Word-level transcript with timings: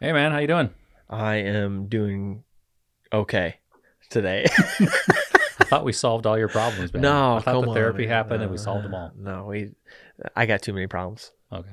Hey 0.00 0.12
man, 0.12 0.32
how 0.32 0.38
you 0.38 0.46
doing? 0.46 0.70
I 1.08 1.36
am 1.36 1.86
doing 1.86 2.44
okay 3.12 3.56
today. 4.10 4.46
I 5.60 5.64
thought 5.66 5.84
we 5.84 5.92
solved 5.92 6.26
all 6.26 6.36
your 6.36 6.48
problems, 6.48 6.92
man. 6.92 7.02
no, 7.02 7.36
I 7.36 7.40
thought 7.40 7.64
the 7.64 7.72
therapy 7.72 8.06
happened 8.06 8.40
no, 8.40 8.44
and 8.44 8.50
we 8.52 8.58
solved 8.58 8.84
them 8.84 8.94
all. 8.94 9.12
No, 9.16 9.46
we. 9.46 9.70
I 10.34 10.46
got 10.46 10.62
too 10.62 10.72
many 10.72 10.86
problems. 10.86 11.32
Okay. 11.52 11.70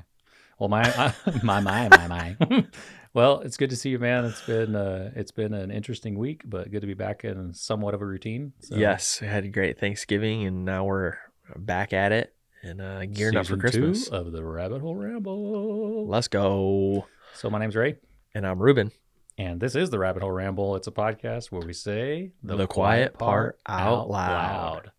Well, 0.58 0.68
my 0.68 0.82
I, 0.82 1.14
my 1.42 1.60
my 1.60 1.88
my 1.88 2.06
my. 2.08 2.66
well, 3.12 3.40
it's 3.40 3.56
good 3.56 3.70
to 3.70 3.76
see 3.76 3.90
you, 3.90 3.98
man. 3.98 4.24
It's 4.24 4.42
been 4.46 4.76
uh, 4.76 5.10
it's 5.16 5.32
been 5.32 5.52
an 5.52 5.70
interesting 5.70 6.16
week, 6.18 6.42
but 6.44 6.70
good 6.70 6.80
to 6.80 6.86
be 6.86 6.94
back 6.94 7.24
in 7.24 7.52
somewhat 7.52 7.94
of 7.94 8.00
a 8.00 8.06
routine. 8.06 8.52
So, 8.60 8.76
Yes, 8.76 9.20
we 9.20 9.26
had 9.26 9.44
a 9.44 9.48
great 9.48 9.78
Thanksgiving, 9.80 10.46
and 10.46 10.64
now 10.64 10.84
we're 10.84 11.16
back 11.56 11.92
at 11.92 12.12
it 12.12 12.34
and 12.62 12.80
uh, 12.80 13.04
gearing 13.06 13.36
up 13.36 13.46
for 13.46 13.56
season 13.56 13.70
two 13.72 13.86
Christmas. 13.88 14.08
of 14.08 14.32
the 14.32 14.44
Rabbit 14.44 14.80
Hole 14.80 14.94
Ramble. 14.96 16.06
Let's 16.06 16.28
go. 16.28 17.06
So 17.34 17.50
my 17.50 17.58
name's 17.58 17.74
Ray, 17.74 17.96
And 18.34 18.46
I'm 18.46 18.60
Ruben. 18.62 18.90
and 19.38 19.60
this 19.60 19.74
is 19.74 19.90
the 19.90 19.98
Rabbit 19.98 20.22
Hole 20.22 20.30
Ramble. 20.32 20.76
It's 20.76 20.86
a 20.86 20.90
podcast 20.92 21.50
where 21.52 21.62
we 21.66 21.72
say 21.72 22.32
The 22.42 22.66
quiet 22.66 23.18
part 23.18 23.58
out 23.66 24.08
loud. 24.08 24.90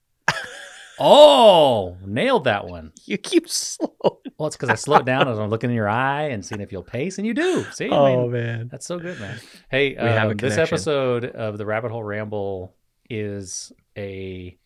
oh, 0.99 1.97
nailed 2.05 2.43
that 2.45 2.67
one. 2.67 2.91
You 3.05 3.17
keep 3.17 3.49
slow. 3.49 3.93
Well, 4.37 4.47
it's 4.47 4.55
because 4.55 4.69
I 4.69 4.75
slowed 4.75 5.05
down 5.05 5.27
as 5.27 5.37
I'm 5.37 5.49
looking 5.49 5.69
in 5.69 5.75
your 5.75 5.89
eye 5.89 6.29
and 6.29 6.45
seeing 6.45 6.61
if 6.61 6.71
you'll 6.71 6.83
pace, 6.83 7.17
and 7.17 7.27
you 7.27 7.33
do. 7.33 7.63
See, 7.73 7.89
I 7.89 7.95
Oh 7.95 8.21
mean, 8.23 8.31
man. 8.31 8.67
that's 8.71 8.85
so 8.85 8.97
good, 8.97 9.19
man. 9.19 9.39
Hey, 9.69 9.95
um, 9.97 10.37
this 10.37 10.57
episode 10.57 11.25
of 11.25 11.57
the 11.57 11.65
Rabbit 11.65 11.91
Hole 11.91 12.03
Ramble 12.03 12.73
is 13.09 13.71
a 13.97 14.57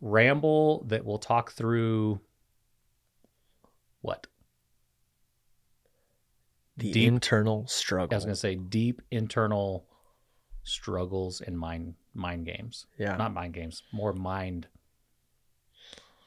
ramble 0.00 0.84
that 0.88 1.04
we'll 1.04 1.18
talk 1.18 1.52
through 1.52 2.20
what 4.00 4.26
The 6.78 6.92
Deep- 6.92 7.08
internal 7.08 7.66
struggle. 7.66 8.14
I 8.14 8.16
was 8.16 8.24
going 8.24 8.34
to 8.34 8.40
say 8.40 8.54
deep 8.56 9.00
internal 9.10 9.86
struggles 10.64 11.40
in 11.40 11.56
mind 11.56 11.94
mind 12.14 12.44
games, 12.46 12.86
yeah. 12.98 13.16
not 13.16 13.32
mind 13.32 13.54
games, 13.54 13.82
more 13.92 14.12
mind 14.12 14.66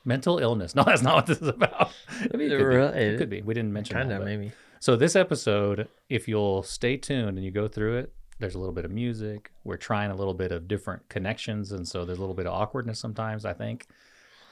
mental 0.06 0.40
illness. 0.40 0.74
No, 0.76 0.84
that's 0.84 1.02
not 1.02 1.16
what 1.16 1.26
this 1.26 1.42
is 1.42 1.48
about. 1.48 1.92
I 2.34 2.38
mean, 2.38 2.52
it 2.52 2.58
could, 2.58 2.64
Really? 2.64 2.92
be. 2.94 3.00
It 3.00 3.18
could 3.18 3.30
be. 3.30 3.42
We 3.42 3.54
didn't 3.54 3.74
mention 3.74 3.96
Kind 3.98 4.12
that, 4.12 4.22
of 4.22 4.26
maybe. 4.26 4.52
So 4.80 4.96
this 4.96 5.16
episode, 5.16 5.88
if 6.10 6.28
you'll 6.28 6.64
stay 6.64 6.96
tuned 6.98 7.38
and 7.38 7.44
you 7.44 7.52
go 7.52 7.68
through 7.68 7.98
it, 7.98 8.14
there's 8.40 8.56
a 8.56 8.60
little 8.60 8.74
bit 8.74 8.86
of 8.86 8.92
music. 8.92 9.52
We're 9.66 9.76
trying 9.78 10.12
a 10.12 10.16
little 10.16 10.34
bit 10.34 10.52
of 10.54 10.68
different 10.70 11.08
connections, 11.10 11.74
and 11.74 11.86
so 11.86 12.06
there's 12.06 12.18
a 12.18 12.22
little 12.22 12.36
bit 12.36 12.48
of 12.48 12.54
awkwardness 12.54 12.98
sometimes. 12.98 13.44
I 13.44 13.52
think 13.54 13.88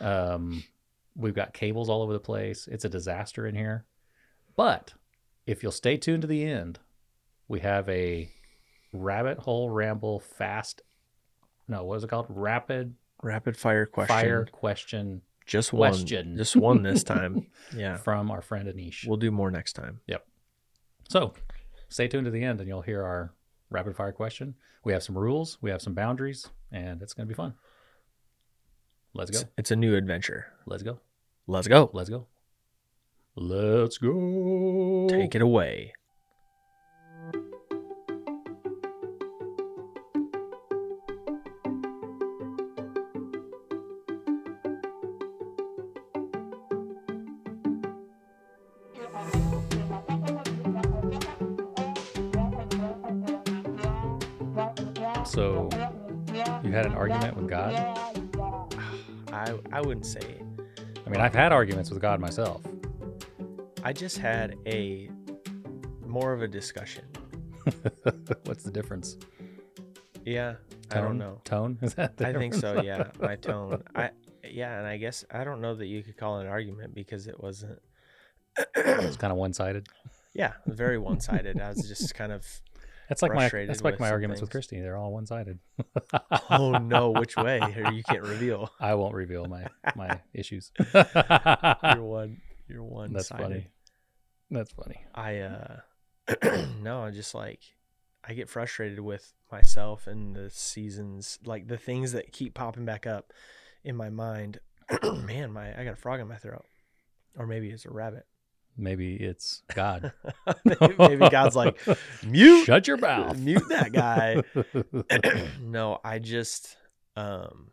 um, 0.02 0.64
we've 1.16 1.34
got 1.34 1.54
cables 1.54 1.88
all 1.90 2.02
over 2.02 2.12
the 2.12 2.20
place. 2.20 2.68
It's 2.70 2.84
a 2.84 2.90
disaster 2.90 3.48
in 3.48 3.56
here. 3.56 3.86
But 4.58 4.94
if 5.48 5.64
you'll 5.64 5.72
stay 5.72 5.98
tuned 5.98 6.22
to 6.22 6.28
the 6.28 6.46
end, 6.46 6.80
we 7.48 7.62
have 7.62 7.88
a 7.90 8.30
rabbit 8.94 9.40
hole 9.40 9.70
ramble 9.70 10.20
fast. 10.20 10.82
No, 11.68 11.84
what 11.84 11.96
is 11.96 12.04
it 12.04 12.10
called? 12.10 12.28
Rapid 12.30 12.94
Rapid 13.24 13.58
fire 13.58 13.86
question. 13.88 14.16
fire 14.16 14.46
question 14.46 15.22
Just 15.48 15.74
one. 15.74 15.90
question. 15.92 16.38
Just 16.38 16.56
one 16.56 16.84
this 16.84 17.04
time. 17.16 17.48
yeah. 17.76 17.98
from 17.98 18.30
our 18.30 18.42
friend 18.42 18.68
Aneesh. 18.68 19.08
We'll 19.08 19.18
do 19.18 19.32
more 19.32 19.50
next 19.50 19.74
time. 19.74 20.02
Yep. 20.08 20.24
So 21.10 21.34
stay 21.90 22.08
tuned 22.08 22.26
to 22.26 22.32
the 22.32 22.44
end 22.44 22.60
and 22.60 22.68
you'll 22.68 22.82
hear 22.84 23.04
our 23.04 23.34
rapid 23.72 23.96
fire 23.96 24.12
question. 24.12 24.54
We 24.84 24.94
have 24.94 25.02
some 25.04 25.18
rules, 25.18 25.58
we 25.62 25.72
have 25.72 25.82
some 25.82 25.94
boundaries, 25.94 26.48
and 26.72 27.02
it's 27.02 27.14
going 27.14 27.28
to 27.28 27.34
be 27.34 27.36
fun. 27.36 27.56
Let's 29.14 29.32
go. 29.32 29.40
It's, 29.40 29.50
it's 29.58 29.72
a 29.72 29.76
new 29.76 29.96
adventure. 29.96 30.48
Let's 30.66 30.84
go. 30.84 31.00
Let's 31.48 31.68
go. 31.68 31.90
Let's 31.92 32.10
go. 32.10 32.28
Let's 33.40 34.00
go. 34.00 35.06
Take 35.08 35.36
it 35.36 35.44
away. 35.44 35.94
So, 55.26 55.70
you 56.64 56.72
had 56.72 56.88
an 56.88 56.94
argument 56.96 57.38
with 57.38 57.48
God? 57.48 57.72
I 59.32 59.54
I 59.72 59.82
wouldn't 59.82 60.08
say. 60.08 60.42
I 61.06 61.10
mean, 61.12 61.22
I've 61.22 61.36
had 61.36 61.52
arguments 61.52 61.92
with 61.92 62.02
God 62.02 62.20
myself. 62.20 62.64
I 63.88 63.94
just 63.94 64.18
had 64.18 64.58
a 64.66 65.10
more 66.06 66.34
of 66.34 66.42
a 66.42 66.48
discussion. 66.50 67.06
What's 68.44 68.66
the 68.66 68.70
difference? 68.70 69.16
Yeah. 70.26 70.56
I 70.92 71.00
don't 71.00 71.18
know. 71.18 71.40
Tone? 71.46 71.80
Is 71.82 71.94
that 71.94 72.18
the 72.18 72.28
I 72.28 72.34
think 72.34 72.54
so. 72.54 72.82
Yeah. 72.82 73.12
My 73.22 73.36
tone. 73.50 73.82
I 73.96 74.10
yeah, 74.44 74.78
and 74.78 74.86
I 74.86 74.98
guess 74.98 75.24
I 75.32 75.46
don't 75.46 75.62
know 75.62 75.74
that 75.74 75.86
you 75.86 76.04
could 76.04 76.18
call 76.18 76.40
it 76.40 76.42
an 76.42 76.48
argument 76.50 76.96
because 76.96 77.28
it 77.28 77.42
wasn't. 77.42 77.80
it's 78.76 79.16
kind 79.16 79.32
of 79.32 79.38
one 79.38 79.54
sided. 79.54 79.88
yeah, 80.34 80.52
very 80.66 80.98
one 80.98 81.22
sided. 81.22 81.58
I 81.62 81.70
was 81.70 81.88
just 81.88 82.14
kind 82.14 82.34
of. 82.34 82.46
That's 83.08 83.22
like 83.22 83.34
my 83.34 83.48
that's 83.48 83.86
like 83.86 84.02
my 84.02 84.12
arguments 84.12 84.42
with 84.42 84.50
things. 84.50 84.68
Christy. 84.68 84.82
They're 84.82 84.98
all 84.98 85.14
one 85.14 85.26
sided. 85.28 85.60
Oh 86.50 86.72
no, 86.72 87.12
which 87.12 87.38
way? 87.38 87.62
You 87.94 88.04
can't 88.04 88.24
reveal. 88.24 88.70
I 88.82 88.96
won't 88.96 89.14
reveal 89.14 89.46
my 89.46 89.68
my 89.96 90.20
issues. 90.34 90.74
You're 90.94 92.04
one. 92.04 92.42
You're 92.68 92.84
one. 92.84 93.14
That's 93.14 93.30
funny. 93.30 93.70
That's 94.50 94.72
funny. 94.72 95.04
I 95.14 95.40
uh 95.40 95.78
no, 96.82 97.04
I 97.04 97.12
just 97.12 97.34
like 97.34 97.62
I 98.28 98.34
get 98.34 98.50
frustrated 98.50 99.00
with 99.00 99.34
myself 99.52 100.08
and 100.08 100.36
the 100.36 100.50
seasons, 100.50 101.40
like 101.46 101.68
the 101.68 101.78
things 101.78 102.12
that 102.12 102.32
keep 102.32 102.54
popping 102.54 102.86
back 102.86 103.08
up 103.08 103.32
in 103.84 103.96
my 103.96 104.10
mind. 104.10 104.60
Man, 105.04 105.52
my 105.52 105.80
I 105.80 105.84
got 105.84 105.94
a 105.94 105.98
frog 105.98 106.20
in 106.20 106.28
my 106.28 106.36
throat. 106.36 106.66
Or 107.38 107.46
maybe 107.46 107.70
it's 107.70 107.86
a 107.86 107.92
rabbit. 107.92 108.26
Maybe 108.78 109.16
it's 109.16 109.64
God. 109.74 110.12
maybe, 110.64 110.96
maybe 111.00 111.30
God's 111.30 111.56
like, 111.56 111.80
mute 112.26 112.66
Shut 112.66 112.88
your 112.88 112.98
mouth. 112.98 113.38
mute 113.40 113.64
that 113.70 113.92
guy. 113.92 114.44
no, 115.62 116.00
I 116.04 116.20
just 116.20 116.78
um 117.16 117.72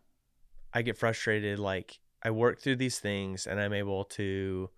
I 0.72 0.82
get 0.82 0.96
frustrated 0.96 1.58
like 1.58 1.98
I 2.22 2.30
work 2.30 2.60
through 2.60 2.76
these 2.76 2.98
things 2.98 3.46
and 3.46 3.60
I'm 3.60 3.72
able 3.72 4.04
to 4.04 4.70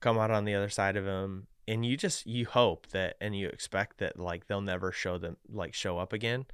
come 0.00 0.18
out 0.18 0.30
on 0.30 0.44
the 0.44 0.54
other 0.54 0.68
side 0.68 0.96
of 0.96 1.04
them 1.04 1.46
and 1.68 1.84
you 1.84 1.96
just 1.96 2.26
you 2.26 2.46
hope 2.46 2.88
that 2.88 3.16
and 3.20 3.36
you 3.36 3.48
expect 3.48 3.98
that 3.98 4.18
like 4.18 4.46
they'll 4.46 4.62
never 4.62 4.90
show 4.90 5.18
them 5.18 5.36
like 5.52 5.74
show 5.74 5.98
up 5.98 6.12
again, 6.14 6.46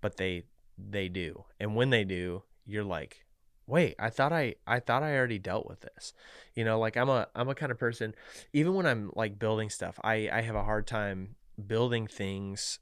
but 0.00 0.16
they 0.16 0.44
they 0.78 1.08
do. 1.08 1.44
And 1.60 1.76
when 1.76 1.90
they 1.90 2.02
do, 2.02 2.42
you're 2.64 2.82
like, 2.82 3.26
"Wait, 3.66 3.94
I 3.98 4.08
thought 4.08 4.32
I 4.32 4.54
I 4.66 4.80
thought 4.80 5.02
I 5.02 5.16
already 5.16 5.38
dealt 5.38 5.68
with 5.68 5.82
this." 5.82 6.14
You 6.54 6.64
know, 6.64 6.78
like 6.78 6.96
I'm 6.96 7.10
a 7.10 7.28
I'm 7.34 7.50
a 7.50 7.54
kind 7.54 7.70
of 7.70 7.78
person 7.78 8.14
even 8.54 8.74
when 8.74 8.86
I'm 8.86 9.10
like 9.14 9.38
building 9.38 9.68
stuff, 9.68 10.00
I 10.02 10.30
I 10.32 10.40
have 10.40 10.56
a 10.56 10.64
hard 10.64 10.86
time 10.86 11.36
building 11.66 12.06
things 12.06 12.78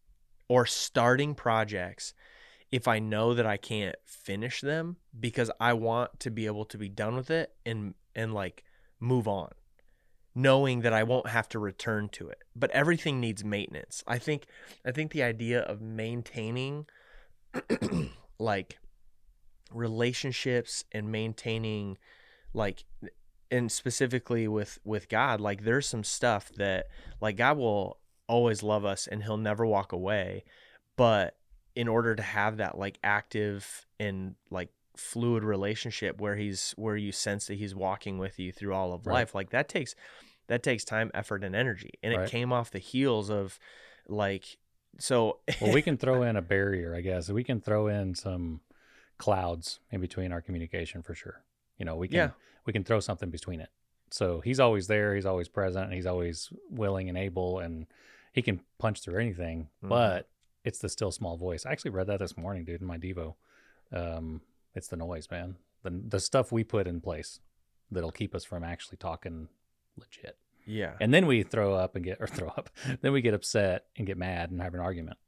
or 0.49 0.67
starting 0.67 1.35
projects 1.35 2.15
if 2.71 2.89
I 2.89 3.01
know 3.01 3.35
that 3.35 3.45
I 3.45 3.57
can't 3.57 3.97
finish 4.07 4.61
them 4.61 4.97
because 5.19 5.51
I 5.61 5.75
want 5.75 6.21
to 6.21 6.31
be 6.31 6.47
able 6.47 6.65
to 6.67 6.79
be 6.79 6.89
done 6.89 7.17
with 7.17 7.31
it 7.31 7.53
and 7.67 7.95
and 8.15 8.33
like 8.33 8.63
move 9.01 9.27
on 9.27 9.51
knowing 10.35 10.81
that 10.81 10.93
I 10.93 11.03
won't 11.03 11.29
have 11.29 11.49
to 11.51 11.59
return 11.59 12.09
to 12.11 12.29
it 12.29 12.43
but 12.55 12.71
everything 12.71 13.21
needs 13.21 13.45
maintenance. 13.45 14.03
I 14.07 14.19
think 14.19 14.47
I 14.85 14.93
think 14.93 15.13
the 15.13 15.23
idea 15.23 15.61
of 15.61 15.81
maintaining 15.81 16.87
like 18.39 18.79
relationships 19.73 20.85
and 20.93 21.11
maintaining 21.11 21.99
like 22.53 22.85
and 23.51 23.71
specifically 23.71 24.49
with 24.49 24.79
with 24.85 25.09
God 25.09 25.41
like 25.41 25.65
there's 25.65 25.87
some 25.87 26.05
stuff 26.05 26.51
that 26.57 26.87
like 27.21 27.37
God 27.37 27.59
will 27.59 27.99
always 28.29 28.63
love 28.63 28.85
us 28.85 29.07
and 29.07 29.23
he'll 29.23 29.37
never 29.37 29.67
walk 29.67 29.93
away 29.93 30.45
but 30.97 31.37
in 31.75 31.89
order 31.89 32.15
to 32.15 32.23
have 32.23 32.59
that 32.59 32.79
like 32.79 32.99
active 33.03 33.87
and 33.99 34.35
like 34.51 34.71
fluid 35.03 35.45
relationship 35.45 36.21
where 36.21 36.37
he's 36.37 36.73
where 36.77 36.97
you 36.97 37.13
sense 37.13 37.47
that 37.47 37.55
he's 37.55 37.75
walking 37.75 38.19
with 38.19 38.39
you 38.39 38.53
through 38.53 38.73
all 38.75 38.93
of 38.93 39.07
Right. 39.07 39.15
life 39.15 39.35
like 39.35 39.51
that 39.51 39.69
takes 39.69 39.95
that 40.47 40.63
takes 40.63 40.85
time 40.85 41.11
effort 41.15 41.43
and 41.45 41.55
energy 41.55 41.91
and 42.03 42.15
Right. 42.15 42.25
it 42.27 42.31
came 42.31 42.53
off 42.53 42.71
the 42.71 42.79
heels 42.79 43.31
of 43.31 43.59
like 44.07 44.57
so 44.99 45.41
well, 45.61 45.73
we 45.73 45.83
can 45.83 45.97
throw 45.97 46.23
in 46.29 46.37
a 46.37 46.43
barrier, 46.43 46.95
I 46.95 47.01
guess. 47.01 47.29
We 47.31 47.45
can 47.45 47.61
throw 47.61 47.87
in 47.89 48.15
some 48.15 48.61
clouds 49.19 49.81
in 49.91 50.01
between 50.01 50.33
our 50.33 50.41
communication 50.41 51.03
for 51.03 51.15
sure. 51.15 51.45
You 51.79 51.85
know, 51.85 51.97
we 51.97 52.09
can 52.09 52.17
Yeah. 52.17 52.31
we 52.67 52.73
can 52.73 52.85
throw 52.85 53.01
something 53.01 53.31
between 53.31 53.61
it. 53.61 53.71
So 54.11 54.41
he's 54.41 54.61
always 54.61 54.87
there, 54.89 55.15
he's 55.15 55.25
always 55.27 55.49
present, 55.49 55.87
and 55.87 55.95
he's 55.95 56.07
always 56.07 56.51
willing 56.69 57.09
and 57.09 57.17
able, 57.17 57.59
and 57.61 57.87
he 58.33 58.43
can 58.43 58.61
punch 58.79 59.01
through 59.01 59.19
anything. 59.21 59.69
Mhm. 59.83 59.89
But 59.89 60.29
it's 60.65 60.79
the 60.79 60.89
still 60.89 61.11
small 61.11 61.37
voice. 61.37 61.65
I 61.67 61.73
actually 61.73 61.93
read 61.93 62.07
that 62.09 62.19
this 62.19 62.37
morning, 62.37 62.65
dude, 62.65 62.81
in 62.83 62.87
my 62.87 62.99
Devo. 62.99 63.35
Um, 63.91 64.43
it's 64.75 64.89
the 64.89 64.97
noise, 64.97 65.29
man. 65.31 65.57
The 65.83 65.91
the 66.09 66.21
stuff 66.21 66.53
we 66.53 66.65
put 66.65 66.87
in 66.87 67.01
place 67.01 67.41
that'll 67.91 68.13
keep 68.13 68.35
us 68.35 68.45
from 68.45 68.65
actually 68.65 68.97
talking 68.97 69.49
legit. 69.97 70.37
Yeah. 70.65 70.93
and 71.01 71.13
then 71.13 71.27
we 71.27 71.43
throw 71.43 71.75
up 71.75 71.97
and 71.97 72.05
get 72.05 72.19
or 72.21 72.27
throw 72.29 72.49
up. 72.49 72.71
Then 73.01 73.13
we 73.13 73.21
get 73.21 73.35
upset 73.35 73.87
and 73.97 74.07
get 74.07 74.17
mad 74.17 74.51
and 74.53 74.63
have 74.63 74.75
an 74.75 74.81
argument. 74.81 75.19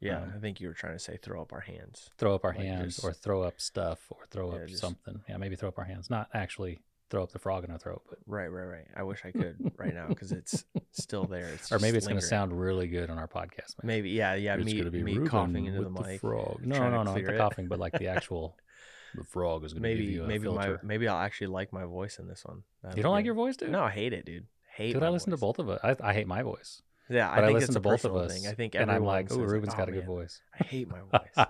Yeah. 0.00 0.22
Um, 0.22 0.32
I 0.34 0.38
think 0.40 0.60
you 0.60 0.68
were 0.68 0.74
trying 0.74 0.94
to 0.94 0.98
say 0.98 1.18
throw 1.20 1.42
up 1.42 1.52
our 1.52 1.60
hands. 1.60 2.08
Throw 2.16 2.34
up 2.34 2.44
our 2.44 2.54
Like 2.54 2.60
hands 2.64 2.94
just- 2.96 3.04
or 3.04 3.12
throw 3.12 3.42
up 3.42 3.60
stuff 3.60 3.98
or 4.08 4.24
throw 4.30 4.54
Yeah, 4.54 4.62
up 4.62 4.68
just- 4.68 4.80
something. 4.80 5.20
Yeah, 5.28 5.36
maybe 5.36 5.56
throw 5.56 5.68
up 5.68 5.78
our 5.78 5.84
hands. 5.84 6.08
Not 6.08 6.28
actually 6.32 6.78
throw 7.10 7.22
up 7.22 7.32
the 7.32 7.38
frog 7.38 7.64
in 7.64 7.70
our 7.70 7.78
throat, 7.78 8.02
but 8.08 8.18
Right, 8.26 8.46
right, 8.46 8.64
right. 8.64 8.86
I 8.96 9.02
wish 9.02 9.20
I 9.24 9.32
could 9.32 9.72
right 9.76 9.92
now 9.92 10.06
because 10.08 10.32
it's 10.32 10.64
still 10.92 11.24
there. 11.24 11.48
It's 11.48 11.70
or 11.70 11.78
maybe 11.78 11.98
it's 11.98 12.06
going 12.06 12.18
to 12.20 12.24
sound 12.26 12.58
really 12.58 12.86
good 12.86 13.10
on 13.10 13.18
our 13.18 13.28
podcast. 13.28 13.76
man. 13.76 13.84
Maybe, 13.84 14.10
yeah, 14.10 14.34
yeah. 14.34 14.54
It's 14.56 14.64
me, 14.64 14.80
be 14.80 15.02
me 15.02 15.18
coughing 15.26 15.66
into 15.66 15.82
the 15.82 15.90
mic. 15.90 16.20
frog. 16.22 16.60
No, 16.64 16.78
no, 16.78 16.88
no, 16.90 17.02
not 17.02 17.14
the 17.16 17.34
it. 17.34 17.36
coughing, 17.36 17.68
but 17.68 17.78
like 17.78 17.92
the 17.98 18.06
actual. 18.08 18.56
The 19.14 19.24
frog 19.24 19.64
is 19.64 19.72
going 19.72 19.82
to 19.82 19.88
give 19.90 19.98
Maybe, 19.98 20.12
you 20.12 20.24
a 20.24 20.26
maybe 20.26 20.48
my, 20.48 20.64
filter. 20.66 20.80
maybe 20.84 21.08
I'll 21.08 21.18
actually 21.20 21.48
like 21.48 21.72
my 21.72 21.84
voice 21.84 22.18
in 22.18 22.28
this 22.28 22.44
one. 22.44 22.62
That'd 22.82 22.96
you 22.96 23.02
don't 23.02 23.12
like 23.12 23.22
good. 23.24 23.26
your 23.26 23.34
voice, 23.34 23.56
dude? 23.56 23.70
No, 23.70 23.82
I 23.82 23.90
hate 23.90 24.12
it, 24.12 24.24
dude. 24.24 24.46
Hate. 24.74 24.92
Dude, 24.92 25.00
my 25.02 25.08
I 25.08 25.10
listen 25.10 25.30
to 25.32 25.36
both 25.36 25.58
of 25.58 25.68
us. 25.68 25.80
I, 25.82 25.96
I 26.00 26.12
hate 26.14 26.26
my 26.28 26.42
voice, 26.42 26.80
Yeah, 27.08 27.28
but 27.34 27.38
I 27.38 27.42
I, 27.42 27.46
think 27.48 27.54
listen 27.60 27.70
it's 27.70 27.74
to 27.74 27.80
both 27.80 28.04
of 28.04 28.14
us. 28.16 28.32
thing. 28.32 28.46
I 28.50 28.54
think 28.54 28.74
and 28.76 28.90
I'm 28.90 29.04
like, 29.04 29.32
oh, 29.32 29.38
Ruben's 29.38 29.74
"Oh, 29.74 29.76
got 29.76 29.88
a 29.88 29.92
good 29.92 30.06
man, 30.06 30.06
voice. 30.06 30.40
I 30.58 30.64
hate 30.64 30.88
my 30.88 31.00
voice. 31.12 31.46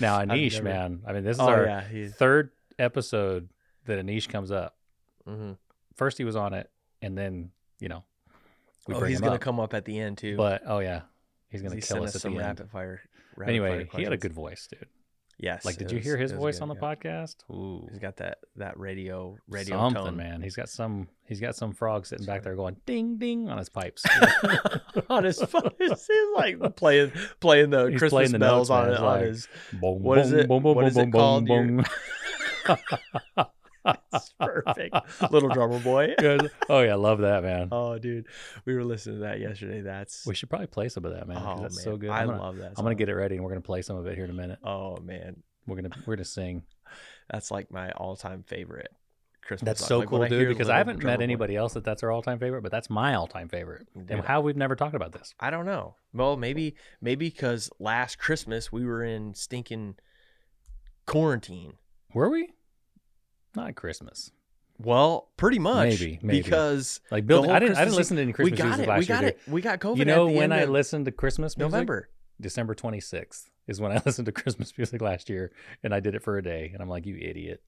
now, 0.00 0.18
Aneesh, 0.24 0.52
never- 0.54 0.64
man. 0.64 1.00
I 1.06 1.12
mean, 1.12 1.24
this 1.24 1.36
is 1.36 1.40
oh 1.40 1.46
our 1.48 1.64
yeah, 1.66 2.08
third 2.10 2.50
episode 2.78 3.48
that 3.86 3.98
Aneesh 4.04 4.28
comes 4.28 4.50
up. 4.50 4.76
hmm 5.26 5.52
First, 5.94 6.18
he 6.18 6.24
was 6.24 6.36
on 6.36 6.52
it, 6.54 6.70
and 7.02 7.16
then 7.16 7.50
you 7.80 7.88
know, 7.88 8.04
we 8.86 8.94
Oh, 8.94 9.00
he's 9.04 9.20
gonna 9.20 9.34
up. 9.36 9.40
come 9.40 9.58
up 9.58 9.74
at 9.74 9.84
the 9.84 9.98
end 9.98 10.18
too. 10.18 10.36
But 10.36 10.62
oh 10.66 10.78
yeah, 10.78 11.02
he's 11.48 11.62
gonna 11.62 11.74
kill 11.76 11.82
sent 11.82 12.04
us 12.04 12.16
at 12.16 12.22
the 12.22 12.28
end. 12.28 12.38
rapid 12.38 12.70
fire. 12.70 13.00
rapid 13.36 13.50
Anyway, 13.50 13.84
fire 13.86 13.98
he 13.98 14.04
had 14.04 14.12
a 14.12 14.16
good 14.18 14.32
voice, 14.32 14.68
dude. 14.70 14.86
Yes. 15.38 15.64
Like, 15.66 15.76
did 15.76 15.90
you 15.90 15.98
was- 15.98 16.04
hear 16.06 16.16
his 16.16 16.32
voice 16.32 16.56
good, 16.56 16.62
on 16.62 16.68
the 16.68 16.74
yeah. 16.76 16.80
podcast? 16.94 17.36
Ooh, 17.50 17.86
He's 17.90 17.98
got 17.98 18.16
that 18.16 18.38
that 18.56 18.78
radio 18.78 19.36
radio 19.48 19.76
something, 19.76 20.02
tone. 20.04 20.16
man. 20.16 20.40
He's 20.42 20.56
got 20.56 20.68
some. 20.68 21.08
He's 21.26 21.40
got 21.40 21.54
some 21.56 21.72
frog 21.74 22.06
sitting 22.06 22.24
back 22.24 22.42
there 22.42 22.54
going 22.54 22.76
ding 22.86 23.18
ding 23.18 23.48
on 23.50 23.58
his 23.58 23.68
pipes. 23.68 24.04
on 25.10 25.24
his 25.24 25.42
phone. 25.42 25.70
He's 25.78 26.08
like 26.36 26.76
playing 26.76 27.12
playing 27.40 27.70
the 27.70 27.86
He's 27.86 27.98
Christmas 27.98 28.10
playing 28.10 28.32
the 28.32 28.38
bells 28.38 28.70
notes, 28.70 28.88
on, 28.88 28.94
on 28.96 29.02
like- 29.04 29.24
his. 29.26 29.48
Boom, 29.72 30.02
What 30.02 30.18
is 30.18 30.30
boom, 30.30 30.40
it- 30.40 30.48
boom, 30.48 30.62
boom, 30.62 30.74
what 30.76 30.84
is 30.86 30.94
boom, 30.94 31.08
it 31.08 31.12
boom, 31.12 31.84
called? 32.66 33.48
It's 34.12 34.32
perfect. 34.40 34.94
Little 35.30 35.48
drummer 35.50 35.78
boy. 35.80 36.14
Oh 36.68 36.80
yeah, 36.80 36.94
love 36.96 37.18
that 37.20 37.42
man. 37.42 37.68
Oh, 37.70 37.98
dude, 37.98 38.26
we 38.64 38.74
were 38.74 38.84
listening 38.84 39.16
to 39.16 39.22
that 39.22 39.40
yesterday. 39.40 39.80
That's 39.82 40.26
We 40.26 40.34
should 40.34 40.48
probably 40.50 40.66
play 40.66 40.88
some 40.88 41.04
of 41.04 41.12
that, 41.14 41.26
man. 41.28 41.36
oh 41.40 41.60
that's 41.62 41.76
man, 41.76 41.84
so 41.84 41.96
good. 41.96 42.10
I 42.10 42.24
gonna, 42.26 42.40
love 42.42 42.56
that. 42.58 42.72
I'm 42.76 42.84
gonna 42.84 42.94
get 42.94 43.08
it 43.08 43.14
ready, 43.14 43.36
and 43.36 43.44
we're 43.44 43.50
gonna 43.50 43.60
play 43.60 43.82
some 43.82 43.96
of 43.96 44.06
it 44.06 44.14
here 44.14 44.24
in 44.24 44.30
a 44.30 44.34
minute. 44.34 44.58
Oh 44.64 44.96
man, 44.98 45.42
We're 45.66 45.76
gonna 45.76 45.90
we're 46.06 46.16
gonna 46.16 46.24
sing. 46.24 46.62
that's 47.30 47.50
like 47.50 47.70
my 47.70 47.90
all-time 47.92 48.44
favorite 48.46 48.88
Christmas. 49.42 49.66
That's 49.66 49.80
song. 49.80 49.88
so 49.88 49.98
Like, 50.00 50.08
cool, 50.08 50.22
dude. 50.24 50.32
hear 50.32 50.48
Because 50.48 50.68
I 50.68 50.78
haven't 50.78 51.02
met 51.04 51.18
Boy- 51.18 51.22
anybody 51.24 51.54
else 51.56 51.74
that 51.74 51.84
that's 51.84 52.00
their 52.00 52.10
all 52.10 52.22
time 52.22 52.38
favorite, 52.40 52.62
but 52.62 52.72
that's 52.72 52.90
my 52.90 53.14
all 53.14 53.26
time 53.28 53.48
favorite. 53.48 53.86
And 54.08 54.20
how 54.24 54.40
we've 54.40 54.56
never 54.56 54.74
talked 54.74 54.94
about 54.96 55.12
this. 55.12 55.34
I 55.38 55.50
don't 55.50 55.66
know. 55.66 55.94
Well, 56.12 56.36
maybe 56.36 56.74
maybe 57.00 57.28
because 57.28 57.70
last 57.78 58.18
Christmas 58.18 58.72
we 58.72 58.84
were 58.84 59.04
in 59.04 59.34
stinking 59.34 59.96
quarantine. 61.06 61.74
Were 62.14 62.28
we? 62.30 62.50
Not 63.56 63.74
Christmas. 63.74 64.30
Well, 64.78 65.28
pretty 65.38 65.58
much. 65.58 65.88
Maybe, 65.88 66.18
maybe. 66.22 66.42
because 66.42 67.00
Like 67.10 67.26
Bill, 67.26 67.50
I 67.50 67.58
didn't. 67.58 67.76
I 67.76 67.84
didn't 67.84 67.96
listen 67.96 68.16
to 68.16 68.22
any 68.22 68.28
we 68.30 68.34
Christmas 68.34 68.58
got 68.58 68.66
music 68.66 68.84
it. 68.84 68.88
last 68.88 68.98
We 68.98 69.06
year. 69.06 69.16
got 69.16 69.20
dude. 69.22 69.28
it. 69.30 69.40
We 69.50 69.60
got 69.62 69.80
COVID. 69.80 69.96
You 69.96 70.04
know 70.04 70.26
when 70.26 70.52
I 70.52 70.64
listened 70.66 71.06
to 71.06 71.12
Christmas 71.12 71.56
music? 71.56 71.72
November. 71.72 72.10
December 72.40 72.74
26th 72.74 73.44
is 73.66 73.80
when 73.80 73.90
I 73.92 74.02
listened 74.06 74.26
to 74.26 74.32
Christmas 74.32 74.76
music 74.76 75.00
last 75.00 75.30
year, 75.30 75.50
and 75.82 75.94
I 75.94 76.00
did 76.00 76.14
it 76.14 76.22
for 76.22 76.36
a 76.36 76.42
day. 76.42 76.70
And 76.72 76.82
I'm 76.82 76.88
like, 76.90 77.06
you 77.06 77.16
idiot. 77.16 77.62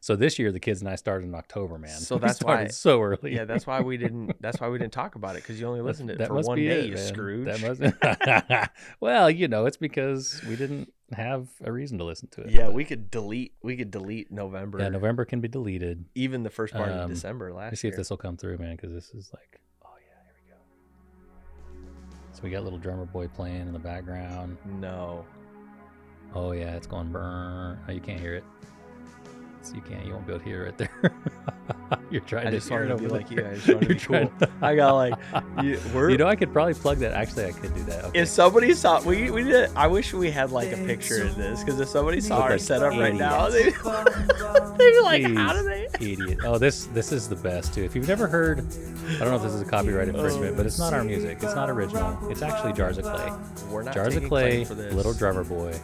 So 0.00 0.14
this 0.16 0.38
year, 0.38 0.52
the 0.52 0.60
kids 0.60 0.80
and 0.80 0.88
I 0.88 0.94
started 0.94 1.26
in 1.26 1.34
October, 1.34 1.78
man. 1.78 1.90
So 1.90 2.16
We 2.16 2.20
that's 2.22 2.42
why- 2.42 2.68
so 2.68 3.02
early. 3.02 3.34
Yeah, 3.34 3.44
that's 3.44 3.66
why 3.66 3.82
we 3.82 3.96
didn't. 3.98 4.40
That's 4.40 4.58
why 4.58 4.68
we 4.70 4.78
didn't 4.78 4.94
talk 4.94 5.14
about 5.16 5.36
it 5.36 5.42
because 5.42 5.60
you 5.60 5.66
only 5.66 5.82
listened 5.82 6.08
to 6.08 6.14
it 6.14 6.18
that 6.18 6.28
for 6.28 6.40
one 6.40 6.56
day, 6.56 6.80
it, 6.80 6.86
you. 6.86 6.96
Scrooge. 6.96 7.44
That 7.60 7.60
must... 7.60 8.72
well, 9.00 9.30
you 9.30 9.48
know, 9.48 9.66
it's 9.66 9.76
because 9.76 10.40
we 10.48 10.56
didn't 10.56 10.90
have 11.12 11.48
a 11.62 11.70
reason 11.70 11.98
to 11.98 12.04
listen 12.04 12.28
to 12.32 12.42
it. 12.42 12.50
yeah, 12.50 12.64
but- 12.64 12.74
we 12.74 12.84
could 12.84 13.10
delete. 13.10 13.52
We 13.62 13.76
could 13.76 13.90
delete 13.90 14.30
November. 14.32 14.78
yeah. 14.80 14.88
November 14.88 15.24
can 15.24 15.40
be 15.40 15.48
deleted. 15.48 16.04
even 16.14 16.42
the 16.42 16.50
first 16.50 16.72
part 16.74 16.88
of 16.90 17.00
Um, 17.02 17.10
December 17.10 17.52
last 17.52 17.72
Let's 17.72 17.80
see 17.82 17.88
year. 17.88 17.92
if 17.94 17.98
this 17.98 18.10
will 18.10 18.16
come 18.16 18.36
through, 18.36 18.58
man, 18.58 18.76
because 18.76 18.92
this 18.92 19.10
is 19.14 19.30
like, 19.32 19.60
oh 19.84 19.88
yeah, 20.00 20.22
here 20.24 20.34
we 20.44 20.50
go. 20.50 22.32
So 22.32 22.42
we 22.42 22.50
got 22.50 22.64
little 22.64 22.78
drummer 22.78 23.04
boy 23.06 23.28
playing 23.28 23.60
in 23.62 23.72
the 23.72 23.78
background. 23.78 24.56
No, 24.80 25.24
Oh 26.34 26.52
yeah, 26.52 26.74
it's 26.76 26.86
going 26.88 27.10
burn. 27.12 27.78
Oh, 27.88 27.92
you 27.92 28.00
can't 28.00 28.20
hear 28.20 28.34
it. 28.34 28.44
So 29.66 29.74
you 29.74 29.80
can't. 29.82 30.04
You 30.06 30.12
won't 30.12 30.26
be 30.26 30.32
able 30.34 30.44
to 30.44 30.48
hear 30.48 30.64
it 30.66 30.78
there. 30.78 30.90
You're 32.10 32.20
trying 32.20 32.46
I 32.46 32.50
to 32.50 32.56
just 32.58 32.68
hear 32.68 32.84
it 32.84 32.88
to 32.88 32.96
be 32.96 33.06
over 33.06 33.14
like 33.16 33.30
you. 33.30 33.36
there. 33.38 33.50
I 33.50 33.54
just 33.54 33.66
wanted 33.66 33.80
to 33.80 33.86
be 33.88 33.94
You're 33.94 34.00
trying- 34.00 34.28
cool. 34.38 34.48
I 34.62 34.76
got 34.76 34.92
like, 34.94 35.14
you, 35.62 35.80
we're, 35.92 36.10
You 36.10 36.18
know, 36.18 36.28
I 36.28 36.36
could 36.36 36.52
probably 36.52 36.74
plug 36.74 36.98
that. 36.98 37.12
Actually, 37.12 37.46
I 37.46 37.52
could 37.52 37.74
do 37.74 37.82
that. 37.84 38.04
Okay. 38.06 38.20
if 38.20 38.28
somebody 38.28 38.72
saw 38.74 39.00
we 39.02 39.30
we 39.30 39.42
did. 39.42 39.70
I 39.74 39.86
wish 39.88 40.12
we 40.14 40.30
had 40.30 40.52
like 40.52 40.70
a 40.72 40.76
picture 40.76 41.24
of 41.24 41.34
this 41.36 41.64
because 41.64 41.80
if 41.80 41.88
somebody 41.88 42.20
saw 42.20 42.40
our 42.42 42.50
like 42.50 42.60
setup 42.60 42.92
right 42.92 43.14
now, 43.14 43.48
they'd, 43.48 43.74
they'd 44.78 44.90
be 44.92 45.00
like, 45.02 45.22
"How 45.34 45.52
Jeez. 45.52 45.54
do 45.54 45.62
they?" 45.64 46.12
Idiot. 46.12 46.38
Oh, 46.44 46.58
this 46.58 46.84
this 46.86 47.10
is 47.12 47.28
the 47.28 47.36
best 47.36 47.74
too. 47.74 47.82
If 47.82 47.96
you've 47.96 48.08
never 48.08 48.28
heard, 48.28 48.60
I 48.60 49.18
don't 49.18 49.30
know 49.30 49.36
if 49.36 49.42
this 49.42 49.54
is 49.54 49.62
a 49.62 49.64
copyright 49.64 50.08
infringement, 50.08 50.56
but 50.56 50.66
it's 50.66 50.78
not 50.78 50.92
our 50.92 51.02
music. 51.02 51.38
It's 51.42 51.54
not 51.54 51.68
original. 51.70 52.16
It's 52.30 52.42
actually 52.42 52.72
Jars 52.74 52.98
of 52.98 53.04
Clay. 53.04 53.32
We're 53.70 53.82
not 53.82 53.94
Jars 53.94 54.14
of 54.16 54.24
Clay, 54.24 54.64
for 54.64 54.74
this. 54.74 54.94
Little 54.94 55.12
Drummer 55.14 55.42
Boy. 55.44 55.78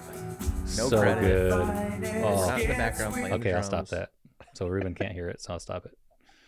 No 0.76 0.88
so 0.88 1.00
credit. 1.00 1.20
good. 1.22 1.52
Oh, 2.24 2.46
not 2.48 2.60
in 2.60 2.68
the 2.68 2.74
background 2.74 3.14
playing 3.14 3.32
okay, 3.34 3.52
I'll 3.52 3.62
stop 3.62 3.88
that. 3.88 4.10
So 4.54 4.66
Ruben 4.66 4.94
can't 4.94 5.12
hear 5.12 5.28
it, 5.28 5.40
so 5.40 5.52
I'll 5.54 5.60
stop 5.60 5.86
it. 5.86 5.96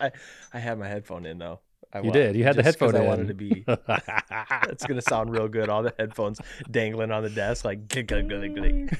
I 0.01 0.11
I 0.53 0.59
had 0.59 0.79
my 0.79 0.89
headphone 0.89 1.27
in 1.27 1.39
though. 1.39 1.61
I 1.93 2.01
You 2.01 2.11
did. 2.11 2.35
You 2.37 2.43
had 2.45 2.57
the 2.57 2.63
just 2.63 2.79
'cause 2.79 2.93
headphone 2.93 3.07
I 3.07 3.09
wanted 3.09 3.23
in. 3.23 3.29
to 3.29 3.35
be. 3.35 3.65
It's 4.71 4.85
gonna 4.87 5.03
sound 5.03 5.31
real 5.31 5.47
good. 5.49 5.69
All 5.69 5.83
the 5.83 5.95
headphones 5.99 6.41
dangling 6.71 7.13
on 7.13 7.23
the 7.23 7.31
desk, 7.31 7.65
like 7.65 7.87
glink, 7.87 8.09
glink, 8.09 8.29
glink, 8.31 8.57
glink. 8.59 8.99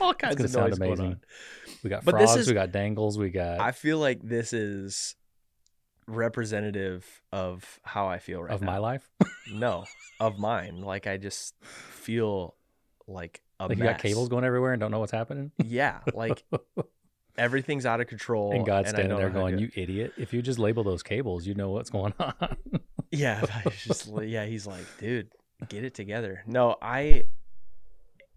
all 0.00 0.12
kinds 0.14 0.34
gonna 0.36 0.44
of 0.46 0.50
sound 0.50 0.70
noise 0.70 0.76
amazing. 0.78 0.96
going 0.96 1.10
on. 1.12 1.20
we 1.82 1.90
got 1.90 2.04
But 2.04 2.18
this 2.18 2.30
frogs. 2.30 2.40
is- 2.42 2.48
we 2.48 2.54
got 2.54 2.70
dangles. 2.72 3.18
We 3.18 3.30
got 3.30 3.60
I 3.60 3.72
feel 3.72 3.98
like 3.98 4.20
this 4.22 4.52
is 4.52 5.14
representative 6.06 7.06
of 7.32 7.80
how 7.84 8.06
I 8.08 8.18
feel 8.18 8.40
right 8.42 8.50
now. 8.50 8.54
of 8.56 8.60
now. 8.62 8.66
my 8.72 8.78
life. 8.78 9.10
No, 9.52 9.84
of 10.20 10.38
mine. 10.38 10.80
Like 10.82 11.06
I 11.06 11.16
just 11.16 11.54
feel 11.62 12.54
like 13.06 13.40
like 13.60 13.78
you 13.78 13.84
got 13.84 13.98
cables 13.98 14.28
going 14.28 14.44
everywhere 14.44 14.72
and 14.72 14.80
don't 14.80 14.90
know 14.90 15.00
what's 15.00 15.12
happening. 15.12 15.50
Yeah, 15.64 16.00
like 16.14 16.44
everything's 17.38 17.86
out 17.86 18.00
of 18.00 18.06
control. 18.06 18.52
and 18.52 18.64
God's 18.64 18.88
I 18.88 18.90
standing 18.90 19.16
there 19.16 19.30
know 19.30 19.40
how 19.40 19.46
to 19.48 19.56
going, 19.56 19.58
"You 19.58 19.70
idiot! 19.74 20.12
If 20.16 20.32
you 20.32 20.42
just 20.42 20.58
label 20.58 20.84
those 20.84 21.02
cables, 21.02 21.46
you 21.46 21.54
know 21.54 21.70
what's 21.70 21.90
going 21.90 22.14
on." 22.18 22.34
Yeah, 23.10 23.42
just 23.70 24.06
yeah. 24.22 24.44
He's 24.44 24.66
like, 24.66 24.84
dude, 24.98 25.30
get 25.70 25.82
it 25.82 25.94
together. 25.94 26.42
No, 26.46 26.76
I. 26.82 27.24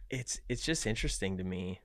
It's 0.09 0.39
it's 0.47 0.63
just 0.63 0.87
interesting 0.87 1.37
to 1.39 1.43
me. 1.43 1.81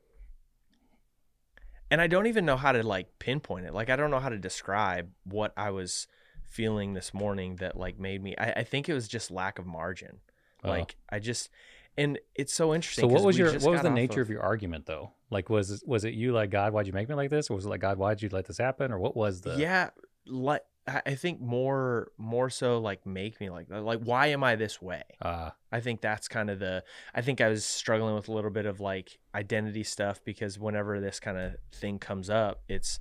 And 1.90 2.00
I 2.00 2.07
don't 2.07 2.26
even 2.26 2.45
know 2.45 2.57
how 2.57 2.71
to 2.71 2.85
like 2.85 3.19
pinpoint 3.19 3.66
it. 3.66 3.75
Like 3.75 3.90
I 3.90 3.97
don't 3.97 4.12
know 4.12 4.21
how 4.21 4.28
to 4.28 4.38
describe 4.38 5.11
what 5.25 5.52
I 5.57 5.71
was 5.71 6.07
feeling 6.45 6.95
this 6.95 7.12
morning 7.12 7.57
that 7.57 7.76
like 7.76 7.99
made 7.99 8.23
me. 8.23 8.37
I, 8.37 8.52
I 8.52 8.62
think 8.62 8.88
it 8.88 8.95
was 8.95 9.09
just 9.09 9.33
lack 9.33 9.59
of 9.59 9.66
margin. 9.66 10.19
Oh. 10.62 10.71
Like 10.71 10.97
I 11.11 11.19
just, 11.19 11.50
and 11.99 12.19
it's 12.35 12.53
so 12.53 12.75
interesting. 12.75 13.03
so 13.03 13.09
what 13.09 13.23
was 13.25 13.38
your 13.38 13.53
what 13.53 13.73
was 13.73 13.83
the 13.83 13.91
nature 13.91 14.21
of, 14.21 14.29
your 14.31 14.43
argument 14.43 14.87
though? 14.87 15.12
Like 15.31 15.49
was 15.50 15.71
it- 15.71 15.83
was 15.87 16.05
it 16.05 16.15
you 16.15 16.33
like 16.33 16.50
God, 16.50 16.73
why'd 16.73 16.87
you 16.87 16.93
make 16.93 17.09
me 17.09 17.15
like 17.15 17.31
this, 17.31 17.50
or 17.50 17.55
was 17.57 17.65
it 17.67 17.69
like 17.69 17.81
God, 17.81 17.99
why'd 17.99 18.23
you 18.23 18.29
let 18.31 18.47
this 18.47 18.59
happen, 18.59 18.93
or 18.93 18.99
what 18.99 19.17
was 19.17 19.41
the? 19.41 19.57
yeah 19.57 19.91
like 20.26 20.62
i 20.88 21.03
I 21.07 21.15
think 21.17 21.41
more 21.41 22.12
more 22.17 22.49
so 22.50 22.79
like 22.79 23.05
make 23.07 23.41
me 23.41 23.50
like 23.50 23.69
that 23.69 23.83
like 23.83 24.00
why 24.00 24.29
am 24.29 24.45
i 24.45 24.55
this 24.57 24.81
way 24.81 25.03
Uh, 25.21 25.50
i 25.73 25.81
think 25.81 26.00
that's 26.00 26.29
kind 26.29 26.49
of 26.50 26.59
the 26.61 26.85
i 27.15 27.21
think 27.23 27.41
i 27.41 27.49
was 27.49 27.65
struggling 27.65 28.15
with 28.15 28.29
a 28.29 28.33
little 28.33 28.50
bit 28.53 28.67
of 28.67 28.79
like 28.81 29.19
identity 29.35 29.83
stuff 29.83 30.21
because 30.25 30.59
whenever 30.61 31.00
this 31.00 31.19
kind 31.19 31.38
of 31.38 31.55
thing 31.73 31.99
comes 31.99 32.31
up 32.31 32.62
it's 32.69 33.00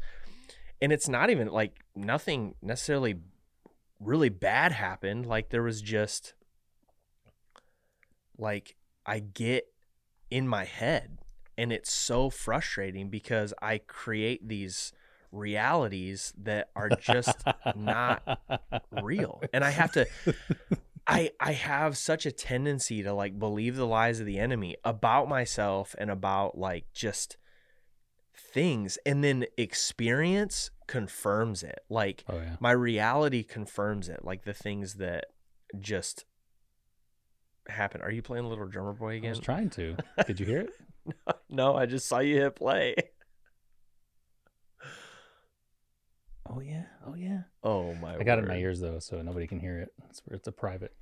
and 0.82 0.92
it's 0.92 1.08
not 1.08 1.30
even 1.30 1.48
like 1.48 1.74
nothing 1.96 2.56
necessarily 2.62 3.16
really 4.00 4.30
bad 4.30 4.72
happened 4.72 5.26
like 5.28 5.50
there 5.50 5.64
was 5.64 5.80
just 5.82 6.34
like 8.38 8.76
i 9.06 9.20
get 9.20 9.66
in 10.30 10.48
my 10.48 10.64
head 10.64 11.20
and 11.58 11.72
it's 11.72 11.92
so 11.92 12.30
frustrating 12.30 13.10
because 13.10 13.54
i 13.62 13.78
create 13.78 14.48
these 14.48 14.92
realities 15.32 16.34
that 16.38 16.70
are 16.76 16.90
just 16.90 17.44
not 17.76 18.40
real. 18.92 19.42
And 19.54 19.64
i 19.64 19.70
have 19.70 19.92
to 19.94 20.08
i 21.08 21.32
i 21.40 21.52
have 21.52 21.98
such 21.98 22.26
a 22.26 22.32
tendency 22.32 23.04
to 23.04 23.14
like 23.14 23.38
believe 23.38 23.76
the 23.76 23.86
lies 23.86 24.20
of 24.20 24.26
the 24.26 24.40
enemy 24.40 24.76
about 24.84 25.28
myself 25.28 25.94
and 25.98 26.10
about 26.10 26.58
like 26.58 26.86
just 26.94 27.38
things. 28.36 28.98
And 29.06 29.24
then 29.24 29.46
experience 29.58 30.72
confirms 30.88 31.64
it. 31.64 31.80
Like 31.90 32.24
Oh 32.30 32.38
yeah. 32.38 32.56
my 32.60 32.72
reality 32.72 33.44
confirms 33.44 34.10
it. 34.10 34.24
Like 34.24 34.44
the 34.44 34.54
things 34.54 34.96
that 34.96 35.26
just 35.80 36.26
happen 37.68 38.02
are 38.02 38.12
you 38.12 38.22
playing 38.22 38.46
little 38.46 38.68
drummer 38.68 38.94
boy 38.94 39.16
again? 39.18 39.30
I 39.30 39.32
was 39.32 39.40
trying 39.40 39.70
to. 39.72 39.98
Did 40.28 40.40
you 40.40 40.46
hear 40.46 40.62
it? 40.62 40.70
no 41.50 41.76
i 41.76 41.86
just 41.86 42.08
saw 42.08 42.18
you 42.18 42.42
hit 42.42 42.56
play 42.56 42.96
Oh 46.48 46.60
yeah. 46.60 46.84
Oh 47.06 47.16
yeah. 47.16 47.42
Oh 47.64 47.94
my! 47.96 48.16
I 48.18 48.24
got 48.24 48.38
it 48.38 48.44
in 48.44 48.48
my 48.48 48.58
ears 48.58 48.80
though, 48.80 49.00
so 49.00 49.22
nobody 49.22 49.48
can 49.48 49.60
hear 49.60 49.80
it. 49.80 49.92
It's, 50.10 50.22
it's 50.30 50.48
a 50.48 50.52
private. 50.52 50.94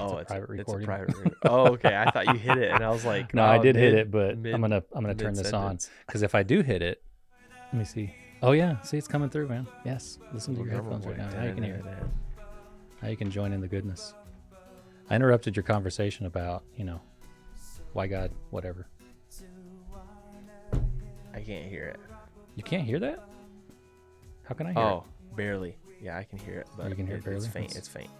Oh, 0.00 0.18
a 0.18 0.24
private 0.24 0.48
recording. 0.48 0.88
It's 0.88 1.00
a 1.00 1.14
private. 1.14 1.16
re- 1.16 1.32
oh, 1.44 1.66
okay. 1.74 1.96
I 1.96 2.10
thought 2.10 2.26
you 2.26 2.38
hit 2.38 2.58
it, 2.58 2.70
and 2.70 2.84
I 2.84 2.90
was 2.90 3.04
like, 3.04 3.32
No, 3.34 3.44
I 3.44 3.58
oh, 3.58 3.62
did 3.62 3.76
hit 3.76 3.94
it, 3.94 4.10
but 4.10 4.38
mid- 4.38 4.54
I'm 4.54 4.60
gonna 4.60 4.82
I'm 4.92 5.02
gonna 5.02 5.14
turn 5.14 5.34
this 5.34 5.52
on 5.52 5.78
because 6.06 6.22
if 6.22 6.34
I 6.34 6.42
do 6.42 6.62
hit 6.62 6.82
it, 6.82 7.02
let 7.72 7.74
me 7.74 7.84
see. 7.84 8.12
Oh 8.42 8.52
yeah, 8.52 8.80
see 8.82 8.98
it's 8.98 9.08
coming 9.08 9.30
through, 9.30 9.48
man. 9.48 9.66
Yes, 9.84 10.18
listen 10.32 10.56
to 10.56 10.62
your 10.62 10.72
headphones 10.72 11.06
right 11.06 11.16
now. 11.16 11.30
Now 11.30 11.44
you 11.44 11.54
can 11.54 11.62
hear 11.62 11.76
it. 11.76 11.84
Now 13.02 13.08
you 13.08 13.16
can 13.16 13.30
join 13.30 13.52
in 13.52 13.60
the 13.60 13.68
goodness. 13.68 14.14
I 15.10 15.16
interrupted 15.16 15.56
your 15.56 15.62
conversation 15.62 16.26
about 16.26 16.64
you 16.76 16.84
know 16.84 17.00
why 17.92 18.06
God, 18.06 18.30
whatever. 18.50 18.86
I 21.34 21.40
can't 21.40 21.66
hear 21.66 21.84
it. 21.84 22.00
You 22.56 22.62
can't 22.62 22.84
hear 22.84 22.98
that? 22.98 23.28
How 24.42 24.54
can 24.54 24.66
I 24.66 24.72
hear 24.72 24.82
oh, 24.82 24.88
it? 24.88 24.92
Oh, 24.92 25.04
barely. 25.36 25.76
Yeah, 26.02 26.18
I 26.18 26.24
can 26.24 26.38
hear 26.38 26.58
it, 26.60 26.68
but 26.76 26.88
You 26.88 26.94
can 26.94 27.06
hear 27.06 27.16
it 27.16 27.18
It's 27.18 27.26
barely? 27.26 27.48
faint. 27.48 27.76
It's 27.76 27.88
faint. 27.88 28.10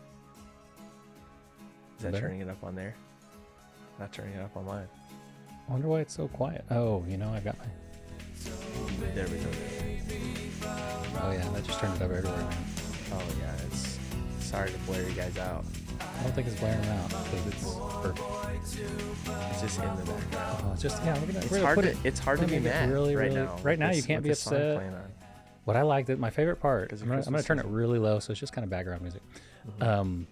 Is 1.96 2.04
that 2.04 2.12
Better? 2.12 2.28
turning 2.28 2.40
it 2.40 2.48
up 2.48 2.62
on 2.62 2.74
there? 2.74 2.94
Not 3.98 4.12
turning 4.12 4.34
it 4.34 4.42
up 4.42 4.56
on 4.56 4.66
mine. 4.66 4.88
I 5.68 5.72
wonder 5.72 5.88
why 5.88 6.00
it's 6.00 6.14
so 6.14 6.28
quiet. 6.28 6.64
Oh, 6.70 7.04
you 7.08 7.16
know 7.16 7.28
I've 7.30 7.44
got 7.44 7.56
my. 7.58 7.64
There 9.14 9.26
we 9.26 9.38
go. 9.38 9.50
Oh 11.20 11.32
yeah, 11.32 11.48
that 11.52 11.64
just 11.64 11.80
turned 11.80 11.96
it 11.96 12.02
up 12.02 12.10
everywhere, 12.10 12.36
man. 12.36 12.56
Oh 13.12 13.22
yeah, 13.40 13.54
it's 13.66 13.98
sorry 14.38 14.70
to 14.70 14.78
blare 14.78 15.06
you 15.08 15.14
guys 15.14 15.36
out. 15.38 15.64
I 16.18 16.22
don't 16.22 16.32
think 16.34 16.46
it's 16.48 16.58
blaring 16.60 16.84
out 16.88 17.08
because 17.08 17.46
it's 17.46 17.74
perfect. 18.02 18.20
It's 19.50 19.60
just 19.60 19.80
in 19.80 19.96
the 19.96 20.02
background. 20.02 20.64
Oh, 20.66 20.72
it's 20.72 20.82
just 20.82 21.02
yeah. 21.04 21.18
We're 21.20 21.26
gonna, 21.26 21.38
It's 21.40 21.50
we're 21.50 21.60
hard 21.62 21.78
to 21.82 21.88
it. 21.90 21.96
it's 22.04 22.18
hard 22.20 22.40
to 22.40 22.46
be 22.46 22.58
mad 22.58 22.90
really, 22.90 23.14
right 23.16 23.24
really- 23.32 23.42
now. 23.46 23.56
right 23.62 23.78
now 23.78 23.90
you 23.90 24.02
can't 24.02 24.22
be 24.22 24.30
upset. 24.30 24.82
What 25.64 25.76
I 25.76 25.82
liked 25.82 26.08
it, 26.08 26.18
my 26.18 26.30
favorite 26.30 26.56
part. 26.60 26.92
I'm 26.92 26.98
gonna, 27.00 27.16
I'm 27.18 27.24
gonna 27.32 27.42
turn 27.42 27.58
it 27.58 27.66
really 27.66 27.98
low, 27.98 28.18
so 28.20 28.30
it's 28.30 28.40
just 28.40 28.52
kind 28.54 28.64
of 28.64 28.70
background 28.70 29.02
music. 29.02 29.20
Mm-hmm. 29.68 29.82
Um, 29.82 30.26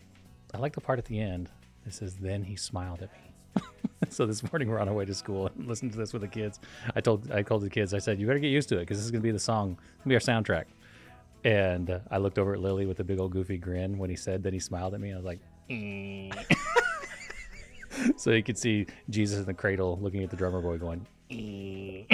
I 0.55 0.59
like 0.59 0.73
the 0.75 0.81
part 0.81 0.99
at 0.99 1.05
the 1.05 1.21
end. 1.21 1.50
It 1.87 1.93
says, 1.93 2.16
"Then 2.16 2.43
he 2.43 2.57
smiled 2.57 3.02
at 3.02 3.11
me." 3.12 3.62
so 4.09 4.25
this 4.26 4.43
morning 4.50 4.69
we're 4.69 4.78
on 4.78 4.88
our 4.88 4.95
way 4.95 5.05
to 5.05 5.14
school 5.14 5.47
and 5.49 5.66
listening 5.66 5.93
to 5.93 5.99
this 5.99 6.12
with 6.14 6.23
the 6.23 6.28
kids. 6.28 6.59
I 6.95 7.00
told 7.02 7.31
I 7.31 7.43
told 7.43 7.62
the 7.62 7.71
kids, 7.71 7.93
I 7.93 7.99
said, 7.99 8.19
"You 8.19 8.26
better 8.26 8.38
get 8.38 8.49
used 8.49 8.69
to 8.71 8.76
it 8.76 8.81
because 8.81 8.97
this 8.97 9.05
is 9.05 9.11
gonna 9.11 9.21
be 9.23 9.31
the 9.31 9.38
song, 9.38 9.73
it's 9.97 10.05
gonna 10.05 10.09
be 10.09 10.14
our 10.14 10.21
soundtrack." 10.43 10.64
And 11.45 11.90
uh, 11.90 11.99
I 12.11 12.16
looked 12.16 12.38
over 12.38 12.55
at 12.55 12.61
Lily 12.61 12.87
with 12.87 12.99
a 13.00 13.05
big 13.05 13.21
old 13.21 13.33
goofy 13.33 13.59
grin 13.59 13.99
when 13.99 14.09
he 14.11 14.16
said 14.16 14.43
that 14.45 14.52
he 14.55 14.59
smiled 14.59 14.95
at 14.95 15.00
me. 15.00 15.12
I 15.12 15.16
was 15.16 15.25
like. 15.25 15.40
so 18.16 18.30
you 18.30 18.42
could 18.42 18.58
see 18.58 18.87
Jesus 19.11 19.40
in 19.40 19.46
the 19.46 19.54
cradle 19.54 19.99
looking 20.00 20.23
at 20.23 20.30
the 20.30 20.37
drummer 20.37 20.61
boy 20.61 20.78
going. 20.78 21.06
"Eh." 21.30 22.04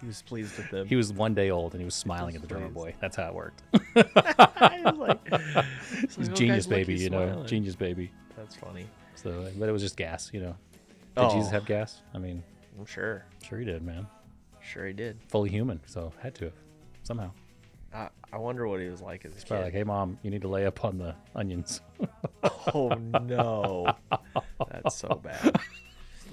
He 0.00 0.06
was 0.08 0.20
pleased 0.22 0.56
with 0.58 0.68
them. 0.70 0.86
He 0.88 0.96
was 0.96 1.12
one 1.12 1.32
day 1.32 1.50
old 1.50 1.74
and 1.74 1.80
he 1.80 1.84
was 1.84 1.94
smiling 1.94 2.34
at 2.34 2.40
the 2.42 2.48
drummer 2.48 2.68
boy. 2.68 2.92
That's 3.00 3.14
how 3.16 3.28
it 3.28 3.34
worked. 3.34 3.62
Was 3.94 4.98
like, 4.98 5.20
it's 5.30 6.16
He's 6.16 6.18
like, 6.18 6.30
"Oh, 6.30 6.34
genius 6.34 6.64
guys, 6.64 6.66
baby, 6.66 6.92
he's 6.94 7.04
you 7.04 7.10
know, 7.10 7.26
smiling." 7.28 7.46
genius 7.46 7.76
baby. 7.76 8.10
That's 8.36 8.56
funny. 8.56 8.86
So, 9.14 9.46
but 9.56 9.68
it 9.68 9.72
was 9.72 9.80
just 9.82 9.96
gas, 9.96 10.30
you 10.32 10.40
know. 10.40 10.56
Did 11.16 11.30
Jesus 11.30 11.48
Oh. 11.48 11.52
have 11.52 11.66
gas? 11.66 12.02
I 12.14 12.18
mean, 12.18 12.42
I'm 12.76 12.84
sure. 12.86 13.24
sure 13.46 13.60
he 13.60 13.64
did, 13.64 13.82
man. 13.82 14.08
Sure 14.60 14.88
he 14.88 14.92
did. 14.92 15.20
Fully 15.28 15.50
human, 15.50 15.80
so 15.86 16.12
had 16.20 16.34
to 16.36 16.46
have 16.46 16.54
somehow. 17.04 17.30
I, 17.94 18.08
I 18.32 18.38
wonder 18.38 18.66
what 18.66 18.80
he 18.80 18.88
was 18.88 19.00
like 19.02 19.24
as 19.24 19.32
a 19.32 19.34
It's 19.36 19.44
probably 19.44 19.64
like, 19.64 19.72
kid. 19.72 19.78
hey 19.78 19.84
mom, 19.84 20.18
you 20.22 20.30
need 20.30 20.42
to 20.42 20.48
lay 20.48 20.64
up 20.66 20.84
on 20.84 20.98
the 20.98 21.14
onions. 21.34 21.80
Oh 22.74 22.88
no, 22.94 23.94
that's 24.70 24.96
so 24.96 25.20
bad. 25.22 25.56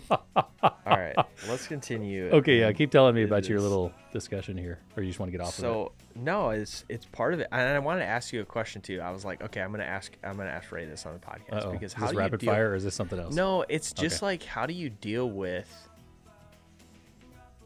All 0.09 0.69
right, 0.87 1.15
let's 1.47 1.67
continue. 1.67 2.29
okay, 2.33 2.59
yeah, 2.59 2.71
keep 2.71 2.89
telling 2.91 3.13
me 3.13 3.23
about 3.23 3.47
your 3.47 3.59
little 3.59 3.91
discussion 4.11 4.57
here, 4.57 4.79
or 4.97 5.03
you 5.03 5.09
just 5.09 5.19
want 5.19 5.31
to 5.31 5.37
get 5.37 5.41
off 5.43 5.49
of 5.59 5.63
it. 5.63 5.67
So 5.67 5.91
no, 6.15 6.49
it's 6.49 6.83
it's 6.89 7.05
part 7.05 7.33
of 7.35 7.41
it, 7.41 7.47
and 7.51 7.61
I 7.61 7.77
wanted 7.79 7.99
to 8.01 8.05
ask 8.07 8.33
you 8.33 8.41
a 8.41 8.45
question 8.45 8.81
too. 8.81 9.01
I 9.01 9.11
was 9.11 9.23
like, 9.25 9.43
okay, 9.43 9.61
I'm 9.61 9.69
gonna 9.71 9.83
ask 9.83 10.11
I'm 10.23 10.35
gonna 10.37 10.49
ask 10.49 10.71
Ray 10.71 10.85
this 10.85 11.05
on 11.05 11.13
the 11.13 11.19
podcast 11.19 11.65
Uh-oh. 11.65 11.71
because 11.73 11.91
is 11.91 11.93
how 11.93 12.05
this 12.05 12.11
do 12.13 12.17
rapid 12.17 12.41
you 12.41 12.47
deal, 12.47 12.53
fire 12.55 12.71
or 12.71 12.75
is 12.75 12.83
this 12.83 12.95
something 12.95 13.19
else? 13.19 13.35
No, 13.35 13.65
it's 13.69 13.93
just 13.93 14.17
Okay. 14.17 14.25
like 14.25 14.43
how 14.43 14.65
do 14.65 14.73
you 14.73 14.89
deal 14.89 15.29
with 15.29 15.87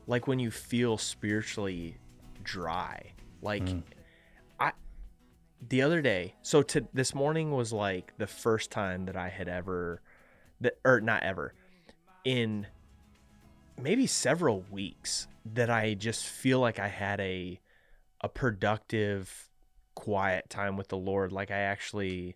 like 0.07 0.27
when 0.27 0.39
you 0.39 0.51
feel 0.51 0.97
spiritually 0.97 1.97
dry? 2.43 3.11
Like 3.43 3.63
Mm. 3.63 3.83
I 4.59 4.71
the 5.61 5.81
other 5.81 6.01
day, 6.01 6.35
so 6.41 6.63
to 6.63 6.87
this 6.93 7.13
morning 7.13 7.51
was 7.51 7.73
like 7.73 8.13
the 8.17 8.27
first 8.27 8.71
time 8.71 9.05
that 9.05 9.15
I 9.15 9.29
had 9.29 9.47
ever 9.47 10.01
that 10.61 10.77
or 10.85 11.01
not 11.01 11.23
ever 11.23 11.53
in 12.23 12.67
maybe 13.77 14.07
several 14.07 14.63
weeks 14.71 15.27
that 15.45 15.69
I 15.69 15.93
just 15.93 16.25
feel 16.25 16.59
like 16.59 16.79
I 16.79 16.87
had 16.87 17.19
a 17.19 17.59
a 18.21 18.29
productive 18.29 19.49
quiet 19.95 20.49
time 20.49 20.77
with 20.77 20.87
the 20.87 20.97
Lord 20.97 21.31
like 21.31 21.51
I 21.51 21.57
actually 21.57 22.35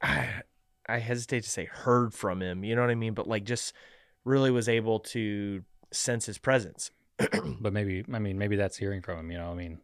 I, 0.00 0.42
I 0.90 0.98
hesitate 0.98 1.42
to 1.44 1.50
say 1.50 1.66
heard 1.66 2.14
from 2.14 2.40
him, 2.40 2.64
you 2.64 2.74
know 2.74 2.80
what 2.80 2.90
I 2.90 2.94
mean, 2.94 3.12
but 3.12 3.28
like 3.28 3.44
just 3.44 3.74
really 4.24 4.50
was 4.50 4.70
able 4.70 5.00
to 5.00 5.62
sense 5.92 6.24
his 6.24 6.38
presence. 6.38 6.90
But 7.60 7.72
maybe, 7.72 8.04
I 8.12 8.18
mean, 8.18 8.38
maybe 8.38 8.56
that's 8.56 8.76
hearing 8.76 9.02
from 9.02 9.18
him. 9.18 9.30
You 9.32 9.38
know, 9.38 9.50
I 9.50 9.54
mean, 9.54 9.80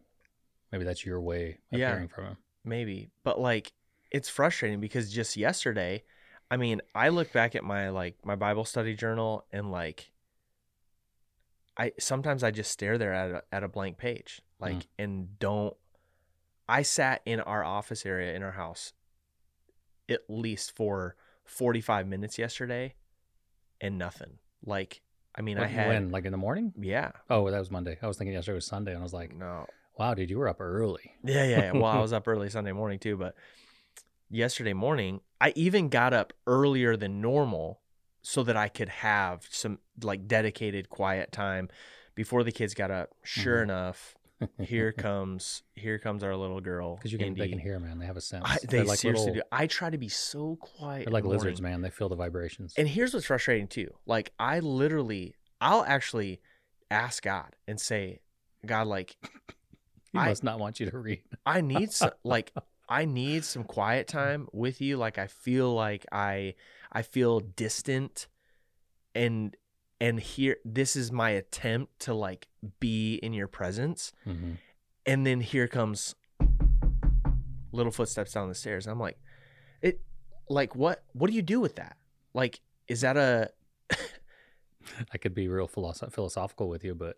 maybe 0.71 0.85
that's 0.85 1.05
your 1.05 1.19
way 1.21 1.59
of 1.71 1.79
Yeah. 1.79 1.91
hearing 1.93 2.07
from 2.07 2.25
him. 2.25 2.37
maybe 2.63 3.09
but 3.23 3.39
like 3.39 3.71
it's 4.11 4.27
frustrating 4.29 4.79
because 4.79 5.11
just 5.11 5.37
yesterday 5.37 6.03
i 6.49 6.57
mean 6.57 6.81
i 6.95 7.09
look 7.09 7.31
back 7.31 7.55
at 7.55 7.63
my 7.63 7.89
like 7.89 8.15
my 8.25 8.35
bible 8.35 8.65
study 8.65 8.93
journal 8.95 9.45
and 9.51 9.71
like 9.71 10.11
i 11.77 11.91
sometimes 11.99 12.43
i 12.43 12.51
just 12.51 12.71
stare 12.71 12.97
there 12.97 13.13
at 13.13 13.31
a, 13.31 13.43
at 13.51 13.63
a 13.63 13.67
blank 13.67 13.97
page 13.97 14.41
like 14.59 14.77
Mm. 14.77 14.85
and 14.99 15.39
don't 15.39 15.75
i 16.67 16.81
sat 16.81 17.21
in 17.25 17.39
our 17.39 17.63
office 17.63 18.05
area 18.05 18.33
in 18.33 18.41
our 18.43 18.51
house 18.53 18.93
at 20.09 20.21
least 20.29 20.75
for 20.75 21.15
45 21.45 22.07
minutes 22.07 22.37
yesterday 22.39 22.95
and 23.81 23.97
nothing 23.97 24.39
like 24.65 25.01
i 25.35 25.41
mean 25.41 25.57
i 25.57 25.65
had 25.67 25.87
when, 25.87 26.09
like 26.11 26.25
in 26.25 26.31
the 26.31 26.37
morning? 26.37 26.73
yeah 26.79 27.11
Oh, 27.29 27.49
that 27.49 27.59
was 27.59 27.71
Monday. 27.71 27.97
I 28.01 28.07
was 28.07 28.17
thinking 28.17 28.33
yesterday 28.33 28.55
was 28.55 28.65
Sunday, 28.67 28.91
and 28.91 28.99
I 28.99 29.03
was 29.03 29.13
like, 29.13 29.35
no 29.35 29.67
wow, 29.97 30.13
dude, 30.13 30.29
you 30.29 30.37
were 30.37 30.47
up 30.49 30.59
early. 30.61 31.13
Yeah, 31.23 31.43
yeah. 31.45 31.61
yeah. 31.61 31.71
Well, 31.71 31.85
I 31.85 31.99
was 32.07 32.13
up 32.13 32.27
early 32.27 32.49
Sunday 32.49 32.71
morning 32.71 32.99
too, 32.99 33.17
but 33.17 33.35
yesterday 34.29 34.73
morning, 34.73 35.21
I 35.39 35.53
even 35.55 35.89
got 35.89 36.13
up 36.13 36.33
earlier 36.47 36.95
than 36.97 37.21
normal 37.21 37.79
so 38.21 38.43
that 38.43 38.57
I 38.57 38.67
could 38.69 38.89
have 38.89 39.47
some 39.49 39.79
like 40.01 40.27
dedicated 40.27 40.89
quiet 40.89 41.31
time 41.31 41.69
before 42.15 42.43
the 42.43 42.51
kids 42.51 42.73
got 42.73 42.91
up. 42.91 43.09
Sure 43.23 43.59
Mhm. 43.59 43.63
enough, 43.63 44.15
here 44.59 44.91
comes 44.91 45.63
here 45.75 45.97
comes 45.97 46.23
our 46.23 46.35
little 46.35 46.61
girl. 46.61 46.95
Because 46.95 47.11
you 47.11 47.17
can, 47.17 47.35
they 47.35 47.47
can 47.47 47.59
hear, 47.59 47.79
man. 47.79 47.99
They 47.99 48.05
have 48.05 48.17
a 48.17 48.21
sense. 48.21 48.43
I, 48.45 48.57
They're 48.67 48.83
like 48.83 48.99
seriously 48.99 49.31
little, 49.31 49.43
do. 49.43 49.47
I 49.51 49.67
try 49.67 49.89
to 49.89 49.97
be 49.97 50.09
so 50.09 50.57
quiet. 50.57 51.05
They're 51.05 51.13
like 51.13 51.23
lizards, 51.23 51.61
morning. 51.61 51.81
man. 51.81 51.81
They 51.81 51.89
feel 51.89 52.09
the 52.09 52.15
vibrations. 52.15 52.73
And 52.77 52.87
here's 52.87 53.13
what's 53.13 53.25
frustrating 53.25 53.67
too. 53.67 53.93
Like 54.05 54.31
I 54.39 54.59
literally, 54.59 55.35
I'll 55.61 55.85
actually 55.85 56.41
ask 56.91 57.23
God 57.23 57.55
and 57.67 57.79
say, 57.79 58.19
God, 58.65 58.87
like 58.87 59.15
he 60.11 60.19
I- 60.19 60.27
must 60.29 60.43
not 60.43 60.59
want 60.59 60.79
you 60.79 60.89
to 60.89 60.97
read. 60.97 61.23
I 61.45 61.61
need 61.61 61.91
some 61.91 62.11
like 62.23 62.51
I 62.89 63.05
need 63.05 63.45
some 63.45 63.63
quiet 63.63 64.07
time 64.07 64.47
with 64.51 64.81
you. 64.81 64.97
Like 64.97 65.17
I 65.17 65.27
feel 65.27 65.73
like 65.73 66.05
I 66.11 66.55
I 66.91 67.01
feel 67.03 67.39
distant 67.39 68.27
and 69.13 69.55
and 70.01 70.19
here 70.19 70.57
this 70.65 70.95
is 70.95 71.11
my 71.11 71.29
attempt 71.31 71.99
to 72.01 72.13
like 72.13 72.47
be 72.79 73.15
in 73.15 73.33
your 73.33 73.47
presence. 73.47 74.11
hmm 74.23 74.53
And 75.05 75.25
then 75.25 75.41
here 75.41 75.67
comes 75.67 76.15
little 77.71 77.91
footsteps 77.91 78.33
down 78.33 78.49
the 78.49 78.55
stairs. 78.55 78.85
And 78.85 78.91
I'm 78.93 78.99
like, 78.99 79.19
it 79.81 80.01
like 80.49 80.75
what 80.75 81.03
what 81.13 81.29
do 81.29 81.35
you 81.35 81.41
do 81.41 81.59
with 81.59 81.75
that? 81.75 81.97
Like, 82.33 82.61
is 82.87 83.01
that 83.01 83.17
a 83.17 83.49
I 85.13 85.17
could 85.17 85.33
be 85.33 85.47
real 85.47 85.67
philosoph- 85.67 86.13
philosophical 86.13 86.69
with 86.69 86.83
you, 86.83 86.95
but 86.95 87.17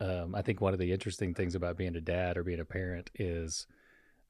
um, 0.00 0.34
I 0.34 0.42
think 0.42 0.60
one 0.60 0.72
of 0.72 0.78
the 0.80 0.92
interesting 0.92 1.34
things 1.34 1.54
about 1.54 1.76
being 1.76 1.96
a 1.96 2.00
dad 2.00 2.36
or 2.36 2.42
being 2.42 2.60
a 2.60 2.64
parent 2.64 3.10
is 3.14 3.66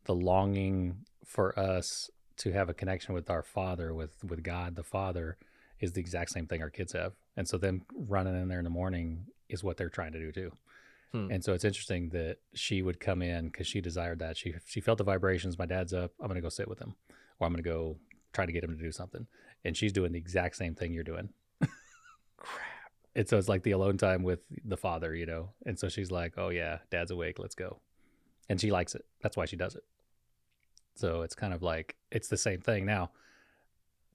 the 0.05 0.15
longing 0.15 0.99
for 1.25 1.59
us 1.59 2.11
to 2.37 2.53
have 2.53 2.69
a 2.69 2.75
connection 2.75 3.15
with 3.15 3.31
our 3.31 3.43
father, 3.43 3.95
with 3.95 4.23
with 4.25 4.43
God 4.43 4.77
the 4.77 4.83
Father, 4.83 5.37
is 5.85 5.93
the 5.93 6.01
exact 6.01 6.31
same 6.31 6.47
thing 6.47 6.63
our 6.63 6.71
kids 6.71 6.93
have. 6.93 7.13
And 7.37 7.49
so 7.49 7.59
them 7.59 7.83
running 7.95 8.35
in 8.35 8.49
there 8.49 8.59
in 8.59 8.65
the 8.65 8.71
morning 8.71 9.27
is 9.49 9.63
what 9.63 9.77
they're 9.77 9.89
trying 9.89 10.13
to 10.13 10.19
do 10.19 10.33
too. 10.33 10.53
Hmm. 11.13 11.31
And 11.31 11.45
so 11.45 11.53
it's 11.53 11.65
interesting 11.65 12.09
that 12.11 12.39
she 12.55 12.83
would 12.83 12.99
come 12.99 13.23
in 13.23 13.47
because 13.47 13.67
she 13.67 13.81
desired 13.81 14.19
that. 14.19 14.37
She 14.37 14.55
she 14.67 14.81
felt 14.81 14.99
the 14.99 15.05
vibrations. 15.05 15.59
My 15.59 15.67
dad's 15.67 15.93
up. 15.93 16.13
I'm 16.21 16.27
gonna 16.27 16.41
go 16.41 16.49
sit 16.49 16.69
with 16.69 16.81
him, 16.81 16.95
or 17.39 17.47
I'm 17.47 17.53
gonna 17.53 17.63
go 17.63 17.97
try 18.33 18.47
to 18.47 18.53
get 18.53 18.65
him 18.65 18.77
to 18.77 18.83
do 18.83 18.91
something. 18.91 19.27
And 19.65 19.77
she's 19.77 19.93
doing 19.93 20.13
the 20.13 20.19
exact 20.19 20.57
same 20.57 20.75
thing 20.75 20.93
you're 20.93 21.05
doing. 21.05 21.29
crap? 22.37 22.91
And 23.15 23.29
so 23.29 23.39
it's 23.39 23.49
like 23.49 23.63
the 23.63 23.71
alone 23.71 23.97
time 23.97 24.25
with 24.25 24.41
the 24.65 24.77
father, 24.77 25.15
you 25.15 25.25
know. 25.25 25.51
And 25.65 25.79
so 25.79 25.89
she's 25.89 26.11
like, 26.11 26.35
"Oh 26.37 26.49
yeah, 26.49 26.79
dad's 26.91 27.13
awake. 27.13 27.39
Let's 27.39 27.55
go." 27.55 27.79
And 28.49 28.61
she 28.61 28.73
likes 28.73 28.95
it. 28.95 29.05
That's 29.23 29.37
why 29.37 29.47
she 29.47 29.57
does 29.57 29.77
it. 29.77 29.85
So 30.97 31.23
it's 31.23 31.35
kind 31.35 31.55
of 31.55 31.63
like 31.63 31.95
it's 32.11 32.29
the 32.29 32.37
same 32.37 32.61
thing. 32.61 32.85
Now, 32.87 33.11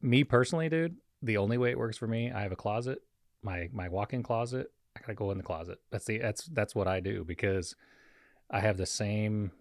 me 0.01 0.23
personally, 0.23 0.69
dude, 0.69 0.97
the 1.21 1.37
only 1.37 1.57
way 1.57 1.71
it 1.71 1.77
works 1.77 1.97
for 1.97 2.07
me, 2.07 2.31
I 2.31 2.41
have 2.41 2.51
a 2.51 2.55
closet, 2.57 2.99
my 3.43 3.69
my 3.73 3.89
walk-in 3.89 4.23
closet. 4.23 4.71
I 4.97 5.01
gotta 5.01 5.13
go 5.13 5.31
in 5.31 5.37
the 5.37 5.43
closet. 5.43 5.79
That's 5.91 6.05
the 6.05 6.17
that's 6.17 6.45
that's 6.45 6.75
what 6.75 6.87
I 6.87 6.99
do 6.99 7.23
because 7.23 7.75
I 8.49 8.59
have 8.59 8.77
the 8.77 8.85
same. 8.85 9.51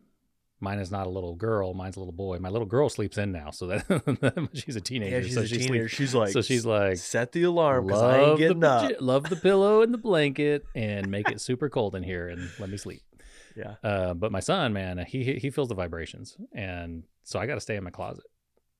Mine 0.60 0.80
is 0.80 0.90
not 0.90 1.06
a 1.06 1.10
little 1.10 1.36
girl. 1.36 1.72
Mine's 1.72 1.94
a 1.94 2.00
little 2.00 2.12
boy. 2.12 2.38
My 2.40 2.48
little 2.48 2.66
girl 2.66 2.88
sleeps 2.88 3.16
in 3.16 3.30
now, 3.30 3.50
so 3.52 3.68
that 3.68 4.48
she's 4.54 4.74
a 4.74 4.80
teenager. 4.80 5.18
Yeah, 5.18 5.22
she's 5.22 5.34
so 5.34 5.42
a 5.42 5.46
she 5.46 5.58
teenager. 5.58 5.88
sleeps. 5.88 5.94
she's 5.94 6.14
like, 6.14 6.32
so 6.32 6.42
she's 6.42 6.66
like, 6.66 6.96
set 6.96 7.30
the 7.30 7.44
alarm 7.44 7.86
because 7.86 8.02
I 8.02 8.18
ain't 8.22 8.40
love 8.40 8.60
the 8.60 8.96
up. 8.96 9.00
love 9.00 9.30
the 9.30 9.36
pillow 9.36 9.82
and 9.82 9.94
the 9.94 9.98
blanket, 9.98 10.64
and 10.74 11.08
make 11.10 11.28
it 11.30 11.40
super 11.40 11.68
cold 11.68 11.94
in 11.94 12.02
here, 12.02 12.28
and 12.28 12.50
let 12.58 12.70
me 12.70 12.76
sleep. 12.76 13.02
Yeah. 13.56 13.74
Uh, 13.82 14.14
but 14.14 14.30
my 14.30 14.38
son, 14.38 14.72
man, 14.72 15.04
he 15.08 15.24
he 15.24 15.34
he 15.34 15.50
feels 15.50 15.68
the 15.68 15.74
vibrations, 15.74 16.36
and 16.52 17.02
so 17.24 17.40
I 17.40 17.46
got 17.46 17.54
to 17.56 17.60
stay 17.60 17.74
in 17.74 17.82
my 17.82 17.90
closet. 17.90 18.22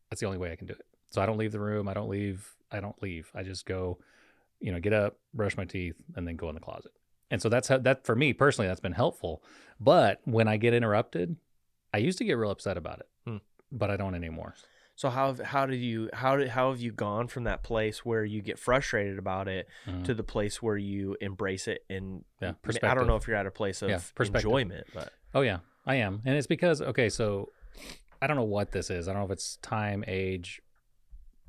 That's 0.08 0.20
the 0.20 0.26
only 0.26 0.38
way 0.38 0.52
I 0.52 0.56
can 0.56 0.68
do 0.68 0.75
it. 0.75 0.87
So 1.11 1.20
I 1.20 1.26
don't 1.26 1.37
leave 1.37 1.50
the 1.50 1.58
room. 1.58 1.88
I 1.88 1.94
don't 1.94 2.08
leave. 2.08 2.49
I 2.71 2.81
don't 2.81 3.01
leave. 3.03 3.31
I 3.35 3.43
just 3.43 3.67
go, 3.67 3.99
you 4.61 4.73
know, 4.73 4.81
get 4.81 4.93
up, 4.93 5.19
brush 5.35 5.57
my 5.57 5.65
teeth, 5.65 5.97
and 6.17 6.27
then 6.27 6.37
go 6.37 6.49
in 6.49 6.55
the 6.55 6.61
closet. 6.61 6.93
And 7.31 7.41
so 7.43 7.49
that's 7.49 7.69
how 7.69 7.79
that 7.79 8.05
for 8.05 8.17
me 8.17 8.33
personally, 8.33 8.69
that's 8.69 8.81
been 8.81 8.93
helpful. 8.93 9.43
But 9.79 10.21
when 10.25 10.49
I 10.49 10.57
get 10.57 10.75
interrupted, 10.75 11.37
I 11.93 11.99
used 11.99 12.19
to 12.19 12.25
get 12.25 12.33
real 12.35 12.51
upset 12.51 12.77
about 12.77 13.01
it, 13.01 13.09
Hmm. 13.27 13.37
but 13.71 13.91
I 13.91 13.97
don't 13.97 14.15
anymore. 14.15 14.55
So 14.97 15.11
how 15.11 15.35
how 15.45 15.67
did 15.67 15.77
you 15.77 16.11
how 16.13 16.37
did 16.37 16.49
how 16.49 16.71
have 16.73 16.81
you 16.81 16.91
gone 16.91 17.29
from 17.29 17.45
that 17.45 17.63
place 17.63 18.05
where 18.05 18.25
you 18.25 18.43
get 18.43 18.59
frustrated 18.59 19.19
about 19.19 19.47
it 19.47 19.69
Mhm. 19.87 20.05
to 20.05 20.15
the 20.15 20.25
place 20.25 20.61
where 20.61 20.77
you 20.77 21.17
embrace 21.21 21.69
it 21.69 21.85
and 21.89 22.25
Yeah, 22.41 22.55
I 22.83 22.95
don't 22.95 23.07
know 23.07 23.15
if 23.17 23.29
you're 23.29 23.37
at 23.37 23.47
a 23.47 23.51
place 23.53 23.81
of 23.83 23.91
Yeah, 23.91 24.01
enjoyment, 24.27 24.87
but 24.93 25.13
Oh 25.35 25.43
yeah, 25.43 25.59
I 25.87 25.97
am, 25.97 26.23
and 26.25 26.37
it's 26.37 26.47
because 26.49 26.83
okay, 26.83 27.09
so 27.11 27.53
I 28.21 28.27
don't 28.27 28.37
know 28.37 28.43
what 28.43 28.73
this 28.73 28.91
is. 28.91 29.07
I 29.07 29.13
don't 29.13 29.21
know 29.21 29.27
if 29.27 29.31
it's 29.33 29.57
time, 29.59 30.03
age, 30.09 30.61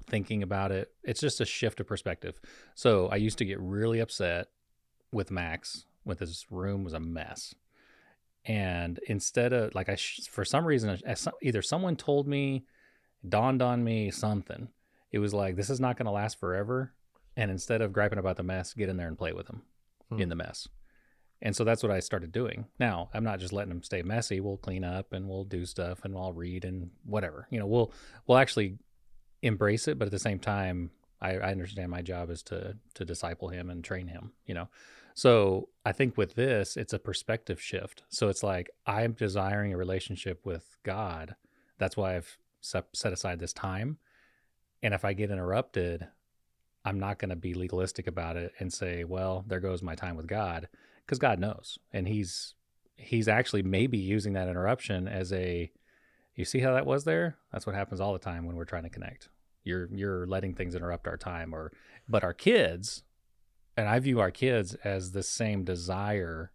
thinking 0.09 0.43
about 0.43 0.71
it. 0.71 0.91
It's 1.03 1.21
just 1.21 1.41
a 1.41 1.45
shift 1.45 1.79
of 1.79 1.87
perspective. 1.87 2.39
So 2.75 3.07
I 3.07 3.15
used 3.17 3.37
to 3.39 3.45
get 3.45 3.59
really 3.59 3.99
upset 3.99 4.47
with 5.11 5.31
Max 5.31 5.85
with 6.05 6.19
his 6.19 6.45
room 6.49 6.83
was 6.83 6.93
a 6.93 6.99
mess, 6.99 7.53
and 8.45 8.99
instead 9.07 9.53
of 9.53 9.75
like 9.75 9.89
I 9.89 9.95
sh- 9.95 10.27
for 10.29 10.45
some 10.45 10.65
reason 10.65 10.97
either 11.41 11.61
someone 11.61 11.95
told 11.95 12.27
me, 12.27 12.65
dawned 13.27 13.61
on 13.61 13.83
me 13.83 14.11
something. 14.11 14.69
It 15.11 15.19
was 15.19 15.33
like 15.33 15.55
this 15.55 15.69
is 15.69 15.79
not 15.79 15.97
going 15.97 16.05
to 16.05 16.11
last 16.11 16.39
forever, 16.39 16.93
and 17.35 17.51
instead 17.51 17.81
of 17.81 17.93
griping 17.93 18.19
about 18.19 18.37
the 18.37 18.43
mess, 18.43 18.73
get 18.73 18.89
in 18.89 18.97
there 18.97 19.07
and 19.07 19.17
play 19.17 19.33
with 19.33 19.47
him 19.49 19.61
Hmm. 20.09 20.21
in 20.21 20.29
the 20.29 20.35
mess. 20.35 20.67
And 21.41 21.55
so 21.55 21.63
that's 21.63 21.81
what 21.83 21.91
I 21.91 21.99
started 22.01 22.31
doing. 22.33 22.65
Now, 22.79 23.09
I'm 23.13 23.23
not 23.23 23.39
just 23.39 23.53
letting 23.53 23.69
them 23.69 23.81
stay 23.83 24.01
messy. 24.01 24.41
We'll 24.41 24.57
clean 24.57 24.83
up 24.83 25.13
and 25.13 25.29
we'll 25.29 25.45
do 25.45 25.65
stuff 25.65 26.03
and 26.03 26.15
I'll 26.17 26.33
read 26.33 26.65
and 26.65 26.89
whatever. 27.05 27.47
You 27.49 27.59
know, 27.59 27.65
we'll 27.67 27.93
we'll 28.27 28.37
actually 28.37 28.77
embrace 29.41 29.87
it, 29.87 29.97
but 29.97 30.05
at 30.05 30.11
the 30.11 30.19
same 30.19 30.39
time, 30.39 30.91
I, 31.21 31.37
I 31.37 31.51
understand 31.51 31.91
my 31.91 32.01
job 32.01 32.29
is 32.29 32.43
to 32.43 32.77
to 32.95 33.05
disciple 33.05 33.49
him 33.49 33.69
and 33.69 33.83
train 33.83 34.07
him, 34.07 34.33
you 34.45 34.53
know. 34.53 34.69
So 35.13 35.69
I 35.85 35.91
think 35.91 36.17
with 36.17 36.35
this, 36.35 36.77
it's 36.77 36.93
a 36.93 36.99
perspective 36.99 37.61
shift. 37.61 38.03
So 38.09 38.29
it's 38.29 38.43
like 38.43 38.69
I'm 38.85 39.13
desiring 39.13 39.73
a 39.73 39.77
relationship 39.77 40.45
with 40.45 40.77
God. 40.83 41.35
That's 41.77 41.97
why 41.97 42.15
I've 42.15 42.37
set, 42.61 42.85
aside 43.03 43.39
this 43.39 43.53
time. 43.53 43.97
And 44.81 44.93
if 44.93 45.03
I 45.03 45.13
get 45.13 45.31
interrupted, 45.31 46.07
I'm 46.85 46.99
not 46.99 47.19
going 47.19 47.29
to 47.29 47.35
be 47.35 47.53
legalistic 47.53 48.07
about 48.07 48.37
it 48.37 48.53
and 48.59 48.71
say, 48.71 49.03
well, 49.03 49.43
there 49.47 49.59
goes 49.59 49.81
my 49.81 49.95
time 49.95 50.15
with 50.15 50.27
God 50.27 50.69
because 51.05 51.19
God 51.19 51.39
knows. 51.39 51.77
And 51.91 52.07
he's 52.07 52.53
he's 52.95 53.27
actually 53.27 53.63
maybe 53.63 53.97
using 53.97 54.33
that 54.33 54.47
interruption 54.47 55.07
as 55.07 55.33
a 55.33 55.71
you 56.39 56.45
see 56.45 56.59
how 56.59 56.73
that 56.73 56.85
was 56.85 57.03
there? 57.03 57.37
That's 57.51 57.65
what 57.65 57.75
happens 57.75 57.99
all 58.01 58.13
the 58.13 58.19
time 58.19 58.45
when 58.45 58.55
we're 58.55 58.65
trying 58.65 58.83
to 58.83 58.89
connect. 58.89 59.29
You're 59.63 59.89
you're 59.93 60.25
letting 60.25 60.55
things 60.55 60.73
interrupt 60.75 61.07
our 61.07 61.17
time 61.17 61.53
or 61.53 61.71
but 62.07 62.23
our 62.23 62.33
kids 62.33 63.03
and 63.77 63.87
I 63.87 63.99
view 63.99 64.19
our 64.19 64.31
kids 64.31 64.73
as 64.83 65.11
the 65.11 65.23
same 65.23 65.63
desire 65.63 66.51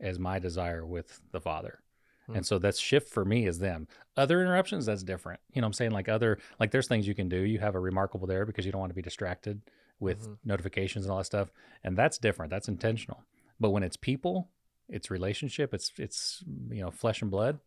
as 0.00 0.18
my 0.18 0.38
desire 0.38 0.86
with 0.86 1.20
the 1.32 1.40
Father. 1.40 1.80
Hmm. 2.26 2.36
And 2.36 2.46
so 2.46 2.58
that 2.60 2.76
shift 2.76 3.08
for 3.08 3.24
me 3.24 3.46
is 3.46 3.58
them. 3.58 3.86
Other 4.16 4.40
interruptions, 4.40 4.86
that's 4.86 5.02
different. 5.02 5.40
You 5.52 5.60
know 5.60 5.66
what 5.66 5.70
I'm 5.70 5.72
saying? 5.74 5.90
Like 5.90 6.08
other 6.08 6.38
like 6.58 6.70
there's 6.70 6.88
things 6.88 7.06
you 7.06 7.14
can 7.14 7.28
do. 7.28 7.38
You 7.38 7.58
have 7.58 7.74
a 7.74 7.80
remarkable 7.80 8.26
there 8.26 8.46
because 8.46 8.64
you 8.64 8.72
don't 8.72 8.80
want 8.80 8.90
to 8.90 8.94
be 8.96 9.02
distracted 9.02 9.60
with 9.98 10.26
Mhm. 10.28 10.38
notifications 10.44 11.04
and 11.04 11.12
all 11.12 11.18
that 11.18 11.24
stuff. 11.24 11.50
And 11.84 11.96
that's 11.96 12.16
different. 12.18 12.50
That's 12.50 12.68
intentional. 12.68 13.24
But 13.58 13.70
when 13.70 13.82
it's 13.82 13.96
people, 13.96 14.48
it's 14.88 15.10
relationship, 15.10 15.74
it's 15.74 15.92
it's 15.98 16.42
you 16.70 16.80
know, 16.80 16.90
flesh 16.90 17.20
and 17.22 17.30
blood. 17.30 17.58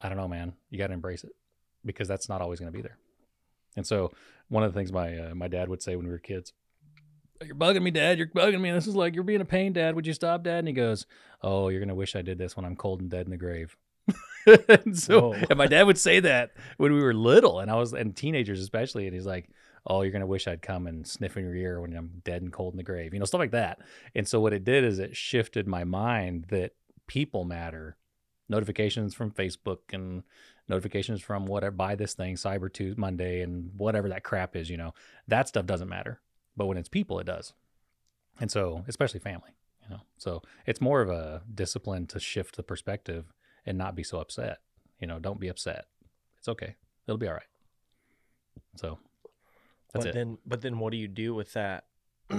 I 0.00 0.08
don't 0.08 0.18
know, 0.18 0.28
man. 0.28 0.54
You 0.70 0.78
got 0.78 0.88
to 0.88 0.94
embrace 0.94 1.24
it 1.24 1.32
because 1.84 2.08
that's 2.08 2.28
not 2.28 2.40
always 2.40 2.60
going 2.60 2.70
to 2.72 2.76
be 2.76 2.82
there. 2.82 2.98
And 3.76 3.86
so 3.86 4.12
one 4.48 4.62
of 4.62 4.72
the 4.72 4.78
things 4.78 4.92
my 4.92 5.16
uh, 5.18 5.34
my 5.34 5.48
dad 5.48 5.68
would 5.68 5.82
say 5.82 5.96
when 5.96 6.06
we 6.06 6.12
were 6.12 6.18
kids, 6.18 6.52
"You're 7.44 7.54
bugging 7.54 7.82
me, 7.82 7.90
Dad. 7.90 8.18
You're 8.18 8.28
bugging 8.28 8.60
me. 8.60 8.70
This 8.72 8.86
is 8.86 8.96
like 8.96 9.14
you're 9.14 9.24
being 9.24 9.40
a 9.40 9.46
pain, 9.46 9.72
Dad. 9.72 9.94
Would 9.94 10.06
you 10.06 10.12
stop, 10.12 10.42
Dad?" 10.42 10.60
And 10.60 10.68
he 10.68 10.74
goes, 10.74 11.06
"Oh, 11.42 11.68
you're 11.68 11.80
gonna 11.80 11.94
wish 11.94 12.16
I 12.16 12.22
did 12.22 12.38
this 12.38 12.56
when 12.56 12.64
I'm 12.64 12.76
cold 12.76 13.00
and 13.00 13.10
dead 13.10 13.26
in 13.26 13.30
the 13.30 13.36
grave." 13.36 13.76
and 14.68 14.98
so, 14.98 15.32
Whoa. 15.32 15.32
and 15.50 15.58
my 15.58 15.66
dad 15.66 15.84
would 15.84 15.98
say 15.98 16.20
that 16.20 16.52
when 16.78 16.92
we 16.92 17.00
were 17.00 17.14
little, 17.14 17.60
and 17.60 17.70
I 17.70 17.74
was 17.74 17.92
and 17.92 18.16
teenagers 18.16 18.60
especially, 18.60 19.06
and 19.06 19.14
he's 19.14 19.26
like, 19.26 19.50
"Oh, 19.86 20.02
you're 20.02 20.12
gonna 20.12 20.26
wish 20.26 20.48
I'd 20.48 20.62
come 20.62 20.86
and 20.86 21.06
sniff 21.06 21.36
in 21.36 21.44
your 21.44 21.54
ear 21.54 21.80
when 21.80 21.94
I'm 21.94 22.22
dead 22.24 22.42
and 22.42 22.52
cold 22.52 22.72
in 22.74 22.78
the 22.78 22.82
grave," 22.82 23.12
you 23.12 23.20
know, 23.20 23.26
stuff 23.26 23.40
like 23.40 23.52
that. 23.52 23.78
And 24.14 24.26
so 24.26 24.40
what 24.40 24.52
it 24.52 24.64
did 24.64 24.84
is 24.84 24.98
it 24.98 25.16
shifted 25.16 25.66
my 25.66 25.84
mind 25.84 26.46
that 26.48 26.72
people 27.06 27.44
matter. 27.44 27.96
Notifications 28.48 29.14
from 29.14 29.30
Facebook 29.30 29.78
and 29.92 30.22
notifications 30.68 31.20
from 31.20 31.46
whatever 31.46 31.74
buy 31.74 31.94
this 31.94 32.14
thing 32.14 32.34
cyber 32.34 32.70
tuesday 32.70 33.00
monday 33.00 33.40
and 33.40 33.70
whatever 33.76 34.10
that 34.10 34.22
crap 34.22 34.54
is 34.54 34.68
you 34.68 34.76
know 34.76 34.92
that 35.26 35.48
stuff 35.48 35.66
doesn't 35.66 35.88
matter. 35.88 36.20
But 36.56 36.66
when 36.66 36.76
it's 36.76 36.88
people 36.88 37.18
it 37.18 37.24
does. 37.24 37.52
And 38.40 38.50
so 38.50 38.84
especially 38.88 39.20
family 39.20 39.54
you 39.82 39.90
know. 39.90 40.00
So 40.18 40.42
it's 40.66 40.80
more 40.80 41.00
of 41.00 41.10
a 41.10 41.42
discipline 41.54 42.06
to 42.08 42.20
shift 42.20 42.56
the 42.56 42.62
perspective 42.62 43.32
and 43.66 43.76
not 43.78 43.94
be 43.94 44.02
so 44.02 44.18
upset 44.18 44.58
you 44.98 45.06
know 45.06 45.18
don't 45.18 45.40
be 45.40 45.48
upset. 45.48 45.86
It's 46.38 46.48
okay. 46.48 46.76
It'll 47.06 47.18
be 47.18 47.28
all 47.28 47.34
right. 47.34 47.42
So 48.76 48.98
that's 49.92 50.04
but 50.04 50.10
it. 50.10 50.14
then 50.14 50.38
but 50.46 50.60
then 50.60 50.78
what 50.78 50.90
do 50.90 50.96
you 50.98 51.08
do 51.08 51.34
with 51.34 51.52
that? 51.54 51.84
I 52.30 52.36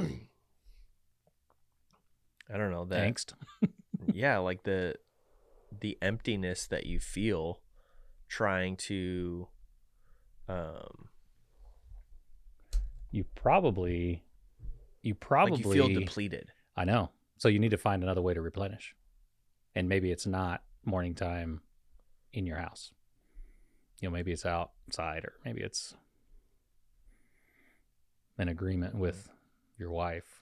don't 2.58 2.72
know 2.72 2.86
that 2.86 3.08
angst? 3.08 3.34
Yeah, 4.13 4.38
like 4.39 4.63
the 4.63 4.95
the 5.82 5.97
emptiness 6.01 6.67
that 6.67 6.86
you 6.86 6.99
feel 6.99 7.62
trying 8.27 8.75
to 8.77 9.47
um 10.47 11.10
you 13.12 13.23
probably 13.36 14.23
you 15.01 15.15
probably 15.15 15.51
like 15.51 15.65
you 15.65 15.73
feel 15.73 15.88
depleted. 15.88 16.51
I 16.75 16.86
know. 16.86 17.12
So 17.38 17.47
you 17.47 17.60
need 17.60 17.71
to 17.71 17.77
find 17.77 18.03
another 18.03 18.21
way 18.21 18.34
to 18.34 18.41
replenish. 18.41 18.95
And 19.75 19.88
maybe 19.88 20.12
it's 20.12 20.27
not 20.27 20.62
morning 20.86 21.15
time 21.15 21.62
in 22.34 22.45
your 22.45 22.58
house. 22.58 22.91
You 24.01 24.10
know, 24.10 24.13
maybe 24.13 24.32
it's 24.32 24.45
outside 24.45 25.23
or 25.25 25.34
maybe 25.45 25.62
it's 25.62 25.93
an 28.38 28.47
agreement 28.49 28.95
with 28.95 29.29
your 29.77 29.91
wife, 29.91 30.41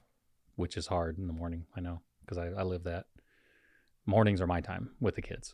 which 0.56 0.78
is 0.78 0.88
hard 0.88 1.18
in 1.18 1.28
the 1.28 1.34
morning. 1.34 1.66
I 1.76 1.82
know 1.82 2.02
because 2.22 2.38
I, 2.38 2.48
I 2.48 2.63
live 2.63 2.84
that. 2.84 3.06
Mornings 4.08 4.41
are 4.41 4.48
my 4.48 4.62
time 4.62 4.89
with 5.00 5.15
the 5.15 5.22
kids. 5.22 5.54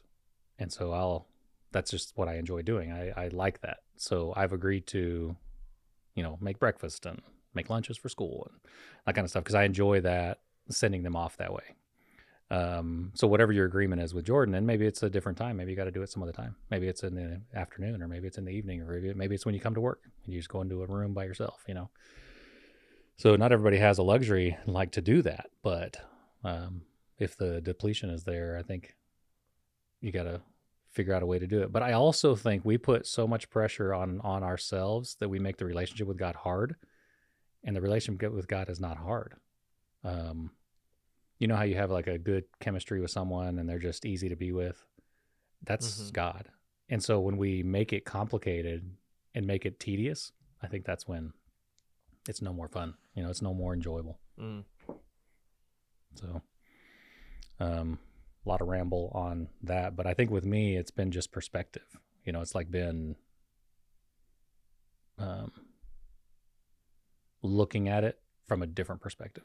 And 0.58 0.72
so 0.72 0.94
I'll, 0.94 1.28
that's 1.72 1.92
just 1.92 2.14
what 2.16 2.30
I 2.30 2.36
enjoy 2.36 2.62
doing. 2.62 2.92
I, 2.92 3.10
I 3.26 3.28
like 3.30 3.60
that. 3.62 3.80
So 3.98 4.32
I've 4.38 4.54
agreed 4.54 4.88
to, 4.88 5.36
you 6.16 6.24
know, 6.24 6.38
make 6.40 6.60
breakfast 6.60 7.06
and 7.06 7.22
make 7.54 7.70
lunches 7.70 7.98
for 7.98 8.08
school 8.08 8.48
and 8.50 8.60
that 9.06 9.16
kind 9.16 9.26
of 9.26 9.30
stuff 9.30 9.44
because 9.44 9.56
I 9.56 9.64
enjoy 9.64 10.00
that 10.02 10.40
sending 10.70 11.04
them 11.04 11.16
off 11.16 11.36
that 11.38 11.52
way. 11.52 11.64
Um, 12.52 13.12
so 13.16 13.26
whatever 13.26 13.52
your 13.52 13.66
agreement 13.66 14.02
is 14.02 14.14
with 14.14 14.26
Jordan, 14.26 14.54
and 14.54 14.68
maybe 14.68 14.86
it's 14.86 15.02
a 15.02 15.10
different 15.10 15.38
time. 15.38 15.58
Maybe 15.58 15.72
you 15.72 15.78
got 15.78 15.86
to 15.86 15.92
do 15.92 16.04
it 16.04 16.10
some 16.10 16.22
other 16.22 16.32
time. 16.32 16.56
Maybe 16.70 16.88
it's 16.88 17.02
in 17.02 17.16
the 17.16 17.42
afternoon, 17.58 18.04
or 18.04 18.08
maybe 18.08 18.28
it's 18.28 18.38
in 18.38 18.46
the 18.46 18.52
evening, 18.52 18.82
or 18.82 19.02
maybe, 19.16 19.34
it's 19.34 19.46
when 19.46 19.56
you 19.56 19.62
come 19.62 19.74
to 19.74 19.82
work 19.82 20.02
and 20.24 20.34
you 20.34 20.40
just 20.40 20.50
go 20.50 20.62
into 20.62 20.84
a 20.84 20.86
room 20.86 21.16
by 21.16 21.24
yourself. 21.24 21.64
You 21.68 21.74
know. 21.74 21.90
So 23.18 23.36
not 23.36 23.52
everybody 23.52 23.78
has 23.78 23.98
a 23.98 24.04
luxury 24.04 24.58
like 24.68 24.92
to 24.92 25.02
do 25.02 25.24
that, 25.24 25.50
but 25.64 25.98
um, 26.44 26.84
if 27.24 27.36
the 27.38 27.62
depletion 27.62 28.10
is 28.10 28.24
there, 28.24 28.58
I 28.58 28.64
think 28.64 28.96
you 30.02 30.12
got 30.12 30.24
to 30.24 30.42
figure 30.92 31.14
out 31.14 31.24
a 31.24 31.26
way 31.26 31.40
to 31.40 31.48
do 31.48 31.62
it. 31.64 31.72
But 31.72 31.82
I 31.82 31.94
also 31.94 32.36
think 32.36 32.64
we 32.64 32.78
put 32.78 33.08
so 33.08 33.28
much 33.28 33.50
pressure 33.50 33.94
on 33.94 34.20
on 34.22 34.44
ourselves 34.44 35.16
that 35.20 35.30
we 35.30 35.40
make 35.40 35.58
the 35.58 35.66
relationship 35.66 36.08
with 36.08 36.18
God 36.18 36.36
hard, 36.36 36.76
and 37.64 37.76
the 37.76 37.82
relationship 37.82 38.32
with 38.32 38.48
God 38.48 38.70
is 38.70 38.80
not 38.80 38.98
hard. 38.98 39.34
Um, 40.04 40.52
you 41.40 41.48
know 41.48 41.56
how 41.56 41.64
you 41.64 41.76
have 41.76 41.92
like 41.92 42.08
a 42.08 42.18
good 42.18 42.46
chemistry 42.60 43.02
with 43.02 43.12
someone 43.12 43.58
and 43.60 43.68
they're 43.68 43.80
just 43.80 44.06
easy 44.06 44.30
to 44.30 44.36
be 44.36 44.52
with. 44.52 44.86
That's 45.64 46.00
Mhm. 46.10 46.14
God. 46.14 46.50
And 46.90 47.04
so 47.04 47.20
when 47.20 47.38
we 47.38 47.64
make 47.64 47.92
it 47.94 48.06
complicated 48.06 48.96
and 49.34 49.48
make 49.48 49.66
it 49.66 49.80
tedious, 49.80 50.32
I 50.62 50.68
think 50.68 50.86
that's 50.86 51.08
when 51.08 51.34
it's 52.28 52.42
no 52.42 52.54
more 52.54 52.68
fun. 52.68 52.96
You 53.16 53.24
know, 53.24 53.30
it's 53.30 53.42
no 53.42 53.54
more 53.54 53.74
enjoyable. 53.74 54.20
Mm. 54.38 54.66
So, 56.16 56.42
um, 57.64 58.00
a 58.46 58.50
lot 58.50 58.62
of 58.62 58.68
ramble 58.68 59.12
on 59.14 59.48
that, 59.62 59.96
but 59.96 60.06
I 60.06 60.14
think 60.14 60.30
with 60.30 60.46
me, 60.46 60.76
it's 60.76 60.92
been 60.92 61.12
just 61.12 61.32
perspective. 61.32 61.86
You 62.26 62.34
know, 62.34 62.42
it's 62.42 62.56
like 62.56 62.70
been 62.70 63.16
um, 65.18 65.52
looking 67.42 67.88
at 67.88 68.04
it 68.04 68.20
from 68.46 68.62
a 68.62 68.68
different 68.68 69.02
perspective. 69.02 69.44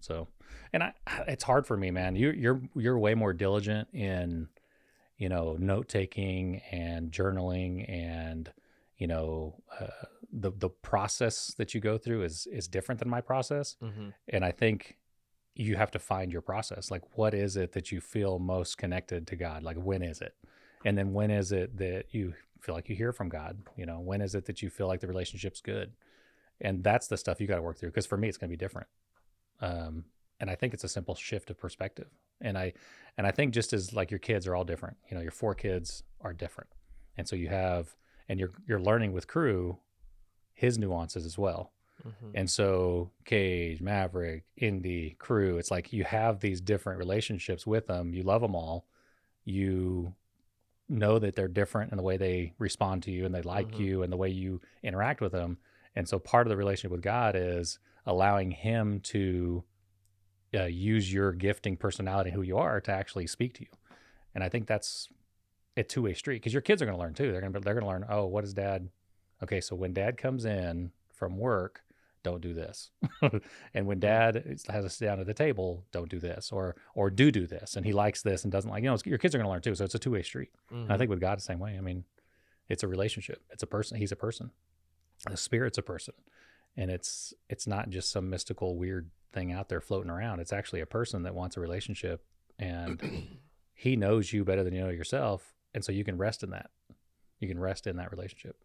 So, 0.00 0.28
and 0.72 0.82
I, 0.82 0.92
it's 1.28 1.44
hard 1.44 1.66
for 1.66 1.76
me, 1.76 1.90
man. 1.90 2.16
You, 2.16 2.30
you're 2.30 2.62
you're 2.74 2.98
way 2.98 3.14
more 3.14 3.32
diligent 3.32 3.88
in, 3.92 4.48
you 5.18 5.28
know, 5.28 5.56
note 5.58 5.88
taking 5.88 6.62
and 6.70 7.12
journaling, 7.12 7.88
and 7.88 8.50
you 8.96 9.06
know, 9.06 9.62
uh, 9.78 10.06
the 10.32 10.50
the 10.50 10.70
process 10.70 11.54
that 11.58 11.74
you 11.74 11.80
go 11.80 11.98
through 11.98 12.22
is 12.22 12.46
is 12.50 12.68
different 12.68 12.98
than 12.98 13.10
my 13.10 13.20
process. 13.20 13.76
Mm-hmm. 13.82 14.08
And 14.28 14.44
I 14.44 14.50
think 14.50 14.96
you 15.54 15.76
have 15.76 15.90
to 15.90 15.98
find 15.98 16.32
your 16.32 16.42
process. 16.42 16.90
Like, 16.90 17.02
what 17.16 17.34
is 17.34 17.56
it 17.56 17.72
that 17.72 17.92
you 17.92 18.00
feel 18.00 18.38
most 18.38 18.78
connected 18.78 19.26
to 19.28 19.36
God? 19.36 19.62
Like, 19.62 19.76
when 19.76 20.02
is 20.02 20.20
it? 20.20 20.34
And 20.84 20.96
then 20.96 21.12
when 21.12 21.30
is 21.30 21.52
it 21.52 21.76
that 21.78 22.06
you 22.10 22.34
feel 22.60 22.74
like 22.74 22.88
you 22.88 22.96
hear 22.96 23.12
from 23.12 23.28
God? 23.28 23.58
You 23.76 23.86
know, 23.86 24.00
when 24.00 24.20
is 24.20 24.34
it 24.34 24.46
that 24.46 24.62
you 24.62 24.70
feel 24.70 24.88
like 24.88 25.00
the 25.00 25.06
relationship's 25.06 25.60
good? 25.60 25.92
And 26.60 26.82
that's 26.82 27.06
the 27.06 27.16
stuff 27.16 27.40
you 27.40 27.46
got 27.46 27.56
to 27.56 27.62
work 27.62 27.78
through. 27.78 27.90
Because 27.90 28.06
for 28.06 28.16
me, 28.16 28.28
it's 28.28 28.38
going 28.38 28.48
to 28.48 28.56
be 28.56 28.62
different. 28.62 28.88
Um, 29.60 30.04
and 30.40 30.50
I 30.50 30.54
think 30.54 30.74
it's 30.74 30.84
a 30.84 30.88
simple 30.88 31.14
shift 31.14 31.50
of 31.50 31.58
perspective. 31.58 32.08
And 32.40 32.58
I, 32.58 32.72
and 33.16 33.26
I 33.26 33.30
think 33.30 33.54
just 33.54 33.72
as 33.72 33.92
like 33.92 34.10
your 34.10 34.18
kids 34.18 34.46
are 34.46 34.56
all 34.56 34.64
different, 34.64 34.96
you 35.08 35.16
know, 35.16 35.22
your 35.22 35.30
four 35.30 35.54
kids 35.54 36.02
are 36.20 36.32
different, 36.32 36.70
and 37.16 37.28
so 37.28 37.36
you 37.36 37.48
have, 37.48 37.94
and 38.28 38.40
you're 38.40 38.50
you're 38.66 38.80
learning 38.80 39.12
with 39.12 39.28
crew, 39.28 39.78
his 40.52 40.78
nuances 40.78 41.24
as 41.24 41.38
well. 41.38 41.70
Mm-hmm. 42.06 42.30
And 42.34 42.50
so 42.50 43.10
Cage, 43.24 43.80
Maverick, 43.80 44.44
Indy, 44.56 45.16
Crew, 45.18 45.58
it's 45.58 45.70
like 45.70 45.92
you 45.92 46.04
have 46.04 46.40
these 46.40 46.60
different 46.60 46.98
relationships 46.98 47.66
with 47.66 47.86
them. 47.86 48.12
You 48.12 48.22
love 48.22 48.42
them 48.42 48.54
all. 48.54 48.86
You 49.44 50.14
know 50.88 51.18
that 51.18 51.36
they're 51.36 51.48
different 51.48 51.90
in 51.92 51.96
the 51.96 52.02
way 52.02 52.16
they 52.16 52.52
respond 52.58 53.02
to 53.04 53.10
you 53.10 53.24
and 53.24 53.34
they 53.34 53.42
like 53.42 53.68
Mhm. 53.72 53.78
you 53.78 54.02
and 54.02 54.12
the 54.12 54.16
way 54.16 54.28
you 54.28 54.60
interact 54.82 55.20
with 55.20 55.32
them. 55.32 55.58
And 55.94 56.08
so 56.08 56.18
part 56.18 56.46
of 56.46 56.50
the 56.50 56.56
relationship 56.56 56.90
with 56.90 57.02
God 57.02 57.34
is 57.36 57.78
allowing 58.04 58.50
him 58.50 59.00
to 59.00 59.64
uh, 60.54 60.64
use 60.64 61.10
your 61.10 61.32
gifting 61.32 61.78
personality, 61.78 62.30
who 62.30 62.42
you 62.42 62.58
are, 62.58 62.78
to 62.78 62.90
actually 62.92 63.26
speak 63.26 63.54
to 63.54 63.62
you. 63.62 63.70
And 64.34 64.44
I 64.44 64.50
think 64.50 64.66
that's 64.66 65.08
a 65.78 65.82
two 65.82 66.02
way 66.02 66.12
street 66.12 66.36
because 66.36 66.52
your 66.52 66.60
kids 66.60 66.82
are 66.82 66.84
going 66.84 66.96
to 66.96 67.00
learn 67.00 67.14
too. 67.14 67.32
They're 67.32 67.40
going 67.40 67.52
to 67.54 67.60
they're 67.60 67.72
going 67.74 67.84
to 67.84 67.88
learn. 67.90 68.04
Oh, 68.08 68.26
what 68.26 68.44
is 68.44 68.52
dad? 68.52 68.90
Okay, 69.42 69.60
so 69.62 69.74
when 69.74 69.94
dad 69.94 70.18
comes 70.18 70.44
in 70.44 70.92
from 71.10 71.38
work, 71.38 71.82
don't 72.22 72.40
do 72.40 72.54
this. 72.54 72.90
and 73.74 73.86
when 73.86 74.00
dad 74.00 74.60
has 74.68 74.84
us 74.84 74.98
down 74.98 75.20
at 75.20 75.26
the 75.26 75.34
table, 75.34 75.84
don't 75.92 76.08
do 76.08 76.18
this, 76.18 76.52
or 76.52 76.76
or 76.94 77.10
do 77.10 77.30
do 77.30 77.46
this, 77.46 77.76
and 77.76 77.84
he 77.84 77.92
likes 77.92 78.22
this 78.22 78.44
and 78.44 78.52
doesn't 78.52 78.70
like. 78.70 78.82
You 78.82 78.90
know, 78.90 78.98
your 79.04 79.18
kids 79.18 79.34
are 79.34 79.38
going 79.38 79.46
to 79.46 79.50
learn 79.50 79.62
too. 79.62 79.74
So 79.74 79.84
it's 79.84 79.94
a 79.94 79.98
two 79.98 80.12
way 80.12 80.22
street. 80.22 80.50
Mm-hmm. 80.72 80.84
And 80.84 80.92
I 80.92 80.98
think 80.98 81.10
with 81.10 81.20
God 81.20 81.38
the 81.38 81.42
same 81.42 81.58
way. 81.58 81.76
I 81.76 81.80
mean, 81.80 82.04
it's 82.68 82.82
a 82.82 82.88
relationship. 82.88 83.42
It's 83.50 83.62
a 83.62 83.66
person. 83.66 83.98
He's 83.98 84.12
a 84.12 84.16
person. 84.16 84.50
The 85.28 85.36
spirit's 85.36 85.78
a 85.78 85.82
person, 85.82 86.14
and 86.76 86.90
it's 86.90 87.32
it's 87.48 87.66
not 87.66 87.90
just 87.90 88.10
some 88.10 88.30
mystical 88.30 88.76
weird 88.76 89.10
thing 89.32 89.52
out 89.52 89.68
there 89.68 89.80
floating 89.80 90.10
around. 90.10 90.40
It's 90.40 90.52
actually 90.52 90.80
a 90.80 90.86
person 90.86 91.22
that 91.24 91.34
wants 91.34 91.56
a 91.56 91.60
relationship, 91.60 92.24
and 92.58 93.28
he 93.74 93.96
knows 93.96 94.32
you 94.32 94.44
better 94.44 94.64
than 94.64 94.74
you 94.74 94.82
know 94.82 94.90
yourself, 94.90 95.54
and 95.74 95.84
so 95.84 95.92
you 95.92 96.04
can 96.04 96.18
rest 96.18 96.42
in 96.42 96.50
that. 96.50 96.70
You 97.40 97.48
can 97.48 97.58
rest 97.58 97.86
in 97.86 97.96
that 97.96 98.10
relationship. 98.10 98.56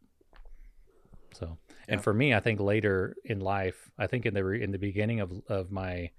So, 1.37 1.57
and 1.87 1.99
Yeah. 1.99 2.03
for 2.03 2.13
me, 2.13 2.33
I 2.33 2.39
think 2.39 2.59
later 2.59 3.15
in 3.23 3.39
life, 3.39 3.91
I 3.97 4.07
think 4.07 4.25
in 4.25 4.33
the 4.33 4.43
re- 4.43 4.61
in 4.63 4.71
the 4.71 4.79
beginning 4.79 5.19
of 5.19 5.31
of 5.47 5.71
my 5.71 6.11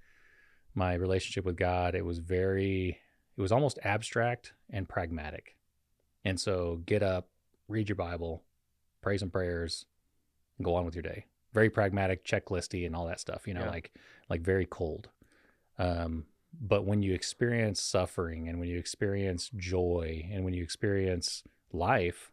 my 0.73 0.93
relationship 0.93 1.45
with 1.45 1.57
God, 1.57 1.95
it 1.95 2.05
was 2.05 2.19
very 2.19 2.99
it 3.37 3.41
was 3.41 3.51
almost 3.51 3.79
abstract 3.83 4.53
and 4.69 4.87
pragmatic. 4.87 5.57
And 6.23 6.39
so 6.39 6.77
get 6.85 7.01
up, 7.03 7.29
read 7.67 7.89
your 7.89 7.95
Bible, 7.95 8.43
pray 9.01 9.17
some 9.17 9.29
prayers, 9.29 9.85
and 10.57 10.65
go 10.65 10.75
on 10.75 10.85
with 10.85 10.95
your 10.95 11.03
day. 11.03 11.25
Very 11.53 11.69
pragmatic, 11.69 12.23
checklisty 12.23 12.85
and 12.85 12.95
all 12.95 13.07
that 13.07 13.19
stuff, 13.19 13.47
you 13.47 13.53
know, 13.53 13.61
Yeah. 13.65 13.69
like 13.71 13.91
like 14.29 14.41
very 14.41 14.65
cold. 14.65 15.09
Um, 15.77 16.27
but 16.59 16.85
when 16.85 17.01
you 17.03 17.13
experience 17.13 17.81
suffering 17.81 18.47
and 18.47 18.59
when 18.59 18.69
you 18.69 18.77
experience 18.77 19.49
joy 19.49 20.27
and 20.31 20.43
when 20.45 20.53
you 20.53 20.63
experience 20.63 21.43
life 21.71 22.31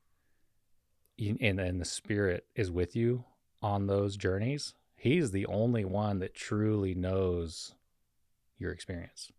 and, 1.18 1.58
and 1.60 1.80
the 1.80 1.84
spirit 1.84 2.46
is 2.54 2.70
with 2.70 2.94
you 2.94 3.24
on 3.62 3.86
those 3.86 4.16
journeys, 4.16 4.74
he's 4.96 5.30
the 5.30 5.46
only 5.46 5.84
one 5.84 6.18
that 6.18 6.34
truly 6.34 6.94
knows 6.94 7.74
your 8.58 8.72
experience. 8.72 9.30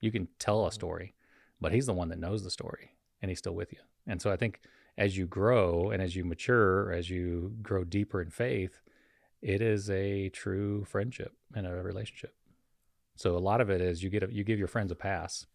You 0.00 0.12
can 0.12 0.28
tell 0.38 0.64
a 0.64 0.70
mm. 0.70 0.72
story, 0.72 1.14
but 1.60 1.72
he's 1.72 1.86
the 1.86 1.92
one 1.92 2.08
that 2.08 2.18
knows 2.18 2.44
the 2.44 2.50
story 2.50 2.92
and 3.20 3.30
he's 3.30 3.38
still 3.38 3.54
with 3.54 3.72
you. 3.72 3.80
And 4.06 4.22
so 4.22 4.30
I 4.30 4.36
think 4.36 4.60
as 4.96 5.16
you 5.16 5.26
grow 5.26 5.90
and 5.90 6.02
as 6.02 6.16
you 6.16 6.24
mature, 6.24 6.92
as 6.92 7.10
you 7.10 7.54
grow 7.62 7.84
deeper 7.84 8.20
in 8.20 8.30
faith, 8.30 8.80
it 9.42 9.60
is 9.60 9.88
a 9.90 10.28
true 10.30 10.84
friendship 10.84 11.32
and 11.54 11.66
a 11.66 11.82
relationship. 11.82 12.34
So 13.14 13.36
a 13.36 13.38
lot 13.38 13.60
of 13.60 13.70
it 13.70 13.80
is 13.80 14.02
you 14.02 14.10
get 14.10 14.22
a, 14.22 14.32
you 14.32 14.44
give 14.44 14.58
your 14.58 14.68
friends 14.68 14.92
a 14.92 14.96
pass, 14.96 15.46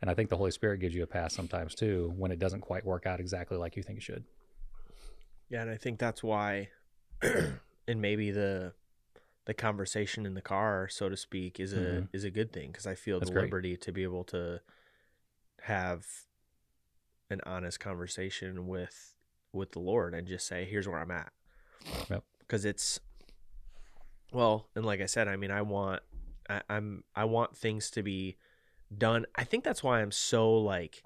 and 0.00 0.10
I 0.10 0.14
think 0.14 0.28
the 0.28 0.36
Holy 0.36 0.50
Spirit 0.52 0.78
gives 0.78 0.94
you 0.94 1.02
a 1.02 1.06
pass 1.06 1.34
sometimes 1.34 1.74
too 1.74 2.12
when 2.16 2.30
it 2.30 2.38
doesn't 2.38 2.60
quite 2.60 2.84
work 2.84 3.06
out 3.06 3.20
exactly 3.20 3.56
like 3.56 3.76
you 3.76 3.82
think 3.82 3.98
it 3.98 4.02
should. 4.02 4.24
Yeah, 5.50 5.62
and 5.62 5.70
I 5.70 5.76
think 5.76 5.98
that's 5.98 6.22
why, 6.22 6.68
and 7.22 8.00
maybe 8.02 8.30
the 8.30 8.74
the 9.46 9.54
conversation 9.54 10.26
in 10.26 10.34
the 10.34 10.42
car, 10.42 10.88
so 10.90 11.08
to 11.08 11.16
speak, 11.16 11.58
is 11.58 11.72
a 11.72 12.02
Mhm. 12.02 12.08
is 12.12 12.24
a 12.24 12.30
good 12.30 12.52
thing 12.52 12.70
because 12.70 12.86
I 12.86 12.94
feel 12.94 13.18
That's 13.18 13.30
the 13.30 13.34
great. 13.36 13.46
liberty 13.46 13.76
to 13.76 13.92
be 13.92 14.02
able 14.02 14.24
to 14.24 14.60
have 15.62 16.06
an 17.30 17.40
honest 17.46 17.80
conversation 17.80 18.66
with 18.66 19.14
with 19.52 19.72
the 19.72 19.80
Lord 19.80 20.14
and 20.14 20.26
just 20.28 20.46
say, 20.46 20.64
"Here's 20.64 20.86
where 20.86 20.98
I'm 20.98 21.10
at," 21.10 21.32
Yep. 22.10 22.24
because 22.40 22.64
it's 22.64 23.00
well, 24.32 24.68
and 24.76 24.84
like 24.84 25.00
I 25.00 25.06
said, 25.06 25.28
I 25.28 25.36
mean, 25.36 25.50
I 25.50 25.62
want 25.62 26.02
I, 26.48 26.62
I'm 26.68 27.04
I 27.14 27.24
want 27.24 27.56
things 27.56 27.90
to 27.92 28.02
be 28.02 28.36
done. 28.96 29.26
I 29.34 29.44
think 29.44 29.64
that's 29.64 29.82
why 29.82 30.00
I'm 30.00 30.12
so 30.12 30.52
like 30.58 31.02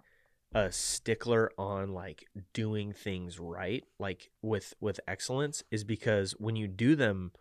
a 0.54 0.70
stickler 0.70 1.50
on 1.56 1.92
like 1.92 2.26
doing 2.52 2.92
things 2.92 3.38
right 3.38 3.84
like 3.98 4.30
with 4.42 4.74
with 4.80 5.00
excellence 5.08 5.62
is 5.70 5.84
because 5.84 6.32
when 6.32 6.56
you 6.56 6.68
do 6.68 6.94
them 6.94 7.32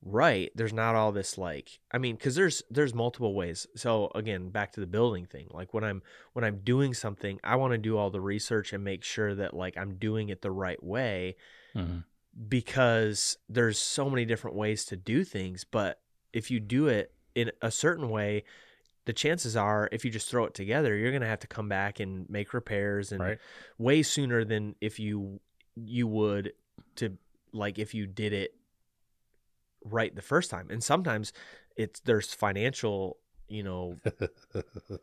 right 0.00 0.50
there's 0.54 0.72
not 0.72 0.94
all 0.94 1.10
this 1.10 1.36
like 1.36 1.80
i 1.92 1.98
mean 1.98 2.14
because 2.14 2.36
there's 2.36 2.62
there's 2.70 2.94
multiple 2.94 3.34
ways 3.34 3.66
so 3.74 4.10
again 4.14 4.48
back 4.48 4.70
to 4.72 4.80
the 4.80 4.86
building 4.86 5.26
thing 5.26 5.48
like 5.50 5.74
when 5.74 5.82
i'm 5.82 6.02
when 6.34 6.44
i'm 6.44 6.58
doing 6.58 6.94
something 6.94 7.38
i 7.42 7.56
want 7.56 7.72
to 7.72 7.78
do 7.78 7.96
all 7.98 8.08
the 8.08 8.20
research 8.20 8.72
and 8.72 8.84
make 8.84 9.02
sure 9.02 9.34
that 9.34 9.52
like 9.54 9.76
i'm 9.76 9.96
doing 9.96 10.28
it 10.28 10.40
the 10.40 10.50
right 10.50 10.82
way 10.82 11.36
Mhm. 11.74 12.04
because 12.48 13.36
there's 13.48 13.78
so 13.78 14.08
many 14.08 14.24
different 14.24 14.56
ways 14.56 14.84
to 14.86 14.96
do 14.96 15.24
things 15.24 15.64
but 15.64 16.00
if 16.32 16.50
you 16.50 16.60
do 16.60 16.86
it 16.86 17.12
in 17.34 17.50
a 17.60 17.70
certain 17.70 18.08
way 18.08 18.44
the 19.08 19.12
chances 19.14 19.56
are 19.56 19.88
if 19.90 20.04
you 20.04 20.10
just 20.10 20.28
throw 20.28 20.44
it 20.44 20.52
together 20.52 20.94
you're 20.94 21.10
going 21.10 21.22
to 21.22 21.26
have 21.26 21.38
to 21.38 21.46
come 21.46 21.66
back 21.66 21.98
and 21.98 22.28
make 22.28 22.52
repairs 22.52 23.10
and 23.10 23.22
Right. 23.22 23.38
way 23.78 24.02
sooner 24.02 24.44
than 24.44 24.74
if 24.82 25.00
you 25.00 25.40
you 25.76 26.06
would 26.06 26.52
to 26.96 27.16
like 27.50 27.78
if 27.78 27.94
you 27.94 28.06
did 28.06 28.34
it 28.34 28.54
right 29.82 30.14
the 30.14 30.20
first 30.20 30.50
time 30.50 30.68
and 30.70 30.84
sometimes 30.84 31.32
it's 31.74 32.00
there's 32.00 32.34
financial 32.34 33.16
you 33.48 33.62
know 33.62 33.96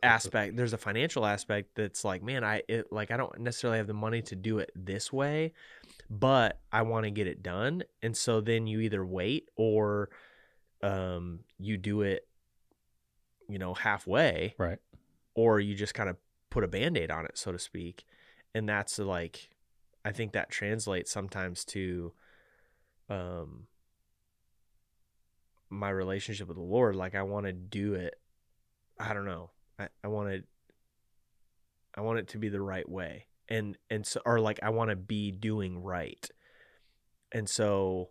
aspect 0.04 0.56
there's 0.56 0.72
a 0.72 0.78
financial 0.78 1.26
aspect 1.26 1.70
that's 1.74 2.04
like 2.04 2.22
man 2.22 2.44
i 2.44 2.62
it, 2.68 2.92
like 2.92 3.10
i 3.10 3.16
don't 3.16 3.40
necessarily 3.40 3.78
have 3.78 3.88
the 3.88 3.92
money 3.94 4.22
to 4.22 4.36
do 4.36 4.60
it 4.60 4.70
this 4.76 5.12
way 5.12 5.52
but 6.08 6.60
i 6.70 6.82
want 6.82 7.02
to 7.02 7.10
get 7.10 7.26
it 7.26 7.42
done 7.42 7.82
and 8.02 8.16
so 8.16 8.40
then 8.40 8.68
you 8.68 8.78
either 8.78 9.04
wait 9.04 9.48
or 9.56 10.10
um 10.82 11.40
you 11.58 11.76
do 11.76 12.02
it 12.02 12.25
you 13.48 13.58
know 13.58 13.74
halfway 13.74 14.54
right. 14.58 14.78
or 15.34 15.60
you 15.60 15.74
just 15.74 15.94
kind 15.94 16.08
of 16.08 16.16
put 16.50 16.64
a 16.64 16.68
band-aid 16.68 17.10
on 17.10 17.24
it 17.24 17.36
so 17.36 17.52
to 17.52 17.58
speak. 17.58 18.04
And 18.54 18.68
that's 18.68 18.98
like 18.98 19.50
i 20.04 20.12
think 20.12 20.32
that 20.32 20.50
translates 20.50 21.10
sometimes 21.10 21.64
to 21.66 22.12
um 23.10 23.66
my 25.68 25.90
relationship 25.90 26.48
with 26.48 26.56
the 26.56 26.62
lord. 26.62 26.96
Like 26.96 27.14
i 27.14 27.22
want 27.22 27.46
to 27.46 27.52
do 27.52 27.94
it 27.94 28.18
i 28.98 29.12
don't 29.12 29.26
know 29.26 29.50
i, 29.78 29.88
I 30.02 30.08
want 30.08 30.30
to 30.30 30.42
i 31.94 32.00
want 32.00 32.18
it 32.18 32.28
to 32.28 32.38
be 32.38 32.48
the 32.48 32.62
right 32.62 32.88
way. 32.88 33.26
And 33.48 33.76
and 33.90 34.06
so 34.06 34.20
or 34.24 34.40
like 34.40 34.60
i 34.62 34.70
want 34.70 34.90
to 34.90 34.96
be 34.96 35.30
doing 35.30 35.82
right. 35.82 36.28
And 37.32 37.48
so 37.48 38.10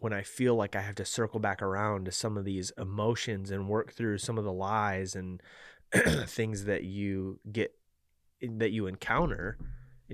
when 0.00 0.12
i 0.12 0.22
feel 0.22 0.54
like 0.54 0.76
i 0.76 0.80
have 0.80 0.94
to 0.94 1.04
circle 1.04 1.40
back 1.40 1.62
around 1.62 2.04
to 2.04 2.12
some 2.12 2.36
of 2.36 2.44
these 2.44 2.72
emotions 2.78 3.50
and 3.50 3.68
work 3.68 3.92
through 3.92 4.18
some 4.18 4.38
of 4.38 4.44
the 4.44 4.52
lies 4.52 5.14
and 5.14 5.42
things 6.26 6.64
that 6.64 6.84
you 6.84 7.38
get 7.50 7.72
that 8.42 8.70
you 8.70 8.86
encounter 8.86 9.58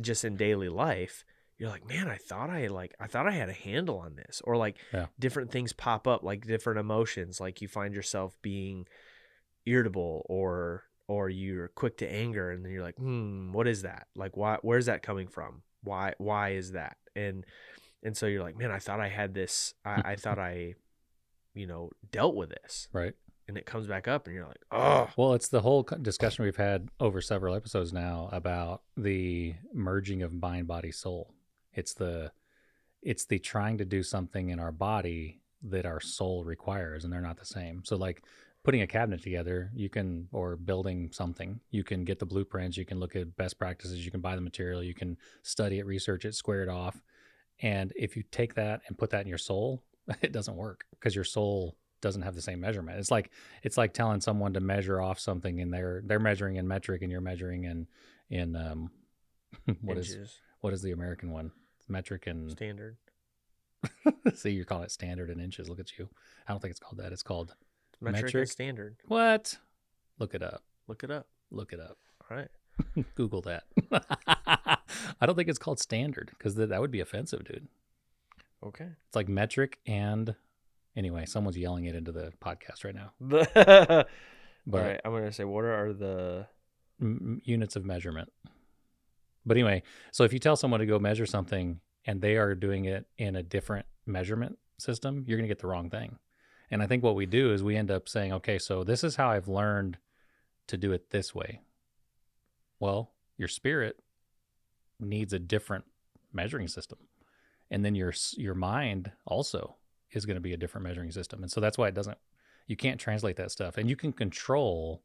just 0.00 0.24
in 0.24 0.36
daily 0.36 0.68
life 0.68 1.24
you're 1.58 1.68
like 1.70 1.86
man 1.86 2.08
i 2.08 2.16
thought 2.16 2.50
i 2.50 2.66
like 2.66 2.94
i 3.00 3.06
thought 3.06 3.26
i 3.26 3.30
had 3.32 3.48
a 3.48 3.52
handle 3.52 3.98
on 3.98 4.16
this. 4.16 4.40
Or 4.44 4.56
like 4.56 4.76
Yeah. 4.92 5.06
different 5.18 5.50
things 5.50 5.72
pop 5.72 6.08
up 6.08 6.22
like 6.22 6.46
different 6.46 6.80
emotions 6.80 7.40
like 7.40 7.60
you 7.60 7.68
find 7.68 7.94
yourself 7.94 8.36
being 8.42 8.86
irritable 9.66 10.26
or 10.28 10.84
or 11.08 11.28
you're 11.28 11.68
quick 11.68 11.98
to 11.98 12.10
anger 12.10 12.50
and 12.50 12.64
then 12.64 12.72
you're 12.72 12.82
like 12.82 12.96
hmm 12.96 13.52
what 13.52 13.68
is 13.68 13.82
that? 13.82 14.06
Like 14.16 14.36
why 14.36 14.58
where's 14.62 14.86
that 14.86 15.02
coming 15.02 15.28
from? 15.28 15.62
Why 15.82 16.14
why 16.18 16.50
is 16.50 16.72
that? 16.72 16.96
And 17.14 17.44
and 18.02 18.16
so 18.16 18.26
you're 18.26 18.42
like 18.42 18.56
man 18.56 18.70
i 18.70 18.78
thought 18.78 19.00
i 19.00 19.08
had 19.08 19.34
this 19.34 19.74
i, 19.84 20.02
I 20.12 20.16
thought 20.16 20.38
i 20.52 20.74
you 21.54 21.66
know 21.66 21.90
dealt 22.10 22.34
with 22.34 22.50
this 22.50 22.88
Right. 22.92 23.14
and 23.48 23.58
it 23.58 23.66
comes 23.66 23.86
back 23.86 24.08
up 24.08 24.26
and 24.26 24.34
you're 24.34 24.46
like, 24.46 24.62
oh, 24.70 25.10
Well, 25.16 25.34
it's 25.34 25.48
the 25.48 25.60
whole 25.60 25.82
discussion 26.00 26.44
we've 26.44 26.56
had 26.56 26.88
over 27.00 27.20
several 27.20 27.54
episodes 27.54 27.92
now 27.92 28.28
about 28.32 28.82
the 28.96 29.54
merging 29.74 30.22
of 30.22 30.32
mind, 30.32 30.66
body, 30.66 30.92
soul. 30.92 31.34
It's 31.74 31.92
the 31.94 32.32
it's 33.02 33.24
the 33.26 33.38
trying 33.38 33.78
to 33.78 33.84
do 33.84 34.02
something 34.02 34.48
in 34.50 34.58
our 34.60 34.72
body 34.72 35.40
that 35.64 35.84
our 35.84 36.00
soul 36.00 36.44
requires 36.44 37.04
and 37.04 37.12
they're 37.12 37.20
not 37.20 37.36
the 37.38 37.44
same. 37.44 37.82
So 37.84 37.96
like 37.96 38.22
putting 38.64 38.80
a 38.80 38.86
cabinet 38.86 39.22
together, 39.22 39.70
you 39.74 39.88
can 39.90 40.28
or 40.32 40.56
building 40.56 41.10
something, 41.12 41.60
you 41.70 41.82
can 41.84 42.04
get 42.04 42.20
the 42.20 42.26
blueprints, 42.26 42.76
you 42.76 42.84
can 42.86 43.00
look 43.00 43.16
at 43.16 43.36
best 43.36 43.58
practices, 43.58 44.04
you 44.04 44.10
can 44.12 44.20
buy 44.20 44.36
the 44.36 44.40
material, 44.40 44.82
you 44.82 44.94
can 44.94 45.18
study 45.42 45.80
it, 45.80 45.84
research 45.86 46.24
it, 46.24 46.34
square 46.34 46.62
it 46.62 46.68
off. 46.68 47.02
And 47.62 47.92
if 47.96 48.16
you 48.16 48.24
take 48.30 48.54
that 48.54 48.82
and 48.86 48.98
put 48.98 49.10
that 49.10 49.22
in 49.22 49.28
your 49.28 49.38
soul, 49.38 49.82
it 50.20 50.32
doesn't 50.32 50.56
work 50.56 50.84
because 50.90 51.14
your 51.14 51.24
soul 51.24 51.76
doesn't 52.00 52.22
have 52.22 52.34
the 52.34 52.42
same 52.42 52.60
measurement. 52.60 52.98
It's 52.98 53.10
like 53.10 53.30
it's 53.62 53.78
like 53.78 53.94
telling 53.94 54.20
someone 54.20 54.52
to 54.54 54.60
measure 54.60 55.00
off 55.00 55.18
something 55.18 55.60
and 55.60 55.72
they're 55.72 56.02
they're 56.04 56.18
measuring 56.18 56.56
in 56.56 56.66
metric 56.68 57.02
and 57.02 57.10
you're 57.10 57.20
measuring 57.20 57.64
in 57.64 57.86
in 58.28 58.56
um 58.56 58.90
what 59.80 59.96
is 59.96 60.12
inches, 60.12 60.38
what 60.60 60.72
is 60.72 60.82
the 60.82 60.90
American 60.90 61.30
one? 61.30 61.52
Metric 61.88 62.26
and 62.26 62.50
standard. 62.50 62.96
see 64.34 64.50
you're 64.50 64.64
calling 64.64 64.84
it 64.84 64.90
standard 64.90 65.30
in 65.30 65.40
inches. 65.40 65.68
Look 65.68 65.80
at 65.80 65.96
you. 65.98 66.08
I 66.46 66.52
don't 66.52 66.60
think 66.60 66.72
it's 66.72 66.80
called 66.80 66.98
that. 66.98 67.12
It's 67.12 67.22
called 67.22 67.54
Metric, 68.00 68.24
Metric? 68.24 68.40
and 68.42 68.50
standard. 68.50 68.96
what? 69.06 69.56
Look 70.18 70.34
it 70.34 70.42
up. 70.42 70.62
Look 70.88 71.04
it 71.04 71.10
up. 71.10 71.26
Look 71.50 71.72
it 71.72 71.80
up. 71.80 71.98
All 72.30 72.36
right. 72.36 72.48
Google 73.14 73.42
that. 73.42 73.64
I 75.22 75.26
don't 75.26 75.36
think 75.36 75.48
it's 75.48 75.58
called 75.58 75.78
standard 75.78 76.32
because 76.36 76.56
that, 76.56 76.70
that 76.70 76.80
would 76.80 76.90
be 76.90 77.00
offensive, 77.00 77.44
dude. 77.44 77.68
Okay. 78.64 78.88
It's 79.06 79.16
like 79.16 79.28
metric 79.28 79.78
and 79.86 80.34
anyway, 80.96 81.26
someone's 81.26 81.56
yelling 81.56 81.84
it 81.84 81.94
into 81.94 82.12
the 82.12 82.32
podcast 82.42 82.84
right 82.84 82.94
now. 82.94 84.04
But 84.64 84.84
right. 84.84 85.00
I'm 85.04 85.10
gonna 85.10 85.32
say, 85.32 85.42
what 85.42 85.64
are 85.64 85.92
the 85.92 86.46
m- 87.00 87.40
units 87.44 87.76
of 87.76 87.84
measurement. 87.84 88.32
But 89.44 89.56
anyway, 89.56 89.82
so 90.12 90.24
if 90.24 90.32
you 90.32 90.38
tell 90.38 90.56
someone 90.56 90.80
to 90.80 90.86
go 90.86 90.98
measure 90.98 91.26
something 91.26 91.80
and 92.04 92.20
they 92.20 92.36
are 92.36 92.54
doing 92.54 92.84
it 92.84 93.06
in 93.18 93.34
a 93.34 93.42
different 93.42 93.86
measurement 94.06 94.58
system, 94.78 95.24
you're 95.26 95.36
going 95.36 95.48
to 95.48 95.52
get 95.52 95.58
the 95.58 95.66
wrong 95.66 95.90
thing. 95.90 96.18
And 96.70 96.82
I 96.82 96.86
think 96.86 97.02
what 97.02 97.16
we 97.16 97.26
do 97.26 97.52
is 97.52 97.62
we 97.62 97.76
end 97.76 97.90
up 97.90 98.08
saying, 98.08 98.32
okay, 98.34 98.58
so 98.58 98.84
this 98.84 99.04
is 99.04 99.16
how 99.16 99.30
I've 99.30 99.48
learned 99.48 99.98
to 100.68 100.76
do 100.76 100.92
it 100.92 101.10
this 101.10 101.34
way. 101.34 101.60
Well, 102.78 103.10
your 103.36 103.48
spirit 103.48 103.98
needs 105.00 105.32
a 105.32 105.38
different 105.38 105.84
measuring 106.32 106.68
system. 106.68 106.98
And 107.70 107.84
then 107.84 107.94
your 107.94 108.12
your 108.36 108.54
mind 108.54 109.12
also 109.26 109.76
is 110.12 110.26
going 110.26 110.36
to 110.36 110.40
be 110.40 110.52
a 110.52 110.56
different 110.58 110.86
measuring 110.86 111.10
system. 111.10 111.42
And 111.42 111.50
so 111.50 111.60
that's 111.60 111.78
why 111.78 111.88
it 111.88 111.94
doesn't 111.94 112.18
you 112.66 112.76
can't 112.76 113.00
translate 113.00 113.36
that 113.36 113.50
stuff. 113.50 113.76
And 113.76 113.88
you 113.90 113.96
can 113.96 114.12
control 114.12 115.02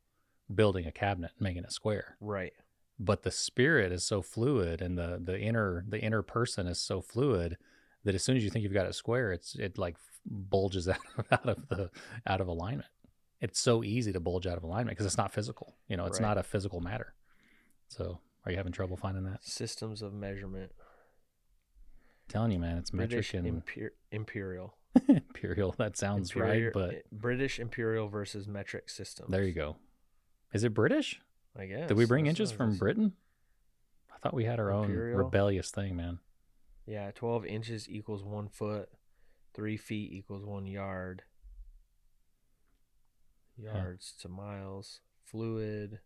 building 0.54 0.86
a 0.86 0.92
cabinet 0.92 1.32
and 1.38 1.42
making 1.44 1.64
it 1.64 1.72
square 1.74 2.16
right? 2.22 2.54
but 3.00 3.24
the 3.24 3.32
spirit 3.32 3.92
is 3.92 4.06
so 4.06 4.22
fluid 4.22 4.82
and 4.82 4.98
the 4.98 5.20
the 5.22 5.38
inner 5.38 5.84
the 5.90 6.00
inner 6.00 6.22
person 6.22 6.68
is 6.68 6.80
so 6.80 7.02
fluid 7.02 7.58
that 8.06 8.16
as 8.16 8.24
soon 8.24 8.38
as 8.38 8.44
you 8.46 8.50
think 8.50 8.64
you've 8.64 8.72
got 8.74 8.86
it 8.86 8.96
square 8.96 9.34
it's 9.34 9.56
it 9.56 9.78
like 9.78 9.98
bulges 10.26 10.88
out, 10.90 10.98
of, 11.18 11.26
out 11.32 11.50
of 11.50 11.68
the 11.68 11.90
out 12.26 12.40
of 12.40 12.48
alignment 12.48 12.88
it's 13.42 13.60
so 13.60 13.84
easy 13.84 14.14
to 14.14 14.22
bulge 14.22 14.48
out 14.48 14.56
of 14.56 14.64
alignment 14.64 14.96
because 14.96 15.06
it's 15.06 15.18
not 15.18 15.34
physical 15.34 15.76
you 15.90 15.98
know 15.98 16.06
it's 16.06 16.20
Right. 16.22 16.28
not 16.28 16.38
a 16.38 16.44
physical 16.44 16.80
matter 16.80 17.14
so 17.90 18.20
are 18.48 18.52
you 18.52 18.58
having 18.58 18.72
trouble 18.72 18.96
finding 18.98 19.24
that 19.26 19.44
Systems 19.44 20.02
of 20.02 20.14
measurement. 20.14 20.72
telling 22.30 22.52
you 22.52 22.60
man 22.60 22.78
it's 22.78 22.94
metric 22.94 23.34
and 23.34 23.64
imper- 23.64 23.90
imperial. 24.12 24.76
imperial 25.08 25.76
that 25.78 25.96
sounds 25.98 26.32
Imperial- 26.32 26.66
right 26.66 26.74
but 26.74 26.94
eh, 26.96 27.00
British 27.12 27.60
imperial 27.60 28.08
versus 28.08 28.48
metric 28.48 28.90
systems. 28.90 29.30
there 29.30 29.44
you 29.44 29.54
go 29.54 29.76
is 30.54 30.64
it 30.64 30.74
british 30.74 31.20
I 31.60 31.66
guess. 31.66 31.88
did 31.90 31.98
we 31.98 32.06
bring 32.06 32.26
inches 32.26 32.52
from 32.52 32.72
is. 32.72 32.80
britain 32.80 33.14
i 34.14 34.18
thought 34.20 34.34
we 34.34 34.46
had 34.46 34.60
our 34.60 34.72
own 34.72 34.90
rebellious 34.92 35.70
thing 35.72 35.96
man 35.96 36.20
Yeah, 36.88 37.12
12 37.12 37.46
inches 37.46 37.90
equals 37.90 38.24
one 38.24 38.48
foot. 38.48 38.88
Three 39.54 39.76
feet 39.76 40.14
equals 40.14 40.46
one 40.46 40.66
yard. 40.68 41.24
Yards 43.58 44.14
to 44.22 44.30
miles. 44.30 45.02
Fluid. 45.26 46.00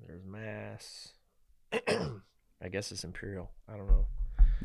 There's 0.00 0.24
mass. 0.24 1.14
I 2.62 2.68
guess 2.70 2.90
it's 2.92 3.04
imperial. 3.04 3.50
I 3.68 3.76
don't 3.76 3.86
know. 3.86 4.06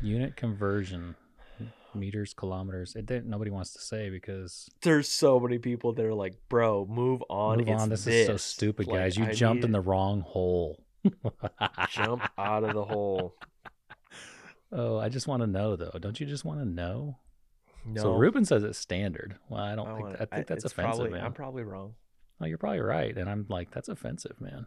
Unit 0.02 0.36
conversion, 0.36 1.14
meters, 1.94 2.32
kilometers. 2.34 2.96
It 2.96 3.06
didn't. 3.06 3.28
Nobody 3.28 3.50
wants 3.50 3.72
to 3.74 3.80
say 3.80 4.08
because 4.10 4.68
There's 4.82 5.08
so 5.08 5.38
many 5.40 5.58
people 5.58 5.92
that 5.92 6.04
are 6.04 6.14
like, 6.14 6.34
bro, 6.48 6.86
move 6.88 7.22
on. 7.28 7.58
move 7.58 7.68
on. 7.68 7.88
This, 7.88 8.06
is 8.06 8.26
so 8.26 8.36
stupid, 8.36 8.86
Like, 8.86 8.96
guys. 9.00 9.16
You 9.16 9.26
I 9.26 9.32
jumped 9.32 9.64
in 9.64 9.72
the 9.72 9.80
wrong 9.80 10.20
hole. 10.22 10.82
jump 11.90 12.22
out 12.38 12.64
of 12.64 12.74
the 12.74 12.84
hole. 12.84 13.34
Oh, 14.72 14.98
I 14.98 15.08
just 15.08 15.26
want 15.26 15.42
to 15.42 15.48
know 15.48 15.74
though. 15.74 15.98
Don't 16.00 16.20
you 16.20 16.26
just 16.26 16.44
want 16.44 16.60
to 16.60 16.64
know? 16.64 17.18
No. 17.84 18.02
So 18.02 18.12
Ruben 18.14 18.44
says 18.44 18.62
it's 18.62 18.78
standard. 18.78 19.36
Well, 19.48 19.60
I 19.60 19.74
don't 19.74 19.88
I 19.88 19.90
think. 19.94 20.02
wanna- 20.04 20.18
I 20.20 20.24
think 20.26 20.46
that's 20.46 20.64
it's 20.64 20.72
offensive, 20.72 20.98
probably, 20.98 21.10
man. 21.10 21.24
I'm 21.24 21.32
probably 21.32 21.64
wrong. 21.64 21.94
Oh, 22.40 22.46
you're 22.46 22.58
probably 22.58 22.80
right, 22.80 23.16
and 23.16 23.28
I'm 23.28 23.46
like, 23.48 23.70
that's 23.70 23.88
offensive, 23.88 24.40
man. 24.40 24.66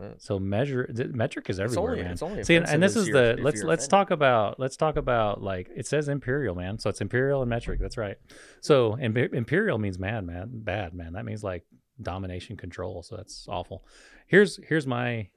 It's, 0.00 0.26
So 0.26 0.38
measure 0.38 0.88
metric 1.12 1.48
is 1.50 1.58
everywhere, 1.58 1.92
only 1.92 2.02
man. 2.02 2.12
it's 2.12 2.22
only 2.22 2.44
See, 2.44 2.56
and, 2.56 2.68
and 2.68 2.82
this 2.82 2.96
is 2.96 3.06
the 3.06 3.36
let's 3.40 3.62
let's 3.62 3.86
offended. 3.86 3.90
talk 3.90 4.10
about 4.10 4.60
let's 4.60 4.76
talk 4.76 4.96
about 4.96 5.42
like 5.42 5.68
it 5.74 5.86
says 5.86 6.08
imperial, 6.08 6.54
man. 6.54 6.78
So 6.78 6.90
it's 6.90 7.00
imperial 7.00 7.40
and 7.42 7.48
metric. 7.50 7.80
That's 7.80 7.96
right. 7.96 8.16
So 8.60 8.98
im- 8.98 9.16
imperial 9.16 9.78
means 9.78 9.98
mad, 9.98 10.24
man, 10.26 10.50
bad, 10.52 10.94
man. 10.94 11.12
That 11.14 11.24
means 11.24 11.42
like 11.42 11.64
domination, 12.00 12.56
control. 12.56 13.02
So 13.02 13.16
that's 13.16 13.46
awful. 13.48 13.84
Here's 14.26 14.58
here's 14.68 14.86
my 14.86 15.28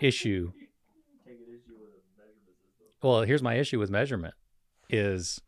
issue. 0.00 0.52
Well, 3.02 3.22
here's 3.22 3.42
my 3.42 3.54
issue 3.54 3.78
with 3.78 3.88
measurement 3.90 4.34
is, 4.90 5.40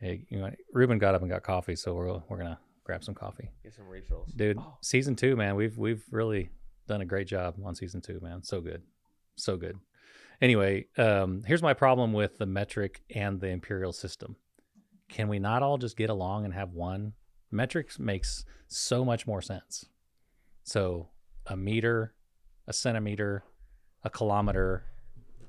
hey, 0.00 0.24
you 0.28 0.38
know, 0.40 0.50
Ruben 0.72 0.98
got 0.98 1.14
up 1.14 1.20
and 1.22 1.30
got 1.30 1.42
coffee, 1.42 1.76
so 1.76 1.94
we're 1.94 2.20
we're 2.28 2.38
gonna 2.38 2.58
grab 2.90 3.04
some 3.04 3.14
coffee, 3.14 3.48
Get 3.62 3.72
some 3.72 3.86
refills. 3.86 4.32
dude. 4.34 4.58
Oh. 4.58 4.76
Season 4.82 5.14
two, 5.14 5.36
man, 5.36 5.54
we've 5.54 5.78
we've 5.78 6.02
really 6.10 6.50
done 6.88 7.00
a 7.00 7.04
great 7.04 7.28
job 7.28 7.54
on 7.64 7.76
season 7.76 8.00
two, 8.00 8.18
man. 8.20 8.42
So 8.42 8.60
good, 8.60 8.82
so 9.36 9.56
good. 9.56 9.78
Anyway, 10.40 10.86
um, 10.98 11.44
here's 11.46 11.62
my 11.62 11.72
problem 11.72 12.12
with 12.12 12.38
the 12.38 12.46
metric 12.46 13.02
and 13.14 13.40
the 13.40 13.46
imperial 13.46 13.92
system. 13.92 14.34
Can 15.08 15.28
we 15.28 15.38
not 15.38 15.62
all 15.62 15.78
just 15.78 15.96
get 15.96 16.10
along 16.10 16.46
and 16.46 16.52
have 16.52 16.70
one? 16.72 17.12
Metrics 17.52 18.00
makes 18.00 18.44
so 18.66 19.04
much 19.04 19.24
more 19.24 19.40
sense. 19.40 19.86
So 20.64 21.10
a 21.46 21.56
meter, 21.56 22.12
a 22.66 22.72
centimeter, 22.72 23.44
a 24.02 24.10
kilometer, 24.10 24.84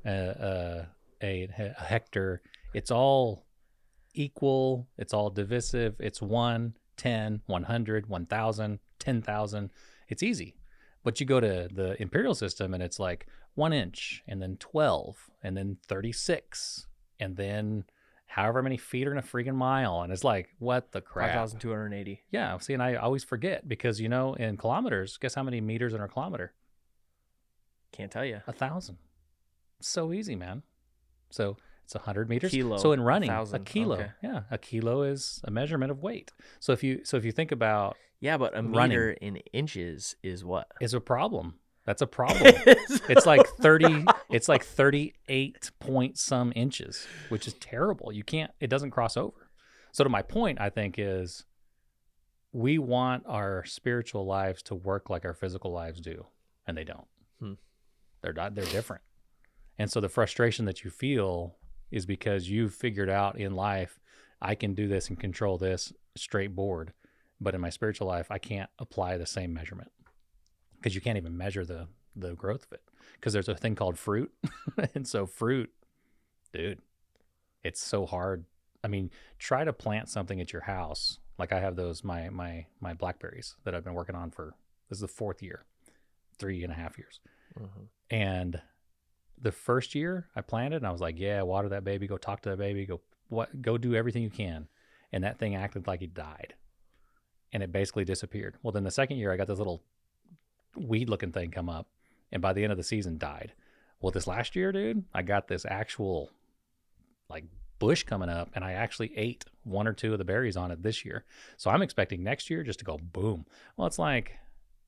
uh, 0.05 0.09
uh, 0.09 0.85
a, 1.23 1.49
a 1.57 1.83
hectare, 1.83 2.41
it's 2.75 2.91
all 2.91 3.45
equal. 4.13 4.87
It's 4.97 5.13
all 5.13 5.29
divisive. 5.29 5.95
It's 5.99 6.21
1, 6.21 6.73
10, 7.01 7.41
100, 7.47 8.07
1,000, 8.07 8.79
10,000. 8.99 9.71
It's 10.07 10.21
easy. 10.21 10.55
But 11.03 11.19
you 11.19 11.25
go 11.25 11.39
to 11.39 11.67
the 11.73 11.99
imperial 11.99 12.35
system 12.35 12.75
and 12.75 12.83
it's 12.83 12.99
like 12.99 13.25
one 13.55 13.73
inch 13.73 14.21
and 14.27 14.39
then 14.39 14.57
12 14.57 15.31
and 15.41 15.57
then 15.57 15.77
36 15.87 16.85
and 17.19 17.35
then 17.35 17.85
however 18.27 18.61
many 18.61 18.77
feet 18.77 19.07
are 19.07 19.11
in 19.11 19.17
a 19.17 19.23
freaking 19.23 19.55
mile. 19.55 20.01
And 20.03 20.13
it's 20.13 20.23
like, 20.23 20.49
what 20.59 20.91
the 20.91 21.01
crap? 21.01 21.33
5,280. 21.33 22.21
Yeah. 22.29 22.55
See, 22.59 22.73
and 22.73 22.83
I 22.83 22.93
always 22.93 23.23
forget 23.23 23.67
because, 23.67 23.99
you 23.99 24.07
know, 24.07 24.35
in 24.35 24.55
kilometers, 24.57 25.17
guess 25.17 25.33
how 25.33 25.41
many 25.41 25.59
meters 25.59 25.95
in 25.95 26.01
a 26.01 26.07
kilometer? 26.07 26.53
Can't 27.91 28.11
tell 28.11 28.25
you. 28.25 28.41
A 28.45 28.53
thousand. 28.53 28.99
So 29.79 30.13
easy, 30.13 30.35
man. 30.35 30.61
So 31.31 31.57
it's 31.83 31.95
a 31.95 31.99
hundred 31.99 32.29
meters. 32.29 32.51
Kilo, 32.51 32.77
So 32.77 32.91
in 32.93 33.01
running, 33.01 33.29
a, 33.29 33.33
thousand, 33.33 33.65
kilo. 33.65 33.95
okay. 33.95 34.11
Yeah, 34.23 34.41
a 34.49 34.57
kilo 34.57 35.03
is 35.03 35.41
a 35.43 35.51
measurement 35.51 35.91
of 35.91 36.01
weight. 36.01 36.31
So 36.59 36.71
if 36.73 36.83
you 36.83 37.01
so 37.03 37.17
if 37.17 37.25
you 37.25 37.31
think 37.31 37.51
about 37.51 37.97
Yeah, 38.19 38.37
but 38.37 38.53
a 38.57 38.61
Running. 38.61 38.89
meter 38.89 39.11
in 39.11 39.35
inches 39.53 40.15
is 40.23 40.43
what? 40.45 40.67
is 40.79 40.93
a 40.93 41.01
problem. 41.01 41.55
That's 41.85 42.01
a 42.01 42.07
problem. 42.19 42.53
it's 42.65 43.25
like 43.25 43.45
thirty. 43.59 44.05
It's 44.29 44.47
like 44.47 44.63
thirty-eight 44.63 45.71
point 45.79 46.17
some 46.17 46.53
inches, 46.55 47.05
which 47.27 47.47
is 47.47 47.53
terrible. 47.55 48.13
You 48.13 48.23
can't. 48.23 48.51
It 48.61 48.69
doesn't 48.69 48.91
cross 48.91 49.17
over. 49.17 49.49
So 49.91 50.05
to 50.05 50.09
my 50.09 50.21
point, 50.21 50.61
I 50.61 50.69
think 50.69 50.95
is 50.97 51.43
we 52.53 52.77
want 52.77 53.23
our 53.27 53.65
spiritual 53.65 54.25
lives 54.25 54.61
to 54.63 54.75
work 54.75 55.09
like 55.09 55.25
our 55.25 55.33
physical 55.33 55.71
lives 55.73 55.99
do, 55.99 56.27
and 56.65 56.77
they 56.77 56.85
don't. 56.85 57.07
Hmm. 57.41 57.53
They're 58.21 58.31
not. 58.31 58.55
They're 58.55 58.63
different. 58.65 59.01
And 59.77 59.91
so 59.91 59.99
the 59.99 60.07
frustration 60.09 60.63
that 60.65 60.83
you 60.85 60.89
feel 60.91 61.57
is 61.91 62.05
because 62.05 62.49
you've 62.49 62.73
figured 62.73 63.09
out 63.09 63.37
in 63.37 63.55
life, 63.55 63.99
I 64.41 64.55
can 64.55 64.73
do 64.73 64.87
this 64.87 65.09
and 65.09 65.19
control 65.19 65.57
this 65.57 65.93
straight 66.15 66.55
board, 66.55 66.93
but 67.39 67.53
in 67.53 67.61
my 67.61 67.69
spiritual 67.69 68.07
life, 68.07 68.31
I 68.31 68.37
can't 68.39 68.69
apply 68.79 69.17
the 69.17 69.25
same 69.25 69.53
measurement 69.53 69.91
because 70.75 70.95
you 70.95 71.01
can't 71.01 71.17
even 71.17 71.37
measure 71.37 71.65
the 71.65 71.87
the 72.15 72.33
growth 72.33 72.65
of 72.65 72.73
it 72.73 72.81
because 73.13 73.31
there's 73.31 73.47
a 73.47 73.55
thing 73.55 73.73
called 73.73 73.97
fruit 73.97 74.29
and 74.95 75.07
so 75.07 75.25
fruit 75.25 75.71
dude 76.51 76.81
it's 77.63 77.81
so 77.81 78.05
hard 78.05 78.43
i 78.83 78.87
mean 78.89 79.09
try 79.39 79.63
to 79.63 79.71
plant 79.71 80.09
something 80.09 80.41
at 80.41 80.51
your 80.51 80.63
house 80.63 81.19
Like 81.37 81.53
I 81.53 81.61
have 81.61 81.77
those 81.77 82.03
my 82.03 82.29
my 82.29 82.65
my 82.81 82.93
blackberries 82.93 83.55
that 83.63 83.73
I've 83.73 83.85
been 83.85 83.93
working 83.93 84.15
on 84.15 84.29
for 84.29 84.55
this 84.89 84.97
is 84.97 85.01
the 85.01 85.07
fourth 85.07 85.41
year, 85.41 85.63
three 86.37 86.63
and 86.63 86.71
a 86.71 86.75
half 86.75 86.97
years. 86.97 87.19
Mhm. 87.57 87.87
And 88.09 88.61
the 89.41 89.51
first 89.51 89.95
year 89.95 90.27
I 90.35 90.41
planted, 90.41 90.77
and 90.77 90.87
I 90.87 90.91
was 90.91 91.01
like, 91.01 91.19
"Yeah, 91.19 91.41
water 91.41 91.69
that 91.69 91.83
baby. 91.83 92.07
Go 92.07 92.17
talk 92.17 92.41
to 92.41 92.49
that 92.49 92.57
baby. 92.57 92.85
Go 92.85 93.01
what? 93.29 93.61
Go 93.61 93.77
do 93.77 93.95
everything 93.95 94.23
you 94.23 94.29
can." 94.29 94.67
And 95.11 95.23
that 95.23 95.39
thing 95.39 95.55
acted 95.55 95.87
like 95.87 96.01
it 96.01 96.13
died, 96.13 96.53
and 97.51 97.61
it 97.63 97.71
basically 97.71 98.05
disappeared. 98.05 98.55
Well, 98.63 98.71
then 98.71 98.83
the 98.83 98.91
second 98.91 99.17
year 99.17 99.31
I 99.31 99.37
got 99.37 99.47
this 99.47 99.57
little 99.57 99.83
weed-looking 100.75 101.31
thing 101.31 101.51
come 101.51 101.69
up, 101.69 101.87
and 102.31 102.41
by 102.41 102.53
the 102.53 102.63
end 102.63 102.71
of 102.71 102.77
the 102.77 102.83
season 102.83 103.17
died. 103.17 103.53
Well, 103.99 104.11
this 104.11 104.27
last 104.27 104.55
year, 104.55 104.71
dude, 104.71 105.03
I 105.13 105.21
got 105.21 105.47
this 105.47 105.65
actual 105.65 106.31
like 107.29 107.45
bush 107.77 108.03
coming 108.03 108.29
up, 108.29 108.49
and 108.53 108.63
I 108.63 108.73
actually 108.73 109.17
ate 109.17 109.45
one 109.63 109.87
or 109.87 109.93
two 109.93 110.13
of 110.13 110.17
the 110.17 110.23
berries 110.23 110.57
on 110.57 110.71
it 110.71 110.81
this 110.83 111.03
year. 111.03 111.25
So 111.57 111.69
I'm 111.69 111.81
expecting 111.81 112.23
next 112.23 112.49
year 112.49 112.63
just 112.63 112.79
to 112.79 112.85
go 112.85 112.97
boom. 112.97 113.45
Well, 113.75 113.87
it's 113.87 113.99
like 113.99 114.37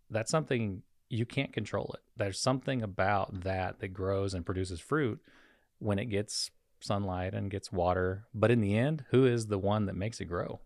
that's 0.10 0.32
something 0.32 0.84
you 1.10 1.26
can't 1.26 1.54
control 1.54 1.92
it. 1.94 2.02
There's 2.18 2.40
something 2.40 2.82
about 2.82 3.42
that 3.44 3.80
that 3.80 3.90
grows 3.90 4.34
and 4.34 4.46
produces 4.46 4.80
fruit 4.80 5.20
when 5.80 6.00
it 6.00 6.06
gets 6.06 6.50
sunlight 6.80 7.34
and 7.34 7.50
gets 7.52 7.72
water. 7.72 8.26
But 8.34 8.52
in 8.52 8.62
the 8.62 8.78
end, 8.78 9.06
who 9.12 9.26
is 9.26 9.48
the 9.48 9.58
one 9.60 9.86
that 9.86 9.96
makes 9.96 10.20
it 10.20 10.26
grow? 10.26 10.60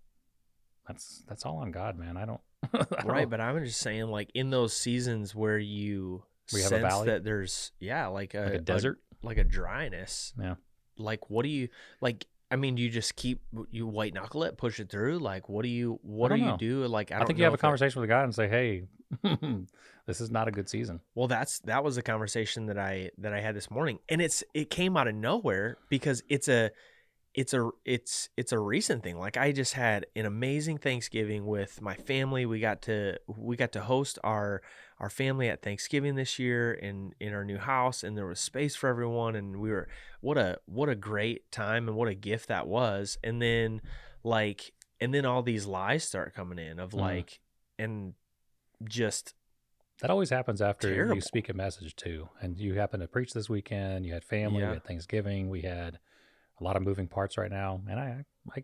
That's 0.87 1.23
that's 1.27 1.45
all 1.45 1.57
on 1.57 1.71
God, 1.71 1.97
man. 1.97 2.15
I 2.17 2.25
don't, 2.25 2.39
I 2.73 2.77
don't 2.77 3.05
right 3.05 3.21
know. 3.23 3.27
but 3.29 3.41
i'm 3.41 3.63
just 3.63 3.79
saying 3.79 4.07
like 4.07 4.31
in 4.33 4.49
those 4.49 4.73
seasons 4.73 5.35
where 5.35 5.59
you 5.59 6.23
Where 6.51 6.59
you 6.61 6.63
have 6.63 6.71
a 6.71 6.75
sense 6.79 6.81
valley? 6.93 7.05
that 7.07 7.23
there's 7.23 7.71
yeah 7.79 8.07
like 8.07 8.33
a, 8.33 8.39
like 8.41 8.53
a 8.53 8.59
desert. 8.59 8.99
like 9.21 9.37
a 9.37 9.43
dryness 9.43 10.33
Yeah. 10.39 10.55
like 10.97 11.29
what 11.29 11.43
do 11.43 11.49
you 11.49 11.67
like 12.01 12.25
i 12.51 12.55
mean 12.55 12.75
do 12.75 12.81
you 12.81 12.89
just 12.89 13.15
keep 13.15 13.41
you 13.69 13.87
white 13.87 14.13
knuckle 14.13 14.43
it 14.43 14.57
push 14.57 14.79
it 14.79 14.89
through 14.89 15.19
like 15.19 15.49
what 15.49 15.63
do 15.63 15.69
you 15.69 15.99
what 16.01 16.29
do 16.29 16.37
don't 16.37 16.47
you 16.47 16.57
do? 16.57 16.87
Like 16.87 17.11
i, 17.11 17.19
I, 17.19 17.25
think 17.25 17.37
you 17.37 17.45
have 17.45 17.53
a 17.53 17.55
it- 17.55 17.59
conversation 17.61 18.01
with 18.01 18.09
guy 18.09 18.23
and 18.23 18.33
say, 18.33 18.47
"Hey, 18.47 18.83
this 20.05 20.21
is 20.21 20.31
not 20.31 20.47
a 20.47 20.51
good 20.51 20.69
season." 20.69 20.99
well 21.15 21.27
that's 21.27 21.59
that 21.61 21.83
was 21.83 21.97
a 21.97 22.01
conversation 22.01 22.67
that 22.67 22.77
i 22.77 23.09
that 23.17 23.33
i 23.33 23.41
had 23.41 23.55
this 23.55 23.69
morning 23.69 23.99
and 24.09 24.21
it's 24.21 24.43
it 24.53 24.69
came 24.69 24.97
out 24.97 25.07
of 25.07 25.15
nowhere 25.15 25.77
because 25.89 26.23
it's 26.29 26.47
a 26.47 26.71
it's 27.37 27.53
a 27.53 27.69
it's 27.85 28.29
it's 28.35 28.51
a 28.51 28.59
recent 28.59 29.03
thing. 29.03 29.19
Like 29.19 29.37
i 29.37 29.51
just 29.51 29.73
had 29.73 30.07
an 30.15 30.25
amazing 30.25 30.79
thanksgiving 30.79 31.45
with 31.45 31.81
my 31.81 31.93
family. 31.93 32.47
We 32.47 32.59
got 32.59 32.81
to 32.83 33.19
we 33.27 33.55
got 33.55 33.73
to 33.73 33.81
host 33.81 34.17
our 34.23 34.63
our 34.99 35.09
family 35.09 35.47
at 35.49 35.61
thanksgiving 35.61 36.15
this 36.15 36.39
year 36.39 36.73
in 36.73 37.13
in 37.19 37.33
our 37.33 37.43
new 37.45 37.57
house 37.57 38.03
and 38.03 38.17
there 38.17 38.25
was 38.25 38.39
space 38.39 38.75
for 38.75 38.87
everyone 38.89 39.35
and 39.35 39.57
we 39.57 39.69
were 39.69 39.87
what 40.21 40.37
a 40.37 40.57
what 40.65 40.89
a 40.89 40.95
great 40.95 41.51
time 41.51 41.87
and 41.87 41.95
what 41.95 42.07
a 42.07 42.13
gift 42.15 42.47
that 42.47 42.67
was 42.67 43.17
and 43.23 43.41
then 43.41 43.81
like 44.23 44.73
and 44.99 45.13
then 45.13 45.25
all 45.25 45.43
these 45.43 45.65
lies 45.67 46.03
start 46.03 46.33
coming 46.33 46.57
in 46.57 46.79
of 46.79 46.91
Mhm. 46.91 46.99
like 46.99 47.39
and 47.77 48.13
just 48.83 49.33
That 50.01 50.09
always 50.11 50.29
happens 50.29 50.61
after 50.61 50.93
Terrible. 50.93 51.15
you 51.15 51.21
speak 51.21 51.49
a 51.49 51.53
message 51.53 51.95
too, 51.95 52.29
and 52.41 52.57
you 52.57 52.75
happen 52.75 52.99
to 52.99 53.07
preach 53.07 53.33
this 53.33 53.49
weekend. 53.49 54.05
You 54.05 54.13
had 54.13 54.23
family, 54.23 54.59
Yeah. 54.61 54.67
we 54.69 54.73
had 54.75 54.83
Thanksgiving, 54.83 55.49
we 55.49 55.61
had 55.61 55.97
a 56.59 56.63
lot 56.63 56.75
of 56.75 56.83
moving 56.83 57.07
parts 57.07 57.35
right 57.37 57.49
now, 57.49 57.81
and 57.89 57.99
I, 57.99 58.25
I, 58.55 58.63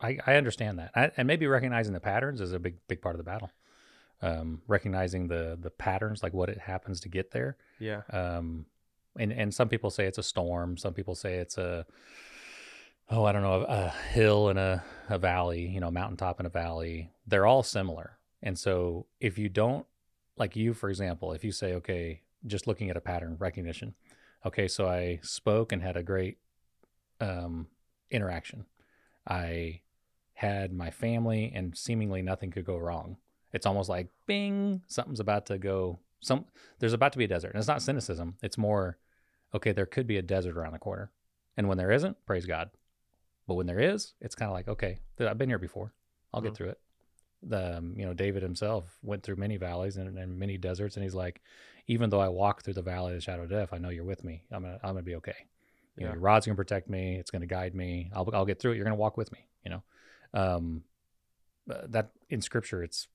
I, 0.00 0.18
I 0.26 0.34
understand 0.36 0.78
that, 0.78 0.90
I, 0.94 1.10
and 1.16 1.26
maybe 1.26 1.46
recognizing 1.46 1.92
the 1.92 2.00
patterns 2.00 2.40
is 2.40 2.52
a 2.52 2.58
big, 2.58 2.76
big 2.88 3.02
part 3.02 3.14
of 3.14 3.18
the 3.18 3.22
battle. 3.24 3.50
Um, 4.22 4.62
recognizing 4.68 5.26
the 5.26 5.58
the 5.60 5.70
patterns, 5.70 6.22
like 6.22 6.32
what 6.32 6.48
it 6.48 6.58
happens 6.58 7.00
to 7.00 7.08
get 7.08 7.32
there. 7.32 7.56
yeah 7.80 8.02
Um, 8.10 8.66
and 9.18 9.32
and 9.32 9.52
some 9.52 9.68
people 9.68 9.90
say 9.90 10.06
it's 10.06 10.18
a 10.18 10.22
storm. 10.22 10.76
Some 10.76 10.94
people 10.94 11.14
say 11.14 11.34
it's 11.38 11.58
a 11.58 11.84
oh 13.10 13.24
I 13.24 13.32
don't 13.32 13.42
know 13.42 13.62
a, 13.62 13.86
a 13.86 13.88
hill 14.12 14.48
and 14.48 14.58
a, 14.58 14.82
a 15.08 15.18
valley. 15.18 15.66
You 15.66 15.80
know, 15.80 15.88
a 15.88 15.92
mountaintop 15.92 16.38
and 16.38 16.46
a 16.46 16.50
valley. 16.50 17.10
They're 17.26 17.46
all 17.46 17.62
similar. 17.62 18.18
And 18.42 18.58
so 18.58 19.06
if 19.20 19.38
you 19.38 19.48
don't 19.48 19.86
like 20.36 20.56
you, 20.56 20.72
for 20.72 20.88
example, 20.88 21.32
if 21.32 21.42
you 21.44 21.52
say 21.52 21.74
okay, 21.74 22.22
just 22.46 22.66
looking 22.66 22.90
at 22.90 22.96
a 22.96 23.00
pattern 23.00 23.36
recognition. 23.38 23.94
Okay, 24.44 24.66
so 24.66 24.88
I 24.88 25.20
spoke 25.22 25.72
and 25.72 25.82
had 25.82 25.96
a 25.96 26.02
great 26.02 26.38
um, 27.20 27.68
interaction. 28.10 28.66
I 29.26 29.80
had 30.34 30.72
my 30.72 30.90
family, 30.90 31.52
and 31.54 31.76
seemingly 31.76 32.22
nothing 32.22 32.50
could 32.50 32.64
go 32.64 32.76
wrong. 32.76 33.18
It's 33.52 33.66
almost 33.66 33.88
like 33.88 34.08
bing, 34.26 34.82
something's 34.86 35.20
about 35.20 35.46
to 35.46 35.58
go. 35.58 35.98
Some 36.20 36.46
there's 36.78 36.92
about 36.92 37.12
to 37.12 37.18
be 37.18 37.24
a 37.24 37.28
desert, 37.28 37.50
and 37.50 37.58
it's 37.58 37.68
not 37.68 37.82
cynicism. 37.82 38.36
It's 38.42 38.56
more, 38.56 38.98
okay, 39.54 39.72
there 39.72 39.86
could 39.86 40.06
be 40.06 40.16
a 40.18 40.22
desert 40.22 40.56
around 40.56 40.72
the 40.72 40.78
corner, 40.78 41.10
and 41.56 41.68
when 41.68 41.78
there 41.78 41.90
isn't, 41.90 42.16
praise 42.26 42.46
God. 42.46 42.70
But 43.46 43.54
when 43.54 43.66
there 43.66 43.80
is, 43.80 44.14
it's 44.20 44.34
kind 44.34 44.48
of 44.48 44.54
like, 44.54 44.68
okay, 44.68 45.00
I've 45.18 45.36
been 45.38 45.48
here 45.48 45.58
before. 45.58 45.92
I'll 46.32 46.40
Mhm. 46.40 46.44
get 46.44 46.54
through 46.54 46.68
it. 46.70 46.80
The 47.42 47.78
um, 47.78 47.94
you 47.98 48.06
know 48.06 48.14
David 48.14 48.42
himself 48.42 48.98
went 49.02 49.24
through 49.24 49.36
many 49.36 49.56
valleys 49.56 49.96
and, 49.96 50.16
and 50.16 50.38
many 50.38 50.56
deserts, 50.56 50.96
and 50.96 51.02
he's 51.02 51.14
like, 51.14 51.42
even 51.88 52.08
though 52.08 52.20
I 52.20 52.28
walk 52.28 52.62
through 52.62 52.74
the 52.74 52.82
valley 52.82 53.12
of 53.12 53.16
the 53.16 53.20
shadow 53.20 53.42
of 53.42 53.50
death, 53.50 53.72
I 53.72 53.78
know 53.78 53.88
you're 53.88 54.04
with 54.04 54.22
me. 54.22 54.44
I'm 54.52 54.62
gonna 54.62 54.78
I'm 54.82 54.90
gonna 54.90 55.02
be 55.02 55.16
okay. 55.16 55.34
You 55.96 56.04
know, 56.06 56.12
your 56.12 56.20
rod's 56.22 56.46
gonna 56.46 56.56
protect 56.56 56.88
me. 56.88 57.16
It's 57.16 57.32
gonna 57.32 57.46
guide 57.46 57.74
me. 57.74 58.10
I'll 58.14 58.28
I'll 58.32 58.46
get 58.46 58.60
through 58.60 58.72
it. 58.72 58.76
You're 58.76 58.84
gonna 58.84 58.94
walk 58.96 59.16
with 59.16 59.32
me. 59.32 59.48
You 59.64 59.70
know, 59.72 59.82
um, 60.34 60.84
uh, 61.68 61.86
that 61.88 62.12
in 62.30 62.40
scripture, 62.40 62.82
it's 62.82 63.08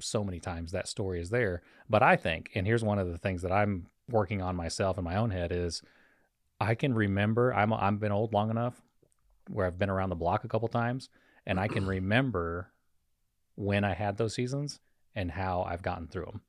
so 0.00 0.24
many 0.24 0.40
times 0.40 0.72
that 0.72 0.88
story 0.88 1.20
is 1.20 1.30
there. 1.30 1.62
But 1.88 2.02
I 2.02 2.16
think, 2.16 2.50
and 2.54 2.66
here's 2.66 2.84
one 2.84 2.98
of 2.98 3.10
the 3.10 3.18
things 3.18 3.42
that 3.42 3.52
I'm 3.52 3.86
working 4.08 4.42
on 4.42 4.56
myself 4.56 4.98
in 4.98 5.04
my 5.04 5.16
own 5.16 5.30
head 5.30 5.52
is, 5.52 5.82
I 6.60 6.74
can 6.74 6.94
remember. 6.94 7.54
I'm 7.54 7.72
I've 7.72 8.00
been 8.00 8.12
old 8.12 8.34
long 8.34 8.50
enough 8.50 8.82
where 9.48 9.66
I've 9.66 9.78
been 9.78 9.90
around 9.90 10.10
the 10.10 10.16
block 10.16 10.44
a 10.44 10.48
couple 10.48 10.68
times, 10.68 11.08
and 11.46 11.58
I 11.58 11.68
can 11.68 11.86
remember 11.96 12.70
when 13.56 13.84
I 13.84 13.94
had 13.94 14.16
those 14.16 14.34
seasons 14.34 14.80
and 15.14 15.30
how 15.32 15.62
I've 15.62 15.82
gotten 15.82 16.06
through 16.06 16.26
them. 16.26 16.40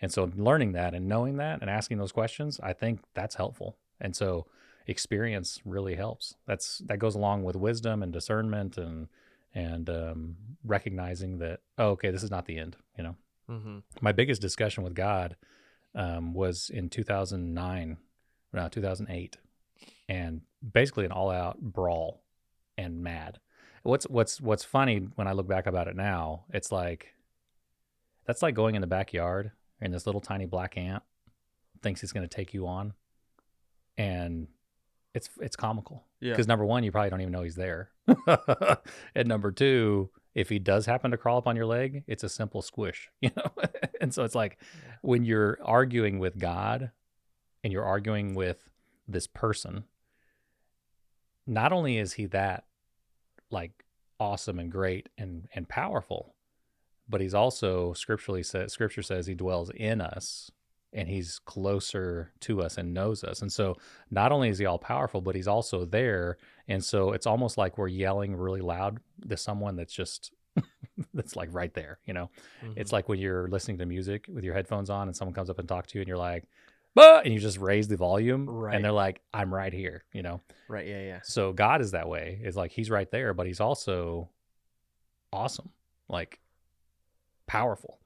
And 0.00 0.12
so 0.12 0.30
learning 0.36 0.72
that 0.72 0.94
and 0.94 1.08
knowing 1.08 1.36
that 1.36 1.60
and 1.62 1.70
asking 1.70 1.98
those 1.98 2.12
questions, 2.12 2.60
I 2.62 2.72
think 2.72 3.00
that's 3.14 3.34
helpful. 3.34 3.76
And 4.00 4.14
so 4.14 4.46
experience 4.86 5.60
really 5.64 5.94
helps. 5.94 6.34
That's 6.46 6.78
that 6.86 6.98
goes 6.98 7.14
along 7.14 7.44
with 7.44 7.56
wisdom 7.56 8.02
and 8.02 8.12
discernment 8.12 8.76
and 8.76 9.08
and 9.56 9.88
um, 9.88 10.36
recognizing 10.64 11.38
that 11.38 11.60
oh, 11.78 11.88
okay, 11.88 12.10
this 12.10 12.22
is 12.22 12.30
not 12.30 12.44
the 12.46 12.58
end. 12.58 12.76
You 12.96 13.04
know, 13.04 13.16
mm-hmm. 13.50 13.78
my 14.00 14.12
biggest 14.12 14.40
discussion 14.40 14.84
with 14.84 14.94
God 14.94 15.34
um, 15.94 16.34
was 16.34 16.70
in 16.72 16.90
2009, 16.90 17.96
no, 18.52 18.68
2008, 18.68 19.36
and 20.08 20.42
basically 20.72 21.06
an 21.06 21.12
all-out 21.12 21.60
brawl 21.60 22.22
and 22.76 23.02
mad. 23.02 23.40
What's 23.82 24.04
what's 24.08 24.40
what's 24.40 24.64
funny 24.64 25.08
when 25.14 25.26
I 25.26 25.32
look 25.32 25.48
back 25.48 25.66
about 25.66 25.88
it 25.88 25.96
now, 25.96 26.44
it's 26.52 26.70
like 26.70 27.14
that's 28.26 28.42
like 28.42 28.54
going 28.54 28.74
in 28.74 28.82
the 28.82 28.86
backyard 28.86 29.52
and 29.80 29.94
this 29.94 30.06
little 30.06 30.20
tiny 30.20 30.46
black 30.46 30.76
ant 30.76 31.02
thinks 31.82 32.00
he's 32.00 32.12
going 32.12 32.28
to 32.28 32.34
take 32.34 32.52
you 32.52 32.66
on, 32.66 32.92
and 33.96 34.48
it's 35.16 35.30
it's 35.40 35.56
comical 35.56 36.04
yeah 36.20 36.32
because 36.32 36.46
number 36.46 36.64
one, 36.64 36.84
you 36.84 36.92
probably 36.92 37.10
don't 37.10 37.22
even 37.22 37.32
know 37.32 37.42
he's 37.42 37.56
there, 37.56 37.90
and 39.14 39.26
number 39.26 39.50
two, 39.50 40.10
if 40.34 40.48
he 40.50 40.58
does 40.58 40.86
happen 40.86 41.10
to 41.10 41.16
crawl 41.16 41.38
up 41.38 41.48
on 41.48 41.56
your 41.56 41.66
leg, 41.66 42.04
it's 42.06 42.22
a 42.22 42.28
simple 42.28 42.62
squish, 42.62 43.10
you 43.20 43.30
know. 43.36 43.50
and 44.00 44.14
so 44.14 44.22
it's 44.24 44.34
like 44.34 44.58
when 45.00 45.24
you're 45.24 45.58
arguing 45.64 46.18
with 46.18 46.38
God, 46.38 46.90
and 47.64 47.72
you're 47.72 47.84
arguing 47.84 48.34
with 48.34 48.68
this 49.08 49.26
person. 49.26 49.84
Not 51.48 51.72
only 51.72 51.98
is 51.98 52.12
he 52.12 52.26
that 52.26 52.64
like 53.50 53.84
awesome 54.20 54.58
and 54.58 54.70
great 54.70 55.08
and 55.16 55.48
and 55.54 55.68
powerful, 55.68 56.34
but 57.08 57.20
he's 57.20 57.34
also 57.34 57.92
scripturally 57.92 58.42
says 58.42 58.72
scripture 58.72 59.02
says 59.02 59.26
he 59.26 59.34
dwells 59.34 59.70
in 59.70 60.00
us 60.00 60.50
and 60.92 61.08
he's 61.08 61.38
closer 61.40 62.32
to 62.40 62.62
us 62.62 62.78
and 62.78 62.94
knows 62.94 63.22
us. 63.24 63.42
And 63.42 63.52
so 63.52 63.76
not 64.10 64.32
only 64.32 64.48
is 64.48 64.58
he 64.58 64.66
all 64.66 64.78
powerful, 64.78 65.20
but 65.20 65.34
he's 65.34 65.48
also 65.48 65.84
there. 65.84 66.38
And 66.68 66.82
so 66.82 67.12
it's 67.12 67.26
almost 67.26 67.58
like 67.58 67.76
we're 67.76 67.88
yelling 67.88 68.34
really 68.34 68.62
loud 68.62 68.98
to 69.28 69.36
someone 69.36 69.76
that's 69.76 69.92
just 69.92 70.32
that's 71.14 71.36
like 71.36 71.48
right 71.52 71.72
there, 71.74 71.98
you 72.06 72.14
know. 72.14 72.30
It's 72.76 72.88
mm-hmm. 72.90 72.96
like 72.96 73.08
when 73.08 73.18
you're 73.18 73.48
listening 73.48 73.78
to 73.78 73.86
music 73.86 74.26
with 74.32 74.44
your 74.44 74.54
headphones 74.54 74.88
on 74.90 75.08
and 75.08 75.16
someone 75.16 75.34
comes 75.34 75.50
up 75.50 75.58
and 75.58 75.68
talks 75.68 75.92
to 75.92 75.98
you 75.98 76.02
and 76.02 76.08
you're 76.08 76.16
like, 76.16 76.44
but 76.94 77.26
and 77.26 77.34
you 77.34 77.38
just 77.40 77.58
raise 77.58 77.88
the 77.88 77.96
volume 77.98 78.48
Right. 78.48 78.74
and 78.74 78.82
they're 78.82 78.90
like, 78.90 79.20
I'm 79.34 79.52
right 79.52 79.72
here, 79.72 80.04
you 80.14 80.22
know. 80.22 80.40
right 80.68 80.86
yeah 80.86 81.02
yeah 81.02 81.20
So 81.24 81.52
God 81.52 81.82
is 81.82 81.90
that 81.90 82.08
way. 82.08 82.40
It's 82.42 82.56
like 82.56 82.72
he's 82.72 82.90
right 82.90 83.10
there, 83.10 83.34
but 83.34 83.46
he's 83.46 83.60
also 83.60 84.30
awesome, 85.30 85.68
like 86.08 86.40
powerful. 87.46 87.98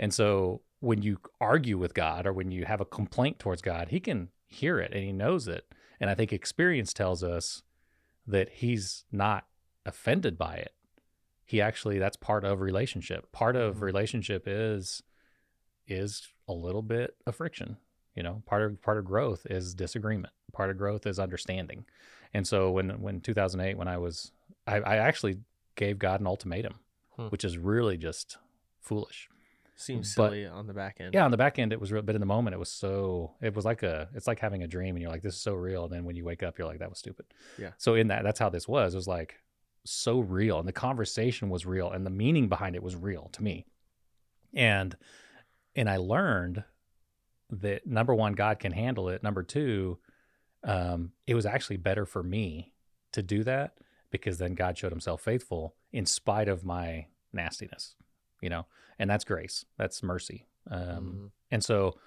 And 0.00 0.12
so 0.12 0.62
when 0.80 1.02
you 1.02 1.18
argue 1.40 1.78
with 1.78 1.94
God 1.94 2.26
or 2.26 2.32
when 2.32 2.50
you 2.50 2.64
have 2.66 2.80
a 2.80 2.84
complaint 2.84 3.38
towards 3.38 3.62
God, 3.62 3.88
he 3.88 4.00
can 4.00 4.28
hear 4.46 4.78
it 4.78 4.92
and 4.92 5.02
he 5.02 5.12
knows 5.12 5.48
it. 5.48 5.66
And 6.00 6.10
I 6.10 6.14
think 6.14 6.32
experience 6.32 6.92
tells 6.92 7.22
us 7.24 7.62
that 8.26 8.48
he's 8.50 9.04
not 9.10 9.46
offended 9.86 10.36
by 10.38 10.54
it. 10.56 10.72
He 11.44 11.60
actually 11.60 11.98
that's 11.98 12.16
part 12.16 12.44
of 12.44 12.60
relationship. 12.60 13.30
Part 13.32 13.56
of 13.56 13.76
Mhm. 13.76 13.80
relationship 13.82 14.44
is 14.46 15.02
is 15.86 16.32
a 16.48 16.52
little 16.52 16.82
bit 16.82 17.16
of 17.26 17.36
friction. 17.36 17.76
You 18.14 18.22
know, 18.22 18.42
part 18.46 18.62
of 18.62 18.80
part 18.80 18.96
of 18.98 19.04
growth 19.04 19.46
is 19.50 19.74
disagreement. 19.74 20.32
Part 20.52 20.70
of 20.70 20.78
growth 20.78 21.06
is 21.06 21.18
understanding. 21.18 21.84
And 22.32 22.46
so 22.46 22.70
when 22.70 23.00
when 23.02 23.20
2008 23.20 23.76
when 23.76 23.88
I 23.88 23.98
was 23.98 24.32
I, 24.66 24.76
I 24.80 24.96
actually 24.96 25.40
gave 25.74 25.98
God 25.98 26.20
an 26.20 26.26
ultimatum. 26.26 26.74
Hmm. 27.16 27.28
which 27.28 27.44
is 27.44 27.56
really 27.58 27.96
just 27.96 28.38
foolish. 28.80 29.28
Seems 29.76 30.14
But- 30.14 30.28
silly 30.30 30.46
on 30.46 30.66
the 30.66 30.74
back 30.74 31.00
end. 31.00 31.14
Yeah, 31.14 31.24
on 31.24 31.30
the 31.32 31.36
back 31.36 31.58
end, 31.58 31.72
it 31.72 31.80
was 31.80 31.90
real, 31.90 32.02
but 32.02 32.14
in 32.14 32.20
the 32.20 32.26
moment, 32.26 32.54
it 32.54 32.58
was 32.58 32.70
so. 32.70 33.34
It 33.42 33.54
was 33.54 33.64
like 33.64 33.82
a. 33.82 34.08
It's 34.14 34.26
like 34.26 34.38
having 34.38 34.62
a 34.62 34.68
dream, 34.68 34.94
and 34.94 35.02
you're 35.02 35.10
like, 35.10 35.22
"This 35.22 35.34
is 35.34 35.40
so 35.40 35.54
real." 35.54 35.84
And 35.84 35.92
then 35.92 36.04
when 36.04 36.14
you 36.16 36.24
wake 36.24 36.42
up, 36.44 36.58
you're 36.58 36.68
like, 36.68 36.78
"That 36.78 36.90
was 36.90 36.98
stupid." 36.98 37.26
Yeah. 37.58 37.72
So 37.78 37.94
in 37.94 38.08
that, 38.08 38.22
that's 38.22 38.38
how 38.38 38.48
this 38.50 38.68
was. 38.68 38.94
It 38.94 38.96
was 38.96 39.08
like 39.08 39.40
so 39.84 40.20
real, 40.20 40.58
and 40.60 40.68
the 40.68 40.72
conversation 40.72 41.48
was 41.50 41.66
real, 41.66 41.90
and 41.90 42.06
the 42.06 42.10
meaning 42.10 42.48
behind 42.48 42.76
it 42.76 42.82
was 42.82 42.94
real 42.94 43.30
to 43.32 43.42
me. 43.42 43.66
And 44.54 44.96
and 45.74 45.90
I 45.90 45.96
learned 45.96 46.62
that 47.50 47.84
number 47.86 48.14
one, 48.14 48.34
God 48.34 48.60
can 48.60 48.70
handle 48.72 49.08
it. 49.08 49.22
Number 49.24 49.42
two, 49.42 49.98
um, 50.62 51.12
it 51.26 51.34
was 51.34 51.46
actually 51.46 51.76
better 51.78 52.06
for 52.06 52.22
me 52.22 52.72
to 53.12 53.22
do 53.22 53.42
that 53.44 53.76
because 54.10 54.38
then 54.38 54.54
God 54.54 54.78
showed 54.78 54.92
Himself 54.92 55.20
faithful 55.20 55.74
in 55.92 56.06
spite 56.06 56.48
of 56.48 56.64
my 56.64 57.06
nastiness. 57.32 57.96
You 58.44 58.50
know, 58.50 58.66
and 58.98 59.08
that's 59.08 59.24
grace. 59.24 59.64
That's 59.78 60.02
mercy. 60.02 60.46
Um, 60.70 60.80
Mhm. 60.80 61.30
and 61.50 61.64
so 61.64 61.98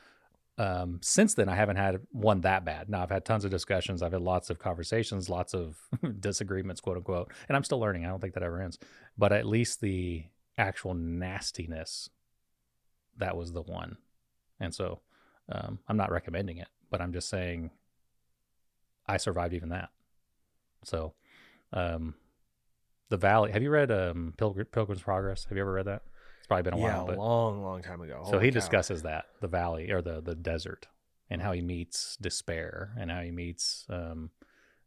um, 0.60 1.00
since 1.04 1.36
then, 1.36 1.50
I 1.50 1.56
haven't 1.56 1.76
had 1.76 2.00
one 2.12 2.42
that 2.42 2.66
bad. 2.66 2.90
Now 2.90 3.04
I've 3.04 3.12
had 3.12 3.26
tons 3.26 3.46
of 3.46 3.52
discussions. 3.52 4.02
I've 4.02 4.14
had 4.14 4.22
lots 4.24 4.50
of 4.50 4.58
conversations, 4.58 5.30
lots 5.30 5.54
of 5.54 5.78
disagreements, 6.20 6.82
quote 6.82 6.98
unquote. 6.98 7.32
And 7.48 7.56
I'm 7.56 7.64
still 7.64 7.80
learning. 7.80 8.06
I 8.06 8.10
don't 8.10 8.20
think 8.20 8.34
that 8.34 8.42
ever 8.44 8.60
ends. 8.62 8.80
But 9.18 9.32
at 9.34 9.46
least 9.46 9.82
the 9.82 10.26
actual 10.58 10.96
nastiness, 10.96 12.10
that 13.18 13.38
was 13.38 13.52
the 13.54 13.62
one. 13.62 13.98
And 14.60 14.74
so 14.74 15.02
um, 15.50 15.78
I'm 15.88 15.98
not 15.98 16.12
recommending 16.12 16.58
it, 16.58 16.70
but 16.90 17.02
I'm 17.02 17.14
just 17.14 17.30
saying 17.30 17.70
I 19.06 19.18
survived 19.18 19.54
even 19.54 19.70
that. 19.70 19.90
So 20.84 21.14
um, 21.72 22.16
the 23.10 23.18
Valley. 23.18 23.52
Have 23.52 23.62
you 23.62 23.70
read 23.70 23.92
um, 23.92 24.34
Pilgr- 24.38 24.72
Pilgrim's 24.72 25.04
Progress? 25.04 25.46
Have 25.46 25.56
you 25.56 25.62
ever 25.62 25.74
read 25.74 25.86
that? 25.86 26.02
It's 26.48 26.48
probably 26.48 26.64
been 26.64 26.74
a 26.80 26.82
yeah, 26.82 26.98
while, 26.98 27.06
But, 27.08 27.18
a 27.18 27.22
long, 27.22 27.62
long 27.62 27.82
time 27.82 28.02
ago. 28.02 28.26
so 28.30 28.40
he 28.40 28.50
cow. 28.50 28.54
discusses 28.54 29.02
that 29.04 29.26
the 29.42 29.48
valley 29.48 29.92
or 29.92 30.02
the 30.02 30.22
the 30.22 30.36
desert 30.36 30.88
and 31.30 31.42
how 31.42 31.52
he 31.52 31.62
meets 31.62 32.16
despair 32.22 32.94
and 32.98 33.12
how 33.12 33.22
he 33.22 33.32
meets 33.32 33.86
um 33.90 34.30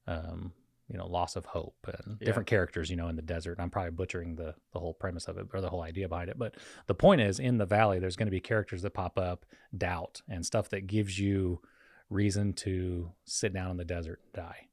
um 0.06 0.52
you 0.88 0.96
know 0.96 1.06
loss 1.06 1.36
of 1.36 1.44
hope 1.44 1.76
and 1.86 2.16
Yeah. 2.20 2.24
different 2.26 2.46
characters 2.48 2.88
you 2.90 2.96
know 2.96 3.08
in 3.08 3.16
the 3.16 3.22
desert 3.22 3.52
and 3.52 3.60
i'm 3.62 3.70
probably 3.70 3.90
butchering 3.90 4.36
the 4.36 4.54
the 4.72 4.80
whole 4.80 4.94
premise 4.94 5.28
of 5.28 5.36
it 5.38 5.46
or 5.52 5.60
the 5.60 5.68
whole 5.68 5.82
idea 5.82 6.08
behind 6.08 6.30
it 6.30 6.38
but 6.38 6.54
the 6.86 6.94
point 6.94 7.20
is 7.20 7.38
in 7.38 7.58
the 7.58 7.66
valley 7.66 7.98
there's 7.98 8.16
going 8.16 8.26
to 8.26 8.30
be 8.32 8.40
characters 8.40 8.80
that 8.82 8.94
pop 8.94 9.18
up 9.18 9.44
doubt 9.76 10.22
and 10.28 10.44
stuff 10.46 10.68
that 10.70 10.86
gives 10.86 11.18
you 11.18 11.60
reason 12.08 12.52
to 12.54 13.12
sit 13.24 13.52
down 13.52 13.70
in 13.70 13.76
the 13.76 13.84
desert 13.84 14.20
and 14.24 14.32
die 14.32 14.66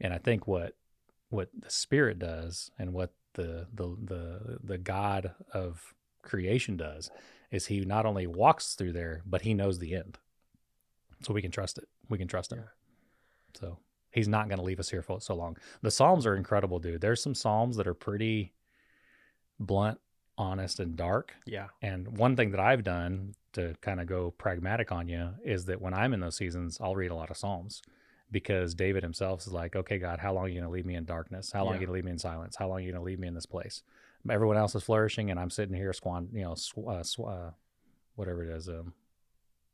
and 0.00 0.12
i 0.12 0.18
think 0.18 0.46
what 0.46 0.76
what 1.30 1.48
the 1.58 1.70
spirit 1.70 2.18
does 2.18 2.70
and 2.78 2.92
what 2.92 3.12
the 3.34 3.66
the 3.74 3.96
the 4.04 4.58
the 4.62 4.78
god 4.78 5.32
of 5.54 5.94
creation 6.22 6.76
does 6.76 7.10
is 7.50 7.66
he 7.66 7.80
not 7.80 8.06
only 8.06 8.26
walks 8.26 8.74
through 8.74 8.92
there 8.92 9.22
but 9.26 9.42
he 9.42 9.54
knows 9.54 9.78
the 9.78 9.94
end 9.94 10.18
so 11.22 11.32
we 11.34 11.42
can 11.42 11.50
trust 11.50 11.78
it 11.78 11.88
we 12.08 12.18
can 12.18 12.28
trust 12.28 12.52
him 12.52 12.58
Yeah. 12.58 12.64
so 13.60 13.78
he's 14.10 14.28
not 14.28 14.48
going 14.48 14.58
to 14.58 14.64
leave 14.64 14.80
us 14.80 14.90
here 14.90 15.02
for 15.02 15.20
so 15.20 15.34
long 15.34 15.56
the 15.82 15.90
psalms 15.90 16.26
are 16.26 16.36
incredible 16.36 16.78
dude 16.78 17.00
there's 17.00 17.22
some 17.22 17.34
psalms 17.34 17.76
that 17.76 17.86
are 17.86 17.94
pretty 17.94 18.52
blunt 19.58 19.98
honest 20.38 20.80
and 20.80 20.96
dark 20.96 21.34
Yeah. 21.46 21.68
and 21.82 22.16
one 22.16 22.34
thing 22.36 22.50
that 22.52 22.60
I've 22.60 22.82
done 22.82 23.34
to 23.52 23.74
kind 23.82 24.00
of 24.00 24.06
go 24.06 24.30
pragmatic 24.30 24.90
on 24.90 25.06
you 25.08 25.34
is 25.44 25.66
that 25.66 25.82
when 25.82 25.92
I'm 25.92 26.14
in 26.14 26.20
those 26.20 26.36
seasons, 26.36 26.78
I'll 26.80 26.94
read 26.96 27.10
a 27.10 27.14
lot 27.16 27.30
of 27.30 27.36
Psalms 27.36 27.82
because 28.30 28.74
David 28.74 29.02
himself 29.02 29.40
is 29.40 29.52
like, 29.52 29.74
okay, 29.76 29.98
God, 29.98 30.18
how 30.20 30.32
long 30.32 30.44
are 30.44 30.48
you 30.48 30.54
going 30.60 30.70
to 30.70 30.72
leave 30.72 30.86
me 30.86 30.94
in 30.94 31.04
darkness? 31.04 31.50
How 31.52 31.64
long 31.64 31.72
are 31.72 31.74
you 31.74 31.80
going 31.80 31.88
to 31.88 31.92
leave 31.94 32.04
me 32.04 32.12
in 32.12 32.18
silence? 32.18 32.54
How 32.56 32.68
long 32.68 32.78
are 32.78 32.80
you 32.80 32.92
going 32.92 33.00
to 33.02 33.04
leave 33.04 33.18
me 33.18 33.26
in 33.28 33.34
this 33.34 33.44
place? 33.44 33.82
Everyone 34.28 34.56
else 34.56 34.74
is 34.74 34.82
flourishing 34.82 35.30
and 35.30 35.38
I'm 35.40 35.50
sitting 35.50 35.74
here 35.74 35.92
squan, 35.92 36.28
you 36.32 36.42
know, 36.42 36.54
sw- 36.54 36.86
uh, 36.88 37.02
sw- 37.02 37.20
uh, 37.20 37.50
whatever 38.16 38.44
it 38.44 38.50
is, 38.50 38.68
um, 38.68 38.92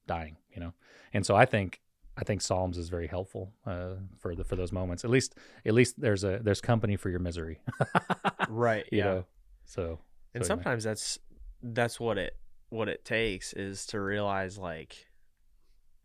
dying, 0.06 0.36
you 0.54 0.60
know? 0.60 0.72
And 1.12 1.24
so 1.26 1.34
I 1.34 1.46
think, 1.46 1.80
I 2.16 2.24
think 2.24 2.40
Psalms 2.40 2.78
is 2.78 2.88
very 2.88 3.06
helpful, 3.08 3.52
uh, 3.66 3.94
for 4.18 4.34
the, 4.34 4.44
for 4.44 4.56
those 4.56 4.72
moments. 4.72 5.04
At 5.04 5.10
least, 5.10 5.34
at 5.64 5.74
least 5.74 6.00
there's 6.00 6.24
a, 6.24 6.38
there's 6.42 6.60
company 6.60 6.96
for 6.96 7.10
your 7.10 7.18
misery, 7.18 7.60
Right. 8.48 8.86
you 8.92 8.98
yeah. 8.98 9.04
know? 9.04 9.24
So, 9.64 9.98
and 10.34 10.46
sometimes 10.46 10.84
that's 10.84 11.18
that's 11.62 11.98
what 11.98 12.18
it 12.18 12.36
what 12.68 12.88
it 12.88 13.04
takes 13.04 13.52
is 13.52 13.86
to 13.86 14.00
realize 14.00 14.58
like 14.58 15.06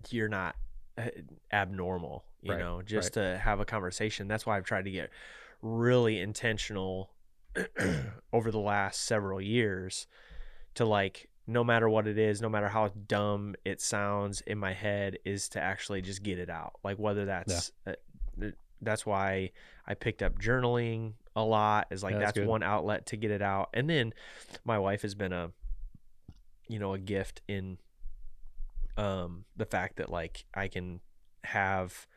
you're 0.10 0.30
not 0.30 0.56
uh, 0.98 1.04
abnormal 1.52 2.24
you 2.42 2.52
Right, 2.52 2.60
know 2.60 2.82
just 2.82 3.14
to 3.14 3.38
have 3.44 3.60
a 3.60 3.66
conversation 3.66 4.28
that's 4.28 4.46
why 4.46 4.58
i've 4.58 4.64
tried 4.64 4.86
to 4.86 4.92
get 4.92 5.12
really 5.62 6.20
intentional 6.20 7.12
over 8.34 8.52
the 8.52 8.60
last 8.60 9.02
several 9.02 9.42
years 9.42 10.08
to 10.76 10.86
like 10.86 11.28
no 11.48 11.64
matter 11.64 11.90
what 11.90 12.08
it 12.08 12.18
is 12.18 12.42
no 12.42 12.50
matter 12.50 12.70
how 12.70 12.90
dumb 13.08 13.56
it 13.66 13.82
sounds 13.82 14.42
in 14.42 14.58
my 14.58 14.74
head 14.74 15.18
is 15.26 15.50
to 15.50 15.60
actually 15.60 16.02
just 16.02 16.24
get 16.24 16.40
it 16.40 16.50
out. 16.50 16.74
Like 16.84 16.98
whether 16.98 17.26
that's 17.26 17.72
uh, 17.86 17.94
that's 18.82 19.06
why 19.06 19.52
i 19.86 19.94
picked 19.94 20.24
up 20.24 20.40
journaling 20.40 21.14
a 21.36 21.44
lot 21.44 21.88
is 21.92 22.02
like 22.04 22.14
Yeah, 22.14 22.20
that's 22.20 22.38
that's 22.38 22.48
one 22.48 22.64
outlet 22.64 23.06
to 23.08 23.18
get 23.18 23.32
it 23.32 23.42
out. 23.42 23.70
And 23.74 23.90
then 23.90 24.14
my 24.66 24.80
wife 24.80 25.02
has 25.04 25.16
been 25.16 25.34
a 25.34 25.52
you 26.68 26.80
know 26.80 26.94
a 26.94 27.00
gift 27.00 27.42
in 27.48 27.78
um 28.98 29.46
the 29.58 29.66
fact 29.66 29.98
that 29.98 30.10
like 30.10 30.46
i 30.54 30.68
can 30.68 31.00
have 31.44 32.08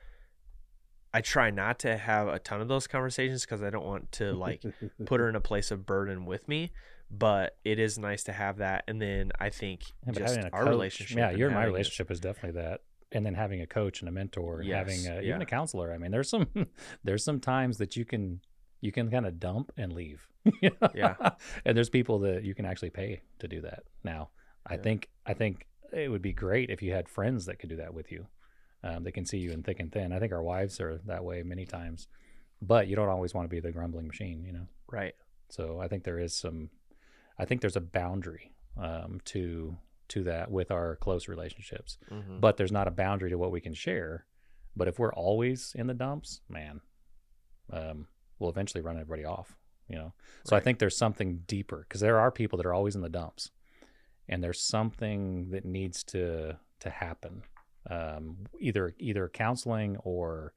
i 1.14 1.20
try 1.22 1.48
not 1.50 1.78
to 1.78 1.96
have 1.96 2.28
a 2.28 2.38
ton 2.38 2.60
of 2.60 2.68
those 2.68 2.86
conversations 2.86 3.44
because 3.46 3.62
i 3.62 3.70
don't 3.70 3.86
want 3.86 4.12
to 4.12 4.32
like 4.32 4.62
put 5.06 5.20
her 5.20 5.28
in 5.30 5.36
a 5.36 5.40
place 5.40 5.70
of 5.70 5.86
burden 5.86 6.26
with 6.26 6.46
me 6.48 6.70
but 7.10 7.56
it 7.64 7.78
is 7.78 7.98
nice 7.98 8.22
to 8.24 8.32
have 8.32 8.58
that 8.58 8.84
and 8.88 9.00
then 9.00 9.30
i 9.40 9.48
think 9.48 9.80
Yeah, 10.06 10.12
just 10.12 10.34
having 10.34 10.50
a 10.52 10.54
our 10.54 10.64
coach- 10.64 10.70
relationship 10.70 11.16
Yeah, 11.16 11.30
your 11.30 11.50
my 11.50 11.64
relationship 11.64 12.10
is 12.10 12.20
definitely 12.20 12.60
that. 12.60 12.80
And 13.12 13.24
then 13.24 13.34
having 13.34 13.60
a 13.60 13.66
coach 13.66 14.00
and 14.00 14.08
a 14.08 14.12
mentor, 14.12 14.58
and 14.60 14.68
having 14.72 14.96
Yes, 15.02 15.08
uh, 15.08 15.20
yeah. 15.22 15.28
even 15.28 15.42
a 15.42 15.46
counselor. 15.46 15.92
I 15.92 15.98
mean, 15.98 16.10
there's 16.10 16.28
some 16.28 16.48
there's 17.04 17.22
some 17.22 17.38
times 17.38 17.78
that 17.78 17.94
you 17.96 18.04
can 18.04 18.40
you 18.80 18.90
can 18.90 19.08
kind 19.08 19.24
of 19.24 19.38
dump 19.38 19.70
and 19.76 19.92
leave. 19.92 20.26
Yeah. 20.60 21.14
and 21.64 21.76
there's 21.76 21.90
people 21.90 22.18
that 22.20 22.42
you 22.42 22.56
can 22.56 22.64
actually 22.66 22.90
pay 22.90 23.20
to 23.38 23.46
do 23.46 23.60
that. 23.60 23.84
Now, 24.02 24.30
I 24.66 24.74
Yeah. 24.74 24.80
think 24.82 25.08
I 25.24 25.34
think 25.34 25.68
it 25.92 26.08
would 26.10 26.22
be 26.22 26.32
great 26.32 26.70
if 26.70 26.82
you 26.82 26.90
had 26.92 27.08
friends 27.08 27.46
that 27.46 27.60
could 27.60 27.68
do 27.68 27.76
that 27.76 27.94
with 27.94 28.10
you. 28.10 28.26
Um, 28.86 29.02
they 29.02 29.10
can 29.12 29.24
see 29.24 29.38
you 29.38 29.50
in 29.50 29.62
thick 29.62 29.80
and 29.80 29.90
thin. 29.90 30.12
I 30.12 30.18
think 30.20 30.32
our 30.32 30.42
wives 30.42 30.78
are 30.80 30.98
that 31.06 31.24
way 31.24 31.42
many 31.42 31.64
times, 31.64 32.06
but 32.60 32.86
you 32.86 32.96
don't 32.96 33.08
always 33.08 33.32
want 33.34 33.46
to 33.46 33.54
be 33.56 33.58
the 33.60 33.72
grumbling 33.72 34.06
machine, 34.06 34.44
you 34.44 34.52
know. 34.52 34.66
right 34.88 35.14
So 35.48 35.80
I 35.80 35.88
think 35.88 36.04
there 36.04 36.18
is 36.18 36.34
some, 36.36 36.68
I 37.38 37.44
think 37.46 37.60
there's 37.62 37.76
a 37.76 37.80
boundary 37.80 38.52
um, 38.76 39.20
to 39.26 39.76
to 40.08 40.22
that 40.24 40.50
with 40.50 40.70
our 40.70 40.96
close 40.96 41.28
relationships, 41.28 41.96
Mhm. 42.10 42.38
but 42.40 42.58
there's 42.58 42.70
not 42.72 42.86
a 42.86 42.90
boundary 42.90 43.30
to 43.30 43.38
what 43.38 43.50
we 43.50 43.60
can 43.62 43.72
share. 43.72 44.26
But 44.76 44.86
if 44.88 44.98
we're 44.98 45.14
always 45.14 45.72
in 45.74 45.86
the 45.86 45.94
dumps, 45.94 46.42
man, 46.48 46.82
um, 47.70 48.08
we'll 48.38 48.50
eventually 48.50 48.82
run 48.82 48.96
everybody 49.00 49.24
off. 49.24 49.56
You 49.88 49.96
know. 49.96 50.12
So 50.44 50.56
I 50.56 50.60
think 50.60 50.78
there's 50.78 50.96
something 50.96 51.38
deeper 51.46 51.86
because 51.88 52.00
there 52.02 52.18
are 52.18 52.30
people 52.30 52.56
that 52.58 52.66
are 52.66 52.74
always 52.74 52.94
in 52.96 53.00
the 53.02 53.08
dumps, 53.08 53.50
and 54.28 54.42
there's 54.42 54.60
something 54.60 55.50
that 55.50 55.64
needs 55.64 56.04
to 56.04 56.58
to 56.80 56.90
happen. 56.90 57.42
Um, 57.90 58.46
either 58.58 58.94
either 58.98 59.28
counseling 59.28 59.98
or 59.98 60.54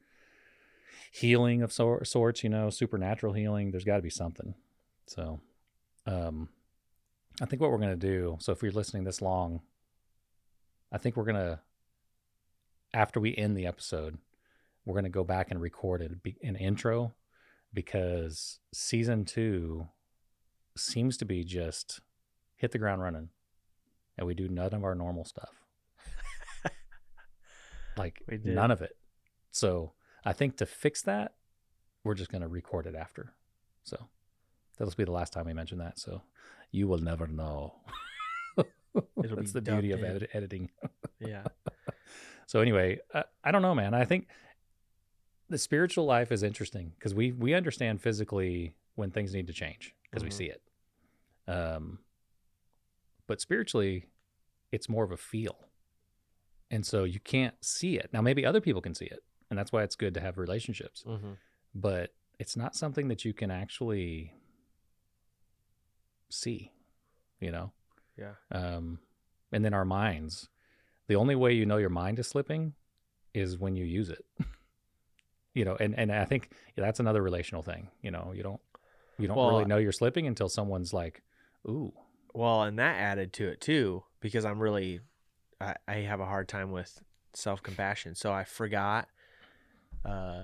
healing 1.11 1.61
of 1.61 1.73
sor- 1.73 2.05
sorts, 2.05 2.43
you 2.43 2.49
know, 2.49 2.69
supernatural 2.69 3.33
healing. 3.33 3.71
There's 3.71 3.83
got 3.83 3.97
to 3.97 4.01
be 4.01 4.09
something. 4.09 4.53
So, 5.07 5.39
um, 6.05 6.49
I 7.41 7.45
think 7.45 7.61
what 7.61 7.71
we're 7.71 7.77
going 7.77 7.99
to 7.99 8.07
do. 8.07 8.37
So, 8.39 8.51
if 8.51 8.61
you're 8.61 8.71
listening 8.71 9.03
this 9.03 9.21
long, 9.21 9.61
I 10.91 10.97
think 10.97 11.17
we're 11.17 11.25
going 11.25 11.35
to, 11.35 11.59
after 12.93 13.19
we 13.19 13.35
end 13.35 13.57
the 13.57 13.67
episode, 13.67 14.17
we're 14.85 14.93
going 14.93 15.03
to 15.03 15.09
go 15.09 15.23
back 15.23 15.51
and 15.51 15.61
record 15.61 16.01
it, 16.01 16.35
an 16.43 16.55
intro 16.55 17.13
because 17.73 18.59
season 18.73 19.25
two 19.25 19.87
seems 20.77 21.17
to 21.17 21.25
be 21.25 21.43
just 21.43 21.99
hit 22.55 22.71
the 22.71 22.77
ground 22.77 23.01
running 23.01 23.29
and 24.17 24.25
we 24.25 24.33
do 24.33 24.47
none 24.47 24.73
of 24.73 24.83
our 24.83 24.95
normal 24.95 25.25
stuff. 25.25 25.66
Like, 27.97 28.21
none 28.55 28.71
of 28.71 28.81
it. 28.81 28.95
So, 29.51 29.93
I 30.25 30.33
think 30.33 30.57
to 30.57 30.65
fix 30.65 31.01
that, 31.03 31.35
we're 32.03 32.13
just 32.15 32.31
going 32.31 32.41
to 32.41 32.47
record 32.47 32.85
it 32.85 32.95
after. 32.95 33.33
So 33.83 33.97
that'll 34.77 34.93
be 34.95 35.03
the 35.05 35.11
last 35.11 35.33
time 35.33 35.45
we 35.45 35.53
mention 35.53 35.77
that. 35.79 35.97
So 35.99 36.21
you 36.71 36.87
will 36.87 36.97
never 36.99 37.27
know. 37.27 37.75
That's 39.15 39.51
the 39.53 39.61
beauty 39.61 39.91
of 39.91 40.03
editing. 40.33 40.69
yeah 41.19 41.43
So 42.45 42.59
anyway, 42.61 42.99
I, 43.13 43.23
I 43.43 43.51
don't 43.51 43.61
know, 43.61 43.75
man. 43.75 43.93
I 43.93 44.05
think 44.05 44.27
the 45.49 45.57
spiritual 45.57 46.05
life 46.05 46.31
is 46.31 46.43
interesting 46.43 46.91
because 46.97 47.13
we 47.13 47.31
we 47.31 47.53
understand 47.53 48.01
physically 48.01 48.73
when 48.95 49.11
things 49.11 49.33
need 49.33 49.47
to 49.47 49.53
change 49.53 49.93
because 50.03 50.23
Mhm. 50.23 50.25
we 50.25 50.31
see 50.31 50.45
it. 50.45 50.61
Um, 51.47 51.99
but 53.27 53.39
spiritually, 53.41 54.07
it's 54.71 54.89
more 54.89 55.03
of 55.03 55.11
a 55.11 55.17
feel, 55.17 55.66
and 56.71 56.85
so 56.85 57.03
you 57.03 57.19
can't 57.19 57.55
see 57.63 57.97
it. 57.97 58.09
Now, 58.13 58.21
maybe 58.21 58.45
other 58.45 58.61
people 58.61 58.81
can 58.81 58.93
see 58.95 59.05
it, 59.05 59.23
and 59.49 59.57
that's 59.57 59.71
why 59.71 59.83
it's 59.83 59.95
good 59.95 60.13
to 60.15 60.21
have 60.21 60.37
relationships. 60.37 61.03
hmm 61.05 61.33
But 61.73 62.13
it's 62.39 62.55
not 62.55 62.75
something 62.75 63.07
that 63.07 63.25
you 63.25 63.33
can 63.33 63.49
actually 63.51 64.33
see, 66.29 66.71
you 67.39 67.51
know. 67.51 67.71
Yeah. 68.17 68.33
Um, 68.51 68.99
and 69.51 69.63
then 69.63 69.73
our 69.73 69.85
minds. 69.85 70.49
The 71.07 71.15
only 71.15 71.35
way 71.35 71.53
you 71.53 71.65
know 71.65 71.77
your 71.77 71.89
mind 71.89 72.19
is 72.19 72.27
slipping 72.27 72.73
is 73.33 73.57
when 73.57 73.75
you 73.75 73.85
use 73.85 74.09
it. 74.09 74.25
you 75.53 75.63
know, 75.65 75.77
and 75.79 75.97
and 75.97 76.11
I 76.11 76.25
think 76.25 76.51
that's 76.75 76.99
another 76.99 77.21
relational 77.21 77.63
thing. 77.63 77.89
You 78.01 78.11
know, 78.11 78.33
you 78.35 78.43
don't 78.43 78.59
you 79.17 79.27
don't 79.27 79.37
Well, 79.37 79.49
really 79.49 79.65
know 79.65 79.77
you're 79.77 79.91
slipping 79.91 80.27
until 80.27 80.49
someone's 80.49 80.93
like, 80.93 81.23
"Ooh, 81.67 81.93
Well, 82.33 82.63
and 82.63 82.77
that 82.77 82.97
added 82.97 83.33
to 83.33 83.47
it 83.47 83.61
too, 83.61 84.03
because 84.19 84.45
I'm 84.45 84.59
really, 84.59 84.99
I, 85.59 85.75
I 85.87 85.93
have 85.95 86.19
a 86.19 86.25
hard 86.25 86.47
time 86.47 86.71
with 86.71 86.99
self 87.33 87.63
compassion. 87.63 88.15
So 88.15 88.31
I 88.31 88.43
forgot. 88.43 89.07
Uh, 90.05 90.43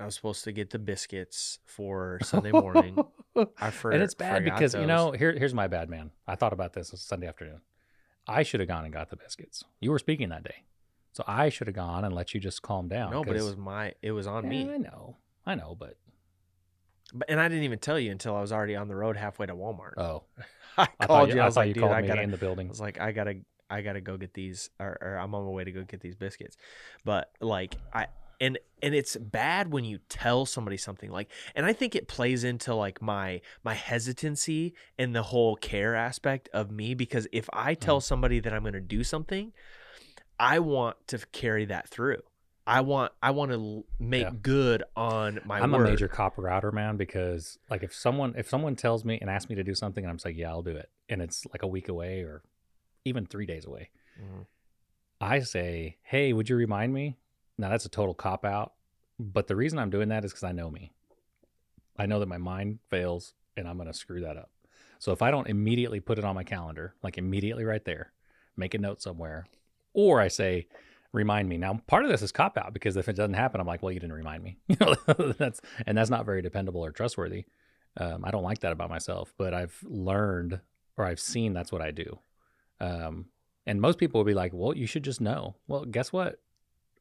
I 0.00 0.04
was 0.06 0.14
supposed 0.14 0.44
to 0.44 0.52
get 0.52 0.70
the 0.70 0.78
biscuits 0.78 1.58
for 1.66 2.18
Sunday 2.22 2.52
morning. 2.52 3.04
I 3.60 3.70
for, 3.70 3.90
and 3.90 4.02
it's 4.02 4.14
bad 4.14 4.44
because 4.44 4.74
you 4.74 4.86
know 4.86 5.12
here 5.12 5.32
here's 5.32 5.54
my 5.54 5.68
bad 5.68 5.90
man. 5.90 6.10
I 6.26 6.34
thought 6.34 6.52
about 6.52 6.72
this 6.72 6.92
Sunday 6.96 7.26
afternoon. 7.26 7.60
I 8.26 8.42
should 8.42 8.60
have 8.60 8.68
gone 8.68 8.84
and 8.84 8.92
got 8.92 9.10
the 9.10 9.16
biscuits. 9.16 9.64
You 9.80 9.90
were 9.90 9.98
speaking 9.98 10.28
that 10.30 10.44
day, 10.44 10.64
so 11.12 11.24
I 11.26 11.48
should 11.50 11.66
have 11.66 11.76
gone 11.76 12.04
and 12.04 12.14
let 12.14 12.34
you 12.34 12.40
just 12.40 12.62
calm 12.62 12.88
down. 12.88 13.10
no, 13.12 13.24
but 13.24 13.36
it 13.36 13.42
was 13.42 13.56
my, 13.56 13.94
it 14.00 14.12
was 14.12 14.26
on 14.26 14.44
Yeah, 14.44 14.50
me. 14.50 14.70
I 14.72 14.76
know, 14.78 15.16
I 15.44 15.54
know, 15.56 15.76
but 15.78 15.96
But 17.12 17.28
and 17.28 17.38
I 17.40 17.48
didn't 17.48 17.64
even 17.64 17.78
tell 17.78 17.98
you 17.98 18.10
until 18.12 18.34
I 18.34 18.40
was 18.40 18.52
already 18.52 18.76
on 18.76 18.88
the 18.88 18.94
road 18.96 19.16
halfway 19.16 19.46
to 19.46 19.54
Walmart. 19.54 19.98
oh, 19.98 20.22
I 20.78 20.88
I 21.00 21.06
called 21.06 21.28
you. 21.28 21.34
you, 21.34 21.40
I 21.40 21.42
I 21.42 21.46
was 21.46 21.54
thought 21.54 21.60
like, 21.60 21.68
you 21.68 21.74
dude, 21.74 21.82
called 21.82 21.96
I 21.96 22.00
me 22.00 22.08
gotta. 22.08 22.22
in 22.22 22.30
the 22.30 22.38
building. 22.38 22.68
I 22.68 22.70
was 22.70 22.80
like, 22.80 22.98
I 23.00 23.12
gotta, 23.12 23.34
I 23.72 23.82
gotta 23.82 24.00
go 24.00 24.16
get 24.16 24.34
these, 24.34 24.70
or, 24.78 24.98
or 25.00 25.16
I'm 25.18 25.34
on 25.34 25.44
my 25.44 25.50
way 25.50 25.64
to 25.64 25.72
go 25.72 25.82
get 25.82 26.00
these 26.00 26.14
biscuits. 26.16 26.56
But 27.04 27.30
like, 27.40 27.76
I 27.92 28.06
and 28.40 28.58
and 28.82 28.94
it's 28.94 29.16
bad 29.16 29.72
when 29.72 29.84
you 29.84 29.98
tell 30.08 30.46
somebody 30.46 30.76
something 30.76 31.10
like, 31.10 31.30
and 31.54 31.64
I 31.64 31.72
think 31.72 31.94
it 31.94 32.08
plays 32.08 32.42
into 32.44 32.74
like 32.74 33.00
my 33.00 33.40
my 33.62 33.74
hesitancy 33.74 34.74
and 34.98 35.14
the 35.14 35.22
whole 35.22 35.56
care 35.56 35.94
aspect 35.94 36.48
of 36.52 36.70
me 36.70 36.94
because 36.94 37.26
if 37.32 37.48
I 37.52 37.74
tell 37.74 38.00
Mm. 38.00 38.02
somebody 38.04 38.40
that 38.40 38.52
I'm 38.52 38.64
gonna 38.64 38.80
do 38.80 39.04
something, 39.04 39.52
I 40.38 40.58
want 40.58 40.96
to 41.08 41.18
carry 41.32 41.64
that 41.66 41.88
through. 41.88 42.22
I 42.66 42.80
want 42.80 43.12
I 43.22 43.32
want 43.32 43.50
to 43.52 43.84
make 43.98 44.22
Yeah. 44.24 44.30
good 44.40 44.84
on 44.96 45.40
my 45.44 45.60
I'm 45.60 45.72
word. 45.72 45.86
a 45.86 45.90
major 45.90 46.06
copper 46.08 46.48
outer 46.48 46.70
man 46.72 46.96
because 46.96 47.58
like 47.70 47.82
if 47.82 47.92
someone 47.94 48.34
if 48.36 48.48
someone 48.48 48.76
tells 48.76 49.04
me 49.04 49.18
and 49.20 49.28
asks 49.28 49.48
me 49.50 49.56
to 49.56 49.64
do 49.64 49.74
something 49.74 50.04
and 50.04 50.10
I'm 50.10 50.16
just 50.16 50.24
like 50.24 50.36
yeah 50.36 50.50
I'll 50.50 50.62
do 50.62 50.76
it 50.76 50.88
and 51.08 51.20
it's 51.20 51.44
like 51.52 51.62
a 51.62 51.66
week 51.66 51.88
away 51.88 52.20
or 52.22 52.42
even 53.04 53.26
three 53.26 53.46
days 53.46 53.64
away 53.64 53.90
Mhm. 54.20 54.46
I 55.20 55.40
say 55.40 55.96
hey 56.02 56.32
would 56.32 56.48
you 56.48 56.56
remind 56.56 56.92
me 56.92 57.16
now 57.58 57.68
that's 57.68 57.86
a 57.86 57.90
total 57.90 58.14
cop 58.14 58.44
out 58.44 58.74
but 59.18 59.46
the 59.46 59.56
reason 59.56 59.78
I'm 59.78 59.90
doing 59.90 60.08
that 60.08 60.24
is 60.24 60.32
because 60.32 60.44
I 60.44 60.52
know 60.52 60.70
me 60.70 60.92
I 61.96 62.06
know 62.06 62.18
that 62.20 62.28
my 62.28 62.38
mind 62.38 62.78
fails 62.88 63.34
and 63.56 63.68
I'm 63.68 63.78
gonna 63.78 63.94
screw 63.94 64.20
that 64.20 64.36
up 64.36 64.50
so 64.98 65.12
if 65.12 65.22
I 65.22 65.30
don't 65.30 65.48
immediately 65.48 66.00
put 66.00 66.18
it 66.18 66.24
on 66.24 66.34
my 66.34 66.44
calendar 66.44 66.94
like 67.02 67.18
immediately 67.18 67.64
right 67.64 67.84
there 67.84 68.12
make 68.56 68.74
a 68.74 68.78
note 68.78 69.00
somewhere 69.02 69.46
or 69.94 70.20
I 70.20 70.28
say 70.28 70.68
remind 71.12 71.48
me. 71.48 71.58
Now, 71.58 71.80
part 71.86 72.04
of 72.04 72.10
this 72.10 72.22
is 72.22 72.32
cop 72.32 72.56
out 72.56 72.72
because 72.72 72.96
if 72.96 73.08
it 73.08 73.16
doesn't 73.16 73.34
happen, 73.34 73.60
I'm 73.60 73.66
like, 73.66 73.82
well, 73.82 73.92
you 73.92 74.00
didn't 74.00 74.14
remind 74.16 74.42
me. 74.42 74.56
That's 75.38 75.60
and 75.86 75.96
that's 75.96 76.10
not 76.10 76.24
very 76.24 76.42
dependable 76.42 76.84
or 76.84 76.90
trustworthy. 76.90 77.44
Um, 77.98 78.24
I 78.24 78.30
don't 78.30 78.42
like 78.42 78.60
that 78.60 78.72
about 78.72 78.88
myself, 78.88 79.34
but 79.36 79.52
I've 79.52 79.78
learned 79.82 80.60
or 80.96 81.04
I've 81.04 81.20
seen 81.20 81.52
that's 81.52 81.70
what 81.70 81.82
I 81.82 81.90
do. 81.90 82.18
Um, 82.82 83.26
and 83.66 83.80
most 83.80 83.98
people 83.98 84.18
will 84.20 84.24
be 84.26 84.34
like, 84.34 84.52
well, 84.52 84.76
you 84.76 84.86
should 84.86 85.04
just 85.04 85.20
know. 85.20 85.54
Well, 85.68 85.84
guess 85.84 86.12
what? 86.12 86.40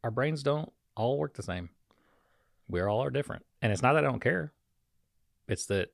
Our 0.03 0.11
brains 0.11 0.43
don't 0.43 0.71
all 0.95 1.17
work 1.17 1.33
the 1.33 1.43
same. 1.43 1.69
We 2.69 2.79
all 2.81 3.03
are 3.03 3.09
different, 3.09 3.45
and 3.61 3.71
it's 3.73 3.81
not 3.81 3.93
that 3.93 4.05
I 4.05 4.07
don't 4.07 4.21
care. 4.21 4.53
It's 5.47 5.65
that 5.65 5.89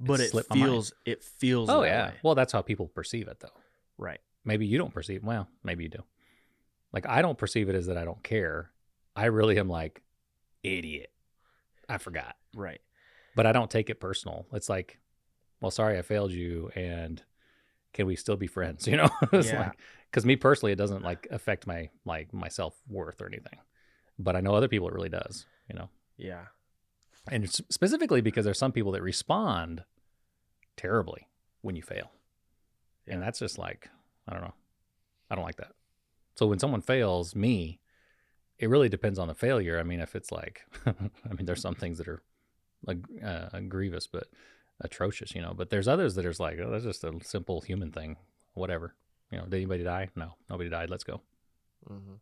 But 0.00 0.20
It 0.20 0.24
it 0.24 0.30
slipped 0.30 0.50
my 0.50 0.56
mind. 0.56 0.70
feels 0.70 0.92
it 1.04 1.22
feels. 1.22 1.68
oh 1.68 1.82
yeah. 1.82 2.08
way. 2.08 2.14
Well, 2.22 2.34
that's 2.34 2.52
how 2.52 2.62
people 2.62 2.86
perceive 2.88 3.28
it, 3.28 3.40
though. 3.40 3.48
right. 3.98 4.20
maybe 4.44 4.66
you 4.66 4.78
don't 4.78 4.92
perceive 4.94 5.22
well 5.24 5.48
maybe 5.62 5.84
you 5.84 5.88
do 5.88 6.02
like 6.92 7.06
i 7.08 7.22
don't 7.22 7.38
perceive 7.38 7.68
it 7.70 7.74
as 7.74 7.86
that 7.86 7.96
i 7.96 8.04
don't 8.04 8.22
care 8.22 8.70
i 9.16 9.24
really 9.26 9.58
am 9.58 9.68
like 9.70 10.02
idiot 10.62 11.10
i 11.88 11.96
forgot 11.98 12.36
Right. 12.54 12.80
but 13.34 13.46
i 13.46 13.52
don't 13.52 13.70
take 13.70 13.88
it 13.90 14.00
personal 14.00 14.46
it's 14.52 14.68
like 14.68 14.98
well 15.62 15.70
sorry 15.70 15.98
i 15.98 16.02
failed 16.02 16.30
you 16.32 16.70
and 16.74 17.22
can 17.94 18.06
we 18.06 18.14
still 18.16 18.36
be 18.36 18.46
friends 18.46 18.86
you 18.90 18.96
know? 18.98 19.08
It's 19.32 19.48
Yeah. 19.48 19.60
like 19.68 19.78
because 20.10 20.26
me 20.26 20.36
personally 20.36 20.72
it 20.72 20.76
doesn't 20.76 21.02
like 21.02 21.26
affect 21.30 21.66
my 21.66 21.88
like 22.04 22.32
my 22.34 22.48
self-worth 22.48 23.20
or 23.22 23.26
anything 23.26 23.58
but 24.18 24.36
i 24.36 24.40
know 24.40 24.54
other 24.54 24.68
people 24.68 24.86
it 24.88 24.94
really 24.94 25.08
does 25.08 25.46
you 25.70 25.74
know? 25.78 25.88
Yeah. 26.18 26.44
and 27.30 27.42
it's 27.44 27.60
specifically 27.70 28.20
because 28.20 28.44
there's 28.44 28.58
some 28.58 28.72
people 28.72 28.92
that 28.92 29.02
respond 29.02 29.84
terribly 30.76 31.26
when 31.62 31.76
you 31.76 31.82
fail. 31.82 32.10
And 33.08 33.22
that's 33.22 33.38
just 33.38 33.58
like 33.58 33.88
i 34.28 34.32
don't 34.32 34.42
know. 34.42 34.54
I 35.30 35.34
don't 35.34 35.44
like 35.44 35.56
that. 35.56 35.72
So 36.36 36.46
when 36.46 36.58
someone 36.58 36.80
fails 36.82 37.34
me 37.34 37.80
it 38.58 38.68
really 38.70 38.88
depends 38.88 39.18
on 39.18 39.26
the 39.28 39.34
failure. 39.34 39.78
I 39.80 39.82
mean 39.82 40.00
if 40.00 40.14
it's 40.14 40.30
like 40.30 40.62
i 40.86 41.32
mean 41.34 41.46
there's 41.46 41.62
some 41.62 41.74
things 41.74 41.98
that 41.98 42.08
are 42.08 42.22
like 42.86 42.98
uh, 43.24 43.60
grievous 43.68 44.06
but 44.06 44.26
atrocious 44.80 45.34
you 45.34 45.40
know 45.40 45.54
but 45.54 45.70
there's 45.70 45.86
others 45.86 46.14
that 46.14 46.24
are 46.26 46.30
just 46.30 46.40
like 46.40 46.58
oh 46.58 46.70
that's 46.70 46.84
just 46.84 47.04
a 47.04 47.12
simple 47.22 47.60
human 47.60 47.90
thing 47.90 48.16
whatever. 48.54 48.94
You 49.30 49.38
know 49.38 49.44
did 49.44 49.54
anybody 49.54 49.84
die? 49.84 50.10
No 50.14 50.34
nobody 50.48 50.70
died 50.70 50.90
let's 50.90 51.04
go. 51.04 51.20
Hmm 51.86 52.14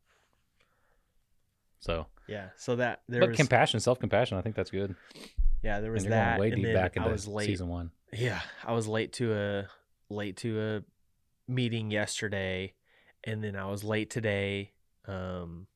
so 1.82 2.06
Yeah. 2.28 2.48
So 2.56 2.76
that 2.76 3.02
there 3.08 3.20
but 3.20 3.30
was 3.30 3.36
compassion 3.36 3.80
self-compassion 3.80 4.38
i 4.38 4.40
think 4.40 4.54
that's 4.54 4.70
good. 4.70 4.94
Yeah 5.62 5.80
there 5.80 5.92
was 5.92 6.04
and 6.04 6.12
that 6.12 6.38
way 6.38 6.50
deep 6.50 6.72
back 6.72 6.96
I 6.96 7.04
into 7.04 7.18
season 7.18 7.68
one. 7.68 7.90
Yeah, 8.12 8.40
I 8.64 8.72
was 8.72 8.86
late 8.86 9.12
to 9.14 9.34
a 9.34 9.68
late 10.12 10.36
to 10.38 10.60
a 10.60 11.50
meeting 11.50 11.90
yesterday, 11.90 12.74
and 13.24 13.42
then 13.42 13.56
I 13.56 13.66
was 13.66 13.82
late 13.82 14.10
today 14.10 14.72
um, 15.06 15.66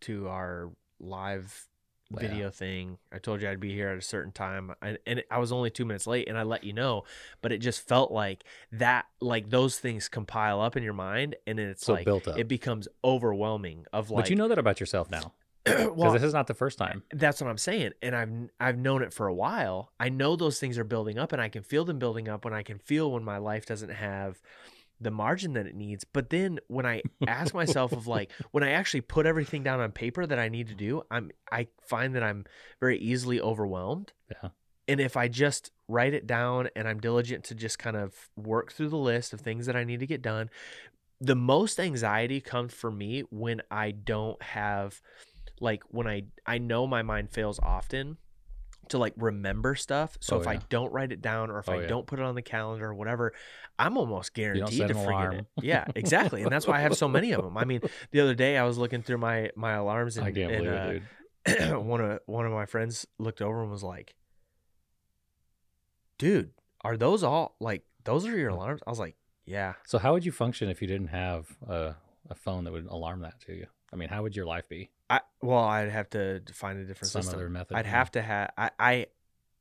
to 0.00 0.28
our 0.28 0.70
live 0.98 1.66
Video 2.10 2.50
thing. 2.50 2.98
I 3.12 3.18
told 3.18 3.42
you 3.42 3.50
I'd 3.50 3.60
be 3.60 3.74
here 3.74 3.90
at 3.90 3.98
a 3.98 4.02
certain 4.02 4.32
time, 4.32 4.72
I, 4.80 4.96
and 5.06 5.22
I 5.30 5.38
was 5.38 5.52
only 5.52 5.70
two 5.70 5.84
minutes 5.84 6.06
late, 6.06 6.26
and 6.26 6.38
I 6.38 6.42
let 6.42 6.64
you 6.64 6.72
know. 6.72 7.04
But 7.42 7.52
it 7.52 7.58
just 7.58 7.86
felt 7.86 8.10
like 8.10 8.44
that, 8.72 9.04
like 9.20 9.50
those 9.50 9.78
things 9.78 10.08
compile 10.08 10.60
up 10.60 10.76
in 10.76 10.82
your 10.82 10.94
mind, 10.94 11.36
and 11.46 11.58
then 11.58 11.68
it's 11.68 11.84
so 11.84 11.92
like 11.92 12.06
built 12.06 12.26
up 12.26 12.38
it 12.38 12.48
becomes 12.48 12.88
overwhelming. 13.04 13.84
Of 13.92 14.10
like, 14.10 14.24
but 14.24 14.30
you 14.30 14.36
know 14.36 14.48
that 14.48 14.58
about 14.58 14.80
yourself 14.80 15.10
now 15.10 15.34
because 15.64 15.90
well, 15.96 16.12
this 16.12 16.22
is 16.22 16.32
not 16.32 16.46
the 16.46 16.54
first 16.54 16.78
time 16.78 17.02
that's 17.12 17.40
what 17.40 17.48
I'm 17.48 17.58
saying, 17.58 17.92
and 18.02 18.14
I've 18.14 18.30
I've 18.60 18.78
known 18.78 19.02
it 19.02 19.12
for 19.12 19.26
a 19.26 19.34
while. 19.34 19.92
I 20.00 20.08
know 20.08 20.36
those 20.36 20.58
things 20.58 20.78
are 20.78 20.84
building 20.84 21.18
up, 21.18 21.32
and 21.32 21.42
I 21.42 21.48
can 21.48 21.62
feel 21.62 21.84
them 21.84 21.98
building 21.98 22.28
up. 22.28 22.44
When 22.44 22.54
I 22.54 22.62
can 22.62 22.78
feel 22.78 23.10
when 23.12 23.24
my 23.24 23.38
life 23.38 23.66
doesn't 23.66 23.90
have 23.90 24.40
the 25.00 25.10
margin 25.10 25.52
that 25.54 25.66
it 25.66 25.74
needs. 25.74 26.04
But 26.04 26.30
then 26.30 26.58
when 26.68 26.86
I 26.86 27.02
ask 27.26 27.54
myself 27.54 27.92
of 27.92 28.06
like 28.06 28.30
when 28.50 28.64
I 28.64 28.70
actually 28.70 29.02
put 29.02 29.26
everything 29.26 29.62
down 29.62 29.80
on 29.80 29.92
paper 29.92 30.26
that 30.26 30.38
I 30.38 30.48
need 30.48 30.68
to 30.68 30.74
do, 30.74 31.02
I'm 31.10 31.30
I 31.50 31.68
find 31.86 32.14
that 32.14 32.22
I'm 32.22 32.44
very 32.80 32.98
easily 32.98 33.40
overwhelmed. 33.40 34.12
Yeah. 34.30 34.50
And 34.86 35.00
if 35.00 35.16
I 35.16 35.28
just 35.28 35.70
write 35.86 36.14
it 36.14 36.26
down 36.26 36.70
and 36.74 36.88
I'm 36.88 36.98
diligent 36.98 37.44
to 37.44 37.54
just 37.54 37.78
kind 37.78 37.96
of 37.96 38.14
work 38.36 38.72
through 38.72 38.88
the 38.88 38.96
list 38.96 39.34
of 39.34 39.40
things 39.40 39.66
that 39.66 39.76
I 39.76 39.84
need 39.84 40.00
to 40.00 40.06
get 40.06 40.22
done, 40.22 40.48
the 41.20 41.36
most 41.36 41.78
anxiety 41.78 42.40
comes 42.40 42.72
for 42.72 42.90
me 42.90 43.24
when 43.30 43.60
I 43.70 43.90
don't 43.90 44.40
have 44.42 45.00
like 45.60 45.82
when 45.88 46.06
I 46.06 46.24
I 46.46 46.58
know 46.58 46.86
my 46.86 47.02
mind 47.02 47.30
fails 47.30 47.58
often 47.62 48.16
to 48.90 48.98
like 48.98 49.14
remember 49.16 49.74
stuff. 49.74 50.16
So 50.20 50.36
Oh, 50.36 50.40
if 50.40 50.46
I 50.46 50.56
don't 50.68 50.92
write 50.92 51.12
it 51.12 51.20
down 51.20 51.50
or 51.50 51.58
if 51.58 51.68
Oh, 51.68 51.72
I 51.72 51.82
yeah. 51.82 51.86
don't 51.86 52.06
put 52.06 52.18
it 52.18 52.24
on 52.24 52.34
the 52.34 52.42
calendar 52.42 52.86
or 52.86 52.94
whatever, 52.94 53.32
I'm 53.78 53.96
almost 53.96 54.34
guaranteed 54.34 54.88
to 54.88 54.94
forget 54.94 55.34
it. 55.34 55.46
Yeah, 55.62 55.84
exactly. 55.94 56.42
And 56.42 56.50
that's 56.50 56.66
why 56.66 56.78
I 56.78 56.80
have 56.80 56.96
so 56.96 57.08
many 57.18 57.32
of 57.32 57.42
them. 57.42 57.56
I 57.56 57.64
mean, 57.64 57.80
the 58.10 58.20
other 58.20 58.34
day 58.34 58.56
I 58.56 58.64
was 58.64 58.78
looking 58.78 59.02
through 59.02 59.18
my 59.18 59.50
my 59.56 59.72
alarms 59.72 60.16
and, 60.16 60.26
i 60.26 60.32
can't 60.32 60.52
and, 60.52 60.64
believe 60.64 60.72
uh, 60.72 60.86
it 60.88 60.92
dude 60.92 61.08
one 61.84 62.00
of 62.00 62.20
one 62.26 62.46
of 62.46 62.52
my 62.52 62.66
friends 62.66 63.06
looked 63.18 63.40
over 63.40 63.62
and 63.62 63.70
was 63.70 63.82
like, 63.82 64.14
"Dude, 66.18 66.50
are 66.82 66.96
those 66.96 67.22
all 67.22 67.56
like 67.60 67.84
those 68.04 68.26
are 68.26 68.36
your 68.36 68.50
alarms?" 68.50 68.80
I 68.86 68.90
was 68.90 68.98
like, 68.98 69.16
"Yeah." 69.46 69.74
So 69.86 69.98
how 69.98 70.12
would 70.12 70.24
you 70.24 70.32
function 70.32 70.68
if 70.68 70.82
you 70.82 70.88
didn't 70.88 71.08
have 71.08 71.56
a, 71.66 71.94
a 72.28 72.34
phone 72.34 72.64
that 72.64 72.72
would 72.72 72.86
alarm 72.86 73.20
that 73.20 73.40
to 73.42 73.54
you? 73.54 73.66
I 73.92 73.96
mean, 73.96 74.08
how 74.08 74.22
would 74.22 74.36
your 74.36 74.46
life 74.46 74.68
be? 74.68 74.90
I 75.10 75.20
well, 75.40 75.60
I'd 75.64 75.90
have 75.90 76.10
to 76.10 76.42
find 76.52 76.78
a 76.78 76.84
different 76.84 77.10
Some 77.10 77.22
system. 77.22 77.38
other 77.40 77.48
method. 77.48 77.76
I'd 77.76 77.86
have 77.86 78.10
to 78.12 78.22
have 78.22 78.50
I 78.56 78.70
I 78.78 79.06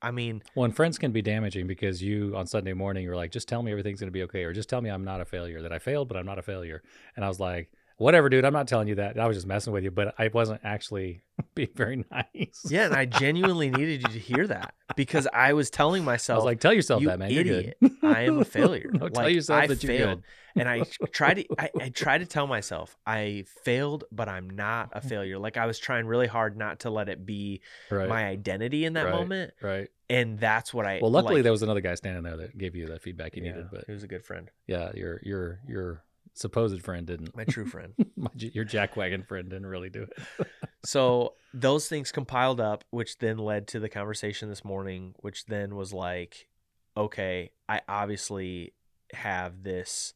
I 0.01 0.11
mean, 0.11 0.43
Well, 0.53 0.65
and 0.65 0.75
friends 0.75 0.97
can 0.99 1.11
be 1.11 1.21
damaging 1.21 1.65
because 1.65 2.03
you 2.03 2.36
on 2.36 2.45
Sunday 2.45 2.73
morning 2.73 3.03
you're 3.03 3.15
like, 3.15 3.32
just 3.32 3.47
tell 3.47 3.63
me 3.63 3.71
everything's 3.71 3.99
gonna 3.99 4.11
be 4.11 4.23
okay, 4.23 4.43
or 4.43 4.53
just 4.53 4.69
tell 4.69 4.82
me 4.82 4.89
I'm 4.89 5.03
not 5.03 5.21
a 5.21 5.25
failure, 5.25 5.61
that 5.63 5.71
I 5.71 5.80
failed, 5.80 6.07
but 6.07 6.17
I'm 6.17 6.25
not 6.25 6.38
a 6.38 6.43
failure. 6.43 6.84
And 7.15 7.25
I 7.25 7.28
was 7.28 7.39
like, 7.39 7.71
whatever, 7.98 8.30
dude, 8.30 8.45
I'm 8.45 8.54
not 8.54 8.68
telling 8.68 8.88
you 8.88 8.95
that. 8.95 9.20
I 9.20 9.28
was 9.28 9.38
just 9.38 9.48
messing 9.48 9.74
with 9.74 9.84
you, 9.84 9.91
but 9.91 10.16
I 10.18 10.30
wasn't 10.30 10.62
actually 10.64 11.24
being 11.56 11.70
very 11.76 12.04
nice. 12.12 12.66
Yeah, 12.70 12.86
and 12.86 12.93
I 12.95 13.06
genuinely 13.06 13.70
needed 13.70 14.02
you 14.04 14.10
to 14.10 14.20
hear 14.20 14.48
that 14.48 14.74
because 14.95 15.28
I 15.34 15.54
was 15.54 15.70
telling 15.70 16.04
myself, 16.04 16.36
I 16.36 16.39
was 16.39 16.45
like, 16.45 16.60
tell 16.60 16.74
yourself 16.74 17.02
you 17.02 17.08
that, 17.10 17.20
man. 17.20 17.32
You're 17.32 17.43
good. 17.43 17.76
idiot, 17.82 18.00
I 18.04 18.22
am 18.22 18.39
a 18.39 18.45
failure. 18.58 18.89
No, 18.93 19.10
tell 19.10 19.30
yourself 19.30 19.64
I 19.64 19.68
that 19.68 19.84
you're 19.84 19.91
failed. 19.93 20.22
good. 20.56 20.62
and 20.62 20.70
I 20.70 20.84
tried 21.12 21.36
to 21.36 21.45
I, 21.60 21.70
I 21.80 21.89
tried 21.89 22.20
to 22.20 22.26
tell 22.26 22.48
myself 22.48 22.95
I 23.06 23.45
failed, 23.64 24.06
but 24.12 24.28
I'm 24.30 24.50
not 24.50 24.89
a 24.93 25.02
failure. 25.02 25.38
Like 25.38 25.58
I 25.58 25.66
was 25.66 25.78
trying 25.80 26.08
really 26.08 26.28
hard 26.28 26.58
not 26.58 26.80
to 26.82 26.89
let 26.89 27.10
it 27.10 27.26
be 27.26 27.62
Right. 27.91 28.10
my 28.10 28.26
identity 28.26 28.86
in 28.86 28.93
that 28.93 29.06
Right. 29.06 29.14
moment. 29.14 29.54
right. 29.62 29.88
And 30.10 30.39
that's 30.39 30.74
what 30.74 30.86
I 30.86 31.00
Well, 31.02 31.12
luckily 31.12 31.36
like, 31.36 31.43
there 31.43 31.52
was 31.52 31.64
another 31.64 31.82
guy 31.82 31.93
standing 31.95 32.24
there 32.24 32.38
that 32.38 32.58
gave 32.58 32.76
you 32.76 32.88
the 32.88 32.98
feedback 32.98 33.36
you 33.36 33.43
yeah, 33.43 33.52
needed. 33.52 33.68
But 33.72 33.84
he 33.88 33.91
was 33.93 34.04
a 34.04 34.08
good 34.08 34.24
friend. 34.24 34.50
yeah, 34.68 34.91
you're 34.95 35.20
you're 35.24 35.60
your 35.68 35.68
your 35.68 36.04
supposed 36.42 36.82
friend 36.82 37.06
didn't. 37.06 37.36
My 37.36 37.44
true 37.44 37.66
friend. 37.66 37.94
My, 38.16 38.30
your 38.36 38.66
jackwagon 38.66 39.28
friend 39.28 39.50
didn't 39.50 39.68
really 39.68 39.90
do 39.90 40.04
it. 40.04 40.48
so 40.86 41.34
those 41.54 41.88
things 41.88 42.12
compiled 42.12 42.60
up, 42.60 42.84
which 42.90 43.18
then 43.20 43.38
led 43.38 43.68
to 43.70 43.80
the 43.80 43.90
conversation 43.90 44.50
this 44.50 44.64
morning, 44.64 45.14
which 45.18 45.46
then 45.46 45.76
was 45.76 45.94
like, 45.94 46.48
okay, 46.96 47.52
I 47.68 47.82
obviously 47.88 48.74
have 49.14 49.64
this 49.64 50.14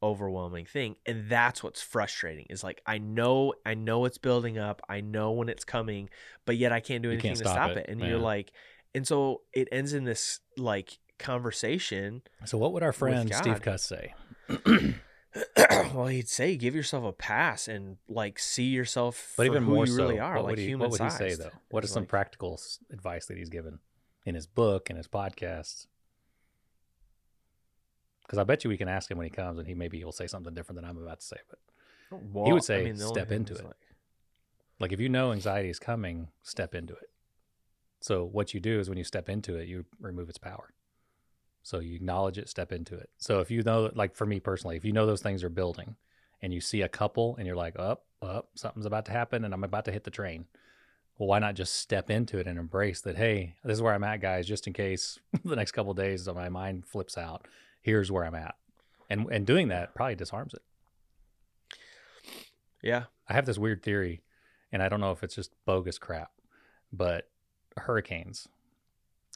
overwhelming 0.00 0.64
thing 0.64 0.94
and 1.06 1.28
that's 1.28 1.60
what's 1.60 1.82
frustrating 1.82 2.46
is 2.50 2.62
like 2.62 2.80
i 2.86 2.98
know 2.98 3.52
i 3.66 3.74
know 3.74 4.04
it's 4.04 4.16
building 4.16 4.56
up 4.56 4.80
i 4.88 5.00
know 5.00 5.32
when 5.32 5.48
it's 5.48 5.64
coming 5.64 6.08
but 6.46 6.56
yet 6.56 6.70
i 6.70 6.78
can't 6.78 7.02
do 7.02 7.10
anything 7.10 7.30
can't 7.30 7.38
to 7.38 7.44
stop 7.44 7.54
stop 7.54 7.70
it, 7.70 7.78
it, 7.78 7.86
and 7.88 8.00
yeah. 8.00 8.06
you're 8.06 8.18
like 8.18 8.52
and 8.94 9.04
so 9.08 9.40
it 9.52 9.66
ends 9.72 9.92
in 9.92 10.04
this 10.04 10.38
like 10.56 10.98
conversation 11.18 12.22
So 12.46 12.58
what 12.58 12.72
would 12.72 12.82
our 12.82 12.92
friend 12.92 13.32
Steve 13.34 13.60
Cuss 13.60 13.82
say? 13.82 14.14
well 15.94 16.06
he'd 16.06 16.28
say 16.28 16.56
give 16.56 16.74
yourself 16.74 17.04
a 17.04 17.12
pass 17.12 17.68
and 17.68 17.98
like 18.08 18.38
see 18.38 18.64
yourself 18.68 19.34
But 19.36 19.46
for 19.46 19.52
even 19.52 19.64
who 19.64 19.74
more 19.74 19.86
you 19.86 19.92
so, 19.92 20.02
really 20.02 20.18
are 20.18 20.36
what 20.36 20.44
like 20.44 20.50
would 20.52 20.58
he, 20.58 20.74
what 20.74 20.90
would 20.90 21.00
he 21.00 21.10
say 21.10 21.34
though? 21.34 21.50
What 21.70 21.84
is 21.84 21.90
some 21.90 22.02
like- 22.04 22.08
practical 22.08 22.60
advice 22.90 23.26
that 23.26 23.36
he's 23.36 23.50
given 23.50 23.78
in 24.24 24.34
his 24.34 24.46
book 24.46 24.88
and 24.90 24.96
his 24.96 25.06
podcast? 25.08 25.86
Because 28.22 28.38
I 28.38 28.44
bet 28.44 28.64
you 28.64 28.68
we 28.70 28.76
can 28.76 28.88
ask 28.88 29.10
him 29.10 29.16
when 29.16 29.24
he 29.26 29.30
comes, 29.30 29.58
and 29.58 29.66
he 29.66 29.74
maybe 29.74 29.96
he 29.98 30.04
will 30.04 30.12
say 30.12 30.26
something 30.26 30.52
different 30.54 30.76
than 30.80 30.84
I'm 30.84 30.98
about 30.98 31.20
to 31.20 31.26
say. 31.26 31.36
But 31.48 31.58
oh, 32.12 32.20
Well, 32.32 32.52
would 32.52 32.64
say 32.64 32.84
the 32.92 33.04
only 33.04 33.14
step 33.14 33.30
into 33.32 33.54
it. 33.54 33.64
like- 33.64 33.74
like 34.80 34.92
if 34.92 35.00
you 35.00 35.08
know 35.08 35.32
anxiety 35.32 35.70
is 35.70 35.78
coming, 35.78 36.28
step 36.42 36.74
into 36.74 36.92
it. 36.94 37.10
So 38.00 38.24
what 38.24 38.54
you 38.54 38.60
do 38.60 38.78
is 38.78 38.88
when 38.88 38.96
you 38.98 39.02
step 39.04 39.28
into 39.28 39.56
it, 39.56 39.66
you 39.66 39.86
remove 39.98 40.28
its 40.28 40.38
power. 40.38 40.72
So 41.62 41.80
you 41.80 41.94
acknowledge 41.96 42.38
it, 42.38 42.48
step 42.48 42.72
into 42.72 42.96
it. 42.96 43.10
So 43.18 43.40
if 43.40 43.50
you 43.50 43.62
know, 43.62 43.90
like 43.94 44.14
for 44.14 44.26
me 44.26 44.40
personally, 44.40 44.76
if 44.76 44.84
you 44.84 44.92
know 44.92 45.06
those 45.06 45.22
things 45.22 45.44
are 45.44 45.50
building, 45.50 45.96
and 46.40 46.54
you 46.54 46.60
see 46.60 46.82
a 46.82 46.88
couple, 46.88 47.36
and 47.36 47.46
you're 47.46 47.56
like, 47.56 47.78
up, 47.78 48.06
up, 48.22 48.50
something's 48.54 48.86
about 48.86 49.04
to 49.06 49.12
happen, 49.12 49.44
and 49.44 49.52
I'm 49.52 49.64
about 49.64 49.84
to 49.86 49.92
hit 49.92 50.04
the 50.04 50.10
train. 50.10 50.46
Well, 51.18 51.28
why 51.28 51.40
not 51.40 51.56
just 51.56 51.74
step 51.74 52.10
into 52.10 52.38
it 52.38 52.46
and 52.46 52.58
embrace 52.58 53.00
that? 53.00 53.16
Hey, 53.16 53.56
this 53.64 53.74
is 53.74 53.82
where 53.82 53.92
I'm 53.92 54.04
at, 54.04 54.20
guys. 54.20 54.46
Just 54.46 54.66
in 54.66 54.72
case 54.72 55.18
the 55.44 55.56
next 55.56 55.72
couple 55.72 55.90
of 55.90 55.96
days 55.96 56.28
my 56.28 56.48
mind 56.48 56.86
flips 56.86 57.18
out, 57.18 57.46
here's 57.82 58.10
where 58.12 58.24
I'm 58.24 58.36
at, 58.36 58.54
and 59.10 59.26
and 59.30 59.46
doing 59.46 59.68
that 59.68 59.94
probably 59.94 60.14
disarms 60.14 60.54
it. 60.54 60.62
yeah 62.82 63.04
I 63.28 63.34
have 63.34 63.46
this 63.46 63.58
weird 63.58 63.82
theory, 63.82 64.22
and 64.72 64.82
I 64.82 64.88
don't 64.88 65.00
know 65.00 65.12
if 65.12 65.22
it's 65.24 65.34
just 65.34 65.52
bogus 65.66 65.98
crap, 65.98 66.30
but 66.92 67.28
hurricanes, 67.76 68.48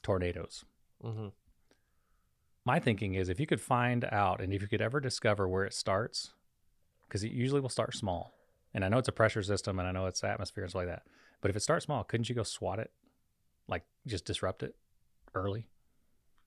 tornadoes. 0.01 0.63
hmm 1.01 1.27
My 2.65 2.79
thinking 2.79 3.15
is 3.15 3.27
if 3.27 3.39
you 3.39 3.45
could 3.45 3.61
find 3.61 4.05
out 4.05 4.41
and 4.41 4.53
if 4.53 4.61
you 4.61 4.67
could 4.67 4.81
ever 4.81 4.99
discover 4.99 5.47
where 5.47 5.65
it 5.65 5.73
starts, 5.73 6.33
because 7.07 7.23
it 7.23 7.31
usually 7.31 7.61
will 7.61 7.69
start 7.69 7.95
small. 7.95 8.33
And 8.73 8.83
I 8.83 8.89
know 8.89 8.97
it's 8.97 9.09
a 9.09 9.13
pressure 9.13 9.43
system 9.43 9.79
and 9.79 9.87
I 9.87 9.91
know 9.91 10.05
it's 10.05 10.23
atmosphere 10.23 10.63
and 10.63 10.71
stuff 10.71 10.81
like 10.81 10.87
that. 10.87 11.03
But 11.41 11.49
if 11.51 11.57
it 11.57 11.61
starts 11.61 11.85
small, 11.85 12.03
couldn't 12.03 12.29
you 12.29 12.35
go 12.35 12.43
swat 12.43 12.79
it? 12.79 12.91
Like 13.67 13.83
just 14.07 14.25
disrupt 14.25 14.63
it 14.63 14.75
early? 15.35 15.67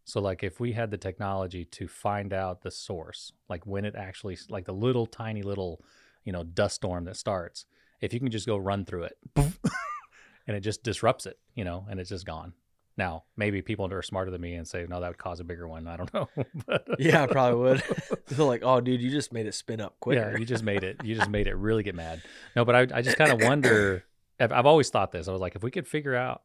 So 0.04 0.20
like 0.20 0.42
if 0.42 0.58
we 0.58 0.72
had 0.72 0.90
the 0.90 0.96
technology 0.96 1.64
to 1.64 1.86
find 1.86 2.32
out 2.32 2.62
the 2.62 2.70
source, 2.70 3.32
like 3.48 3.66
when 3.66 3.84
it 3.84 3.94
actually 3.94 4.38
like 4.48 4.64
the 4.64 4.72
little 4.72 5.06
tiny 5.06 5.42
little, 5.42 5.84
you 6.24 6.32
know, 6.32 6.44
dust 6.44 6.76
storm 6.76 7.04
that 7.04 7.16
starts, 7.16 7.66
if 8.00 8.14
you 8.14 8.20
can 8.20 8.30
just 8.30 8.46
go 8.46 8.56
run 8.56 8.84
through 8.84 9.04
it 9.04 9.18
and 9.36 10.56
it 10.56 10.60
just 10.60 10.82
disrupts 10.82 11.26
it, 11.26 11.38
you 11.54 11.64
know, 11.64 11.86
and 11.90 12.00
it's 12.00 12.10
just 12.10 12.24
gone. 12.24 12.54
Now, 12.98 13.24
maybe 13.36 13.60
people 13.60 13.92
are 13.92 14.02
smarter 14.02 14.30
than 14.30 14.40
me 14.40 14.54
and 14.54 14.66
say, 14.66 14.86
no, 14.88 15.00
that 15.00 15.08
would 15.08 15.18
cause 15.18 15.38
a 15.40 15.44
bigger 15.44 15.68
one. 15.68 15.86
I 15.86 15.96
don't 15.96 16.12
know. 16.14 16.28
But- 16.66 16.86
yeah 16.98 17.22
i 17.22 17.26
probably 17.26 17.60
would 17.60 17.82
they're 18.28 18.46
like 18.46 18.62
oh 18.64 18.80
dude 18.80 19.02
you 19.02 19.10
just 19.10 19.32
made 19.32 19.46
it 19.46 19.54
spin 19.54 19.80
up 19.80 20.00
quicker 20.00 20.32
Yeah, 20.32 20.38
you 20.38 20.46
just 20.46 20.64
made 20.64 20.82
it. 20.82 21.04
You 21.04 21.14
just 21.14 21.28
made 21.30 21.46
it 21.46 21.54
really 21.54 21.82
get 21.82 21.94
mad. 21.94 22.22
No, 22.54 22.64
but 22.64 22.74
I, 22.74 22.98
I 22.98 23.02
just 23.02 23.16
kind 23.18 23.32
of 23.32 23.42
wonder. 23.46 24.04
I've, 24.40 24.52
I've 24.52 24.66
always 24.66 24.90
thought 24.90 25.12
this. 25.12 25.28
I 25.28 25.32
was 25.32 25.40
like, 25.40 25.56
if 25.56 25.62
we 25.62 25.70
could 25.70 25.86
figure 25.88 26.14
out 26.14 26.42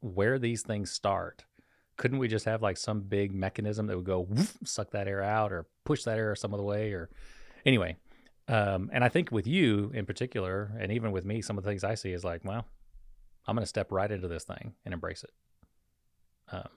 where 0.00 0.38
these 0.38 0.62
things 0.62 0.90
start, 0.90 1.44
couldn't 1.96 2.18
we 2.18 2.28
just 2.28 2.44
have 2.46 2.62
like 2.62 2.76
some 2.76 3.00
big 3.00 3.32
mechanism 3.34 3.86
that 3.86 3.96
would 3.96 4.06
go 4.06 4.20
woof, 4.20 4.56
suck 4.64 4.90
that 4.92 5.06
air 5.08 5.22
out 5.22 5.52
or 5.52 5.66
push 5.84 6.04
that 6.04 6.18
air 6.18 6.34
some 6.34 6.52
other 6.54 6.62
way? 6.64 6.92
Or 6.92 7.10
anyway, 7.66 7.96
um, 8.48 8.90
and 8.92 9.04
I 9.04 9.08
think 9.08 9.30
with 9.30 9.46
you 9.46 9.90
in 9.94 10.06
particular, 10.06 10.72
and 10.80 10.90
even 10.92 11.12
with 11.12 11.24
me, 11.24 11.42
some 11.42 11.58
of 11.58 11.64
the 11.64 11.70
things 11.70 11.84
I 11.84 11.94
see 11.94 12.12
is 12.12 12.24
like, 12.24 12.44
well, 12.44 12.64
I'm 13.46 13.54
going 13.54 13.62
to 13.62 13.68
step 13.68 13.92
right 13.92 14.10
into 14.10 14.28
this 14.28 14.44
thing 14.44 14.74
and 14.84 14.92
embrace 14.94 15.22
it. 15.24 15.30
Um, 16.52 16.68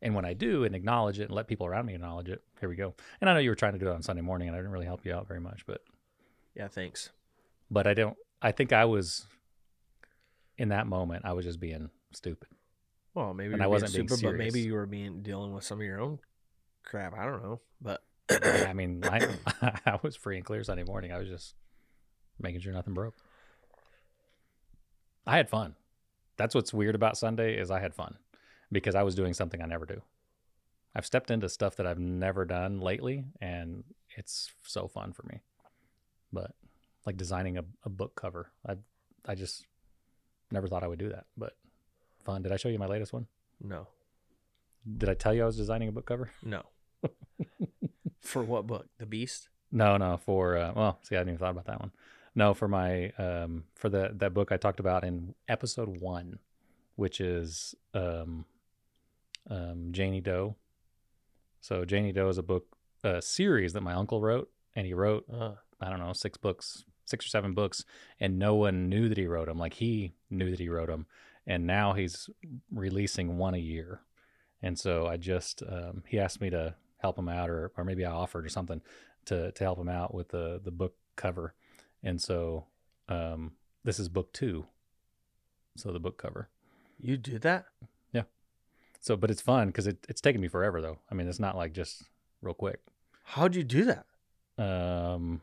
and 0.00 0.14
when 0.14 0.24
I 0.24 0.32
do 0.34 0.64
and 0.64 0.74
acknowledge 0.74 1.18
it 1.18 1.24
and 1.24 1.32
let 1.32 1.48
people 1.48 1.66
around 1.66 1.86
me 1.86 1.94
acknowledge 1.94 2.28
it, 2.28 2.42
here 2.60 2.68
we 2.68 2.76
go. 2.76 2.94
And 3.20 3.28
I 3.28 3.34
know 3.34 3.40
you 3.40 3.50
were 3.50 3.56
trying 3.56 3.72
to 3.72 3.78
do 3.78 3.88
it 3.88 3.92
on 3.92 4.02
Sunday 4.02 4.22
morning, 4.22 4.48
and 4.48 4.56
I 4.56 4.60
didn't 4.60 4.72
really 4.72 4.86
help 4.86 5.04
you 5.04 5.12
out 5.14 5.26
very 5.26 5.40
much, 5.40 5.66
but 5.66 5.82
yeah 6.54 6.66
thanks 6.68 7.10
but 7.70 7.86
I 7.86 7.94
don't. 7.94 8.16
I 8.40 8.52
think 8.52 8.72
I 8.72 8.84
was 8.86 9.26
in 10.56 10.70
that 10.70 10.86
moment. 10.86 11.24
I 11.24 11.32
was 11.34 11.44
just 11.44 11.60
being 11.60 11.90
stupid. 12.12 12.48
well 13.14 13.34
maybe 13.34 13.52
And 13.52 13.62
I 13.62 13.66
wasn't 13.66 13.92
being 13.92 14.06
being 14.06 14.18
super 14.18 14.32
but 14.32 14.38
maybe 14.38 14.60
you 14.60 14.72
were 14.74 14.86
being 14.86 15.22
dealing 15.22 15.52
with 15.52 15.64
some 15.64 15.78
of 15.78 15.84
your 15.84 16.00
own 16.00 16.18
crap 16.84 17.12
i 17.14 17.24
don't 17.24 17.42
know 17.42 17.60
but 17.82 18.02
I 18.30 18.72
mean, 18.74 19.04
I 19.04 19.28
I 19.86 19.98
was 20.02 20.16
free 20.16 20.36
and 20.36 20.44
clear 20.44 20.62
Sunday 20.64 20.84
morning. 20.84 21.12
I 21.12 21.18
was 21.18 21.28
just 21.28 21.54
making 22.40 22.60
sure 22.60 22.72
nothing 22.72 22.94
broke. 22.94 23.14
I 25.26 25.36
had 25.36 25.48
fun. 25.48 25.74
That's 26.36 26.54
what's 26.54 26.72
weird 26.72 26.94
about 26.94 27.16
Sunday 27.16 27.58
is 27.58 27.70
I 27.70 27.80
had 27.80 27.94
fun 27.94 28.16
because 28.70 28.94
I 28.94 29.02
was 29.02 29.14
doing 29.14 29.34
something 29.34 29.62
I 29.62 29.66
never 29.66 29.86
do. 29.86 30.02
I've 30.94 31.06
stepped 31.06 31.30
into 31.30 31.48
stuff 31.48 31.76
that 31.76 31.86
I've 31.86 31.98
never 31.98 32.44
done 32.44 32.80
lately, 32.80 33.24
and 33.40 33.84
it's 34.16 34.52
so 34.62 34.88
fun 34.88 35.12
for 35.12 35.22
me. 35.24 35.40
But 36.32 36.52
like 37.06 37.16
designing 37.16 37.58
a, 37.58 37.64
a 37.84 37.88
book 37.88 38.14
cover, 38.14 38.50
I 38.66 38.76
I 39.26 39.34
just 39.34 39.66
never 40.50 40.66
thought 40.66 40.82
I 40.82 40.88
would 40.88 40.98
do 40.98 41.10
that. 41.10 41.26
But 41.36 41.56
fun. 42.24 42.42
Did 42.42 42.52
I 42.52 42.56
show 42.56 42.68
you 42.68 42.78
my 42.78 42.86
latest 42.86 43.12
one? 43.12 43.26
no 43.60 43.88
Did 44.96 45.08
I 45.08 45.14
tell 45.14 45.34
you 45.34 45.42
I 45.42 45.46
was 45.46 45.56
designing 45.56 45.88
a 45.88 45.92
book 45.92 46.06
cover? 46.06 46.30
no 46.42 46.64
for 48.20 48.42
what 48.42 48.66
book 48.66 48.86
the 48.98 49.06
beast 49.06 49.48
No, 49.70 49.96
no, 49.96 50.16
for 50.16 50.56
uh, 50.56 50.72
well, 50.74 50.98
see, 51.02 51.14
I 51.14 51.18
hadn't 51.18 51.34
even 51.34 51.38
thought 51.38 51.50
about 51.50 51.66
that 51.66 51.80
one. 51.80 51.92
No, 52.34 52.54
for 52.54 52.68
my 52.68 53.10
um 53.18 53.64
for 53.74 53.88
the 53.88 54.10
that 54.14 54.34
book 54.34 54.52
I 54.52 54.56
talked 54.56 54.80
about 54.80 55.04
in 55.04 55.34
episode 55.48 56.00
one, 56.00 56.38
which 56.96 57.20
is 57.20 57.74
um 57.94 58.44
um 59.48 59.88
Janie 59.92 60.20
Doe. 60.20 60.56
So 61.60 61.84
Janie 61.84 62.12
Doe 62.12 62.28
is 62.28 62.38
a 62.38 62.42
book 62.42 62.78
a 63.04 63.22
series 63.22 63.72
that 63.72 63.82
my 63.82 63.94
uncle 63.94 64.20
wrote, 64.20 64.50
and 64.74 64.86
he 64.86 64.94
wrote 64.94 65.24
uh, 65.32 65.54
I 65.80 65.90
don't 65.90 66.00
know 66.00 66.12
six 66.12 66.36
books, 66.36 66.84
six 67.04 67.24
or 67.26 67.28
seven 67.28 67.54
books, 67.54 67.84
and 68.20 68.38
no 68.38 68.54
one 68.54 68.88
knew 68.88 69.08
that 69.08 69.18
he 69.18 69.26
wrote 69.26 69.46
them. 69.46 69.58
Like 69.58 69.74
he 69.74 70.14
knew 70.30 70.50
that 70.50 70.60
he 70.60 70.68
wrote 70.68 70.88
them, 70.88 71.06
and 71.46 71.66
now 71.66 71.92
he's 71.92 72.28
releasing 72.72 73.38
one 73.38 73.54
a 73.54 73.58
year. 73.58 74.02
And 74.62 74.78
so 74.78 75.06
I 75.06 75.16
just 75.16 75.62
um, 75.62 76.02
he 76.06 76.18
asked 76.18 76.40
me 76.40 76.50
to 76.50 76.74
help 76.98 77.18
him 77.18 77.28
out, 77.28 77.50
or 77.50 77.72
or 77.76 77.84
maybe 77.84 78.04
I 78.04 78.12
offered 78.12 78.44
or 78.44 78.48
something 78.48 78.80
to 79.26 79.52
to 79.52 79.64
help 79.64 79.78
him 79.78 79.88
out 79.88 80.14
with 80.14 80.30
the 80.30 80.60
the 80.62 80.72
book 80.72 80.94
cover. 81.16 81.54
And 82.02 82.20
so 82.20 82.66
um, 83.08 83.52
this 83.84 83.98
is 83.98 84.08
book 84.08 84.32
two. 84.32 84.66
So 85.76 85.92
the 85.92 86.00
book 86.00 86.18
cover. 86.18 86.48
you 86.98 87.16
did 87.16 87.42
that 87.42 87.66
So, 89.08 89.16
but 89.16 89.30
it's 89.30 89.40
fun 89.40 89.68
because 89.68 89.86
it, 89.86 90.04
it's 90.06 90.20
taken 90.20 90.38
me 90.38 90.48
forever 90.48 90.82
though. 90.82 90.98
I 91.10 91.14
mean, 91.14 91.28
it's 91.28 91.38
not 91.40 91.56
like 91.56 91.72
just 91.72 92.02
real 92.42 92.52
quick. 92.52 92.80
how'd 93.24 93.54
you 93.54 93.64
do 93.64 93.86
that 93.86 94.04
Um, 94.62 95.40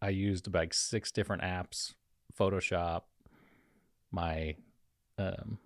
I 0.00 0.10
used 0.10 0.54
like 0.54 0.72
six 0.72 1.10
different 1.10 1.42
apps, 1.42 1.94
Photoshop, 2.38 3.02
my 4.12 4.54
um, 5.18 5.58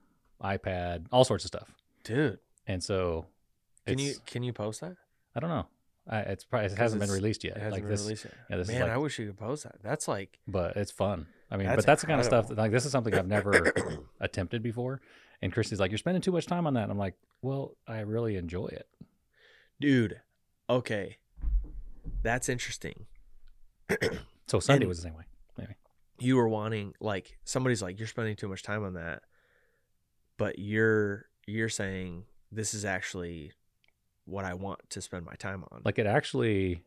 iPad, 0.42 1.04
all 1.12 1.24
sorts 1.24 1.44
of 1.44 1.48
stuff. 1.48 1.68
dude 2.02 2.38
And 2.66 2.82
so, 2.82 3.26
can 3.86 3.98
you 3.98 4.14
can 4.24 4.42
you 4.42 4.54
post 4.54 4.80
that 4.80 4.96
I 5.36 5.40
don't 5.40 5.50
know. 5.50 5.66
I, 6.08 6.20
it's 6.20 6.44
probably 6.44 6.72
it 6.72 6.78
hasn't 6.78 7.02
been 7.02 7.10
released 7.10 7.44
yet. 7.44 7.58
it 7.58 7.62
hasn't 7.62 7.72
like 7.74 7.82
been 7.82 7.90
this, 7.90 8.02
released 8.04 8.24
yet 8.24 8.34
yeah, 8.48 8.56
this 8.56 8.68
is 8.68 8.72
man 8.72 8.82
like- 8.84 8.90
i 8.90 8.96
wish 8.96 9.18
you 9.18 9.26
could 9.26 9.38
post 9.38 9.64
that 9.64 9.76
that's 9.82 10.08
like 10.08 10.38
but 10.48 10.76
it's 10.76 10.90
fun. 10.90 11.26
I 11.50 11.56
mean, 11.56 11.66
That's 11.66 11.78
but 11.78 11.86
that's 11.86 12.00
the 12.02 12.06
kind 12.06 12.20
of 12.20 12.26
stuff 12.26 12.48
that, 12.48 12.58
like 12.58 12.70
this 12.70 12.86
is 12.86 12.92
something 12.92 13.12
I've 13.12 13.26
never 13.26 13.74
attempted 14.20 14.62
before. 14.62 15.00
And 15.42 15.52
Christy's 15.52 15.80
like, 15.80 15.90
"You're 15.90 15.98
spending 15.98 16.20
too 16.22 16.32
much 16.32 16.46
time 16.46 16.66
on 16.66 16.74
that." 16.74 16.82
And 16.84 16.92
I'm 16.92 16.98
like, 16.98 17.14
"Well, 17.42 17.76
I 17.86 18.00
really 18.00 18.36
enjoy 18.36 18.66
it." 18.66 18.86
dude 19.80 20.20
okay 20.68 21.16
that's 22.22 22.50
interesting 22.50 23.06
So 24.46 24.60
Sunday 24.60 24.82
And- 24.84 24.88
was 24.88 24.98
the 24.98 25.04
same 25.04 25.14
way. 25.16 25.24
you 26.18 26.36
were 26.36 26.48
wanting 26.48 26.92
like 27.00 27.38
somebody's 27.44 27.80
like 27.80 27.98
you're 27.98 28.06
spending 28.08 28.36
too 28.36 28.48
much 28.48 28.62
time 28.62 28.84
on 28.84 28.92
that, 28.94 29.22
but 30.36 30.58
you're 30.58 31.26
you're 31.46 31.68
saying 31.70 32.24
this 32.52 32.74
is 32.74 32.84
actually 32.84 33.52
what 34.26 34.44
I 34.44 34.52
want 34.54 34.80
to 34.90 35.00
spend 35.00 35.24
my 35.24 35.34
time 35.34 35.64
on. 35.70 35.80
Like 35.84 35.98
it 35.98 36.06
actually 36.06 36.82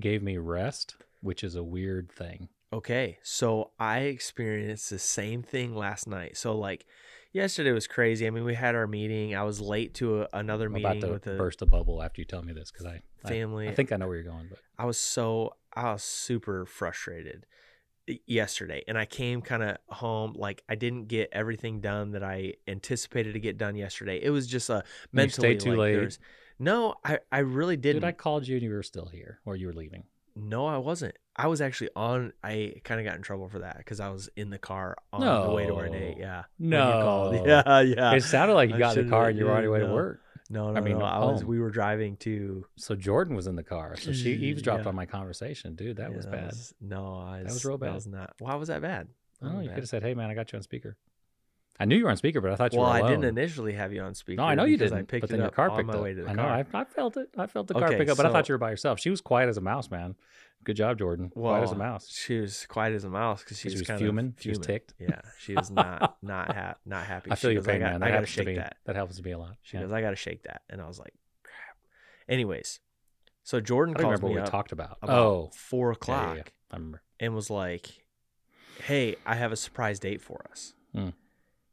gave 0.00 0.22
me 0.22 0.38
rest, 0.38 0.96
which 1.20 1.44
is 1.44 1.54
a 1.54 1.62
weird 1.62 2.10
thing. 2.10 2.48
Okay, 2.72 3.18
so 3.22 3.70
I 3.78 4.00
experienced 4.00 4.90
the 4.90 4.98
same 4.98 5.42
thing 5.42 5.74
last 5.76 6.08
night. 6.08 6.36
So 6.36 6.56
like 6.58 6.84
yesterday 7.32 7.72
was 7.72 7.86
crazy. 7.86 8.26
I 8.26 8.30
mean, 8.30 8.44
we 8.44 8.54
had 8.54 8.74
our 8.74 8.86
meeting. 8.86 9.34
I 9.34 9.42
was 9.42 9.60
late 9.60 9.94
to 9.94 10.22
a, 10.22 10.28
another 10.32 10.66
I'm 10.66 10.72
meeting 10.72 10.90
about 10.90 11.00
to 11.00 11.12
with 11.12 11.26
a 11.26 11.36
burst 11.36 11.62
a 11.62 11.66
bubble 11.66 12.02
after 12.02 12.20
you 12.20 12.24
tell 12.24 12.42
me 12.42 12.52
this 12.52 12.70
because 12.70 12.86
I, 12.86 13.02
I 13.24 13.28
family. 13.28 13.68
I 13.68 13.74
think 13.74 13.92
I 13.92 13.96
know 13.96 14.06
where 14.06 14.16
you're 14.16 14.24
going, 14.24 14.46
but 14.48 14.58
I 14.78 14.86
was 14.86 14.98
so 14.98 15.54
I 15.72 15.92
was 15.92 16.02
super 16.02 16.66
frustrated 16.66 17.46
yesterday, 18.26 18.82
and 18.88 18.96
I 18.96 19.04
came 19.04 19.42
kind 19.42 19.62
of 19.62 19.76
home 19.88 20.34
like 20.36 20.62
I 20.68 20.74
didn't 20.74 21.08
get 21.08 21.28
everything 21.32 21.80
done 21.80 22.12
that 22.12 22.22
I 22.22 22.54
anticipated 22.66 23.34
to 23.34 23.40
get 23.40 23.58
done 23.58 23.76
yesterday. 23.76 24.18
It 24.22 24.30
was 24.30 24.46
just 24.46 24.70
a 24.70 24.84
mentally 25.12 25.58
stayed 25.58 25.60
too 25.60 25.76
like, 25.76 25.94
late? 25.94 26.18
No, 26.58 26.94
I 27.04 27.18
I 27.30 27.38
really 27.40 27.76
didn't. 27.76 28.02
dude, 28.02 28.08
I 28.08 28.12
called 28.12 28.46
you 28.46 28.56
and 28.56 28.62
you 28.62 28.70
were 28.70 28.82
still 28.82 29.06
here, 29.06 29.40
or 29.44 29.56
you 29.56 29.66
were 29.66 29.74
leaving. 29.74 30.04
No, 30.38 30.66
I 30.66 30.78
wasn't. 30.78 31.16
I 31.36 31.46
was 31.46 31.60
actually 31.60 31.90
on. 31.94 32.32
I 32.42 32.74
kind 32.84 33.00
of 33.00 33.06
got 33.06 33.16
in 33.16 33.22
trouble 33.22 33.48
for 33.48 33.60
that 33.60 33.78
because 33.78 34.00
I 34.00 34.08
was 34.10 34.28
in 34.36 34.50
the 34.50 34.58
car 34.58 34.96
on 35.12 35.20
the 35.20 35.52
way 35.54 35.66
to 35.66 35.74
our 35.74 35.88
date. 35.88 36.16
Yeah. 36.18 36.44
No. 36.58 37.42
Yeah, 37.46 37.80
yeah. 37.80 38.12
it 38.14 38.22
sounded 38.22 38.54
like 38.54 38.70
you 38.70 38.76
I 38.76 38.78
got 38.78 38.96
in 38.96 39.04
the 39.06 39.10
car 39.10 39.28
and 39.28 39.38
you 39.38 39.44
were 39.46 39.52
on 39.52 39.62
your 39.62 39.72
way 39.72 39.80
to 39.80 39.92
work. 39.92 40.20
No, 40.50 40.70
no, 40.72 40.78
I 40.78 40.82
mean, 40.82 40.98
no. 40.98 41.04
I 41.04 41.18
was. 41.18 41.42
Oh. 41.42 41.46
We 41.46 41.60
were 41.60 41.70
driving 41.70 42.16
to. 42.18 42.64
So 42.76 42.94
Jordan 42.94 43.36
was 43.36 43.46
in 43.46 43.54
the 43.56 43.62
car, 43.62 43.96
so 43.96 44.12
she 44.12 44.34
mm, 44.34 44.40
eavesdropped 44.40 44.84
Yeah. 44.84 44.88
on 44.88 44.94
my 44.94 45.04
conversation, 45.06 45.74
dude. 45.74 45.98
That 45.98 46.10
yeah, 46.10 46.16
was 46.16 46.26
bad. 46.26 46.54
no, 46.80 47.16
I 47.18 47.42
was 47.42 47.64
real 47.64 47.76
That 47.78 47.86
bad. 47.86 47.94
was 47.94 48.06
not. 48.06 48.32
Why 48.38 48.54
was 48.54 48.68
that 48.68 48.80
bad? 48.80 49.08
Oh, 49.42 49.60
you 49.60 49.68
bad. 49.68 49.74
could 49.74 49.82
have 49.82 49.88
said, 49.88 50.02
"Hey, 50.02 50.14
man, 50.14 50.30
I 50.30 50.34
got 50.34 50.50
you 50.52 50.56
on 50.56 50.62
speaker." 50.62 50.96
I 51.80 51.84
knew 51.84 51.96
you 51.96 52.04
were 52.04 52.10
on 52.10 52.16
speaker, 52.16 52.40
but 52.40 52.50
I 52.50 52.56
thought 52.56 52.72
you 52.72 52.80
Well, 52.80 52.88
were 52.92 52.94
Well, 53.00 53.04
I 53.04 53.08
didn't 53.08 53.24
initially 53.24 53.72
have 53.74 53.92
you 53.92 54.00
on 54.02 54.14
speaker. 54.14 54.42
No, 54.42 54.48
I 54.48 54.54
know 54.56 54.64
you 54.64 54.76
didn't. 54.76 54.98
I 54.98 55.02
picked 55.02 55.20
but 55.22 55.30
it 55.30 55.32
then 55.32 55.38
your 55.40 55.46
up 55.48 55.54
car 55.54 55.70
on 55.70 55.76
picked 55.76 55.86
my 55.86 55.94
up. 55.94 56.02
way 56.02 56.14
to 56.14 56.22
the 56.22 56.28
I 56.30 56.32
know. 56.32 56.42
car. 56.42 56.64
I, 56.74 56.80
I 56.80 56.84
felt 56.84 57.16
it. 57.16 57.28
I 57.38 57.46
felt 57.46 57.68
the 57.68 57.74
car 57.74 57.84
Okay, 57.88 57.98
pick 57.98 58.08
up, 58.08 58.16
but 58.16 58.26
I 58.26 58.30
thought 58.32 58.48
you 58.48 58.54
were 58.54 58.58
by 58.58 58.70
yourself. 58.70 58.98
She 58.98 59.10
was 59.10 59.20
quiet 59.20 59.48
as 59.48 59.56
a 59.56 59.60
mouse, 59.60 59.90
man. 59.90 60.16
Good 60.64 60.74
job, 60.76 60.98
Jordan. 60.98 61.30
Well, 61.36 61.52
quiet 61.52 61.62
as 61.64 61.70
a 61.72 61.76
mouse. 61.76 62.08
She 62.10 62.40
was 62.40 62.66
quiet 62.66 62.94
as 62.94 63.04
a 63.04 63.08
mouse 63.08 63.44
because 63.44 63.60
she, 63.60 63.70
She 63.70 63.78
was, 63.78 63.86
kind 63.86 64.00
fuming? 64.00 64.34
Of 64.36 64.42
She 64.42 64.48
was 64.48 64.58
ticked? 64.58 64.94
Yeah, 64.98 65.20
she 65.38 65.54
was 65.54 65.70
not 65.70 66.16
not 66.22 66.52
ha- 66.52 66.74
not 66.84 67.06
happy. 67.06 67.30
I 67.30 67.36
feel 67.36 67.50
she 67.50 67.54
your 67.54 67.62
goes, 67.62 67.66
pain, 67.68 67.76
I 67.76 67.78
got, 67.78 67.90
man. 67.92 68.00
That 68.00 68.06
I 68.08 68.10
gotta 68.10 68.26
shake 68.26 68.56
that. 68.56 68.76
That 68.84 68.96
helps 68.96 69.22
me 69.22 69.30
a 69.30 69.38
lot. 69.38 69.54
She 69.62 69.76
Yeah. 69.76 69.84
goes, 69.84 69.92
I 69.92 70.00
gotta 70.00 70.16
shake 70.16 70.42
that, 70.42 70.62
and 70.68 70.82
I 70.82 70.88
was 70.88 70.98
like, 70.98 71.14
crap. 71.44 71.76
Anyways, 72.28 72.80
so 73.44 73.60
Jordan 73.60 73.94
I 73.96 74.00
calls 74.02 74.12
remember 74.14 74.26
me 74.26 74.34
what 74.34 74.44
we 74.46 74.50
talked 74.50 74.72
about. 74.72 74.98
about 75.00 75.16
oh, 75.16 75.50
four 75.54 75.92
o'clock 75.92 76.30
yeah, 76.30 76.34
yeah. 76.38 76.42
I 76.72 76.76
remember. 76.76 77.02
and 77.20 77.34
was 77.36 77.50
like, 77.50 78.02
"Hey, 78.82 79.14
I 79.24 79.36
have 79.36 79.52
a 79.52 79.56
surprise 79.56 80.00
date 80.00 80.20
for 80.20 80.44
us." 80.50 80.74
Hmm. 80.92 81.10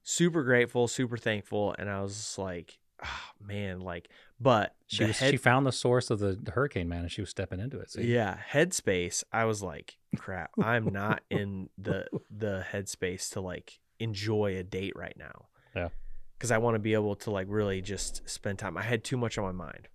Super 0.08 0.44
grateful, 0.44 0.88
super 0.88 1.18
thankful, 1.18 1.76
and 1.80 1.90
I 1.90 2.00
was 2.02 2.38
like, 2.38 2.78
oh, 3.04 3.08
"Man, 3.44 3.80
like," 3.82 4.08
but 4.40 4.76
She 4.86 5.04
was. 5.04 5.18
head- 5.18 5.32
she 5.32 5.38
found 5.38 5.66
the 5.66 5.72
source 5.72 6.12
of 6.12 6.20
the, 6.20 6.38
the 6.42 6.52
hurricane, 6.52 6.88
man, 6.88 7.02
and 7.02 7.12
she 7.12 7.22
was 7.22 7.32
stepping 7.32 7.60
into 7.60 7.80
it. 7.80 7.90
See? 7.90 8.04
yeah 8.04 8.38
headspace 8.52 9.24
i 9.34 9.46
was 9.46 9.64
like 9.64 9.98
crap 10.16 10.52
i'm 10.62 10.94
not 10.94 11.22
in 11.32 11.70
the 11.78 12.06
the 12.30 12.64
headspace 12.72 13.32
to 13.32 13.42
like 13.42 13.80
enjoy 14.00 14.56
a 14.58 14.64
date 14.64 14.94
right 14.96 15.16
now 15.18 15.46
Yeah. 15.76 15.90
because 16.38 16.52
i 16.52 16.58
want 16.60 16.76
to 16.76 16.80
be 16.80 16.94
able 16.94 17.16
to 17.16 17.32
like 17.32 17.48
really 17.50 17.82
just 17.82 18.22
spend 18.30 18.60
time 18.60 18.78
i 18.78 18.84
had 18.84 19.04
too 19.04 19.18
much 19.18 19.38
on 19.40 19.44
my 19.46 19.52
mind 19.66 19.88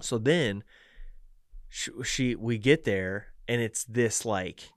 so 0.00 0.18
then 0.18 0.62
she, 1.68 1.90
she 2.04 2.34
we 2.36 2.58
get 2.58 2.84
there 2.84 3.28
and 3.48 3.60
it's 3.60 3.84
this 3.84 4.24
like 4.24 4.70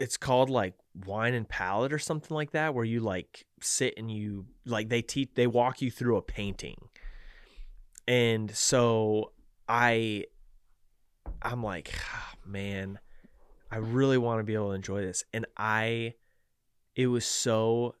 it's 0.00 0.16
called 0.16 0.50
like 0.50 0.74
wine 1.06 1.34
and 1.34 1.48
palette 1.48 1.92
or 1.92 1.98
something 1.98 2.34
like 2.34 2.52
that 2.52 2.74
where 2.74 2.84
you 2.84 3.00
like 3.00 3.44
sit 3.60 3.94
and 3.96 4.10
you 4.10 4.46
like 4.64 4.88
they 4.88 5.02
teach 5.02 5.30
they 5.34 5.46
walk 5.46 5.82
you 5.82 5.90
through 5.90 6.16
a 6.16 6.22
painting. 6.22 6.76
And 8.06 8.50
so 8.50 9.32
i 9.68 10.24
i'm 11.42 11.62
like 11.62 11.92
"Ah, 12.10 12.32
man 12.46 12.98
i 13.70 13.76
really 13.76 14.16
want 14.16 14.40
to 14.40 14.44
be 14.44 14.54
able 14.54 14.68
to 14.68 14.74
enjoy 14.74 15.02
this. 15.02 15.24
And 15.32 15.46
i 15.56 16.14
it 16.96 17.06
was 17.08 17.24
so 17.24 17.94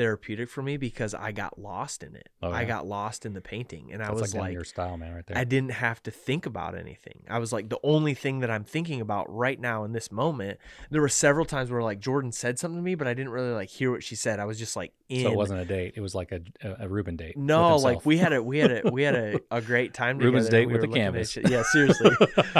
therapeutic 0.00 0.48
for 0.48 0.62
me 0.62 0.76
because 0.76 1.14
i 1.14 1.30
got 1.30 1.58
lost 1.58 2.02
in 2.02 2.14
it 2.16 2.30
Oh, 2.42 2.50
i 2.50 2.64
got 2.64 2.86
lost 2.86 3.26
in 3.26 3.34
the 3.34 3.40
painting 3.40 3.92
and 3.92 4.02
i 4.02 4.10
was 4.10 4.34
like, 4.34 4.40
like 4.40 4.52
your 4.52 4.64
style, 4.64 4.96
man, 4.96 5.14
right 5.14 5.26
there. 5.26 5.36
I 5.36 5.44
didn't 5.44 5.72
have 5.72 6.02
to 6.04 6.10
think 6.10 6.46
about 6.46 6.76
anything. 6.76 7.24
I 7.28 7.38
was 7.38 7.52
like, 7.52 7.68
the 7.68 7.78
only 7.82 8.14
thing 8.14 8.40
that 8.40 8.50
I'm 8.50 8.64
thinking 8.64 9.00
about 9.00 9.26
right 9.34 9.60
now 9.60 9.84
in 9.84 9.92
this 9.92 10.10
moment. 10.10 10.58
There 10.90 11.00
were 11.00 11.08
several 11.08 11.44
times 11.44 11.70
where 11.70 11.82
like 11.82 12.00
Jordan 12.00 12.32
said 12.32 12.58
something 12.58 12.78
to 12.78 12.82
me, 12.82 12.94
but 12.94 13.06
I 13.06 13.14
didn't 13.14 13.32
really 13.32 13.52
like 13.52 13.68
hear 13.68 13.90
what 13.90 14.02
she 14.02 14.14
said. 14.14 14.40
I 14.40 14.44
was 14.44 14.58
just 14.58 14.76
like 14.76 14.92
in. 15.08 15.24
so 15.24 15.32
it 15.32 15.36
wasn't 15.36 15.60
a 15.60 15.64
date. 15.64 15.94
It 15.96 16.00
was 16.00 16.14
like 16.14 16.32
a 16.32 16.40
a, 16.62 16.84
a 16.86 16.88
Ruben 16.88 17.16
date. 17.16 17.36
No, 17.36 17.76
like 17.76 18.06
we 18.06 18.16
had 18.18 18.32
a 18.32 18.42
we 18.42 18.58
had 18.58 18.70
a 18.72 18.90
we 18.92 19.02
had 19.02 19.14
a, 19.14 19.40
a 19.50 19.60
great 19.60 19.94
time 19.94 20.18
together. 20.18 20.32
Ruben's 20.32 20.48
date 20.48 20.66
We 20.66 20.72
with 20.72 20.82
the 20.82 20.88
canvas. 20.88 21.36
Yeah, 21.36 21.62
seriously. 21.70 22.10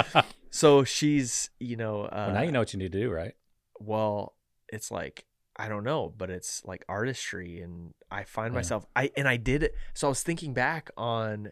so 0.49 0.83
she's 0.83 1.49
you 1.59 1.75
know 1.75 2.03
uh, 2.03 2.09
well, 2.27 2.33
now 2.33 2.41
you 2.41 2.51
know 2.51 2.59
what 2.59 2.73
you 2.73 2.79
need 2.79 2.91
to 2.91 2.99
do, 2.99 3.09
right? 3.09 3.33
well 3.79 4.35
it's 4.69 4.91
like 4.91 5.25
i 5.63 5.67
don't 5.69 5.83
know 5.83 6.13
but 6.17 6.29
it's 6.29 6.63
like 6.65 6.83
artistry 6.89 7.61
and 7.61 7.93
i 8.09 8.23
find 8.23 8.53
Yeah. 8.53 8.57
myself 8.59 8.85
i 8.95 9.11
and 9.15 9.27
i 9.27 9.37
did 9.37 9.63
it 9.63 9.75
so 9.93 10.07
i 10.07 10.09
was 10.09 10.23
thinking 10.23 10.53
back 10.53 10.89
on 10.97 11.51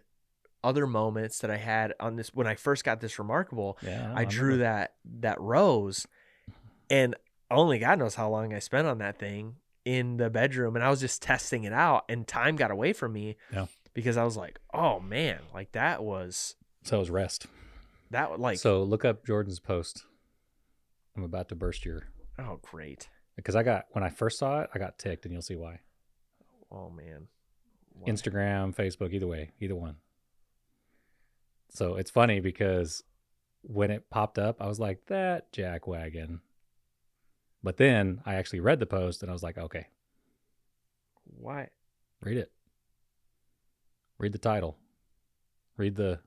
other 0.64 0.86
moments 0.88 1.39
that 1.39 1.51
i 1.51 1.57
had 1.57 1.93
on 1.99 2.16
this 2.16 2.34
when 2.34 2.47
i 2.47 2.55
first 2.55 2.84
got 2.84 2.99
this 3.01 3.20
remarkable 3.20 3.78
Yeah, 3.82 4.12
i 4.16 4.26
drew 4.26 4.57
that 4.57 4.93
that 5.22 5.39
rose 5.39 6.07
and 6.89 7.16
only 7.51 7.80
god 7.80 7.99
knows 7.99 8.16
how 8.16 8.30
long 8.30 8.53
i 8.53 8.60
spent 8.60 8.88
on 8.88 8.97
that 8.97 9.18
thing 9.18 9.55
in 9.86 10.18
the 10.18 10.30
bedroom 10.30 10.76
and 10.76 10.84
i 10.84 10.89
was 10.89 10.99
just 10.99 11.22
testing 11.22 11.64
it 11.64 11.74
out 11.74 12.03
and 12.10 12.28
time 12.28 12.55
got 12.55 12.72
away 12.72 12.93
from 12.93 13.14
me 13.14 13.38
Yeah. 13.53 13.68
because 13.93 14.18
i 14.18 14.24
was 14.24 14.36
like 14.38 14.60
oh 14.74 14.99
man 14.99 15.39
like 15.53 15.72
that 15.74 16.03
was 16.03 16.55
So 16.84 16.97
it 16.97 16.99
was 16.99 17.10
rest. 17.10 17.45
that 18.12 18.39
like 18.39 18.60
so 18.60 18.84
look 18.84 19.05
up 19.05 19.26
Jordan's 19.26 19.60
post. 19.60 20.03
I'm 21.16 21.24
about 21.24 21.49
to 21.49 21.55
burst 21.55 21.86
your 21.86 22.03
oh 22.38 22.60
great 22.62 23.07
because 23.39 23.55
I 23.55 23.63
got 23.63 23.85
when 23.91 24.03
I 24.03 24.09
first 24.09 24.37
saw 24.37 24.61
it, 24.61 24.69
I 24.73 24.79
got 24.79 24.97
ticked, 24.99 25.25
and 25.25 25.31
you'll 25.33 25.41
see 25.41 25.55
why. 25.55 25.79
oh 26.71 26.89
man 26.89 27.27
Why? 27.93 28.09
Instagram, 28.11 28.75
Facebook, 28.75 29.13
either 29.13 29.27
way, 29.27 29.51
either 29.59 29.75
one. 29.75 29.95
So 31.69 31.95
it's 31.95 32.11
funny 32.11 32.39
because 32.39 33.03
when 33.61 33.91
it 33.91 34.09
popped 34.09 34.37
up, 34.39 34.61
I 34.61 34.67
was 34.67 34.79
like, 34.79 35.05
that 35.07 35.51
jack 35.51 35.87
wagon. 35.87 36.41
But 37.61 37.77
then 37.77 38.21
I 38.25 38.35
actually 38.35 38.61
read 38.61 38.79
the 38.79 38.85
post 38.85 39.21
and 39.21 39.29
I 39.29 39.33
was 39.33 39.43
like, 39.43 39.57
okay, 39.57 39.87
why 41.25 41.69
read 42.21 42.37
it. 42.37 42.51
Read 44.17 44.33
the 44.33 44.37
title. 44.37 44.77
Read 45.77 45.95
the 45.95 46.19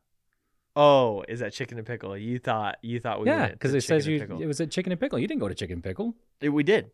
Oh, 0.74 1.22
is 1.28 1.40
that 1.40 1.52
chicken 1.52 1.76
and 1.76 1.86
pickle? 1.86 2.16
You 2.16 2.38
thought 2.38 2.78
you 2.82 2.98
thought 2.98 3.20
we 3.20 3.26
yeah, 3.26 3.48
because 3.48 3.74
it 3.74 3.82
says 3.82 4.06
you 4.06 4.16
it 4.40 4.46
was 4.46 4.60
at 4.60 4.70
Chicken 4.70 4.90
and 4.92 5.00
Pickle. 5.00 5.18
You 5.18 5.26
didn't 5.26 5.40
go 5.40 5.48
to 5.48 5.54
Chicken 5.54 5.74
and 5.74 5.84
Pickle. 5.84 6.14
It- 6.40 6.48
we 6.48 6.62
did. 6.62 6.90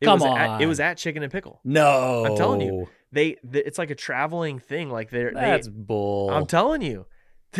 It 0.00 0.06
Come 0.06 0.20
was 0.20 0.38
At, 0.38 0.60
it 0.62 0.66
was 0.66 0.80
at 0.80 0.96
Chicken 0.96 1.22
and 1.22 1.30
Pickle. 1.32 1.60
No, 1.64 2.24
I'm 2.24 2.36
telling 2.36 2.60
you. 2.62 2.88
They, 3.12 3.32
th 3.32 3.64
it's 3.66 3.76
like 3.78 3.90
a 3.90 3.94
traveling 3.94 4.58
thing. 4.60 4.88
Like 4.90 5.10
they're 5.10 5.32
that's 5.32 5.66
they. 5.66 5.72
bull. 5.74 6.30
I'm 6.30 6.46
telling 6.46 6.80
you, 6.80 7.06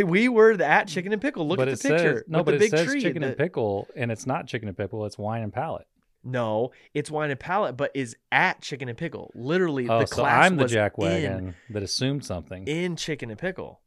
we 0.05 0.28
were 0.28 0.53
at 0.62 0.86
Chicken 0.88 1.12
and 1.12 1.20
Pickle. 1.20 1.47
Look 1.49 1.59
but 1.59 1.68
at 1.68 1.78
the 1.80 1.88
picture. 1.88 2.14
says 2.18 2.24
no, 2.28 2.43
but 2.45 2.55
it 2.55 2.61
big 2.61 2.70
says 2.70 2.86
tree. 2.86 3.01
Chicken 3.03 3.22
The- 3.22 3.28
and 3.28 3.36
Pickle, 3.36 3.88
and 3.97 4.11
it's 4.12 4.26
not 4.26 4.47
Chicken 4.47 4.68
and 4.68 4.76
Pickle. 4.76 5.05
It's 5.07 5.18
Wine 5.18 5.43
and 5.43 5.53
Palette. 5.53 5.86
No, 6.22 6.70
it's 6.95 7.11
Wine 7.11 7.30
and 7.30 7.41
Palette, 7.41 7.76
but 7.76 7.91
is 7.95 8.14
at 8.30 8.61
Chicken 8.62 8.88
and 8.88 8.97
Pickle. 8.97 9.32
Literally, 9.34 9.88
Oh, 9.88 10.01
the 10.01 10.07
so 10.07 10.16
class 10.16 10.47
I'm 10.47 10.57
the 10.57 10.64
was 10.64 10.72
jack 10.72 10.93
in, 10.99 11.55
that 11.70 11.82
assumed 11.82 12.24
something. 12.24 12.66
in 12.68 12.95
Chicken 12.97 13.30
and 13.30 13.38
Pickle. 13.38 13.80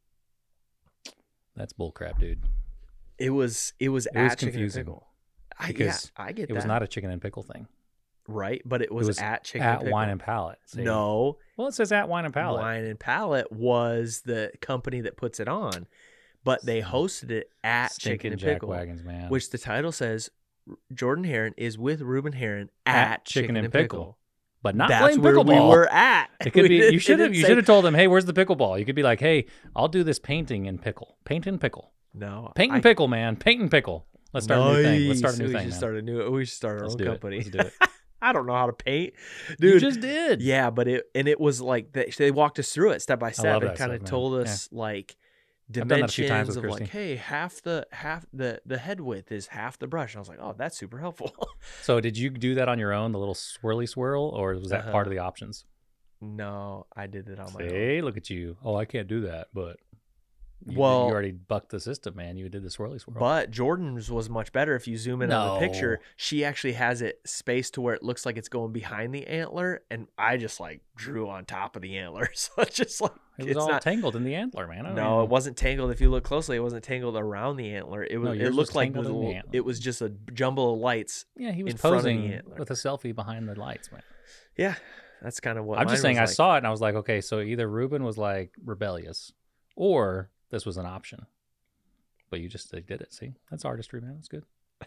That's 1.56 1.72
bullcrap, 1.72 2.18
dude. 2.18 2.42
It 3.18 3.30
was 3.30 3.72
it 3.78 3.88
was 3.90 4.06
It 4.06 4.16
at 4.16 4.24
was 4.24 4.36
Chicken 4.36 4.60
and 4.62 4.72
Pickle. 4.74 5.06
I, 5.58 5.68
because 5.68 6.10
yeah, 6.18 6.24
I 6.24 6.32
get 6.32 6.44
It 6.44 6.48
that. 6.48 6.54
was 6.56 6.64
not 6.64 6.82
a 6.82 6.86
chicken 6.88 7.10
and 7.10 7.22
pickle 7.22 7.44
thing. 7.44 7.68
Right, 8.28 8.62
but 8.64 8.82
it 8.82 8.92
was, 8.92 9.06
was 9.06 9.18
at 9.18 9.44
Chicken 9.44 9.66
at 9.66 9.70
and 9.72 9.80
Pickle. 9.80 9.92
Wine 9.92 10.08
and 10.10 10.20
Palette. 10.20 10.58
No, 10.76 11.38
Well, 11.56 11.68
it 11.68 11.74
says 11.74 11.92
at 11.92 12.08
Wine 12.08 12.24
and 12.24 12.34
Palette. 12.34 12.62
Wine 12.62 12.84
and 12.84 12.98
Palette 12.98 13.50
was 13.52 14.22
the 14.24 14.50
company 14.60 15.00
that 15.02 15.16
puts 15.16 15.40
it 15.40 15.48
on, 15.48 15.86
but 16.44 16.64
they 16.64 16.80
hosted 16.82 17.30
it 17.30 17.50
at 17.62 17.92
Chicken 17.98 18.32
and 18.32 18.40
jack 18.40 18.54
Pickle, 18.56 18.68
wagons, 18.70 19.02
man. 19.02 19.28
which 19.30 19.50
the 19.50 19.58
title 19.58 19.92
says 19.92 20.30
Jordan 20.92 21.24
Heron 21.24 21.54
is 21.56 21.76
with 21.78 22.00
Ruben 22.00 22.32
Heron 22.32 22.70
At 22.86 22.94
at, 23.12 23.24
Chicken, 23.24 23.56
and 23.56 23.70
Pickle. 23.72 24.16
but 24.62 24.74
not 24.74 24.88
That's 24.88 25.02
playing 25.02 25.20
where 25.22 25.34
pickleball. 25.34 25.68
we 25.70 25.76
were 25.76 25.92
at. 25.92 26.30
It 26.44 26.52
could 26.52 26.68
be. 26.68 26.76
You 26.76 26.98
should 26.98 27.18
have. 27.20 27.34
You 27.34 27.44
should 27.44 27.58
have 27.58 27.66
told 27.66 27.84
them, 27.84 27.94
"Hey, 27.94 28.06
where's 28.06 28.24
the 28.24 28.32
pickleball?" 28.32 28.78
You 28.78 28.86
could 28.86 28.94
be 28.94 29.02
like, 29.02 29.20
"Hey, 29.20 29.44
I'll 29.76 29.88
do 29.88 30.02
this 30.02 30.18
painting 30.18 30.66
and 30.66 30.80
pickle. 30.80 31.18
Paint 31.26 31.46
and 31.46 31.60
pickle. 31.60 31.92
No, 32.14 32.50
Paint 32.54 32.70
and 32.72 32.78
I- 32.78 32.80
pickle, 32.82 33.08
man. 33.08 33.36
Paint 33.36 33.60
and 33.60 33.70
pickle. 33.70 34.06
Let's 34.32 34.44
start 34.44 34.60
a 34.60 34.76
new 34.78 34.82
thing. 34.82 35.08
Let's 35.08 35.18
start 35.18 35.34
a 35.34 35.36
Nice. 35.36 35.40
new 35.40 35.46
we 35.48 35.52
thing, 35.52 35.60
should 35.62 35.68
man. 35.70 35.78
start 35.78 35.96
a 35.96 36.02
new. 36.02 36.30
We 36.30 36.44
should 36.46 36.54
start 36.54 36.76
our 36.78 36.82
Let's 36.84 36.94
own 36.94 36.98
do 36.98 37.04
it. 37.04 37.08
company. 37.08 37.36
Let's 37.38 37.50
do 37.50 37.58
it. 37.58 37.72
I 38.24 38.32
don't 38.32 38.46
know 38.46 38.54
how 38.54 38.66
to 38.66 38.72
paint, 38.72 39.14
You 39.50 39.56
dude. 39.72 39.80
just 39.80 40.00
did. 40.00 40.40
yeah, 40.42 40.70
but 40.70 40.88
it 40.88 41.04
and 41.14 41.28
it 41.28 41.38
was 41.38 41.60
like 41.60 41.92
they, 41.92 42.12
they 42.16 42.30
walked 42.30 42.58
us 42.58 42.72
through 42.72 42.90
it 42.92 43.02
step 43.02 43.18
by 43.18 43.30
step 43.32 43.44
love 43.54 43.62
and 43.62 43.70
kind 43.70 43.90
stuff, 43.90 43.96
of 43.96 44.02
man. 44.02 44.10
told 44.10 44.32
Yeah. 44.34 44.40
us 44.52 44.68
like 44.72 45.16
I've 45.68 45.74
done 45.74 45.88
that 45.88 46.00
a 46.02 46.08
few 46.08 46.28
times 46.28 46.48
dimensions 46.48 46.56
with 46.56 46.64
of 46.66 46.80
like, 46.80 46.90
hey, 46.90 47.16
half 47.16 47.62
the 47.62 47.86
half 47.90 48.26
the 48.32 48.60
the 48.66 48.76
head 48.78 49.00
width 49.00 49.32
is 49.32 49.46
half 49.48 49.78
the 49.78 49.86
brush. 49.86 50.12
And 50.14 50.18
I 50.18 50.20
was 50.20 50.28
like, 50.28 50.38
oh, 50.40 50.54
that's 50.56 50.76
super 50.76 50.98
helpful. 50.98 51.34
So 51.82 52.00
did 52.00 52.18
you 52.18 52.28
do 52.30 52.54
that 52.56 52.68
on 52.68 52.78
your 52.78 52.92
own, 52.92 53.12
the 53.12 53.18
little 53.18 53.34
swirly 53.34 53.88
swirl, 53.88 54.24
or 54.24 54.54
was 54.54 54.68
that 54.68 54.84
part 54.84 54.94
uh-huh. 54.94 55.00
of 55.04 55.10
the 55.10 55.18
options? 55.18 55.64
no, 56.20 56.86
I 56.96 57.06
did 57.06 57.28
it 57.28 57.38
on 57.38 57.52
my 57.52 57.62
own. 57.64 57.68
Hey, 57.68 58.00
look 58.00 58.16
at 58.16 58.30
you. 58.30 58.56
Oh, 58.64 58.74
I 58.76 58.84
can't 58.86 59.08
do 59.08 59.22
that, 59.22 59.48
but 59.52 59.76
you, 60.66 60.78
Well- 60.78 61.06
you 61.08 61.12
already 61.12 61.32
bucked 61.32 61.70
the 61.70 61.80
system, 61.80 62.16
man. 62.16 62.36
You 62.36 62.48
did 62.48 62.62
the 62.62 62.68
swirly 62.68 63.00
swirl. 63.00 63.18
But 63.18 63.50
Jordan's 63.50 64.10
was 64.10 64.30
much 64.30 64.52
better. 64.52 64.74
If 64.74 64.86
you 64.88 64.96
zoom 64.96 65.22
in 65.22 65.30
on 65.32 65.60
the 65.60 65.66
picture, 65.66 66.00
she 66.16 66.44
actually 66.44 66.72
has 66.74 67.02
it 67.02 67.20
spaced 67.24 67.74
to 67.74 67.80
where 67.80 67.94
it 67.94 68.02
looks 68.02 68.24
like 68.24 68.36
it's 68.36 68.48
going 68.48 68.72
behind 68.72 69.14
the 69.14 69.26
antler, 69.26 69.82
and 69.90 70.06
I 70.16 70.36
just 70.36 70.60
like 70.60 70.80
drew 70.96 71.28
on 71.28 71.44
top 71.44 71.76
of 71.76 71.82
the 71.82 71.98
antler, 71.98 72.28
so 72.34 72.52
it's 72.58 72.76
just 72.76 73.00
like 73.00 73.12
it 73.38 73.42
was 73.44 73.50
it's 73.50 73.56
all 73.60 73.68
not. 73.68 73.82
tangled 73.82 74.14
in 74.16 74.22
the 74.24 74.34
antler, 74.36 74.66
man. 74.66 74.86
I 74.86 74.92
No, 74.94 75.14
even- 75.16 75.24
it 75.24 75.30
wasn't 75.30 75.56
tangled. 75.56 75.90
If 75.90 76.00
you 76.00 76.08
look 76.10 76.24
closely, 76.24 76.56
it 76.56 76.60
wasn't 76.60 76.84
tangled 76.84 77.16
around 77.16 77.56
the 77.56 77.74
antler. 77.74 78.04
It 78.08 78.18
was. 78.18 78.26
No, 78.28 78.32
it 78.32 78.38
yours 78.38 78.48
was 78.50 78.56
looked 78.56 78.74
like 78.76 78.94
was 78.94 79.06
a 79.06 79.10
in 79.10 79.14
the 79.14 79.20
little- 79.26 79.42
it 79.52 79.64
was 79.64 79.80
just 79.80 80.00
a 80.02 80.10
jumble 80.32 80.74
of 80.74 80.80
lights. 80.80 81.26
Yeah, 81.36 81.50
he 81.52 81.62
was 81.64 81.72
in 81.74 81.78
front 81.78 81.96
of 81.96 82.02
the 82.04 82.10
posing 82.14 82.42
with 82.58 82.70
a 82.70 82.74
selfie 82.74 83.14
behind 83.14 83.48
the 83.48 83.58
lights, 83.58 83.90
man. 83.92 84.02
Yeah, 84.56 84.76
that's 85.20 85.40
kind 85.40 85.58
of 85.58 85.64
what 85.64 85.78
I'm 85.78 85.88
just 85.88 86.00
saying, 86.02 86.18
I 86.18 86.22
like. 86.22 86.28
saw 86.30 86.54
it 86.54 86.58
and 86.58 86.66
I 86.66 86.70
was 86.70 86.80
like, 86.80 86.94
okay, 86.94 87.20
so 87.20 87.40
either 87.40 87.68
Ruben 87.68 88.04
was 88.04 88.16
like 88.16 88.52
rebellious, 88.64 89.32
or 89.74 90.30
this 90.50 90.64
was 90.66 90.76
an 90.76 90.86
option. 90.86 91.26
But 92.30 92.40
you 92.40 92.48
just 92.48 92.70
did 92.70 92.90
it. 92.90 93.12
See, 93.12 93.34
that's 93.50 93.64
artistry, 93.64 94.00
man. 94.00 94.14
That's 94.16 94.28
good. 94.28 94.44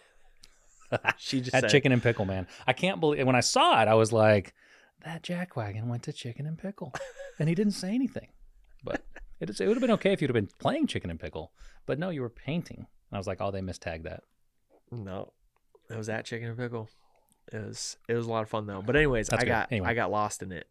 She 1.17 1.39
just 1.41 1.51
That 1.51 1.61
said, 1.63 1.69
chicken 1.69 1.91
and 1.91 2.01
pickle, 2.01 2.23
man. 2.25 2.47
I 2.65 2.71
can't 2.71 3.01
believe 3.01 3.25
when 3.25 3.35
I 3.35 3.41
saw 3.41 3.81
it, 3.81 3.89
I 3.89 3.95
was 3.95 4.13
like, 4.13 4.53
that 5.03 5.21
jackwagon 5.21 5.87
went 5.87 6.03
to 6.03 6.13
chicken 6.13 6.45
and 6.45 6.57
pickle, 6.57 6.93
and 7.39 7.49
he 7.49 7.55
didn't 7.55 7.73
say 7.73 7.93
anything. 7.93 8.29
But 8.83 9.03
it, 9.41 9.49
it 9.49 9.67
would 9.67 9.75
have 9.75 9.81
been 9.81 9.91
okay 9.91 10.13
if 10.13 10.21
you'd 10.21 10.29
have 10.29 10.33
been 10.35 10.49
playing 10.59 10.87
chicken 10.87 11.09
and 11.09 11.19
pickle. 11.19 11.51
But 11.85 11.99
no, 11.99 12.09
you 12.09 12.21
were 12.21 12.29
painting. 12.29 12.77
And 12.77 13.15
I 13.15 13.17
was 13.17 13.27
like, 13.27 13.41
oh, 13.41 13.51
they 13.51 13.61
mistagged 13.61 14.05
that. 14.05 14.23
No, 14.91 15.33
it 15.89 15.97
was 15.97 16.07
that 16.07 16.23
chicken 16.25 16.47
and 16.49 16.57
pickle. 16.57 16.89
It 17.51 17.65
was 17.65 17.97
it 18.07 18.13
was 18.13 18.25
a 18.25 18.29
lot 18.29 18.43
of 18.43 18.49
fun 18.49 18.65
though. 18.65 18.81
But 18.81 18.95
anyways, 18.95 19.27
That's 19.27 19.41
I 19.41 19.45
good. 19.45 19.51
got 19.51 19.71
Anyway. 19.71 19.87
I 19.89 19.93
got 19.93 20.09
lost 20.11 20.41
in 20.41 20.51
it. 20.53 20.67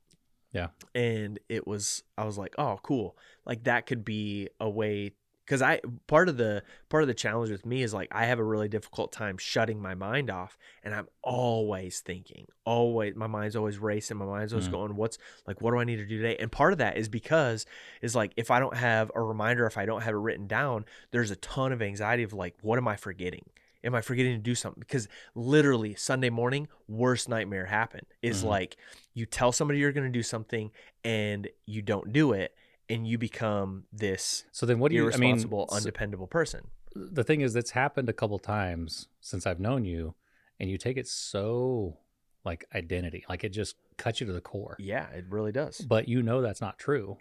Yeah. 0.52 0.68
and 0.94 1.38
it 1.48 1.66
was 1.66 2.02
I 2.16 2.24
was 2.24 2.38
like, 2.38 2.54
oh, 2.58 2.78
cool. 2.82 3.16
Like 3.44 3.64
that 3.64 3.86
could 3.86 4.04
be 4.04 4.48
a 4.60 4.68
way 4.70 5.12
because 5.44 5.62
I 5.62 5.80
part 6.08 6.28
of 6.28 6.36
the 6.38 6.62
part 6.88 7.02
of 7.04 7.06
the 7.08 7.14
challenge 7.14 7.50
with 7.50 7.64
me 7.64 7.82
is 7.82 7.94
like 7.94 8.08
I 8.10 8.24
have 8.26 8.38
a 8.40 8.44
really 8.44 8.68
difficult 8.68 9.12
time 9.12 9.36
shutting 9.38 9.80
my 9.80 9.94
mind 9.94 10.30
off, 10.30 10.56
and 10.82 10.92
I'm 10.94 11.08
always 11.22 12.00
thinking, 12.00 12.46
always 12.64 13.14
my 13.14 13.26
mind's 13.28 13.54
always 13.54 13.78
racing, 13.78 14.16
my 14.16 14.24
mind's 14.24 14.52
always 14.52 14.68
Mhm. 14.68 14.72
going, 14.72 14.96
what's 14.96 15.18
like, 15.46 15.60
what 15.60 15.70
do 15.72 15.78
I 15.78 15.84
need 15.84 15.96
to 15.96 16.06
do 16.06 16.16
today? 16.20 16.36
And 16.40 16.50
part 16.50 16.72
of 16.72 16.78
that 16.78 16.96
is 16.96 17.08
because 17.08 17.66
is 18.02 18.16
like 18.16 18.32
if 18.36 18.50
I 18.50 18.58
don't 18.58 18.76
have 18.76 19.12
a 19.14 19.22
reminder, 19.22 19.66
if 19.66 19.76
I 19.78 19.86
don't 19.86 20.02
have 20.02 20.14
it 20.14 20.18
written 20.18 20.46
down, 20.46 20.84
there's 21.12 21.30
a 21.30 21.36
ton 21.36 21.70
of 21.72 21.80
anxiety 21.82 22.22
of 22.22 22.32
like, 22.32 22.54
what 22.62 22.78
am 22.78 22.88
I 22.88 22.96
forgetting? 22.96 23.44
Am 23.84 23.94
I 23.94 24.00
forgetting 24.00 24.32
to 24.32 24.38
do 24.42 24.56
something? 24.56 24.80
Because 24.80 25.06
literally 25.36 25.94
Sunday 25.94 26.30
morning, 26.30 26.66
worst 26.88 27.28
nightmare 27.28 27.66
happened 27.66 28.06
is 28.20 28.42
Mhm. 28.42 28.48
like 28.48 28.76
you 29.16 29.24
tell 29.24 29.50
somebody 29.50 29.78
you're 29.80 29.92
going 29.92 30.06
to 30.06 30.12
do 30.12 30.22
something 30.22 30.70
and 31.02 31.48
you 31.64 31.80
don't 31.80 32.12
do 32.12 32.32
it, 32.32 32.54
and 32.90 33.08
you 33.08 33.16
become 33.16 33.84
this 33.90 34.44
So 34.52 34.66
then, 34.66 34.78
what 34.78 34.90
do 34.90 34.96
you? 34.96 35.10
I 35.10 35.16
mean, 35.16 35.30
irresponsible, 35.30 35.66
so- 35.70 35.76
undependable 35.76 36.28
person. 36.28 36.68
the 36.94 37.24
thing 37.24 37.40
is, 37.40 37.54
that's 37.54 37.70
happened 37.70 38.10
a 38.10 38.12
couple 38.12 38.38
times 38.38 39.08
since 39.20 39.46
I've 39.46 39.58
known 39.58 39.86
you, 39.86 40.14
and 40.60 40.70
you 40.70 40.76
take 40.76 40.98
it 40.98 41.08
so 41.08 41.96
like 42.44 42.66
identity, 42.74 43.24
like 43.28 43.42
it 43.42 43.48
just 43.48 43.76
cuts 43.96 44.20
you 44.20 44.26
to 44.26 44.32
the 44.34 44.40
core. 44.42 44.76
Yeah, 44.78 45.08
it 45.08 45.24
really 45.30 45.50
does. 45.50 45.78
But 45.78 46.08
you 46.08 46.22
know 46.22 46.42
that's 46.42 46.60
not 46.60 46.78
true. 46.78 47.16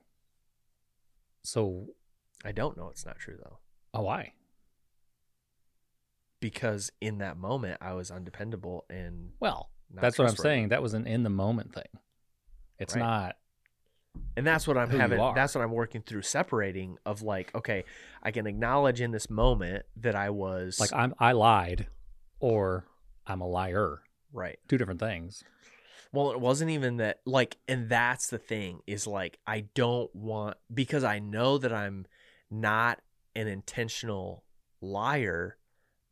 So, 1.44 1.88
I 2.44 2.52
don't 2.52 2.76
know 2.76 2.90
it's 2.90 3.06
not 3.06 3.20
true 3.20 3.38
though, 3.42 3.60
oh, 3.94 4.02
why? 4.02 4.34
because 6.42 6.92
in 7.02 7.18
that 7.20 7.38
moment 7.38 7.78
I 7.82 7.94
was 7.94 8.12
undependable 8.12 8.86
and 8.90 9.32
Well, 9.40 9.70
that's 10.02 10.18
what 10.20 10.30
I'm 10.30 10.36
saying. 10.36 10.70
That 10.70 10.82
was 10.82 10.94
an 10.94 11.08
in 11.08 11.24
the 11.24 11.30
moment 11.30 11.74
thing. 11.74 11.84
It's 12.80 12.94
Right. 12.96 13.02
not. 13.02 13.36
and 14.38 14.46
that's 14.48 14.66
what 14.68 14.78
I'm 14.78 14.90
having. 14.90 15.18
That's 15.36 15.56
what 15.56 15.64
I'm 15.64 15.72
working 15.72 16.02
through 16.02 16.22
separating 16.22 16.98
of 17.06 17.22
like, 17.22 17.54
okay, 17.56 17.84
I 18.24 18.32
can 18.32 18.48
acknowledge 18.48 19.02
in 19.02 19.12
this 19.12 19.30
moment 19.30 19.86
that 19.98 20.16
I 20.16 20.30
was 20.30 20.80
like 20.80 20.94
I'm 20.94 21.14
I 21.20 21.34
lied 21.34 21.88
or 22.40 22.86
I'm 23.28 23.42
a 23.42 23.48
liar. 23.48 24.02
right. 24.32 24.58
Two 24.68 24.78
different 24.78 25.00
things. 25.00 25.44
Well, 26.12 26.32
it 26.32 26.40
wasn't 26.40 26.72
even 26.72 26.98
that 26.98 27.20
like 27.26 27.58
and 27.68 27.90
that's 27.90 28.28
the 28.28 28.38
thing 28.38 28.80
is 28.88 29.06
like 29.06 29.38
I 29.46 29.62
don't 29.74 30.14
want 30.16 30.56
because 30.74 31.04
I 31.04 31.20
know 31.20 31.58
that 31.58 31.74
I'm 31.74 32.06
not 32.50 33.02
an 33.36 33.48
intentional 33.48 34.44
liar, 34.82 35.58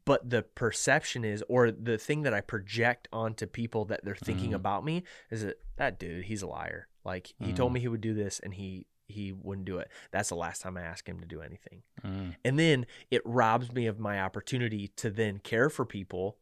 but 0.05 0.29
the 0.29 0.41
perception 0.43 1.23
is 1.25 1.43
or 1.47 1.71
the 1.71 1.97
thing 1.97 2.23
that 2.23 2.33
I 2.33 2.41
project 2.41 3.07
onto 3.13 3.45
people 3.47 3.85
that 3.85 4.03
they're 4.03 4.15
thinking 4.15 4.51
Mhm. 4.51 4.55
about 4.55 4.83
me 4.83 5.03
is 5.29 5.43
that 5.43 5.59
that 5.77 5.99
dude, 5.99 6.25
he's 6.25 6.41
a 6.41 6.47
liar. 6.47 6.87
Like 7.05 7.33
he 7.39 7.53
told 7.53 7.71
Mhm. 7.71 7.75
me 7.75 7.79
he 7.81 7.87
would 7.87 8.01
do 8.01 8.13
this 8.13 8.39
and 8.39 8.53
he 8.53 8.85
he 9.07 9.31
wouldn't 9.33 9.65
do 9.65 9.77
it. 9.79 9.91
That's 10.11 10.29
the 10.29 10.35
last 10.35 10.61
time 10.61 10.77
I 10.77 10.81
asked 10.81 11.07
him 11.07 11.19
to 11.19 11.25
do 11.25 11.41
anything. 11.41 11.83
Mm. 12.03 12.35
And 12.45 12.57
then 12.57 12.85
it 13.11 13.21
robs 13.25 13.71
me 13.71 13.85
of 13.85 13.99
my 13.99 14.19
opportunity 14.21 14.87
to 14.95 15.11
then 15.11 15.39
care 15.39 15.69
for 15.69 15.85
people 15.85 16.37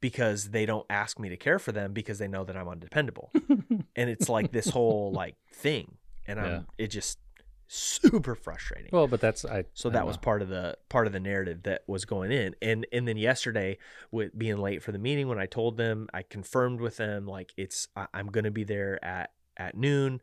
because 0.00 0.50
they 0.50 0.64
don't 0.64 0.86
ask 0.90 1.18
me 1.18 1.28
to 1.28 1.36
care 1.36 1.58
for 1.58 1.72
them 1.72 1.92
because 1.92 2.18
they 2.18 2.28
know 2.28 2.44
that 2.44 2.56
I'm 2.56 2.68
undependable. 2.68 3.30
and 3.96 4.10
it's 4.10 4.28
like 4.28 4.52
this 4.52 4.68
whole 4.70 5.12
like 5.12 5.36
thing. 5.52 5.98
And 6.26 6.40
I'm 6.40 6.46
Yeah. 6.52 6.62
it 6.78 6.86
just 6.88 7.18
super 7.74 8.34
frustrating. 8.34 8.90
well, 8.92 9.06
but 9.06 9.20
that's 9.20 9.44
I. 9.44 9.64
so 9.74 9.88
I 9.88 9.92
that 9.92 9.98
don't 10.00 10.06
was 10.06 10.16
know. 10.16 10.20
part 10.22 10.42
of 10.42 10.48
the 10.48 10.76
part 10.88 11.06
of 11.06 11.12
the 11.12 11.20
narrative 11.20 11.62
that 11.64 11.82
was 11.86 12.04
going 12.04 12.30
in. 12.32 12.54
And 12.60 12.86
and 12.92 13.06
then 13.08 13.16
yesterday 13.16 13.78
with 14.10 14.36
being 14.38 14.58
late 14.58 14.82
for 14.82 14.92
the 14.92 14.98
meeting 14.98 15.28
when 15.28 15.38
I 15.38 15.46
told 15.46 15.76
them, 15.76 16.08
I 16.12 16.22
confirmed 16.22 16.80
with 16.80 16.98
them 16.98 17.26
like 17.26 17.52
it's 17.56 17.88
I, 17.96 18.06
I'm 18.12 18.26
going 18.26 18.44
to 18.44 18.50
be 18.50 18.64
there 18.64 19.02
at 19.04 19.30
at 19.56 19.76
noon. 19.76 20.20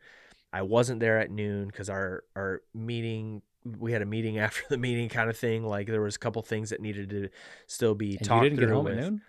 I 0.54 0.62
wasn't 0.64 1.00
there 1.00 1.20
at 1.20 1.32
noon 1.32 1.68
because 1.68 1.90
our 1.90 2.24
our 2.36 2.62
meeting 2.74 3.42
we 3.78 3.92
had 3.92 4.02
a 4.02 4.06
meeting 4.06 4.38
after 4.40 4.62
the 4.70 4.78
meeting 4.78 5.10
kind 5.10 5.30
of 5.30 5.38
thing. 5.38 5.64
Like 5.64 5.88
there 5.88 6.02
was 6.02 6.16
a 6.16 6.20
couple 6.20 6.42
things 6.42 6.70
that 6.70 6.82
needed 6.82 7.10
to 7.10 7.30
still 7.68 7.96
be 7.96 8.18
And 8.18 8.26
talked 8.28 8.44
you 8.44 8.50
didn't 8.52 8.60
get 8.62 8.70
home 8.74 8.86
with. 8.86 8.94
at 8.98 9.00
noon, 9.04 9.22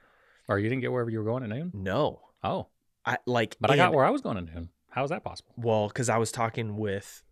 or 0.49 0.59
you 0.59 0.69
didn't 0.69 0.83
get 0.83 0.93
wherever 0.93 1.11
you 1.11 1.19
were 1.19 1.25
going 1.25 1.43
at 1.43 1.49
noon. 1.49 1.71
No, 1.75 2.21
Oh, 2.45 2.69
I 3.05 3.19
like. 3.27 3.57
but 3.61 3.71
I 3.71 3.77
got 3.77 3.93
where 3.93 4.05
I 4.05 4.11
was 4.11 4.21
going 4.21 4.37
at 4.39 4.45
noon. 4.55 4.69
How 4.91 5.05
is 5.05 5.11
that 5.11 5.23
possible? 5.25 5.53
Well, 5.57 5.89
because 5.89 6.09
I 6.09 6.17
was 6.19 6.33
talking 6.33 6.77
with 6.77 7.23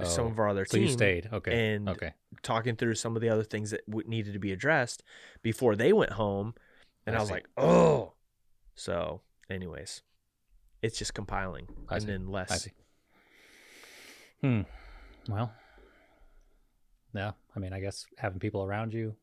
s- 0.00 0.14
some 0.14 0.26
Oh, 0.26 0.30
of 0.30 0.38
our 0.38 0.48
other 0.48 0.64
So 0.64 0.76
team 0.78 0.86
you 0.86 0.92
stayed. 0.92 1.28
Okay. 1.32 1.74
and 1.74 1.88
okay. 1.88 2.12
talking 2.42 2.76
through 2.76 2.94
some 2.94 3.16
of 3.16 3.22
the 3.22 3.28
other 3.28 3.44
things 3.44 3.70
that 3.70 3.84
w- 3.88 4.08
needed 4.08 4.32
to 4.34 4.38
be 4.38 4.52
addressed 4.52 5.02
before 5.42 5.76
they 5.76 5.92
went 5.92 6.12
home, 6.12 6.54
and 7.06 7.14
I 7.16 7.18
I, 7.18 7.22
was 7.22 7.30
like, 7.30 7.48
oh. 7.56 8.12
So, 8.74 9.22
anyways, 9.48 10.02
it's 10.82 10.98
just 10.98 11.14
compiling, 11.14 11.66
I 11.88 11.94
and 11.94 12.02
see. 12.02 12.06
then 12.08 12.26
less. 12.28 12.50
I 12.50 12.56
see. 12.56 12.72
Hmm. 14.42 14.60
Well. 15.28 15.52
Yeah. 17.14 17.32
I 17.54 17.58
mean, 17.58 17.72
I 17.72 17.80
guess 17.80 18.04
having 18.18 18.38
people 18.38 18.62
around 18.62 18.92
you 18.92 19.16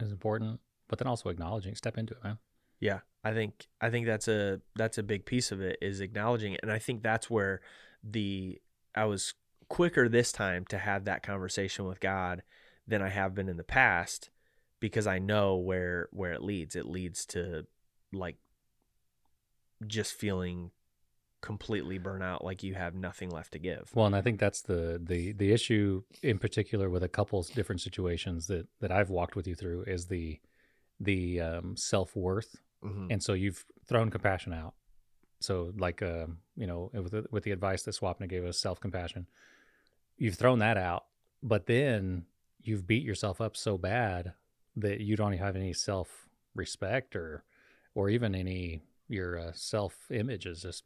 is 0.00 0.12
important, 0.12 0.60
but 0.88 0.98
then 0.98 1.08
also 1.08 1.28
acknowledging, 1.30 1.74
step 1.74 1.98
into 1.98 2.14
it, 2.14 2.22
man. 2.22 2.38
Yeah, 2.78 3.00
I 3.24 3.32
think 3.32 3.66
I 3.80 3.90
think 3.90 4.06
that's 4.06 4.28
a 4.28 4.60
that's 4.76 4.98
a 4.98 5.02
big 5.02 5.24
piece 5.24 5.50
of 5.50 5.60
it 5.60 5.78
is 5.80 6.00
acknowledging 6.00 6.52
it, 6.52 6.60
and 6.62 6.70
I 6.70 6.78
think 6.78 7.02
that's 7.02 7.28
where 7.30 7.60
the 8.04 8.60
I 8.94 9.06
was 9.06 9.34
quicker 9.68 10.08
this 10.08 10.32
time 10.32 10.64
to 10.66 10.78
have 10.78 11.04
that 11.04 11.22
conversation 11.22 11.84
with 11.86 12.00
God 12.00 12.42
than 12.86 13.02
I 13.02 13.08
have 13.08 13.34
been 13.34 13.48
in 13.48 13.56
the 13.56 13.64
past 13.64 14.30
because 14.80 15.06
I 15.06 15.18
know 15.18 15.56
where 15.56 16.08
where 16.12 16.32
it 16.32 16.42
leads. 16.42 16.76
It 16.76 16.86
leads 16.86 17.26
to 17.26 17.66
like 18.12 18.36
just 19.86 20.14
feeling 20.14 20.70
completely 21.42 21.98
burnt 21.98 22.22
out, 22.24 22.44
like 22.44 22.62
you 22.62 22.74
have 22.74 22.94
nothing 22.94 23.30
left 23.30 23.52
to 23.52 23.58
give. 23.58 23.90
Well, 23.94 24.06
and 24.06 24.16
I 24.16 24.22
think 24.22 24.40
that's 24.40 24.62
the 24.62 25.00
the 25.02 25.32
the 25.32 25.52
issue 25.52 26.02
in 26.22 26.38
particular 26.38 26.88
with 26.90 27.02
a 27.02 27.08
couple 27.08 27.42
different 27.42 27.80
situations 27.80 28.46
that 28.46 28.66
that 28.80 28.90
I've 28.90 29.10
walked 29.10 29.36
with 29.36 29.46
you 29.46 29.54
through 29.54 29.84
is 29.86 30.06
the 30.06 30.40
the 30.98 31.40
um, 31.40 31.76
self 31.76 32.16
worth, 32.16 32.56
Mhm. 32.82 33.08
and 33.12 33.22
so 33.22 33.34
you've 33.34 33.66
thrown 33.86 34.10
compassion 34.10 34.52
out. 34.54 34.74
So, 35.40 35.74
like, 35.76 36.00
um, 36.00 36.38
you 36.56 36.66
know, 36.66 36.90
with 36.94 37.12
the, 37.12 37.26
with 37.30 37.44
the 37.44 37.50
advice 37.50 37.82
that 37.82 37.94
Swapna 37.94 38.26
gave 38.26 38.44
us, 38.46 38.58
self 38.58 38.80
compassion, 38.80 39.26
you've 40.18 40.34
thrown 40.34 40.58
that 40.60 40.76
out, 40.76 41.04
but 41.42 41.66
then 41.66 42.24
you've 42.62 42.86
beat 42.86 43.02
yourself 43.02 43.40
up 43.40 43.56
so 43.56 43.78
bad 43.78 44.32
that 44.76 45.00
you 45.00 45.16
don't 45.16 45.32
have 45.32 45.56
any 45.56 45.72
self 45.72 46.28
respect 46.54 47.16
or 47.16 47.44
or 47.94 48.08
even 48.08 48.34
any 48.34 48.82
your 49.08 49.38
uh, 49.38 49.52
self 49.54 49.94
image 50.10 50.46
is 50.46 50.62
just 50.62 50.84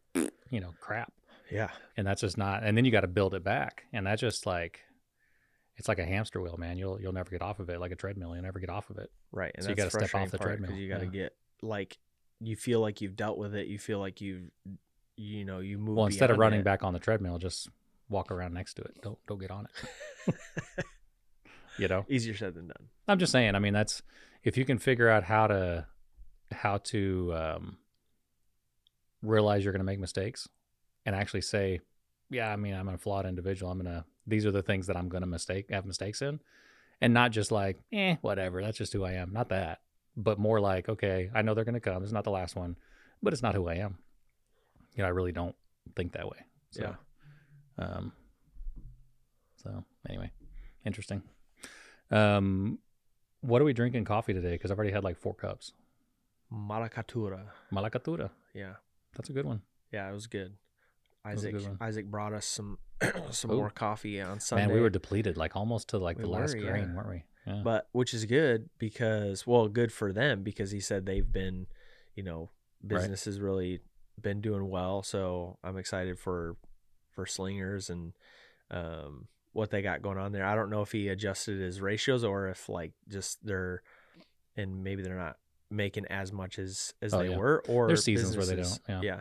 you 0.51 0.61
know 0.61 0.72
crap 0.81 1.12
Yeah, 1.51 1.70
and 1.97 2.07
that's 2.07 2.20
just 2.20 2.37
not 2.37 2.62
and 2.64 2.76
then 2.76 2.85
you 2.85 2.91
got 2.91 3.01
to 3.03 3.09
build 3.09 3.35
it 3.35 3.43
back 3.43 3.85
and 3.93 4.07
that's 4.07 4.20
just 4.20 4.47
like 4.47 4.81
it's 5.76 5.89
like 5.89 5.99
a 5.99 6.05
hamster 6.05 6.41
wheel 6.41 6.57
man 6.59 6.76
you'll 6.76 7.01
you'll 7.01 7.12
never 7.12 7.31
get 7.31 7.41
off 7.41 7.59
of 7.59 7.70
it 7.70 7.81
like 7.81 7.91
a 7.91 7.97
treadmill 7.97 8.35
you'll 8.35 8.45
never 8.45 8.59
get 8.61 8.68
off 8.68 8.91
of 8.91 8.99
it 8.99 9.11
right. 9.33 9.53
And 9.55 9.64
So 9.64 9.70
you 9.70 9.76
that's 9.76 9.95
gotta 9.95 10.09
step 10.09 10.20
off 10.20 10.31
the 10.31 10.39
treadmill, 10.39 10.72
you 10.72 10.89
got 10.89 11.01
to 11.01 11.07
yeah. 11.07 11.11
get 11.11 11.37
like 11.62 11.99
you 12.41 12.57
feel 12.57 12.81
like 12.81 13.01
you've 13.01 13.16
dealt 13.16 13.39
with 13.39 13.55
it. 13.55 13.66
You 13.66 13.78
feel 13.78 13.99
like 13.99 14.20
you've 14.20 14.51
you 15.16 15.45
know 15.45 15.59
you 15.59 15.78
move. 15.78 15.97
well 15.97 16.07
instead 16.07 16.31
of 16.31 16.39
running 16.39 16.61
it. 16.61 16.64
back 16.64 16.83
on 16.83 16.95
the 16.95 16.99
treadmill 16.99 17.39
just 17.39 17.68
walk 18.11 18.30
around 18.30 18.52
next 18.52 18.74
to 18.74 18.82
it. 18.82 18.96
Don't 19.02 19.18
don't 19.26 19.40
get 19.40 19.50
on 19.50 19.66
it. 20.26 20.34
you 21.78 21.88
know, 21.88 22.04
Easier 22.08 22.36
said 22.36 22.54
than 22.54 22.66
done. 22.66 22.88
I'm 23.08 23.18
just 23.18 23.32
saying. 23.32 23.54
I 23.54 23.58
mean, 23.58 23.72
that's 23.72 24.02
if 24.44 24.56
you 24.56 24.64
can 24.64 24.78
figure 24.78 25.08
out 25.08 25.24
how 25.24 25.46
to 25.46 25.86
how 26.52 26.78
to 26.78 27.32
um, 27.34 27.78
realize 29.22 29.64
you're 29.64 29.72
going 29.72 29.80
to 29.80 29.84
make 29.84 30.00
mistakes 30.00 30.48
and 31.06 31.14
actually 31.14 31.42
say, 31.42 31.80
yeah, 32.30 32.52
I 32.52 32.56
mean, 32.56 32.74
I'm 32.74 32.88
a 32.88 32.98
flawed 32.98 33.26
individual. 33.26 33.72
I'm 33.72 33.78
gonna. 33.78 34.04
These 34.26 34.46
are 34.46 34.52
the 34.52 34.62
things 34.62 34.86
that 34.86 34.96
I'm 34.96 35.08
gonna 35.08 35.26
mistake 35.26 35.66
have 35.70 35.84
mistakes 35.84 36.22
in, 36.22 36.40
and 37.00 37.12
not 37.12 37.32
just 37.32 37.50
like, 37.50 37.80
eh, 37.92 38.16
whatever. 38.20 38.62
That's 38.62 38.78
just 38.78 38.92
who 38.92 39.04
I 39.04 39.12
am. 39.12 39.32
Not 39.32 39.48
that, 39.48 39.80
but 40.16 40.38
more 40.38 40.61
like, 40.61 40.88
okay, 40.88 41.30
I 41.34 41.42
know 41.42 41.54
they're 41.54 41.64
gonna 41.64 41.80
come. 41.80 42.02
It's 42.04 42.12
not 42.12 42.24
the 42.24 42.30
last 42.30 42.54
one, 42.54 42.76
but 43.22 43.32
it's 43.32 43.42
not 43.42 43.54
who 43.56 43.68
I 43.68 43.76
am. 43.76 43.98
You 44.94 45.02
know, 45.02 45.06
I 45.06 45.12
really 45.12 45.32
don't 45.32 45.56
think 45.96 46.12
that 46.12 46.28
way. 46.28 46.38
So, 46.70 46.94
Um. 47.81 48.12
So 49.57 49.85
anyway, 50.09 50.31
interesting. 50.85 51.22
Um, 52.11 52.78
what 53.41 53.61
are 53.61 53.64
we 53.64 53.72
drinking 53.72 54.05
coffee 54.05 54.33
today? 54.35 54.53
Because 54.53 54.70
I've 54.70 54.78
already 54.78 54.93
had 54.93 55.05
like 55.05 55.16
four 55.16 55.35
cups. 55.35 55.72
Malacatura. 56.53 57.43
Malacatura. 57.72 58.31
Yeah. 58.55 58.74
That's 59.16 59.31
a 59.31 59.33
good 59.33 59.47
one. 59.47 59.62
Yeah, 59.93 60.09
it 60.11 60.12
was 60.12 60.26
good. 60.26 60.55
was 61.24 61.39
Isaac 61.39 61.53
good. 61.59 61.76
Isaac 61.81 62.11
brought 62.11 62.33
us 62.33 62.47
some 62.47 62.78
some 63.31 63.51
Ooh. 63.51 63.57
more 63.57 63.70
coffee 63.70 64.20
on 64.20 64.41
Sunday. 64.41 64.66
Man, 64.66 64.74
we 64.74 64.81
were 64.81 64.91
depleted, 64.91 65.37
like 65.37 65.57
almost 65.57 65.89
to 65.91 65.99
like 65.99 66.18
We 66.18 66.24
the 66.24 66.31
last 66.31 66.55
were, 66.55 66.61
yeah. 66.62 66.70
grain, 66.70 66.95
weren't 66.95 67.09
we? 67.09 67.24
Yeah. 67.47 67.62
but 67.64 67.89
which 67.93 68.12
is 68.12 68.26
good 68.26 68.68
because 68.78 69.47
well, 69.47 69.68
good 69.68 69.93
for 69.93 70.12
them 70.12 70.43
because 70.43 70.70
he 70.70 70.81
said 70.81 71.07
they've 71.07 71.31
been, 71.31 71.66
you 72.14 72.22
know, 72.22 72.51
Right. 72.83 72.99
business 73.01 73.24
has 73.26 73.41
really 73.41 73.81
been 74.20 74.41
doing 74.41 74.68
well. 74.70 75.03
So 75.03 75.59
I'm 75.62 75.76
excited 75.76 76.18
for 76.18 76.57
for 77.14 77.26
slingers 77.26 77.90
and 77.90 78.12
um 78.70 79.26
what 79.52 79.70
they 79.70 79.82
got 79.82 80.00
going 80.02 80.16
on 80.18 80.30
there. 80.32 80.44
I 80.44 80.54
don't 80.54 80.70
know 80.70 80.82
if 80.82 80.92
he 80.92 81.08
adjusted 81.08 81.61
his 81.61 81.80
ratios 81.80 82.22
or 82.24 82.48
if 82.48 82.68
like 82.68 82.92
just 83.08 83.44
they're 83.44 83.82
and 84.56 84.84
maybe 84.84 85.02
they're 85.02 85.16
not 85.18 85.36
making 85.70 86.06
as 86.06 86.32
much 86.32 86.58
as 86.58 86.94
as 87.02 87.12
Oh, 87.14 87.18
they 87.18 87.30
yeah. 87.30 87.36
were 87.36 87.62
or 87.68 87.86
There's 87.88 88.04
seasons 88.04 88.36
where 88.36 88.46
they 88.46 88.56
don't, 88.56 88.64
is- 88.64 88.80
yeah. 89.02 89.20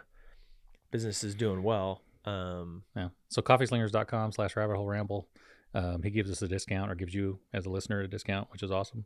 Business 0.92 1.24
is 1.24 1.36
doing 1.36 1.64
well. 1.64 2.02
Um 2.26 2.84
Yeah. 2.96 3.10
So 3.30 3.42
coffeeslingers.com 3.42 4.32
slash 4.34 4.56
rabbit 4.56 4.76
hole 4.76 4.88
ramble. 4.88 5.28
Um, 5.74 6.02
he 6.02 6.10
gives 6.10 6.32
us 6.32 6.42
a 6.42 6.48
discount 6.48 6.90
or 6.92 6.96
gives 6.96 7.14
you 7.14 7.40
as 7.54 7.68
a 7.68 7.70
listener 7.70 8.02
a 8.02 8.08
discount, 8.08 8.52
which 8.52 8.64
is 8.64 8.72
awesome. 8.72 9.06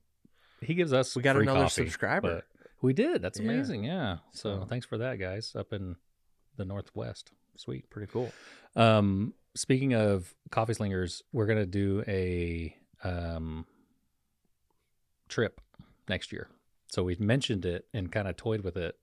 He 0.61 0.73
gives 0.75 0.93
us 0.93 1.13
we 1.15 1.21
got 1.21 1.35
another 1.35 1.59
coffee, 1.63 1.83
subscriber. 1.83 2.43
we 2.81 2.93
did. 2.93 3.21
That's 3.21 3.37
Yeah. 3.39 3.49
amazing. 3.51 3.83
Yeah. 3.83 4.19
So, 4.31 4.59
So- 4.61 4.65
thanks 4.65 4.85
for 4.85 4.97
that, 4.97 5.19
guys, 5.19 5.55
up 5.57 5.73
in 5.73 5.97
the 6.55 6.63
northwest. 6.63 7.33
Sweet. 7.55 7.89
Pretty 7.89 8.11
cool. 8.11 8.31
Um, 8.75 9.33
speaking 9.55 9.93
of 9.93 10.33
coffee 10.49 10.73
slingers, 10.73 11.23
we're 11.31 11.45
gonna 11.45 11.65
do 11.65 12.03
a 12.07 12.75
um 13.03 13.65
trip 15.27 15.61
next 16.07 16.31
year. 16.31 16.47
So 16.87 17.03
we've 17.03 17.19
mentioned 17.19 17.65
it 17.65 17.85
and 17.93 18.11
kind 18.11 18.27
of 18.27 18.37
toyed 18.37 18.61
with 18.61 18.77
it 18.77 18.97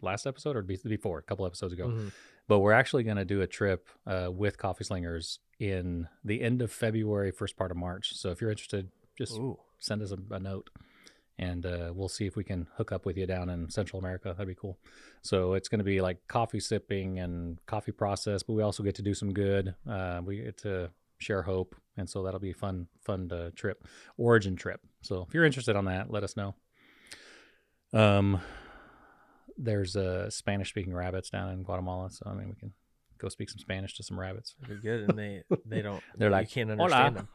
last 0.00 0.26
episode 0.26 0.56
or 0.56 0.62
before, 0.62 1.18
a 1.18 1.22
couple 1.22 1.46
episodes 1.46 1.72
ago. 1.72 1.88
Mhm. 1.88 2.12
But 2.48 2.58
we're 2.58 2.72
actually 2.72 3.04
going 3.04 3.16
to 3.16 3.24
do 3.24 3.40
a 3.40 3.46
trip 3.46 3.88
uh, 4.06 4.28
with 4.32 4.58
Coffee 4.58 4.84
Slingers 4.84 5.38
in 5.58 6.08
the 6.24 6.42
end 6.42 6.60
of 6.60 6.72
February, 6.72 7.30
first 7.30 7.56
part 7.56 7.70
of 7.70 7.76
March. 7.76 8.14
So 8.14 8.30
if 8.30 8.40
you're 8.40 8.50
interested, 8.50 8.90
just 9.16 9.32
Ooh. 9.38 9.58
send 9.78 10.02
us 10.02 10.12
a, 10.12 10.18
a 10.34 10.40
note, 10.40 10.70
and 11.38 11.64
uh, 11.66 11.92
we'll 11.94 12.08
see 12.08 12.26
if 12.26 12.36
we 12.36 12.44
can 12.44 12.66
hook 12.76 12.92
up 12.92 13.06
with 13.06 13.16
you 13.16 13.26
down 13.26 13.48
in 13.48 13.70
Central 13.70 13.98
America. 13.98 14.28
That'd 14.28 14.48
be 14.48 14.54
cool. 14.54 14.78
So 15.22 15.54
it's 15.54 15.68
going 15.68 15.78
to 15.78 15.84
be 15.84 16.00
like 16.00 16.18
coffee 16.28 16.60
sipping 16.60 17.18
and 17.18 17.58
coffee 17.66 17.92
process, 17.92 18.42
but 18.42 18.54
we 18.54 18.62
also 18.62 18.82
get 18.82 18.94
to 18.96 19.02
do 19.02 19.14
some 19.14 19.32
good. 19.32 19.74
Uh, 19.88 20.20
we 20.24 20.36
get 20.36 20.58
to 20.58 20.90
share 21.18 21.42
hope, 21.42 21.74
and 21.96 22.08
so 22.08 22.22
that'll 22.22 22.40
be 22.40 22.50
a 22.50 22.54
fun, 22.54 22.86
fun 23.00 23.30
uh, 23.32 23.50
trip, 23.54 23.84
origin 24.16 24.56
trip. 24.56 24.80
So 25.02 25.24
if 25.26 25.34
you're 25.34 25.44
interested 25.44 25.76
on 25.76 25.86
that, 25.86 26.10
let 26.10 26.24
us 26.24 26.36
know. 26.36 26.54
Um, 27.92 28.40
there's 29.56 29.96
uh, 29.96 30.30
Spanish 30.30 30.70
speaking 30.70 30.94
rabbits 30.94 31.30
down 31.30 31.50
in 31.50 31.62
Guatemala, 31.62 32.10
so 32.10 32.26
I 32.26 32.34
mean 32.34 32.48
we 32.48 32.54
can 32.56 32.72
go 33.18 33.28
speak 33.28 33.50
some 33.50 33.58
Spanish 33.58 33.94
to 33.96 34.02
some 34.02 34.18
rabbits. 34.18 34.54
Pretty 34.62 34.80
good. 34.82 35.08
And 35.08 35.18
they 35.18 35.42
they 35.64 35.82
don't 35.82 36.02
They're 36.16 36.28
you 36.28 36.32
like, 36.32 36.50
can't 36.50 36.70
understand 36.70 37.16
them. 37.16 37.28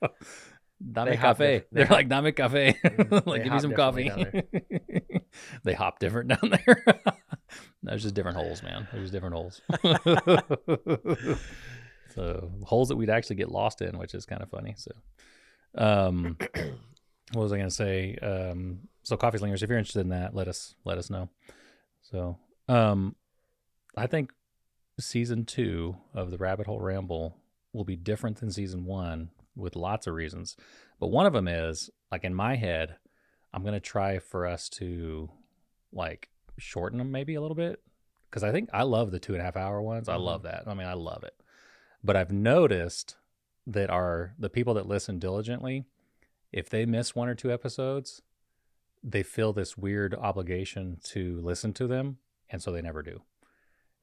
Dame 0.80 1.06
They 1.06 1.16
cafe. 1.16 1.64
they 1.72 1.84
They're 1.84 1.90
like 1.90 2.08
dame 2.08 2.32
cafe. 2.32 2.78
Like 3.26 3.44
give 3.44 3.52
me 3.52 3.60
some 3.60 3.74
coffee. 3.74 4.10
they 5.64 5.72
hop 5.72 5.98
different 5.98 6.28
down 6.28 6.50
there. 6.50 6.84
There's 7.82 8.02
just 8.02 8.14
different 8.14 8.36
holes, 8.36 8.62
man. 8.62 8.88
There's 8.90 9.10
just 9.10 9.12
different 9.12 9.34
holes. 9.34 9.60
so 12.14 12.50
holes 12.64 12.88
that 12.88 12.96
we'd 12.96 13.10
actually 13.10 13.36
get 13.36 13.50
lost 13.50 13.82
in, 13.82 13.98
which 13.98 14.14
is 14.14 14.26
kind 14.26 14.42
of 14.42 14.50
funny. 14.50 14.74
So, 14.76 14.90
um, 15.76 16.36
what 17.32 17.42
was 17.42 17.52
I 17.52 17.56
going 17.56 17.68
to 17.68 17.74
say? 17.74 18.16
Um, 18.16 18.80
so 19.02 19.16
coffee 19.16 19.38
slingers, 19.38 19.62
if 19.62 19.68
you're 19.68 19.78
interested 19.78 20.00
in 20.00 20.08
that, 20.08 20.34
let 20.34 20.48
us 20.48 20.74
let 20.84 20.98
us 20.98 21.10
know. 21.10 21.28
So, 22.02 22.38
um, 22.68 23.14
I 23.96 24.06
think 24.06 24.32
season 24.98 25.44
two 25.44 25.96
of 26.14 26.30
the 26.30 26.38
Rabbit 26.38 26.66
Hole 26.66 26.80
Ramble 26.80 27.36
will 27.72 27.84
be 27.84 27.96
different 27.96 28.38
than 28.38 28.50
season 28.50 28.84
one 28.84 29.30
with 29.56 29.76
lots 29.76 30.06
of 30.06 30.14
reasons. 30.14 30.56
But 30.98 31.08
one 31.08 31.26
of 31.26 31.32
them 31.32 31.48
is 31.48 31.90
like 32.10 32.24
in 32.24 32.34
my 32.34 32.56
head, 32.56 32.96
I'm 33.52 33.64
gonna 33.64 33.80
try 33.80 34.18
for 34.18 34.46
us 34.46 34.68
to 34.70 35.30
like 35.92 36.28
shorten 36.58 36.98
them 36.98 37.10
maybe 37.10 37.34
a 37.34 37.40
little 37.40 37.54
bit 37.54 37.80
because 38.28 38.42
I 38.42 38.52
think 38.52 38.68
I 38.72 38.82
love 38.82 39.10
the 39.10 39.20
two 39.20 39.32
and 39.32 39.40
a 39.40 39.44
half 39.44 39.56
hour 39.56 39.80
ones. 39.80 40.08
I 40.08 40.16
love 40.16 40.42
mm-hmm. 40.42 40.66
that. 40.66 40.68
I 40.68 40.74
mean, 40.74 40.86
I 40.86 40.94
love 40.94 41.22
it. 41.22 41.34
But 42.02 42.16
I've 42.16 42.32
noticed 42.32 43.16
that 43.66 43.90
our 43.90 44.34
the 44.38 44.50
people 44.50 44.74
that 44.74 44.88
listen 44.88 45.18
diligently, 45.18 45.84
if 46.52 46.68
they 46.68 46.84
miss 46.84 47.14
one 47.14 47.28
or 47.28 47.34
two 47.34 47.52
episodes, 47.52 48.22
they 49.02 49.22
feel 49.22 49.52
this 49.52 49.76
weird 49.76 50.14
obligation 50.14 50.98
to 51.04 51.40
listen 51.42 51.72
to 51.74 51.86
them, 51.86 52.18
and 52.50 52.62
so 52.62 52.72
they 52.72 52.82
never 52.82 53.02
do. 53.02 53.22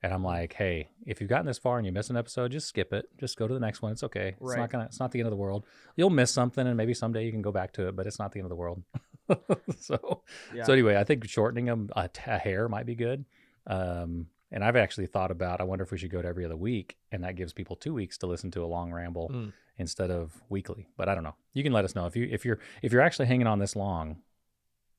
And 0.04 0.12
I'm 0.12 0.24
like, 0.24 0.54
hey, 0.54 0.90
if 1.06 1.22
you've 1.22 1.30
gotten 1.30 1.46
this 1.46 1.60
far 1.60 1.78
and 1.78 1.86
you 1.86 1.92
miss 1.92 2.10
an 2.10 2.18
episode, 2.18 2.52
just 2.52 2.68
skip 2.68 2.92
it. 2.92 3.06
Just 3.20 3.38
go 3.38 3.48
to 3.48 3.54
the 3.54 3.60
next 3.60 3.84
one. 3.84 3.92
It's 3.92 4.04
okay. 4.04 4.30
It's 4.30 4.38
Right. 4.42 4.58
not 4.58 4.70
gonna. 4.72 4.86
It's 4.86 5.00
not 5.00 5.12
the 5.12 5.20
end 5.20 5.28
of 5.28 5.32
the 5.32 5.38
world. 5.38 5.66
You'll 5.96 6.10
miss 6.10 6.32
something, 6.32 6.66
and 6.66 6.76
maybe 6.76 6.94
someday 6.96 7.24
you 7.26 7.32
can 7.32 7.44
go 7.44 7.52
back 7.52 7.72
to 7.74 7.88
it, 7.88 7.96
but 7.96 8.08
it's 8.08 8.18
not 8.18 8.32
the 8.32 8.40
end 8.40 8.46
of 8.46 8.50
the 8.50 8.56
world. 8.56 8.82
so, 9.80 10.24
Yeah. 10.54 10.64
so 10.64 10.74
anyway, 10.74 10.98
I 10.98 11.04
think 11.04 11.28
shortening 11.28 11.66
them 11.66 11.90
a, 11.96 12.08
t- 12.08 12.22
a 12.26 12.38
hair 12.40 12.68
might 12.68 12.86
be 12.86 12.96
good. 12.96 13.26
Um, 13.68 14.28
and 14.52 14.64
I've 14.66 14.76
actually 14.76 15.06
thought 15.06 15.32
about. 15.32 15.62
I 15.62 15.66
wonder 15.66 15.84
if 15.84 15.92
we 15.92 15.98
should 15.98 16.12
go 16.12 16.22
to 16.22 16.28
every 16.28 16.46
other 16.46 16.58
week, 16.58 16.98
and 17.12 17.24
that 17.24 17.36
gives 17.36 17.54
people 17.54 17.76
two 17.76 17.94
weeks 17.94 18.18
to 18.20 18.28
listen 18.28 18.50
to 18.52 18.64
a 18.64 18.66
long 18.66 18.92
ramble 18.92 19.30
Mm. 19.30 19.54
instead 19.78 20.10
of 20.12 20.42
weekly. 20.50 20.88
But 20.98 21.08
I 21.10 21.16
don't 21.16 21.24
know. 21.24 21.36
You 21.54 21.64
can 21.64 21.72
let 21.74 21.86
us 21.86 21.94
know 21.96 22.06
if 22.08 22.16
you 22.16 22.28
if 22.32 22.44
you're 22.44 22.60
if 22.82 22.92
you're 22.92 23.02
actually 23.02 23.28
hanging 23.28 23.48
on 23.48 23.60
this 23.60 23.76
long. 23.76 24.18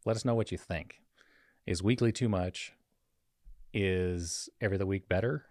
Let 0.07 0.17
us 0.17 0.25
know 0.25 0.35
what 0.35 0.51
you 0.53 0.59
think. 0.59 1.01
Is 1.67 1.83
weekly 1.83 2.13
too 2.13 2.29
much? 2.29 2.73
Is 3.75 4.49
every 4.61 4.77
other 4.77 4.87
week 4.87 5.09
better? 5.09 5.47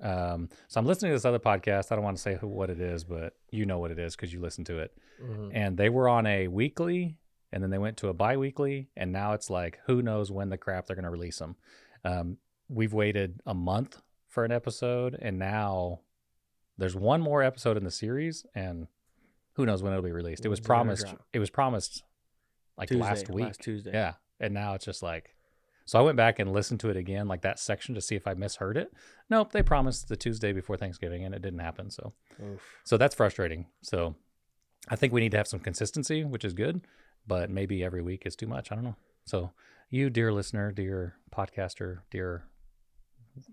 Um, 0.00 0.48
so 0.68 0.80
I'm 0.80 0.86
listening 0.86 1.10
to 1.12 1.16
this 1.16 1.24
other 1.24 1.38
podcast. 1.38 1.92
I 1.92 1.94
don't 1.94 2.04
want 2.04 2.16
to 2.16 2.22
say 2.22 2.36
who, 2.36 2.48
what 2.48 2.68
it 2.70 2.80
is, 2.80 3.04
but 3.04 3.34
you 3.50 3.64
know 3.64 3.78
what 3.78 3.90
it 3.90 3.98
is 3.98 4.16
because 4.16 4.32
you 4.32 4.40
listen 4.40 4.64
to 4.64 4.78
it. 4.78 4.92
Mhm. 5.22 5.50
And 5.54 5.76
they 5.76 5.88
were 5.88 6.08
on 6.08 6.26
a 6.26 6.48
weekly, 6.48 7.16
and 7.52 7.62
then 7.62 7.70
they 7.70 7.78
went 7.78 7.96
to 7.98 8.08
a 8.08 8.12
bi-weekly, 8.14 8.90
and 8.96 9.12
now 9.12 9.32
it's 9.32 9.48
like 9.50 9.78
who 9.86 10.02
knows 10.02 10.32
when 10.32 10.48
the 10.48 10.58
crap 10.58 10.86
they're 10.86 10.96
going 10.96 11.04
to 11.04 11.10
release 11.10 11.38
them. 11.38 11.56
Um, 12.04 12.38
we've 12.68 12.92
waited 12.92 13.40
a 13.46 13.54
month 13.54 14.02
for 14.28 14.44
an 14.44 14.50
episode, 14.50 15.16
and 15.20 15.38
now 15.38 16.00
there's 16.76 16.96
one 16.96 17.20
more 17.20 17.42
episode 17.42 17.76
in 17.76 17.84
the 17.84 17.90
series, 17.90 18.44
and 18.54 18.88
who 19.52 19.64
knows 19.64 19.82
when 19.82 19.92
it'll 19.92 20.02
be 20.02 20.10
released. 20.10 20.44
It 20.44 20.48
was 20.48 20.58
When's 20.58 20.66
it 20.66 20.68
gonna 20.68 20.76
promised. 20.76 21.14
It 21.32 21.38
was 21.38 21.50
promised 21.50 22.02
like 22.76 22.88
Tuesday, 22.88 23.04
last 23.04 23.30
week. 23.30 23.44
Last 23.46 23.60
Tuesday. 23.60 23.92
Yeah. 23.92 24.14
And 24.40 24.52
now 24.52 24.74
it's 24.74 24.84
just 24.84 25.00
like, 25.02 25.33
so 25.84 25.98
I 25.98 26.02
went 26.02 26.16
back 26.16 26.38
and 26.38 26.52
listened 26.52 26.80
to 26.80 26.88
it 26.90 26.96
again, 26.96 27.28
like 27.28 27.42
that 27.42 27.58
section 27.58 27.94
to 27.94 28.00
see 28.00 28.14
if 28.16 28.26
I 28.26 28.34
misheard 28.34 28.76
it. 28.76 28.92
Nope. 29.30 29.52
They 29.52 29.62
promised 29.62 30.08
the 30.08 30.16
Tuesday 30.16 30.52
before 30.52 30.76
Thanksgiving 30.76 31.24
and 31.24 31.34
it 31.34 31.42
didn't 31.42 31.60
happen. 31.60 31.90
So, 31.90 32.12
Oof. 32.42 32.62
so 32.84 32.96
that's 32.96 33.14
frustrating. 33.14 33.66
So 33.82 34.14
I 34.88 34.96
think 34.96 35.12
we 35.12 35.20
need 35.20 35.30
to 35.32 35.36
have 35.36 35.48
some 35.48 35.60
consistency, 35.60 36.24
which 36.24 36.44
is 36.44 36.52
good, 36.54 36.86
but 37.26 37.50
maybe 37.50 37.84
every 37.84 38.02
week 38.02 38.22
is 38.26 38.36
too 38.36 38.46
much. 38.46 38.70
I 38.72 38.74
don't 38.74 38.84
know. 38.84 38.96
So 39.26 39.50
you, 39.90 40.10
dear 40.10 40.32
listener, 40.32 40.72
dear 40.72 41.16
podcaster, 41.34 41.98
dear 42.10 42.44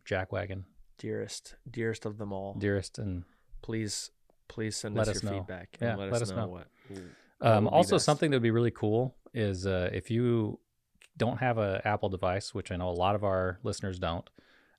jackwagon, 0.06 0.64
Dearest, 0.98 1.56
dearest 1.70 2.06
of 2.06 2.18
them 2.20 2.32
all. 2.32 2.54
dearest, 2.54 3.00
and 3.00 3.24
Please, 3.64 4.12
please 4.48 4.76
send 4.76 4.96
Let 4.96 5.08
us, 5.08 5.18
us 5.18 5.24
your 5.24 5.32
know. 5.32 5.38
feedback 5.40 5.78
Yeah, 5.82 5.92
and 5.92 6.00
let, 6.00 6.12
let 6.12 6.22
us, 6.22 6.30
us 6.30 6.36
know, 6.36 6.44
know. 6.44 6.48
what. 6.48 6.68
what 6.90 7.52
Um, 7.52 7.68
also, 7.68 7.98
something 7.98 8.30
that 8.32 8.36
would 8.38 8.44
be 8.44 8.52
really 8.52 8.72
cool 8.72 9.16
is 9.34 9.66
uh, 9.66 9.90
if 9.94 10.12
you 10.12 10.60
don't 11.18 11.38
have 11.38 11.58
an 11.58 11.82
Apple 11.86 12.10
device, 12.10 12.54
which 12.54 12.72
I 12.72 12.76
know 12.78 12.90
a 12.90 12.92
lot 12.92 13.16
of 13.16 13.24
our 13.24 13.60
listeners 13.64 14.00
don't, 14.00 14.30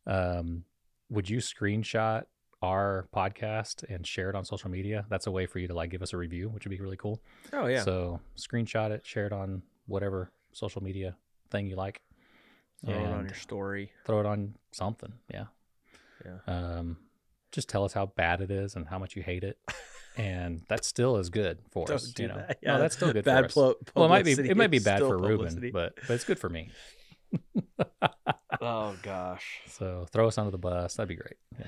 um, 0.06 0.64
would 1.10 1.28
you 1.28 1.38
screenshot 1.38 2.24
our 2.62 3.08
podcast 3.14 3.84
and 3.92 4.06
share 4.06 4.30
it 4.30 4.36
on 4.36 4.44
social 4.44 4.70
media? 4.70 5.04
That's 5.08 5.26
a 5.26 5.30
way 5.30 5.46
for 5.46 5.58
you 5.58 5.68
to 5.68 5.74
like 5.74 5.90
give 5.90 6.02
us 6.02 6.12
a 6.12 6.16
review, 6.16 6.48
which 6.48 6.64
would 6.64 6.70
be 6.70 6.80
really 6.80 6.96
cool. 6.96 7.20
Oh 7.52 7.66
yeah. 7.66 7.82
So 7.82 8.20
screenshot 8.36 8.90
it, 8.90 9.04
share 9.04 9.26
it 9.26 9.32
on 9.32 9.62
whatever 9.86 10.30
social 10.52 10.82
media 10.82 11.16
thing 11.50 11.66
you 11.68 11.76
like, 11.76 12.00
Throw 12.84 12.94
it 12.94 13.06
on 13.10 13.26
your 13.26 13.34
story. 13.34 13.92
throw 14.06 14.20
it 14.20 14.26
on 14.26 14.54
something. 14.72 15.12
Yeah. 15.32 15.44
Yeah. 16.24 16.38
Um, 16.46 16.96
just 17.52 17.68
tell 17.68 17.84
us 17.84 17.92
how 17.92 18.06
bad 18.06 18.40
it 18.40 18.50
is 18.50 18.74
and 18.76 18.86
how 18.88 18.98
much 18.98 19.14
you 19.16 19.22
hate 19.22 19.44
it, 19.44 19.58
and 20.16 20.62
that 20.68 20.84
still 20.84 21.16
is 21.16 21.30
good 21.30 21.58
for 21.70 21.86
Don't 21.86 21.96
us. 21.96 22.12
you 22.18 22.28
know, 22.28 22.36
that. 22.36 22.58
no, 22.62 22.72
Yeah, 22.72 22.78
that's 22.78 22.96
still 22.96 23.12
good 23.12 23.24
bad 23.24 23.50
for 23.52 23.70
us. 23.70 23.74
plo- 23.76 23.88
well, 23.96 24.06
it 24.06 24.08
might 24.08 24.24
be 24.24 24.32
it 24.32 24.56
might 24.56 24.70
be 24.70 24.78
bad 24.78 25.00
for 25.00 25.16
Ruben, 25.18 25.70
but 25.72 25.94
but 26.06 26.14
it's 26.14 26.24
good 26.24 26.38
for 26.38 26.48
me. 26.48 26.70
oh 28.60 28.94
gosh. 29.02 29.60
So 29.68 30.06
throw 30.12 30.28
us 30.28 30.38
under 30.38 30.50
the 30.50 30.58
bus. 30.58 30.94
That'd 30.94 31.08
be 31.08 31.16
great. 31.16 31.36
Yeah. 31.58 31.66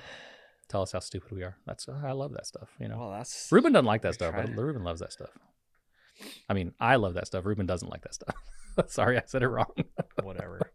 Tell 0.69 0.83
us 0.83 0.93
how 0.93 0.99
stupid 0.99 1.33
we 1.33 1.43
are. 1.43 1.57
That's 1.67 1.89
I 1.89 2.13
love 2.13 2.33
that 2.33 2.47
stuff. 2.47 2.69
You 2.81 2.89
know, 2.89 2.99
Well, 2.99 3.11
that's 3.11 3.49
Ruben 3.51 3.73
doesn't 3.73 3.87
like 3.87 4.03
that 4.03 4.15
stuff, 4.15 4.35
but 4.35 4.47
tried. 4.47 4.57
Ruben 4.59 4.83
loves 4.85 5.01
that 5.01 5.13
stuff. 5.13 5.31
I 6.49 6.55
mean, 6.55 6.73
I 6.81 6.97
love 6.97 7.15
that 7.15 7.27
stuff. 7.27 7.45
Ruben 7.45 7.67
doesn't 7.67 7.89
like 7.89 8.03
that 8.03 8.15
stuff. 8.15 8.35
Sorry, 8.89 9.17
I 9.19 9.23
said 9.27 9.43
it 9.43 9.49
wrong. 9.49 9.73
whatever. 10.23 10.71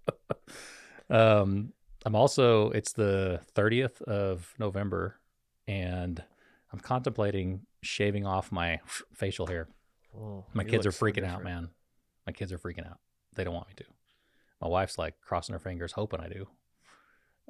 Um, 1.09 1.74
I'm 2.05 2.15
also 2.15 2.70
it's 2.72 2.93
the 2.93 3.41
30th 3.55 4.01
of 4.03 4.53
November, 4.59 5.15
and 5.67 6.24
I'm 6.72 6.80
contemplating 6.80 7.61
shaving 7.82 8.26
off 8.26 8.51
my 8.51 8.80
facial 9.13 9.47
hair. 9.47 9.67
Oh, 10.17 10.45
My 10.53 10.63
kids 10.63 10.86
are 10.86 10.89
look 10.89 10.95
so 10.95 11.05
freaking 11.05 11.26
out, 11.26 11.43
man. 11.43 11.70
My 12.26 12.34
kids 12.34 12.51
are 12.51 12.57
freaking 12.57 12.86
out. 12.88 12.99
They 13.36 13.43
don't 13.43 13.53
want 13.53 13.67
me 13.67 13.74
to. 13.78 13.86
My 14.61 14.67
wife's 14.67 14.97
like 14.97 15.15
crossing 15.22 15.53
her 15.53 15.59
fingers, 15.59 15.93
hoping 15.93 16.20
I 16.20 16.28
do. 16.28 16.47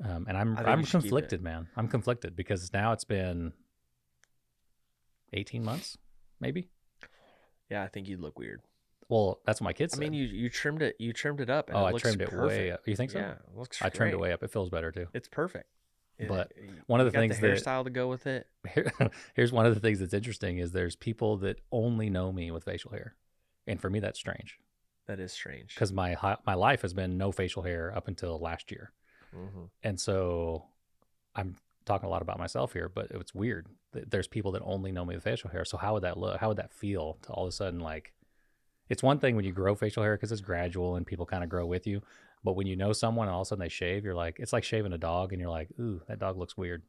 Um, 0.03 0.25
and 0.29 0.37
I'm 0.37 0.57
I'm 0.57 0.79
you 0.79 0.85
should 0.85 0.91
keep 0.91 0.99
it. 0.99 1.09
conflicted, 1.09 1.41
man. 1.41 1.67
I'm 1.75 1.87
conflicted 1.87 2.35
because 2.35 2.71
now 2.71 2.93
it's 2.93 3.03
been 3.03 3.51
18 5.33 5.63
months, 5.63 5.97
maybe. 6.39 6.69
Yeah, 7.69 7.83
I 7.83 7.87
think 7.87 8.07
you'd 8.07 8.21
look 8.21 8.39
weird. 8.39 8.61
Well, 9.09 9.39
that's 9.45 9.59
what 9.59 9.65
my 9.65 9.73
kids 9.73 9.93
I 9.93 9.97
said. 9.97 10.01
mean, 10.01 10.13
you 10.13 10.25
you 10.25 10.49
trimmed 10.49 10.81
it. 10.81 10.95
You 10.99 11.13
trimmed 11.13 11.41
it 11.41 11.49
up. 11.49 11.69
And 11.69 11.77
oh, 11.77 11.87
it 11.87 11.95
I 11.95 11.97
trimmed 11.97 12.21
it 12.21 12.31
way 12.31 12.71
up. 12.71 12.87
You 12.87 12.95
think 12.95 13.11
so? 13.11 13.19
Yeah, 13.19 13.31
it 13.31 13.57
looks. 13.57 13.81
I 13.81 13.89
trimmed 13.89 14.13
it 14.13 14.17
great. 14.17 14.21
way 14.21 14.33
up. 14.33 14.43
It 14.43 14.51
feels 14.51 14.69
better 14.69 14.91
too. 14.91 15.07
It's 15.13 15.27
perfect. 15.27 15.65
But 16.27 16.51
one 16.87 16.99
of 16.99 17.05
the 17.05 17.11
things 17.11 17.39
the 17.39 17.47
that- 17.47 17.57
hairstyle 17.63 17.83
to 17.85 17.89
go 17.89 18.07
with 18.09 18.27
it. 18.27 18.47
Here, 18.73 18.91
here's 19.35 19.51
one 19.53 19.65
of 19.65 19.73
the 19.73 19.79
things 19.79 19.99
that's 19.99 20.13
interesting 20.13 20.57
is 20.57 20.71
there's 20.71 20.95
people 20.95 21.37
that 21.37 21.61
only 21.71 22.09
know 22.09 22.31
me 22.31 22.51
with 22.51 22.65
facial 22.65 22.91
hair, 22.91 23.15
and 23.67 23.79
for 23.79 23.89
me 23.89 23.99
that's 23.99 24.19
strange 24.19 24.57
That 25.07 25.19
is 25.19 25.31
strange. 25.31 25.73
because 25.73 25.93
my 25.93 26.15
my 26.45 26.55
life 26.55 26.81
has 26.81 26.93
been 26.93 27.17
no 27.17 27.31
facial 27.31 27.63
hair 27.63 27.93
up 27.95 28.07
until 28.09 28.37
last 28.39 28.69
year, 28.71 28.91
hmm 29.33 29.65
and 29.81 29.99
so 29.99 30.65
I'm 31.35 31.55
talking 31.85 32.07
a 32.07 32.09
lot 32.11 32.21
about 32.21 32.37
myself 32.37 32.73
here, 32.73 32.89
but 32.89 33.07
it's 33.11 33.33
weird. 33.33 33.67
that 33.93 34.11
There's 34.11 34.27
people 34.27 34.51
that 34.51 34.61
only 34.65 34.91
know 34.91 35.05
me 35.05 35.15
with 35.15 35.23
facial 35.23 35.49
hair. 35.49 35.63
So 35.65 35.77
how 35.77 35.93
would 35.93 36.03
that 36.03 36.17
look? 36.17 36.37
How 36.39 36.49
would 36.49 36.57
that 36.57 36.71
feel 36.73 37.17
to 37.23 37.29
all 37.31 37.45
of 37.45 37.49
a 37.49 37.51
sudden 37.51 37.79
like? 37.79 38.13
It's 38.89 39.01
one 39.03 39.19
thing 39.19 39.35
when 39.35 39.45
you 39.45 39.51
grow 39.53 39.73
facial 39.75 40.03
hair 40.03 40.15
because 40.15 40.31
it's 40.31 40.41
gradual 40.41 40.95
and 40.95 41.05
people 41.07 41.25
kind 41.25 41.43
of 41.43 41.49
grow 41.49 41.65
with 41.65 41.87
you, 41.87 42.01
but 42.43 42.53
when 42.55 42.67
you 42.67 42.75
know 42.75 42.93
someone 42.93 43.27
and 43.27 43.35
all 43.35 43.41
of 43.41 43.45
a 43.45 43.49
sudden 43.49 43.61
they 43.61 43.69
shave, 43.69 44.03
you're 44.05 44.15
like, 44.15 44.37
it's 44.39 44.53
like 44.53 44.63
shaving 44.63 44.93
a 44.93 44.97
dog, 44.97 45.33
and 45.33 45.41
you're 45.41 45.49
like, 45.51 45.69
ooh, 45.79 46.01
that 46.07 46.19
dog 46.19 46.37
looks 46.37 46.55
weird. 46.57 46.83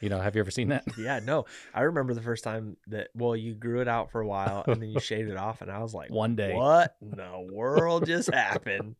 You 0.00 0.08
know, 0.08 0.20
have 0.20 0.34
you 0.36 0.40
ever 0.40 0.50
seen 0.52 0.68
that? 0.68 0.84
Yeah, 0.96 1.18
no. 1.22 1.44
I 1.74 1.82
remember 1.82 2.14
the 2.14 2.22
first 2.22 2.44
time 2.44 2.76
that 2.86 3.08
well, 3.14 3.34
you 3.36 3.54
grew 3.54 3.80
it 3.80 3.88
out 3.88 4.10
for 4.12 4.20
a 4.20 4.26
while 4.26 4.62
and 4.66 4.80
then 4.80 4.88
you 4.90 5.00
shaved 5.10 5.28
it 5.28 5.36
off, 5.36 5.60
and 5.60 5.70
I 5.70 5.80
was 5.80 5.92
like, 5.92 6.10
One 6.10 6.36
day. 6.36 6.54
what 6.54 6.94
in 7.02 7.10
the 7.16 7.48
world 7.52 8.06
just 8.06 8.32
happened? 8.32 8.94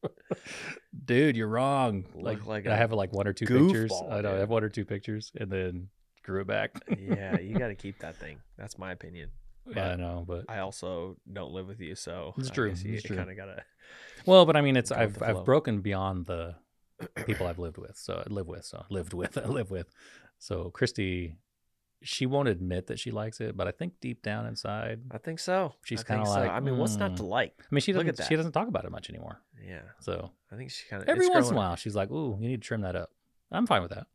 dude, 1.05 1.37
you're 1.37 1.49
wrong. 1.49 2.05
Like, 2.15 2.45
like 2.47 2.67
I 2.67 2.77
have 2.77 2.93
like 2.93 3.13
one 3.13 3.27
or 3.29 3.33
two 3.33 3.47
pictures. 3.47 3.91
goofball, 3.93 4.13
I 4.13 4.21
know 4.23 4.35
I 4.35 4.39
have 4.39 4.51
one 4.51 4.65
or 4.65 4.69
two 4.69 4.85
pictures, 4.85 5.33
and 5.39 5.51
then 5.51 5.89
grew 6.23 6.41
it 6.43 6.47
back. 6.47 6.73
yeah, 6.99 7.39
you 7.39 7.57
got 7.57 7.69
to 7.69 7.75
keep 7.75 8.01
that 8.01 8.17
thing. 8.17 8.39
That's 8.59 8.77
my 8.79 8.93
opinion. 8.93 9.31
I 9.77 9.97
know, 9.97 10.25
but 10.27 10.47
I 10.49 10.59
also 10.61 11.17
don't 11.31 11.53
live 11.53 11.69
with 11.69 11.81
you, 11.81 11.95
so 11.95 12.35
It's 12.39 12.51
true, 12.51 12.73
You, 12.83 12.95
it's 12.95 13.03
true. 13.03 13.17
kind 13.17 13.31
of 13.31 13.37
gotta. 13.37 13.63
Well, 14.27 14.47
but 14.47 14.57
I 14.57 14.61
mean, 14.61 14.77
it's 14.77 14.91
I've 14.93 15.23
I've 15.23 15.45
broken 15.45 15.81
beyond 15.81 16.27
the 16.27 16.57
people 17.27 17.47
I've 17.47 17.59
lived 17.59 17.79
with. 17.79 17.97
So 17.97 18.23
I 18.27 18.33
live 18.33 18.47
with, 18.49 18.65
so 18.65 18.85
lived 18.91 19.13
with, 19.15 19.39
I 19.39 19.47
live 19.47 19.71
with. 19.71 19.89
So 20.39 20.71
Christy, 20.71 21.37
she 22.03 22.27
won't 22.27 22.49
admit 22.49 22.87
that 22.89 22.99
she 22.99 23.11
likes 23.11 23.41
it, 23.41 23.57
but 23.57 23.67
I 23.67 23.73
think 23.73 23.95
deep 24.01 24.23
down 24.23 24.47
inside, 24.47 25.01
I 25.11 25.19
think 25.19 25.39
so. 25.41 25.75
She's 25.85 26.01
I 26.01 26.05
kinda 26.05 26.27
so. 26.27 26.33
like, 26.33 26.51
I 26.51 26.61
mean, 26.61 26.79
what's 26.79 26.97
not 26.97 27.17
to 27.19 27.23
"Mm." 27.23 27.29
like? 27.29 27.55
I 27.61 27.67
mean, 27.71 27.81
she 27.81 27.93
Look 27.93 28.07
doesn't 28.07 28.21
at 28.21 28.29
she 28.29 28.35
that. 28.35 28.39
doesn't 28.39 28.53
talk 28.53 28.69
about 28.69 28.85
it 28.85 28.91
much 28.91 29.11
anymore. 29.11 29.41
Yeah, 29.65 29.83
So 30.01 30.31
I 30.53 30.57
think 30.57 30.71
she 30.71 30.87
kind 30.89 31.03
of 31.03 31.09
every 31.09 31.29
once 31.29 31.49
in 31.49 31.55
a 31.55 31.57
while, 31.57 31.77
she's 31.77 31.97
like, 31.97 32.11
"Ooh, 32.11 32.37
you 32.41 32.49
need 32.49 32.63
to 32.63 32.67
trim 32.67 32.83
that 32.83 32.95
up." 32.97 33.11
I'm 33.51 33.67
fine 33.67 33.83
with 33.83 33.91
that. 33.93 34.07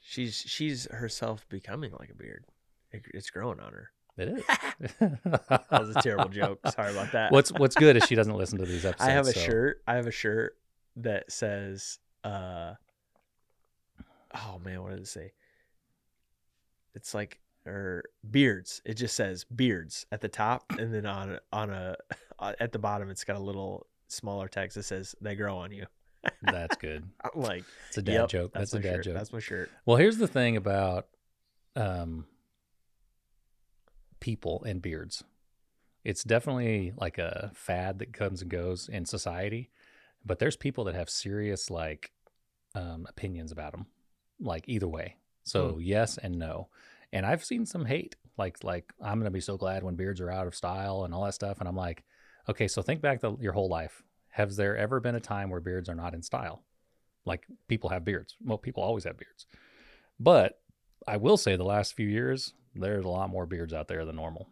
She's 0.00 0.34
she's 0.36 0.90
herself 0.90 1.46
becoming 1.48 1.92
like 1.98 2.10
a 2.10 2.14
beard. 2.14 2.44
It, 2.90 3.02
it's 3.12 3.30
growing 3.30 3.60
on 3.60 3.72
her. 3.72 3.90
It 4.18 4.28
is. 4.28 4.44
That 5.00 5.66
was 5.70 5.96
a 5.96 6.02
terrible 6.02 6.28
joke. 6.28 6.60
Sorry 6.72 6.92
about 6.92 7.12
that. 7.12 7.32
What's 7.32 7.50
What's 7.52 7.74
good 7.74 7.96
is 7.96 8.04
she 8.04 8.14
doesn't 8.14 8.34
listen 8.36 8.58
to 8.58 8.66
these 8.66 8.84
episodes. 8.84 9.08
I 9.08 9.12
have 9.12 9.26
a 9.26 9.32
so- 9.32 9.40
shirt. 9.40 9.82
I 9.86 9.94
have 9.96 10.06
a 10.06 10.12
shirt 10.12 10.56
that 10.96 11.30
says, 11.32 11.98
uh, 12.24 12.74
"Oh 14.34 14.60
man, 14.64 14.82
what 14.82 14.90
does 14.90 15.00
it 15.00 15.06
say?" 15.08 15.32
It's 16.94 17.14
like 17.14 17.38
or 17.66 18.04
beards. 18.28 18.80
It 18.84 18.94
just 18.94 19.14
says 19.16 19.44
beards 19.44 20.06
at 20.12 20.20
the 20.20 20.28
top, 20.28 20.64
and 20.78 20.92
then 20.94 21.06
on 21.06 21.38
on 21.52 21.70
a 21.70 21.96
at 22.60 22.72
the 22.72 22.78
bottom, 22.78 23.10
it's 23.10 23.24
got 23.24 23.36
a 23.36 23.40
little 23.42 23.86
smaller 24.08 24.48
text 24.48 24.76
that 24.76 24.84
says 24.84 25.14
"They 25.20 25.34
grow 25.34 25.56
on 25.58 25.72
you." 25.72 25.86
That's 26.42 26.76
good. 26.76 27.04
Like, 27.34 27.64
It's 27.88 27.98
a 27.98 28.02
dad 28.02 28.12
"Yep, 28.12 28.28
joke. 28.28 28.52
That's, 28.52 28.72
a 28.72 28.76
my 28.76 28.82
dad 28.82 28.94
shirt. 28.96 29.04
joke. 29.04 29.14
That's 29.14 29.32
my 29.32 29.38
shirt. 29.38 29.70
Well, 29.86 29.96
here's 29.96 30.18
the 30.18 30.26
thing 30.26 30.56
about 30.56 31.06
um, 31.76 32.26
people 34.20 34.64
and 34.64 34.82
beards. 34.82 35.24
It's 36.04 36.24
definitely 36.24 36.92
like 36.96 37.18
a 37.18 37.50
fad 37.54 37.98
that 37.98 38.12
comes 38.12 38.40
and 38.42 38.50
goes 38.50 38.88
in 38.88 39.04
society, 39.04 39.70
but 40.24 40.38
there's 40.38 40.56
people 40.56 40.84
that 40.84 40.94
have 40.94 41.10
serious 41.10 41.70
like 41.70 42.12
um, 42.74 43.06
opinions 43.08 43.52
about 43.52 43.72
them, 43.72 43.86
like 44.40 44.64
either 44.68 44.88
way. 44.88 45.16
So 45.44 45.74
Hmm. 45.74 45.80
yes 45.80 46.18
and 46.18 46.38
no, 46.38 46.68
and 47.12 47.26
I've 47.26 47.44
seen 47.44 47.66
some 47.66 47.84
hate, 47.84 48.16
like 48.36 48.62
like 48.62 48.92
I'm 49.02 49.18
gonna 49.18 49.30
be 49.30 49.40
so 49.40 49.56
glad 49.56 49.82
when 49.82 49.96
beards 49.96 50.20
are 50.20 50.30
out 50.30 50.46
of 50.46 50.54
style 50.54 51.04
and 51.04 51.12
all 51.14 51.24
that 51.24 51.34
stuff, 51.34 51.58
and 51.60 51.68
I'm 51.68 51.76
like, 51.76 52.04
okay, 52.48 52.68
so 52.68 52.82
think 52.82 53.00
back 53.00 53.20
to 53.22 53.36
your 53.40 53.52
whole 53.52 53.68
life. 53.68 54.02
Has 54.30 54.56
there 54.56 54.76
ever 54.76 55.00
been 55.00 55.14
a 55.16 55.20
time 55.20 55.50
where 55.50 55.60
beards 55.60 55.88
are 55.88 55.94
not 55.94 56.14
in 56.14 56.22
style? 56.22 56.62
Like 57.24 57.46
people 57.66 57.90
have 57.90 58.04
beards. 58.04 58.36
Well, 58.44 58.58
people 58.58 58.82
always 58.82 59.04
have 59.04 59.16
beards. 59.18 59.46
But 60.20 60.60
I 61.06 61.16
will 61.16 61.36
say 61.36 61.56
the 61.56 61.64
last 61.64 61.94
few 61.94 62.06
years, 62.06 62.54
there's 62.74 63.04
a 63.04 63.08
lot 63.08 63.30
more 63.30 63.46
beards 63.46 63.72
out 63.72 63.88
there 63.88 64.04
than 64.04 64.16
normal. 64.16 64.48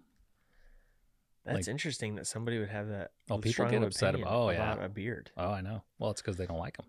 That's 1.44 1.66
Like- 1.66 1.68
interesting 1.68 2.16
that 2.16 2.26
somebody 2.26 2.58
would 2.58 2.70
have 2.70 2.88
that. 2.88 3.12
Oh, 3.30 3.38
people 3.38 3.66
get 3.68 3.82
upset 3.82 4.14
about- 4.16 4.32
oh, 4.32 4.50
yeah. 4.50 4.74
a 4.84 4.88
beard. 4.88 5.30
Oh, 5.36 5.50
I 5.50 5.60
know. 5.60 5.84
Well, 5.98 6.10
it's 6.10 6.20
because 6.20 6.36
they 6.36 6.46
don't 6.46 6.58
like 6.58 6.76
them. 6.76 6.86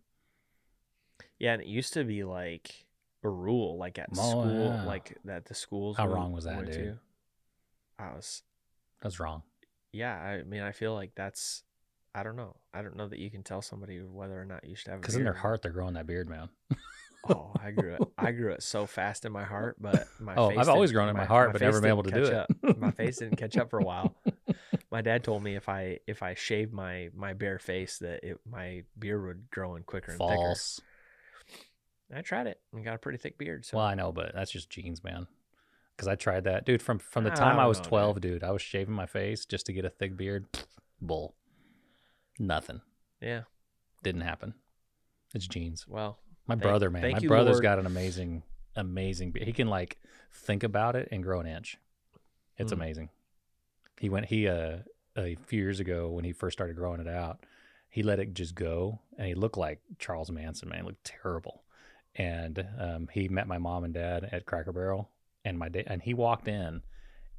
Yeah, 1.38 1.53
and 1.53 1.61
it 1.61 1.67
used 1.67 1.93
to 1.93 2.03
be 2.03 2.23
like 2.23 2.86
a 3.23 3.30
rule, 3.30 3.78
like 3.78 3.99
at 3.99 4.09
Oh, 4.17 4.30
school, 4.32 4.65
yeah. 4.65 4.84
like 4.86 5.15
that 5.25 5.45
the 5.45 5.53
schools. 5.53 5.97
How 5.97 6.07
we 6.07 6.13
wrong 6.13 6.32
was 6.32 6.45
that, 6.45 6.65
dude? 6.65 6.73
to. 6.73 6.99
I 7.99 8.13
was, 8.15 8.41
That's 9.01 9.19
wrong. 9.19 9.43
yeah. 9.91 10.15
I 10.15 10.43
mean, 10.43 10.61
I 10.61 10.71
feel 10.71 10.93
like 10.95 11.13
that's. 11.15 11.63
I 12.15 12.23
don't 12.23 12.36
know. 12.36 12.55
I 12.73 12.82
don't 12.82 12.95
know 12.95 13.07
that 13.07 13.19
you 13.19 13.30
can 13.30 13.43
tell 13.43 13.61
somebody 13.61 13.99
whether 13.99 14.41
or 14.41 14.45
not 14.45 14.63
you 14.63 14.75
should 14.75 14.88
have. 14.88 14.97
a 14.97 15.01
Because 15.01 15.15
in 15.15 15.23
their 15.23 15.34
heart, 15.34 15.61
they're 15.61 15.71
growing 15.71 15.93
that 15.93 16.07
beard, 16.07 16.28
man. 16.28 16.49
Oh, 17.30 17.51
I 17.61 17.71
grew 17.71 17.93
it. 17.93 18.01
I 18.17 18.32
grew 18.32 18.51
it 18.51 18.63
so 18.63 18.86
fast 18.86 19.25
in 19.25 19.32
my 19.32 19.43
heart, 19.43 19.78
but 19.80 20.07
my 20.19 20.36
Oh, 20.36 20.49
face 20.49 20.57
I've 20.59 20.69
always 20.69 20.91
grown 20.91 21.09
in 21.09 21.15
my 21.15 21.25
heart, 21.25 21.51
but 21.53 21.61
never 21.61 21.82
been 21.82 21.89
able 21.89 22.03
to 22.03 22.11
do 22.11 22.23
catch 22.30 22.47
it. 22.49 22.57
up. 22.69 22.78
my 22.78 22.91
face 22.91 23.17
didn't 23.17 23.38
catch 23.38 23.57
up 23.57 23.69
for 23.69 23.80
a 23.80 23.84
while. 23.84 24.15
My 24.89 25.01
dad 25.01 25.23
told 25.25 25.43
me 25.43 25.55
if 25.57 25.67
I 25.67 25.99
if 26.07 26.23
I 26.23 26.34
shaved 26.34 26.71
my 26.71 27.09
my 27.13 27.34
bare 27.34 27.59
face 27.59 27.97
that 27.99 28.23
it 28.23 28.39
my 28.49 28.84
beard 28.97 29.21
would 29.25 29.49
grow 29.51 29.75
in 29.75 29.84
quicker 29.84 30.11
and 30.11 30.17
False. 30.17 30.80
thicker. 32.09 32.17
I 32.20 32.21
tried 32.21 32.47
it 32.47 32.62
and 32.71 32.86
got 32.86 32.95
a 32.95 32.97
pretty 32.97 33.17
thick 33.17 33.37
beard. 33.37 33.66
So 33.66 33.78
Well, 33.78 33.86
I 33.86 33.95
know, 33.95 34.13
but 34.13 34.32
that's 34.33 34.49
just 34.51 34.70
genes, 34.70 35.04
man. 35.04 35.28
Because 35.95 36.08
I 36.08 36.16
tried 36.16 36.45
that, 36.45 36.66
dude. 36.66 36.82
From 36.82 36.99
from 36.99 37.25
the 37.25 37.32
time 37.32 37.58
I, 37.59 37.63
don't 37.63 37.67
was 37.67 37.79
know, 37.79 37.83
dude. 37.83 37.89
12, 37.89 38.21
dude, 38.21 38.43
I 38.43 38.51
was 38.51 38.62
shaving 38.62 38.93
my 38.93 39.05
face 39.08 39.45
just 39.45 39.66
to 39.66 39.74
get 39.74 39.83
a 39.83 39.89
thick 39.89 40.16
beard. 40.16 40.45
Bull. 41.01 41.36
Nothing. 42.39 42.79
yeah, 43.20 43.41
Didn't 44.04 44.21
happen. 44.21 44.54
It's 45.33 45.47
genes. 45.47 45.86
well, 45.87 46.20
My 46.47 46.55
Thank- 46.55 46.61
brother, 46.63 46.89
man, 46.89 47.11
my 47.11 47.19
you, 47.19 47.28
brother's 47.28 47.53
Lord. 47.55 47.63
got 47.63 47.79
an 47.79 47.86
amazing, 47.86 48.43
amazing. 48.75 49.33
He 49.39 49.51
can 49.53 49.67
like 49.67 49.99
think 50.32 50.63
about 50.63 50.95
it 50.95 51.09
and 51.11 51.21
grow 51.24 51.39
an 51.39 51.45
inch. 51.47 51.78
It's 52.57 52.71
Mm. 52.71 52.75
amazing. 52.78 53.09
He 53.99 54.09
went. 54.09 54.28
He 54.28 54.47
uh 54.47 54.79
a 55.15 55.36
few 55.36 55.59
years 55.61 55.79
ago 55.79 56.09
when 56.09 56.24
he 56.24 56.32
first 56.32 56.55
started 56.57 56.75
growing 56.75 57.01
it 57.01 57.07
out, 57.07 57.43
he 57.89 58.03
let 58.03 58.19
it 58.19 58.33
just 58.33 58.53
go, 58.55 58.99
and 59.17 59.28
he 59.28 59.33
looked 59.33 59.57
like 59.57 59.82
Charles 59.99 60.29
Manson. 60.32 60.69
Man, 60.69 60.79
he 60.79 60.86
looked 60.86 61.03
terrible. 61.03 61.63
And 62.15 62.65
um, 62.79 63.07
he 63.11 63.28
met 63.28 63.47
my 63.47 63.57
mom 63.59 63.83
and 63.83 63.93
dad 63.93 64.29
at 64.32 64.45
Cracker 64.45 64.71
Barrel, 64.71 65.09
and 65.45 65.57
my 65.59 65.69
da- 65.69 65.83
and 65.86 66.01
he 66.01 66.13
walked 66.15 66.47
in, 66.47 66.82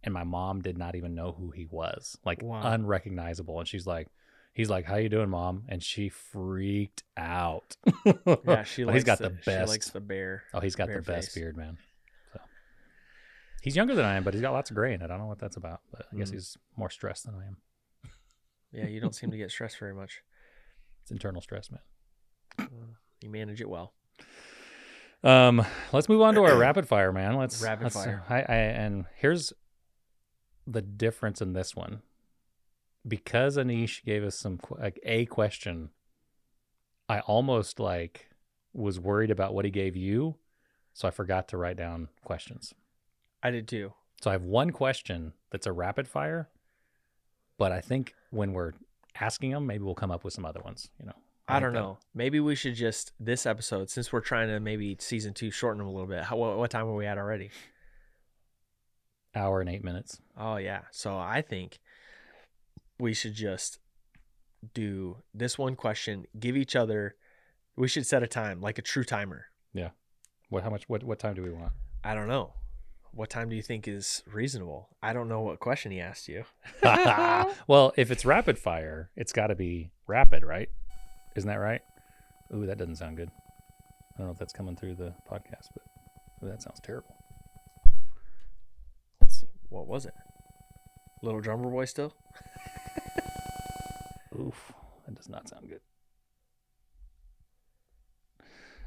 and 0.05 0.15
my 0.15 0.23
mom 0.25 0.61
did 0.61 0.77
not 0.79 0.95
even 0.95 1.15
know 1.15 1.33
who 1.33 1.51
he 1.51 1.67
was, 1.67 2.17
like 2.25 2.43
Wow. 2.43 2.61
unrecognizable. 2.65 3.59
And 3.59 3.67
she's 3.69 3.87
like. 3.87 4.09
He's 4.59 4.69
like, 4.69 4.85
"How 4.87 4.97
you 4.97 5.09
doing, 5.09 5.31
mom?" 5.31 5.63
And 5.69 5.81
she 5.83 6.09
freaked 6.09 7.05
out. 7.17 7.77
yeah, 8.45 8.63
she 8.65 8.85
likes 8.85 8.97
he's 8.97 9.05
got 9.05 9.19
the, 9.19 9.29
the 9.31 9.37
She 9.43 9.51
best. 9.53 9.69
likes 9.71 9.91
the 9.91 10.01
bear. 10.01 10.43
Oh, 10.53 10.59
he's 10.61 10.75
got 10.75 10.89
the 10.89 11.01
best 11.01 11.29
face. 11.29 11.35
beard, 11.37 11.57
man. 11.57 11.79
So 12.33 12.41
he's 13.63 13.77
younger 13.77 13.95
than 13.95 14.05
I 14.05 14.17
am, 14.17 14.25
but 14.25 14.35
he's 14.35 14.41
got 14.43 14.53
lots 14.53 14.71
of 14.71 14.75
gray 14.77 14.95
in 14.95 15.01
it. 15.01 15.05
I 15.05 15.07
don't 15.07 15.19
know 15.21 15.27
what 15.27 15.39
that's 15.39 15.57
about, 15.57 15.81
but 15.93 16.07
I 16.13 16.17
guess 16.17 16.31
Mm. 16.31 16.35
he's 16.35 16.57
more 16.77 16.91
stressed 16.91 17.25
than 17.27 17.37
I 17.37 17.47
am. 17.47 17.57
Yeah, 18.73 18.87
you 18.89 19.01
don't 19.01 19.15
seem 19.15 19.31
to 19.31 19.37
get 19.39 19.51
stressed 19.53 19.79
very 19.79 19.95
much. 19.95 20.23
It's 21.03 21.13
internal 21.13 21.41
stress, 21.41 21.71
man. 21.71 21.81
Uh, 22.59 22.65
You 23.23 23.31
manage 23.31 23.61
it 23.61 23.69
well. 23.71 23.95
Um, 25.23 25.65
let's 25.93 26.09
move 26.09 26.21
on 26.21 26.35
to 26.35 26.43
our 26.43 26.57
rapid 26.57 26.87
fire, 26.89 27.13
man. 27.13 27.37
Let's 27.37 27.63
Rapid 27.63 27.85
let's- 27.85 27.95
fire. 27.97 28.25
I, 28.29 28.39
I 28.41 28.55
and 28.57 29.05
here's 29.17 29.53
the 30.67 30.83
difference 30.83 31.41
in 31.41 31.53
this 31.53 31.75
one. 31.77 32.03
Because 33.09 33.57
Aneesh 33.57 34.05
gave 34.05 34.23
us 34.23 34.37
some 34.37 34.61
like 34.79 35.01
a 35.03 35.25
question, 35.27 35.91
I 37.09 37.21
almost 37.21 37.81
like 37.81 38.29
was 38.75 39.01
worried 39.01 39.31
about 39.31 39.55
what 39.55 39.65
he 39.65 39.71
gave 39.71 39.97
you, 39.97 40.37
so 40.93 41.09
I 41.09 41.11
forgot 41.11 41.49
to 41.49 41.57
write 41.57 41.77
down 41.79 42.09
questions. 42.23 42.75
I 43.43 43.51
did 43.51 43.67
too. 43.67 43.95
So 44.21 44.31
I 44.31 44.35
have 44.35 44.43
one 44.43 44.71
question 44.71 45.33
that's 45.51 45.67
a 45.67 45.73
rapid 45.73 46.07
fire, 46.09 46.49
but 47.57 47.73
I 47.73 47.81
think 47.81 48.15
when 48.31 48.53
we're 48.53 48.73
asking 49.21 49.53
them, 49.53 49.67
maybe 49.67 49.85
we'll 49.85 49.95
come 49.95 50.11
up 50.11 50.25
with 50.25 50.35
some 50.35 50.45
other 50.45 50.61
ones. 50.61 50.91
You 51.01 51.07
know, 51.07 51.13
I 51.47 51.55
think 51.55 51.63
don't 51.63 51.73
that- 51.75 51.81
know. 51.81 51.99
Maybe 52.15 52.41
we 52.41 52.55
should 52.57 52.75
just 52.75 53.13
this 53.19 53.47
episode, 53.47 53.91
since 53.91 54.13
we're 54.13 54.21
trying 54.21 54.49
to 54.49 54.61
maybe 54.61 54.97
season 55.01 55.35
two 55.35 55.51
shorten 55.51 55.79
them 55.79 55.87
a 55.87 55.93
little 55.93 56.09
bit. 56.09 56.25
How, 56.25 56.37
what, 56.37 56.59
what 56.59 56.71
time 56.71 56.87
are 56.89 56.95
we 56.95 57.07
at 57.07 57.17
already? 57.17 57.51
Hour 59.35 59.61
and 59.61 59.71
eight 59.71 59.85
minutes. 59.85 60.21
Oh 60.37 60.57
yeah. 60.57 60.83
So 60.91 61.17
I 61.17 61.43
think 61.43 61.79
we 62.99 63.15
should 63.15 63.35
just 63.35 63.79
do 64.75 65.19
this 65.35 65.59
one 65.59 65.77
question. 65.77 66.27
Give 66.39 66.57
each 66.57 66.77
other. 66.77 67.17
We 67.77 67.89
should 67.89 68.07
set 68.07 68.23
a 68.23 68.27
time, 68.27 68.61
like 68.61 68.79
a 68.79 68.83
true 68.83 69.05
timer. 69.05 69.47
Yeah. 69.73 69.91
What? 70.49 70.65
How 70.65 70.71
much? 70.71 70.89
What? 70.89 71.05
What 71.05 71.19
time 71.19 71.35
do 71.35 71.43
we 71.43 71.51
want? 71.51 71.73
I 72.03 72.15
don't 72.15 72.29
know. 72.29 72.55
What 73.13 73.31
time 73.31 73.49
do 73.49 73.57
you 73.57 73.63
think 73.63 73.89
is 73.89 74.23
reasonable? 74.31 74.89
I 75.03 75.13
don't 75.13 75.29
know 75.29 75.41
what 75.41 75.61
question 75.61 75.93
he 75.93 76.01
asked 76.01 76.29
you. 76.29 76.45
well, 77.67 77.93
if 77.97 78.11
it's 78.11 78.25
rapid 78.25 78.59
fire, 78.59 79.11
it's 79.17 79.33
got 79.33 79.49
to 79.49 79.55
be 79.55 79.91
rapid, 80.07 80.45
right? 80.45 80.69
Isn't 81.35 81.49
that 81.49 81.57
right? 81.57 81.81
Ooh, 82.55 82.67
that 82.67 82.79
doesn't 82.79 82.97
sound 82.97 83.17
good. 83.17 83.31
I 83.31 84.19
don't 84.19 84.27
know 84.27 84.33
if 84.33 84.39
that's 84.39 84.53
coming 84.53 84.77
through 84.77 84.97
the 84.97 85.15
podcast, 85.31 85.69
but 85.75 85.83
ooh, 86.43 86.51
that 86.51 86.63
sounds 86.63 86.81
terrible. 86.81 87.17
Let's 89.21 89.41
see. 89.41 89.49
What 89.69 89.87
was 89.87 90.07
it? 90.07 90.15
Little 91.23 91.41
drummer 91.41 91.71
boy 91.71 91.87
still? 91.87 92.15
Oof, 94.39 94.73
that 95.07 95.15
does 95.15 95.29
not 95.29 95.49
sound 95.49 95.69
good. 95.69 95.81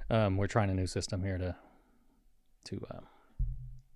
Um, 0.10 0.38
we're 0.38 0.48
trying 0.48 0.70
a 0.70 0.74
new 0.74 0.88
system 0.88 1.24
here 1.24 1.38
to 1.38 1.56
to 2.66 2.86
um 2.92 3.06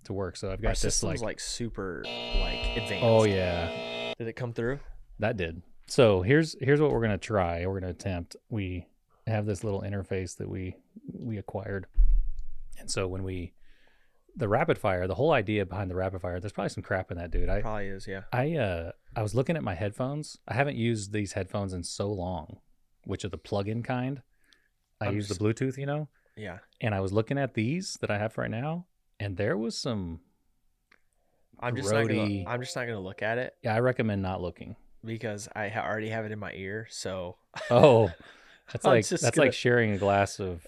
to 0.05 0.13
work. 0.13 0.37
So 0.37 0.51
I've 0.51 0.61
got 0.61 0.69
Our 0.69 0.75
this 0.75 1.03
like, 1.03 1.21
like, 1.21 1.39
super 1.39 2.03
like 2.05 2.77
advanced. 2.77 3.03
oh 3.03 3.23
yeah, 3.25 4.13
Did 4.17 4.27
it 4.27 4.33
come 4.33 4.53
through? 4.53 4.79
That 5.19 5.37
did. 5.37 5.61
So 5.87 6.21
here's 6.21 6.55
here's 6.61 6.81
what 6.81 6.91
we're 6.91 7.01
gonna 7.01 7.17
try. 7.17 7.65
We're 7.65 7.79
gonna 7.79 7.91
attempt. 7.91 8.35
We 8.49 8.87
have 9.27 9.45
this 9.45 9.63
little 9.63 9.81
interface 9.81 10.37
that 10.37 10.49
we 10.49 10.75
we 11.13 11.37
acquired, 11.37 11.87
and 12.79 12.89
so 12.89 13.07
when 13.07 13.23
we 13.23 13.53
the 14.37 14.47
rapid 14.47 14.77
fire, 14.77 15.07
the 15.07 15.15
whole 15.15 15.31
idea 15.31 15.65
behind 15.65 15.89
the 15.89 15.95
rapid 15.95 16.21
fire, 16.21 16.39
there's 16.39 16.51
probably 16.51 16.69
some 16.69 16.83
crap 16.83 17.09
in 17.11 17.17
that, 17.17 17.31
dude. 17.31 17.47
I 17.49 17.61
Probably 17.61 17.87
is, 17.87 18.05
yeah. 18.07 18.23
I 18.33 18.55
uh 18.55 18.91
I 19.15 19.21
was 19.21 19.33
looking 19.35 19.55
at 19.55 19.63
my 19.63 19.75
headphones. 19.75 20.37
I 20.47 20.53
haven't 20.55 20.75
used 20.77 21.13
these 21.13 21.33
headphones 21.33 21.73
in 21.73 21.83
so 21.83 22.11
long, 22.11 22.57
which 23.05 23.23
are 23.23 23.29
the 23.29 23.37
plug-in 23.37 23.81
kind. 23.83 24.21
I 25.01 25.07
I'm 25.07 25.15
use 25.15 25.27
the 25.29 25.35
Bluetooth, 25.35 25.77
you 25.77 25.85
know, 25.85 26.07
Yeah. 26.35 26.59
and 26.81 26.93
I 26.95 26.99
was 26.99 27.11
looking 27.13 27.37
at 27.37 27.53
these 27.53 27.97
that 28.01 28.11
I 28.11 28.17
have 28.17 28.37
right 28.37 28.49
now, 28.51 28.85
and 29.19 29.37
there 29.37 29.57
was 29.57 29.77
some. 29.77 30.19
I'm 31.59 31.75
just 31.75 31.91
not 31.91 32.07
gonna 32.07 32.43
I'm 32.47 32.59
just 32.61 32.75
not 32.75 32.85
gonna 32.85 32.99
look 32.99 33.21
at 33.21 33.37
it 33.37 33.55
Yeah, 33.63 33.73
I 33.75 33.79
recommend 33.79 34.21
not 34.21 34.41
looking. 34.41 34.75
because 35.05 35.47
I 35.55 35.69
ha- 35.69 35.85
already 35.87 36.09
have 36.09 36.25
it 36.25 36.31
in 36.33 36.39
my 36.39 36.51
ear. 36.53 36.87
So 36.89 37.37
Oh, 37.71 38.11
that's 38.71 38.83
like 38.83 39.07
that's 39.07 39.29
gonna- 39.29 39.45
like 39.47 39.53
sharing 39.53 39.91
a 39.91 39.97
glass 39.97 40.39
of 40.41 40.65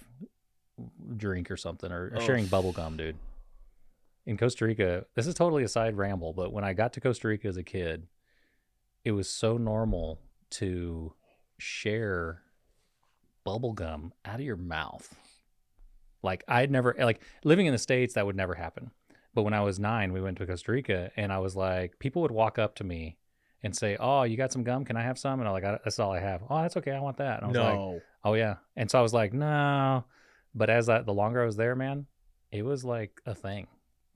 drink 1.17 1.51
or 1.51 1.57
something, 1.57 1.91
or, 1.91 2.13
or 2.15 2.21
sharing 2.21 2.45
bubble 2.45 2.71
gum, 2.71 2.95
dude. 2.97 3.17
In 4.27 4.37
Costa 4.37 4.65
Rica, 4.65 5.05
this 5.15 5.25
is 5.25 5.33
totally 5.33 5.63
a 5.63 5.69
side 5.69 5.95
ramble, 5.95 6.33
but 6.33 6.51
when 6.51 6.65
I 6.65 6.73
got 6.73 6.93
to 6.93 7.01
Costa 7.01 7.29
Rica 7.29 7.47
as 7.47 7.55
a 7.55 7.63
kid, 7.63 8.07
it 9.05 9.13
was 9.13 9.29
so 9.29 9.57
normal 9.57 10.19
to 10.51 11.13
share 11.57 12.43
bubble 13.45 13.71
gum 13.71 14.13
out 14.25 14.35
of 14.35 14.41
your 14.41 14.57
mouth. 14.57 15.15
Like 16.21 16.43
I'd 16.45 16.69
never 16.69 16.93
like 16.99 17.21
living 17.45 17.67
in 17.67 17.71
the 17.71 17.79
states 17.79 18.15
that 18.15 18.25
would 18.25 18.35
never 18.35 18.53
happen. 18.53 18.91
But 19.33 19.43
when 19.43 19.53
I 19.53 19.61
was 19.61 19.79
9, 19.79 20.11
we 20.11 20.19
went 20.19 20.37
to 20.39 20.45
Costa 20.45 20.73
Rica 20.73 21.09
and 21.15 21.31
I 21.31 21.39
was 21.39 21.55
like 21.55 21.97
people 21.97 22.21
would 22.23 22.31
walk 22.31 22.59
up 22.59 22.75
to 22.75 22.83
me 22.83 23.17
and 23.63 23.73
say, 23.73 23.95
"Oh, 23.97 24.23
you 24.23 24.35
got 24.35 24.51
some 24.51 24.63
gum? 24.63 24.83
Can 24.83 24.97
I 24.97 25.03
have 25.03 25.17
some?" 25.17 25.39
And 25.39 25.47
I'm 25.47 25.53
like, 25.53 25.63
"That's 25.63 25.99
all 25.99 26.11
I 26.11 26.19
have." 26.19 26.43
"Oh, 26.49 26.61
that's 26.61 26.75
okay. 26.77 26.91
I 26.91 26.99
want 26.99 27.17
that." 27.17 27.41
And 27.41 27.45
I 27.45 27.47
was 27.47 27.55
like. 27.57 28.01
Oh 28.25 28.33
yeah. 28.33 28.55
And 28.75 28.91
so 28.91 28.99
I 28.99 29.01
was 29.01 29.13
like, 29.13 29.31
no. 29.31 30.03
But 30.53 30.69
as 30.69 30.89
I, 30.89 31.01
the 31.01 31.13
longer 31.13 31.41
I 31.41 31.45
was 31.45 31.55
there, 31.55 31.75
man, 31.75 32.07
it 32.51 32.63
was 32.63 32.83
like 32.83 33.21
a 33.25 33.33
thing 33.33 33.67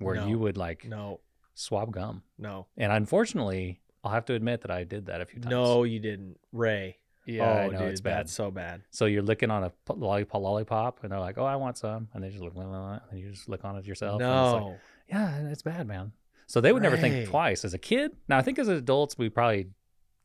where 0.01 0.15
No. 0.15 0.27
you 0.27 0.39
would 0.39 0.57
like 0.57 0.85
no. 0.85 1.19
swab 1.53 1.91
gum. 1.93 2.23
No. 2.37 2.67
And 2.77 2.91
unfortunately, 2.91 3.81
I'll 4.03 4.11
have 4.11 4.25
to 4.25 4.33
admit 4.33 4.61
that 4.61 4.71
I 4.71 4.83
did 4.83 5.05
that 5.07 5.21
a 5.21 5.25
few 5.25 5.39
times. 5.41 5.51
No, 5.51 5.83
you 5.83 5.99
didn't. 5.99 6.37
Ray. 6.51 6.97
Yeah, 7.27 7.43
oh, 7.43 7.53
I 7.53 7.67
know 7.67 7.79
dude, 7.79 7.89
it's 7.89 8.01
bad. 8.01 8.17
That's 8.17 8.33
so 8.33 8.49
bad. 8.49 8.81
So 8.89 9.05
you're 9.05 9.21
licking 9.21 9.51
on 9.51 9.63
a 9.63 9.71
lollipop, 9.93 10.41
lollipop, 10.41 11.03
and 11.03 11.11
they're 11.11 11.19
like, 11.19 11.37
"Oh, 11.37 11.45
I 11.45 11.55
want 11.55 11.77
some," 11.77 12.07
and 12.13 12.23
they 12.23 12.29
just 12.29 12.41
look, 12.41 12.55
and 12.55 12.99
you 13.19 13.29
just 13.29 13.47
lick 13.47 13.63
on 13.63 13.77
it 13.77 13.85
yourself. 13.85 14.19
and 14.19 14.29
it's 14.29 14.53
like, 14.53 14.61
No. 14.63 14.77
yeah, 15.07 15.49
it's 15.49 15.61
bad, 15.61 15.87
man. 15.87 16.13
So 16.47 16.61
they 16.61 16.73
would 16.73 16.81
never 16.81 16.97
think 16.97 17.29
twice 17.29 17.63
as 17.63 17.73
a 17.75 17.77
kid. 17.77 18.11
Now 18.27 18.39
I 18.39 18.41
think 18.41 18.57
as 18.57 18.67
adults, 18.67 19.17
we 19.19 19.29
probably 19.29 19.67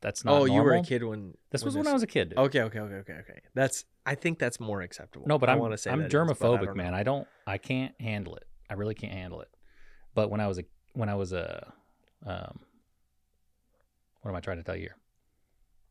that's 0.01 0.25
not. 0.25 0.41
oh, 0.41 0.45
you 0.47 0.63
were 0.63 0.75
a 0.75 0.83
kid 0.83 1.05
when 1.05 1.35
This 1.51 1.65
was 1.65 1.75
when 1.75 1.85
when 1.85 1.91
I 1.91 1.95
was 1.95 2.03
a 2.03 2.07
kid. 2.07 2.31
dude. 2.31 2.39
Okay, 2.39 2.63
okay, 2.63 2.81
okay, 2.81 2.95
okay, 2.95 3.13
okay. 3.21 3.41
That's 3.55 3.85
I 4.07 4.15
think 4.15 4.39
that's 4.39 4.59
more 4.59 4.81
acceptable. 4.81 5.27
No, 5.29 5.39
but 5.39 5.49
I 5.49 5.53
I'm 5.53 5.59
wanna 5.59 5.77
say 5.77 5.91
I'm 5.91 5.99
that 6.01 6.07
is, 6.07 6.15
I 6.15 6.19
germophobic, 6.19 6.75
man. 6.75 6.95
I 6.95 7.03
don't 7.03 7.29
I 7.47 7.59
can't 7.59 7.95
handle 8.01 8.37
it. 8.37 8.45
I 8.71 8.75
really 8.75 8.95
can't 8.95 9.13
handle 9.13 9.41
it. 9.43 9.49
But 10.17 10.31
when 10.31 10.41
I 10.41 10.49
was 10.49 10.59
a 10.59 10.65
when 10.95 11.11
I 11.11 11.15
was 11.15 11.33
a 11.33 11.73
um 12.25 12.59
what 14.23 14.31
am 14.31 14.37
I 14.37 14.41
trying 14.41 14.57
to 14.57 14.65
tell 14.65 14.75
you 14.75 14.83
here? 14.83 14.97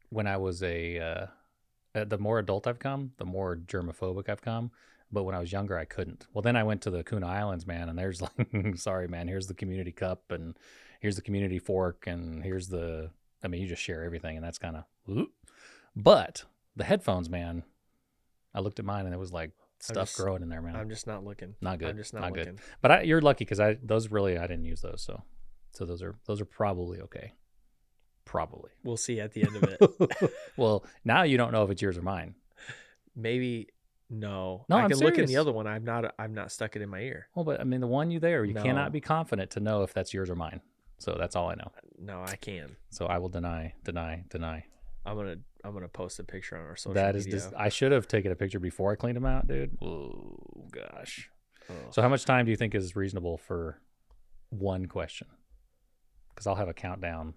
When 0.09 0.27
I 0.27 0.35
was 0.35 0.61
a 0.63 0.99
uh, 0.99 1.25
uh, 1.93 2.05
the 2.05 2.17
more 2.17 2.39
adult 2.39 2.67
I've 2.67 2.79
come, 2.79 3.11
the 3.17 3.25
more 3.25 3.55
germophobic 3.55 4.27
I've 4.27 4.41
come. 4.41 4.71
But 5.11 5.23
when 5.23 5.35
I 5.35 5.39
was 5.39 5.51
younger, 5.51 5.77
I 5.77 5.85
couldn't. 5.85 6.25
Well, 6.33 6.41
then 6.41 6.55
I 6.55 6.63
went 6.63 6.81
to 6.81 6.89
the 6.89 7.03
Kuna 7.03 7.27
Islands, 7.27 7.67
man, 7.67 7.87
and 7.87 7.97
there's 7.97 8.21
like, 8.23 8.33
sorry, 8.75 9.07
man, 9.07 9.27
here's 9.27 9.47
the 9.47 9.53
community 9.53 9.91
cup, 9.91 10.31
and 10.31 10.57
here's 10.99 11.15
the 11.15 11.21
community 11.21 11.59
fork, 11.59 12.07
and 12.07 12.43
here's 12.43 12.67
the. 12.67 13.11
I 13.43 13.47
mean, 13.47 13.61
you 13.61 13.67
just 13.67 13.83
share 13.83 14.03
everything, 14.03 14.35
and 14.35 14.43
that's 14.43 14.57
kind 14.57 14.77
of. 14.77 15.27
But 15.95 16.43
the 16.75 16.83
headphones, 16.83 17.29
man, 17.29 17.63
I 18.55 18.59
looked 18.59 18.79
at 18.79 18.85
mine, 18.85 19.05
and 19.05 19.13
it 19.13 19.19
was 19.19 19.31
like 19.31 19.51
stuff 19.79 20.07
just- 20.07 20.17
growing 20.17 20.41
in 20.41 20.49
there, 20.49 20.61
man. 20.61 20.75
I'm 20.75 20.89
just 20.89 21.07
not 21.07 21.23
looking. 21.23 21.55
Not 21.61 21.79
good. 21.79 21.89
I'm 21.89 21.97
just 21.97 22.13
not, 22.13 22.21
Not 22.21 22.33
good. 22.33 22.59
But 22.81 22.91
I, 22.91 23.01
you're 23.01 23.21
lucky 23.21 23.45
because 23.45 23.59
I 23.59 23.77
those 23.83 24.09
really 24.11 24.37
I 24.37 24.47
didn't 24.47 24.65
use 24.65 24.81
those, 24.81 25.01
so 25.01 25.21
so 25.71 25.85
those 25.85 26.01
are 26.01 26.15
those 26.25 26.41
are 26.41 26.45
probably 26.45 26.99
okay. 27.01 27.33
Probably. 28.25 28.71
We'll 28.83 28.97
see 28.97 29.19
at 29.19 29.33
the 29.33 29.43
end 29.43 29.55
of 29.55 29.63
it. 29.63 30.31
well, 30.57 30.83
now 31.03 31.23
you 31.23 31.37
don't 31.37 31.51
know 31.51 31.63
if 31.63 31.69
it's 31.69 31.81
yours 31.81 31.97
or 31.97 32.01
mine. 32.01 32.33
Maybe 33.15 33.69
no. 34.09 34.65
No, 34.67 34.77
I 34.77 34.83
I'm 34.83 34.89
can 34.89 34.99
look 34.99 35.17
in 35.17 35.25
the 35.27 35.37
other 35.37 35.51
one. 35.51 35.67
I'm 35.67 35.83
not. 35.83 36.15
I'm 36.17 36.33
not 36.33 36.51
stuck 36.51 36.75
it 36.75 36.81
in 36.81 36.89
my 36.89 36.99
ear. 37.01 37.27
Well, 37.35 37.45
but 37.45 37.61
I 37.61 37.63
mean, 37.63 37.81
the 37.81 37.87
one 37.87 38.09
you 38.11 38.19
there, 38.19 38.43
you 38.43 38.53
No. 38.53 38.63
cannot 38.63 38.91
be 38.91 38.99
confident 39.01 39.51
to 39.51 39.59
know 39.59 39.83
if 39.83 39.93
that's 39.93 40.13
yours 40.13 40.29
or 40.29 40.35
mine. 40.35 40.61
So 40.97 41.15
that's 41.19 41.35
all 41.35 41.49
I 41.49 41.55
know. 41.55 41.71
No, 41.99 42.23
I 42.25 42.35
can. 42.35 42.77
So 42.89 43.05
I 43.05 43.17
will 43.19 43.29
deny, 43.29 43.73
deny, 43.83 44.23
deny. 44.29 44.65
I'm 45.05 45.15
gonna. 45.17 45.35
I'm 45.65 45.73
gonna 45.73 45.87
post 45.87 46.19
a 46.19 46.23
picture 46.23 46.55
on 46.57 46.63
our 46.65 46.75
social 46.75 46.93
That 46.93 47.15
is 47.15 47.25
media. 47.25 47.39
just. 47.41 47.53
I 47.57 47.69
should 47.69 47.91
have 47.91 48.07
taken 48.07 48.31
a 48.31 48.35
picture 48.35 48.59
before 48.59 48.91
I 48.91 48.95
cleaned 48.95 49.15
them 49.17 49.25
out, 49.25 49.47
dude. 49.47 49.77
Oh 49.81 50.37
gosh. 50.71 51.29
Oh. 51.69 51.73
So 51.89 52.01
how 52.01 52.09
much 52.09 52.25
time 52.25 52.45
do 52.45 52.51
you 52.51 52.57
think 52.57 52.75
is 52.75 52.95
reasonable 52.95 53.37
for 53.37 53.79
one 54.49 54.85
question? 54.85 55.27
Because 56.29 56.45
I'll 56.47 56.55
have 56.55 56.67
a 56.69 56.73
countdown, 56.73 57.33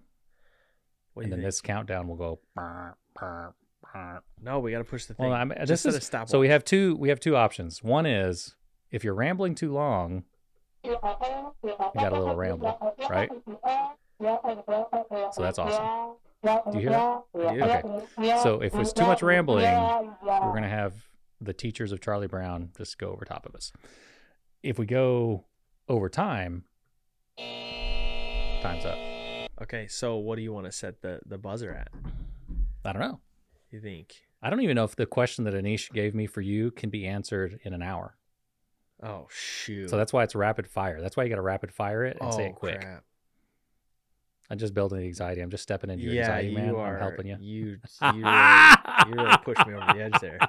What 1.13 1.23
and 1.23 1.31
then 1.31 1.39
think? 1.39 1.47
this 1.47 1.61
countdown 1.61 2.07
will 2.07 2.17
go. 2.17 2.39
"Brr, 2.53 2.95
brr, 3.15 3.53
brr." 3.81 4.21
No, 4.41 4.59
we 4.59 4.71
got 4.71 4.79
to 4.79 4.83
push 4.83 5.05
the 5.05 5.13
thing. 5.15 5.25
Well, 5.29 5.35
I'm, 5.35 5.51
Just 5.65 5.83
this 5.83 5.95
is 5.95 6.05
stopwatch. 6.05 6.29
so 6.29 6.39
we 6.39 6.49
have 6.49 6.63
two. 6.63 6.95
We 6.97 7.09
have 7.09 7.19
two 7.19 7.35
options. 7.35 7.81
One 7.83 8.05
is 8.05 8.55
if 8.91 9.03
you're 9.03 9.15
rambling 9.15 9.55
too 9.55 9.71
long, 9.73 10.23
You 10.83 10.97
got 11.01 12.13
a 12.13 12.19
little 12.19 12.35
ramble, 12.35 12.95
right? 13.09 13.29
So 14.21 15.41
that's 15.41 15.57
awesome. 15.59 16.15
Do 16.43 16.61
you 16.73 16.79
hear 16.79 16.89
that? 16.91 17.23
Do. 17.33 17.41
Okay. 17.41 18.39
So 18.43 18.61
if 18.61 18.73
it's 18.75 18.93
too 18.93 19.05
much 19.05 19.21
rambling, 19.21 19.65
we're 19.65 20.53
gonna 20.53 20.69
have 20.69 20.93
the 21.41 21.53
teachers 21.53 21.91
of 21.91 22.01
Charlie 22.01 22.27
Brown 22.27 22.69
just 22.77 22.97
go 22.97 23.11
over 23.11 23.25
top 23.25 23.45
of 23.45 23.55
us. 23.55 23.71
If 24.63 24.79
we 24.79 24.85
go 24.85 25.45
over 25.87 26.09
time, 26.09 26.63
time's 27.37 28.85
up. 28.85 28.97
Okay, 29.61 29.87
so 29.87 30.17
what 30.17 30.37
do 30.37 30.41
you 30.41 30.53
want 30.53 30.65
to 30.65 30.71
set 30.71 31.01
the 31.01 31.19
the 31.25 31.37
buzzer 31.37 31.71
at? 31.71 31.89
I 32.85 32.93
don't 32.93 33.01
know. 33.01 33.19
You 33.71 33.81
think? 33.81 34.15
I 34.41 34.49
don't 34.49 34.61
even 34.61 34.75
know 34.75 34.85
if 34.85 34.95
the 34.95 35.05
question 35.05 35.43
that 35.43 35.53
Aneesh 35.53 35.91
gave 35.91 36.15
me 36.15 36.25
for 36.25 36.41
you 36.41 36.71
can 36.71 36.89
be 36.89 37.05
answered 37.05 37.59
in 37.63 37.73
an 37.73 37.81
hour. 37.81 38.15
Oh 39.03 39.27
shoot! 39.29 39.89
So 39.89 39.97
that's 39.97 40.13
why 40.13 40.23
it's 40.23 40.35
rapid 40.35 40.67
fire. 40.67 41.01
That's 41.01 41.17
why 41.17 41.23
you 41.23 41.29
got 41.29 41.35
to 41.35 41.41
rapid 41.41 41.73
fire 41.73 42.05
it 42.05 42.17
and 42.19 42.29
oh 42.29 42.35
say 42.35 42.45
it 42.47 42.53
oh, 42.55 42.59
quick. 42.59 42.81
crap! 42.81 43.03
I'm 44.49 44.57
just 44.57 44.73
building 44.73 44.99
the 44.99 45.05
anxiety. 45.05 45.41
I'm 45.41 45.49
just 45.51 45.63
stepping 45.63 45.89
into 45.89 46.03
your 46.03 46.13
Yeah, 46.13 46.21
anxiety, 46.23 46.49
you 46.49 46.55
man. 46.57 46.75
are 46.75 46.95
I'm 46.95 46.99
helping 47.01 47.27
you. 47.27 47.37
You 47.39 47.65
you 48.01 48.23
really, 48.23 49.07
you 49.07 49.13
really 49.23 49.37
pushed 49.43 49.67
me 49.67 49.73
over 49.75 49.93
the 49.93 50.01
edge 50.03 50.19
there. 50.21 50.39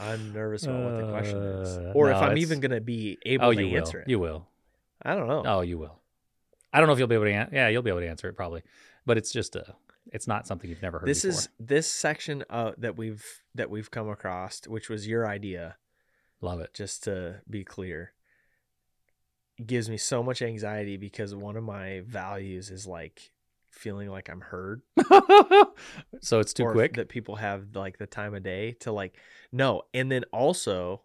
I'm 0.00 0.32
nervous 0.32 0.64
about 0.64 0.82
what 0.84 0.96
the 1.06 1.10
question 1.12 1.36
is, 1.42 1.76
Uh, 1.78 1.92
or 1.94 2.10
if 2.10 2.16
I'm 2.16 2.38
even 2.38 2.60
gonna 2.60 2.80
be 2.80 3.18
able 3.26 3.46
oh, 3.46 3.52
to 3.52 3.60
you 3.60 3.68
will. 3.72 3.76
answer 3.78 4.00
it. 4.00 4.08
You 4.08 4.18
will. 4.18 4.46
I 5.02 5.14
don't 5.14 5.28
know. 5.28 5.42
Oh, 5.46 5.60
you 5.60 5.78
will. 5.78 5.98
I 6.72 6.78
don't 6.78 6.86
know 6.86 6.92
if 6.92 6.98
you'll 6.98 7.08
be 7.08 7.14
able 7.16 7.24
to. 7.26 7.32
An- 7.32 7.50
yeah, 7.52 7.68
you'll 7.68 7.82
be 7.82 7.90
able 7.90 8.00
to 8.00 8.08
answer 8.08 8.28
it 8.28 8.34
probably, 8.34 8.62
but 9.06 9.18
it's 9.18 9.32
just 9.32 9.56
a. 9.56 9.74
It's 10.10 10.26
not 10.26 10.46
something 10.46 10.70
you've 10.70 10.80
never 10.82 10.98
heard. 11.00 11.06
this 11.08 11.22
before. 11.22 11.38
is 11.38 11.48
this 11.60 11.90
section 11.92 12.42
uh, 12.48 12.72
that 12.78 12.96
we've 12.96 13.24
that 13.54 13.68
we've 13.68 13.90
come 13.90 14.08
across, 14.08 14.66
which 14.66 14.88
was 14.88 15.06
your 15.06 15.26
idea. 15.28 15.76
love 16.40 16.60
it. 16.60 16.72
Just 16.72 17.04
to 17.04 17.42
be 17.50 17.62
clear, 17.64 18.12
gives 19.66 19.88
me 19.90 19.96
so 19.96 20.22
much 20.22 20.42
anxiety 20.42 20.96
because 20.96 21.34
one 21.34 21.56
of 21.56 21.64
my 21.64 22.02
values 22.06 22.70
is 22.70 22.86
like 22.86 23.32
feeling 23.70 24.08
like 24.08 24.28
I'm 24.30 24.40
heard. 24.40 24.82
so 26.20 26.40
it's 26.40 26.52
too 26.52 26.64
quick. 26.66 26.94
that 26.96 27.08
people 27.08 27.36
have 27.36 27.74
like 27.74 27.98
the 27.98 28.06
time 28.06 28.34
of 28.34 28.42
day 28.42 28.72
to 28.80 28.92
like 28.92 29.16
no 29.52 29.82
and 29.94 30.10
then 30.10 30.24
also 30.32 31.02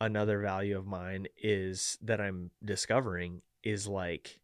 another 0.00 0.40
value 0.40 0.76
of 0.78 0.86
mine 0.86 1.26
is 1.42 1.98
that 2.02 2.20
i'm 2.20 2.50
discovering 2.64 3.42
is 3.62 3.86
like 3.86 4.38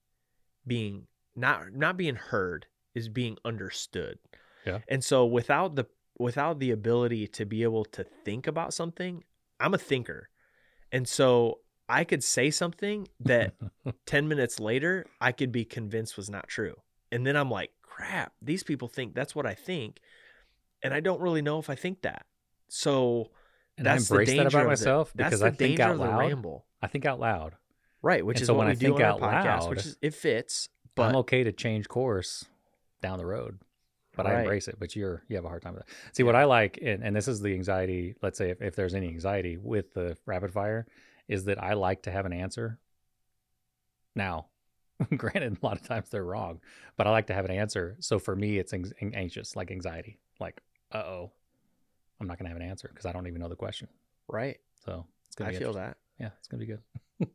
being 0.66 1.06
not 1.34 1.72
not 1.72 1.96
being 1.96 2.14
heard 2.16 2.66
is 2.94 3.08
being 3.08 3.36
understood 3.44 4.18
Yeah. 4.66 4.80
and 4.88 5.02
so 5.02 5.24
without 5.24 5.74
the 5.76 5.86
without 6.18 6.58
the 6.58 6.70
ability 6.70 7.26
to 7.28 7.44
be 7.46 7.62
able 7.62 7.84
to 7.86 8.04
think 8.24 8.46
about 8.46 8.74
something 8.74 9.24
i'm 9.60 9.74
a 9.74 9.78
thinker 9.78 10.28
and 10.92 11.08
so 11.08 11.60
i 11.88 12.04
could 12.04 12.22
say 12.24 12.50
something 12.50 13.08
that 13.20 13.54
10 14.06 14.28
minutes 14.28 14.58
later 14.60 15.04
i 15.20 15.32
could 15.32 15.52
be 15.52 15.64
convinced 15.64 16.16
was 16.16 16.28
not 16.30 16.48
true 16.48 16.74
and 17.12 17.26
then 17.26 17.36
i'm 17.36 17.50
like 17.50 17.70
crap 17.82 18.32
these 18.42 18.62
people 18.62 18.88
think 18.88 19.14
that's 19.14 19.34
what 19.34 19.46
i 19.46 19.54
think 19.54 20.00
and 20.82 20.92
i 20.92 21.00
don't 21.00 21.20
really 21.20 21.42
know 21.42 21.58
if 21.58 21.70
i 21.70 21.74
think 21.74 22.02
that 22.02 22.26
so 22.68 23.30
and 23.78 23.86
I 23.86 23.92
that's 23.92 24.08
the 24.08 24.14
embrace 24.14 24.28
that 24.30 24.46
about 24.46 24.54
of 24.54 24.62
the- 24.62 24.68
myself 24.68 25.12
because 25.14 25.42
I 25.42 25.50
think 25.50 25.78
out 25.80 25.98
loud. 25.98 26.62
I 26.80 26.86
think 26.86 27.04
out 27.04 27.20
loud. 27.20 27.54
right 28.02 28.24
which 28.24 28.38
And 28.38 28.42
is 28.42 28.46
so 28.46 28.54
what 28.54 28.60
when 28.60 28.66
we 28.68 28.72
I 28.72 28.74
do 28.74 28.86
think 28.88 29.00
out 29.00 29.20
podcast 29.20 29.68
which 29.68 29.84
is 29.86 29.96
it 30.00 30.14
fits 30.14 30.68
but 30.94 31.10
I'm 31.10 31.16
okay 31.16 31.44
to 31.44 31.52
change 31.52 31.86
course 31.88 32.46
down 33.02 33.18
the 33.18 33.26
road, 33.26 33.58
but 34.16 34.26
I 34.26 34.40
embrace 34.40 34.66
it. 34.66 34.76
But 34.80 34.96
you're 34.96 35.22
you 35.28 35.36
have 35.36 35.44
a 35.44 35.48
hard 35.48 35.60
time 35.60 35.74
with 35.74 35.84
that. 35.84 35.92
See, 36.16 36.22
what 36.22 36.34
I 36.34 36.44
like, 36.44 36.78
and, 36.80 37.04
and 37.04 37.14
this 37.14 37.28
is 37.28 37.42
the 37.42 37.52
anxiety. 37.52 38.14
Let's 38.22 38.38
say 38.38 38.48
if, 38.48 38.62
if 38.62 38.74
there's 38.74 38.94
any 38.94 39.08
anxiety 39.08 39.58
with 39.58 39.92
the 39.92 40.16
rapid 40.24 40.54
fire, 40.54 40.86
is 41.28 41.44
that 41.44 41.62
I 41.62 41.74
like 41.74 42.02
to 42.02 42.10
have 42.10 42.26
an 42.26 42.32
answer. 42.32 42.78
Now, 44.14 44.46
granted, 45.16 45.58
a 45.62 45.66
lot 45.66 45.76
of 45.76 45.86
times 45.86 46.08
they're 46.10 46.24
wrong, 46.24 46.60
but 46.96 47.06
I 47.06 47.10
like 47.10 47.26
to 47.28 47.34
have 47.34 47.44
an 47.44 47.50
answer. 47.50 47.96
So 48.00 48.18
for 48.18 48.34
me, 48.34 48.58
it's 48.58 48.72
anx- 48.72 48.92
anxious, 49.00 49.56
like 49.56 49.70
anxiety, 49.70 50.18
like 50.40 50.60
uh 50.92 50.98
oh, 50.98 51.32
I'm 52.20 52.26
not 52.26 52.38
gonna 52.38 52.48
have 52.50 52.56
an 52.60 52.62
answer 52.66 52.88
because 52.88 53.06
I 53.06 53.12
don't 53.12 53.26
even 53.26 53.40
know 53.40 53.48
the 53.48 53.56
question. 53.56 53.88
right 54.28 54.56
So 54.84 55.06
it's 55.26 55.34
gonna 55.34 55.50
i 55.50 55.54
feel 55.54 55.74
that 55.74 55.96
Yeah, 56.18 56.30
it's 56.38 56.48
gonna 56.48 56.64
be 56.64 56.66
good. 56.66 57.28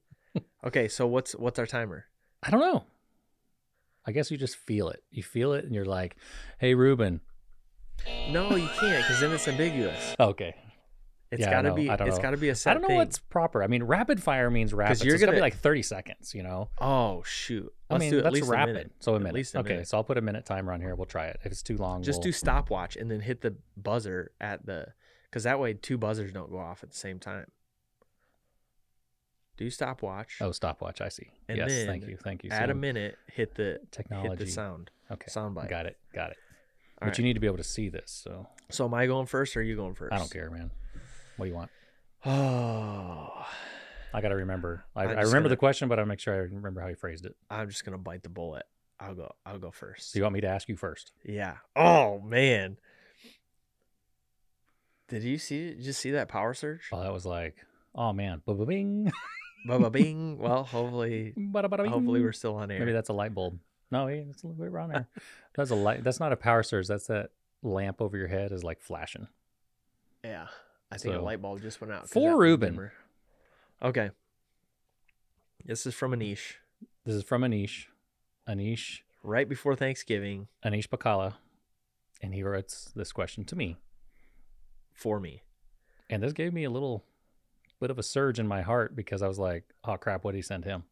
okay 0.66 0.88
so 0.88 1.06
what's 1.08 1.34
what's 1.36 1.60
our 1.60 1.68
timer 1.68 2.06
I 2.44 2.50
don't 2.50 2.62
know. 2.62 2.86
I 4.06 4.12
guess 4.14 4.32
you 4.32 4.38
just 4.38 4.56
feel 4.56 4.90
it. 4.90 5.04
You 5.12 5.22
feel 5.22 5.54
it, 5.54 5.64
and 5.64 5.76
you're 5.76 5.86
like, 5.86 6.16
"Hey, 6.58 6.74
Ruben." 6.74 7.22
no 8.32 8.56
you 8.56 8.68
can't 8.80 9.04
because 9.04 9.20
then 9.22 9.32
it's 9.32 9.48
ambiguous 9.48 10.16
Okay. 10.20 10.56
It's 11.32 11.40
Yeah, 11.40 11.49
gotta 11.52 11.70
know, 11.70 11.76
be 11.76 11.88
it's 11.88 11.99
know. 11.99 12.18
gotta 12.22 12.38
be 12.38 12.49
a 12.49 12.56
set 12.56 12.72
I 12.72 12.74
don't 12.74 12.82
know 12.82 12.88
thing. 12.90 12.98
what's 12.98 13.20
proper. 13.20 13.64
I 13.64 13.68
mean, 13.68 13.84
rapid 13.84 14.22
fire 14.22 14.49
means 14.52 14.74
rapid. 14.74 14.98
So 14.98 15.06
you're 15.06 15.18
gotta 15.18 15.28
be 15.32 15.36
gonna- 15.38 15.41
like 15.41 15.56
30 15.56 15.82
seconds. 15.82 16.36
You 16.36 16.44
know. 16.44 16.70
oh 16.80 17.24
shoot 17.24 17.74
I 17.90 17.94
let's 17.94 18.02
mean, 18.02 18.12
do 18.12 18.18
at 18.18 18.24
that's 18.26 18.34
least 18.36 18.49
rapid. 18.49 18.70
a 18.70 18.74
minute 18.74 18.91
So 18.99 19.16
a 19.16 19.26
At 19.26 19.34
least 19.34 19.56
a 19.56 19.60
okay, 19.60 19.70
minute. 19.70 19.88
so 19.88 19.98
I'll 19.98 20.03
put 20.03 20.18
a 20.18 20.22
minute 20.22 20.45
timer 20.45 20.74
on 20.74 20.82
here. 20.82 20.94
We'll 20.95 21.06
try 21.06 21.28
it. 21.28 21.40
If 21.44 21.52
it's 21.52 21.64
too 21.64 21.78
long, 21.78 22.03
just 22.03 22.18
we'll... 22.20 22.24
do 22.24 22.32
stopwatch 22.34 22.98
and 22.98 23.10
then 23.10 23.22
hit 23.22 23.41
the 23.41 23.56
buzzer 23.78 24.32
at 24.41 24.66
the 24.66 24.88
because 25.30 25.44
that 25.44 25.60
way 25.60 25.74
two 25.74 25.98
buzzers 25.98 26.34
don't 26.34 26.52
go 26.52 26.60
off 26.60 26.84
at 26.84 26.91
the 26.91 26.98
same 26.98 27.18
time 27.20 27.45
do 29.58 29.70
stopwatch 29.70 30.38
Oh, 30.41 30.52
stopwatch. 30.52 31.02
I 31.02 31.10
see. 31.10 31.32
And 31.48 31.58
yes, 31.58 31.86
thank 31.86 32.08
you, 32.08 32.18
thank 32.18 32.44
you. 32.44 32.49
add 32.52 32.70
a 32.70 32.76
minute 32.76 33.18
hit 33.32 33.56
the 33.56 33.80
technology. 33.91 34.30
hit 34.30 34.40
the 34.40 34.48
sound 34.48 34.90
Okay, 35.12 35.28
soundbite 35.30 35.70
got 35.70 35.86
it, 35.86 35.98
got 36.14 36.32
it. 36.32 36.38
All 37.02 37.06
but 37.06 37.08
right. 37.08 37.18
you 37.18 37.24
need 37.24 37.34
to 37.34 37.40
be 37.40 37.48
able 37.48 37.58
to 37.58 37.64
see 37.64 37.90
this. 37.90 38.12
So 38.24 38.48
so 38.70 38.86
am 38.86 38.94
i 38.94 39.06
going 39.08 39.28
first 39.28 39.56
or 39.56 39.60
are 39.60 39.64
you 39.64 39.76
going 39.76 39.94
first 39.94 40.14
I 40.14 40.18
don't 40.18 40.32
care, 40.32 40.49
man. 40.49 40.72
What 41.42 41.46
do 41.46 41.50
you 41.50 41.56
want? 41.56 41.72
oh 42.24 43.48
I 44.14 44.22
got 44.22 44.30
to 44.30 44.36
remember. 44.36 44.86
I, 44.96 45.06
I 45.06 45.06
remember 45.06 45.32
gonna- 45.32 45.50
the 45.50 45.58
question, 45.58 45.90
but 45.90 45.98
I 46.00 46.04
make 46.04 46.20
sure 46.20 46.36
I 46.36 46.38
remember 46.38 46.82
how 46.82 46.88
you 46.88 46.96
phrased 46.96 47.26
it. 47.26 47.36
i'm 47.50 47.68
just 47.68 47.84
gonna 47.84 47.98
bite 47.98 48.22
the 48.22 48.30
bullet 48.30 48.64
i'll 49.00 49.16
go 49.16 49.32
i'll 49.44 49.58
go 49.58 49.72
first 49.72 50.12
So 50.12 50.20
you 50.20 50.24
want 50.24 50.34
me 50.34 50.42
to 50.42 50.48
ask 50.48 50.70
you 50.70 50.76
first? 50.78 51.14
yeah 51.26 51.56
oh 51.76 52.20
man 52.20 52.78
did 55.08 55.24
you 55.24 55.40
see 55.40 55.70
did 55.74 55.84
you 55.84 55.94
see 55.94 56.12
that 56.12 56.28
power 56.28 56.54
surge 56.54 56.90
Oh, 56.92 57.02
that 57.02 57.12
was 57.12 57.26
like, 57.26 57.56
oh 57.96 58.14
man, 58.14 58.44
ba 58.46 58.54
bing, 58.54 59.12
Baba 59.66 59.90
bing 59.90 60.38
well 60.38 60.64
hopefully 60.64 61.34
hopefully 61.56 62.22
we're 62.22 62.34
still 62.34 62.56
on 62.56 62.70
air 62.70 62.78
Maybe 62.80 62.92
that's 62.92 63.10
a 63.10 63.14
light 63.14 63.34
bulb. 63.34 63.58
No, 63.90 64.06
it's 64.06 64.44
a 64.44 64.48
little 64.48 64.64
bit 64.64 64.72
around 64.72 64.90
there. 64.94 65.08
That's 65.56 65.70
a 65.72 65.76
light. 65.76 66.02
That's 66.06 66.22
not 66.22 66.32
a 66.32 66.38
power 66.38 66.64
surge. 66.64 66.88
That's 66.88 67.08
that 67.08 67.32
lamp 67.62 68.00
over 68.02 68.16
your 68.18 68.30
head 68.30 68.54
is 68.54 68.64
like 68.64 68.80
flashing. 68.80 69.28
Yeah. 70.24 70.48
I 70.92 70.98
think 70.98 71.16
a 71.16 71.22
light 71.22 71.42
bulb 71.42 71.62
just 71.62 71.80
went 71.82 71.94
out. 71.94 72.10
For 72.10 72.38
Ruben. 72.38 72.92
Okay. 73.82 74.12
This 75.66 75.86
is 75.86 75.94
from 75.94 76.12
Aneesh. 76.12 76.56
This 77.06 77.16
is 77.16 77.24
from 77.24 77.42
Aneesh, 77.44 77.86
Aneesh, 78.48 79.00
Right 79.24 79.48
before 79.48 79.76
Thanksgiving 79.76 80.48
Aneesh 80.66 80.88
Bakala, 80.88 81.36
and 82.22 82.34
he 82.34 82.42
writes 82.44 82.92
this 82.96 83.12
question 83.12 83.44
to 83.46 83.56
me, 83.56 83.78
for 84.94 85.20
me. 85.20 85.44
and 86.10 86.22
this 86.24 86.34
gave 86.34 86.54
me 86.54 86.64
a 86.64 86.70
little 86.70 87.04
bit 87.80 87.90
of 87.92 87.98
a 88.00 88.04
surge 88.04 88.40
in 88.40 88.48
my 88.48 88.62
heart 88.62 88.96
because 88.96 89.22
I 89.22 89.28
was 89.28 89.40
like, 89.40 89.64
oh 89.84 89.98
crap, 89.98 90.24
what 90.24 90.32
did 90.32 90.40
he 90.40 90.42
send 90.42 90.66
him? 90.66 90.84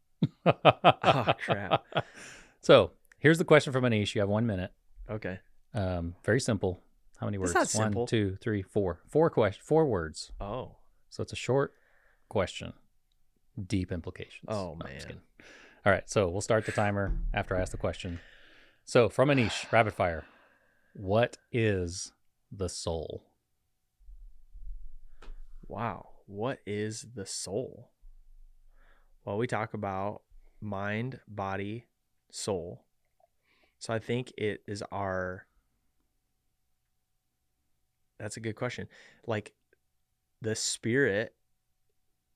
Oh, 0.46 1.32
crap. 1.44 1.84
So 2.60 2.92
here's 3.18 3.38
the 3.38 3.44
question 3.44 3.72
from 3.72 3.84
Aneesh. 3.84 4.14
You 4.14 4.20
have 4.20 4.28
one 4.28 4.46
minute. 4.46 4.72
Okay. 5.08 5.38
Um, 5.74 6.14
very 6.24 6.40
simple. 6.40 6.80
How 7.20 7.26
many 7.26 7.36
words? 7.38 7.50
It's 7.50 7.54
not 7.54 7.68
simple. 7.68 8.02
One, 8.02 8.06
two, 8.08 8.36
three, 8.40 8.62
four. 8.62 9.00
Four 9.08 9.28
question. 9.30 9.62
Four 9.64 9.84
words. 9.86 10.32
Oh. 10.40 10.76
So 11.10 11.22
it's 11.22 11.32
a 11.32 11.36
short 11.36 11.74
question, 12.28 12.72
deep 13.66 13.92
implications. 13.92 14.46
Oh, 14.48 14.76
No, 14.80 14.86
I'm 14.86 14.92
just 14.94 15.06
man. 15.08 15.16
kidding. 15.16 15.22
All 15.84 15.92
right, 15.92 16.08
so 16.08 16.28
we'll 16.28 16.40
start 16.40 16.66
the 16.66 16.72
timer 16.72 17.18
after 17.34 17.56
I 17.56 17.60
ask 17.60 17.72
the 17.72 17.78
question. 17.78 18.20
So 18.84 19.08
from 19.08 19.28
Aneesh, 19.28 19.70
rapid 19.72 19.92
fire. 19.94 20.24
What 20.94 21.36
is 21.52 22.12
the 22.50 22.68
soul? 22.68 23.24
Wow. 25.68 26.08
What 26.26 26.58
is 26.66 27.06
the 27.14 27.26
soul? 27.26 27.90
Well, 29.24 29.36
we 29.36 29.46
talk 29.46 29.74
about 29.74 30.22
mind, 30.60 31.20
body, 31.28 31.86
soul. 32.30 32.84
So 33.78 33.92
I 33.92 33.98
think 33.98 34.32
it 34.36 34.62
is 34.66 34.82
our. 34.90 35.46
That's 38.20 38.36
a 38.36 38.40
good 38.40 38.54
question. 38.54 38.86
Like 39.26 39.52
the 40.42 40.54
spirit 40.54 41.34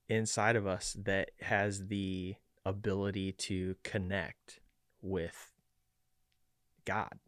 inside 0.09 0.55
of 0.55 0.67
us 0.67 0.97
that 1.03 1.31
has 1.41 1.87
the 1.87 2.35
ability 2.65 3.31
to 3.31 3.75
connect 3.83 4.59
with 5.01 5.51
God. 6.85 7.19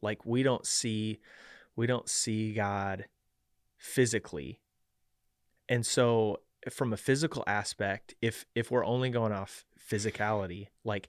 Like 0.00 0.24
we 0.24 0.42
don't 0.42 0.66
see 0.66 1.20
we 1.76 1.86
don't 1.86 2.08
see 2.08 2.54
God 2.54 3.06
physically. 3.76 4.60
And 5.68 5.84
so 5.84 6.40
from 6.70 6.92
a 6.92 6.96
physical 6.96 7.44
aspect, 7.46 8.14
if 8.22 8.46
if 8.54 8.70
we're 8.70 8.84
only 8.84 9.10
going 9.10 9.32
off 9.32 9.66
physicality, 9.90 10.68
like 10.84 11.08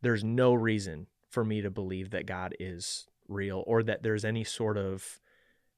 there's 0.00 0.24
no 0.24 0.54
reason 0.54 1.06
for 1.28 1.44
me 1.44 1.60
to 1.60 1.70
believe 1.70 2.10
that 2.10 2.26
God 2.26 2.54
is 2.58 3.06
real 3.28 3.62
or 3.66 3.82
that 3.82 4.02
there's 4.02 4.24
any 4.24 4.42
sort 4.42 4.76
of 4.76 5.20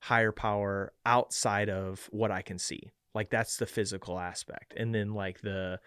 higher 0.03 0.33
power 0.33 0.93
outside 1.07 1.71
of 1.71 2.09
what 2.11 2.33
I 2.33 2.43
can 2.43 2.59
see. 2.59 2.91
Like 3.15 3.31
that's 3.31 3.57
the 3.57 3.67
physical 3.67 4.19
aspect. 4.19 4.75
And 4.77 4.93
then 4.93 5.15
like 5.15 5.43
the 5.43 5.79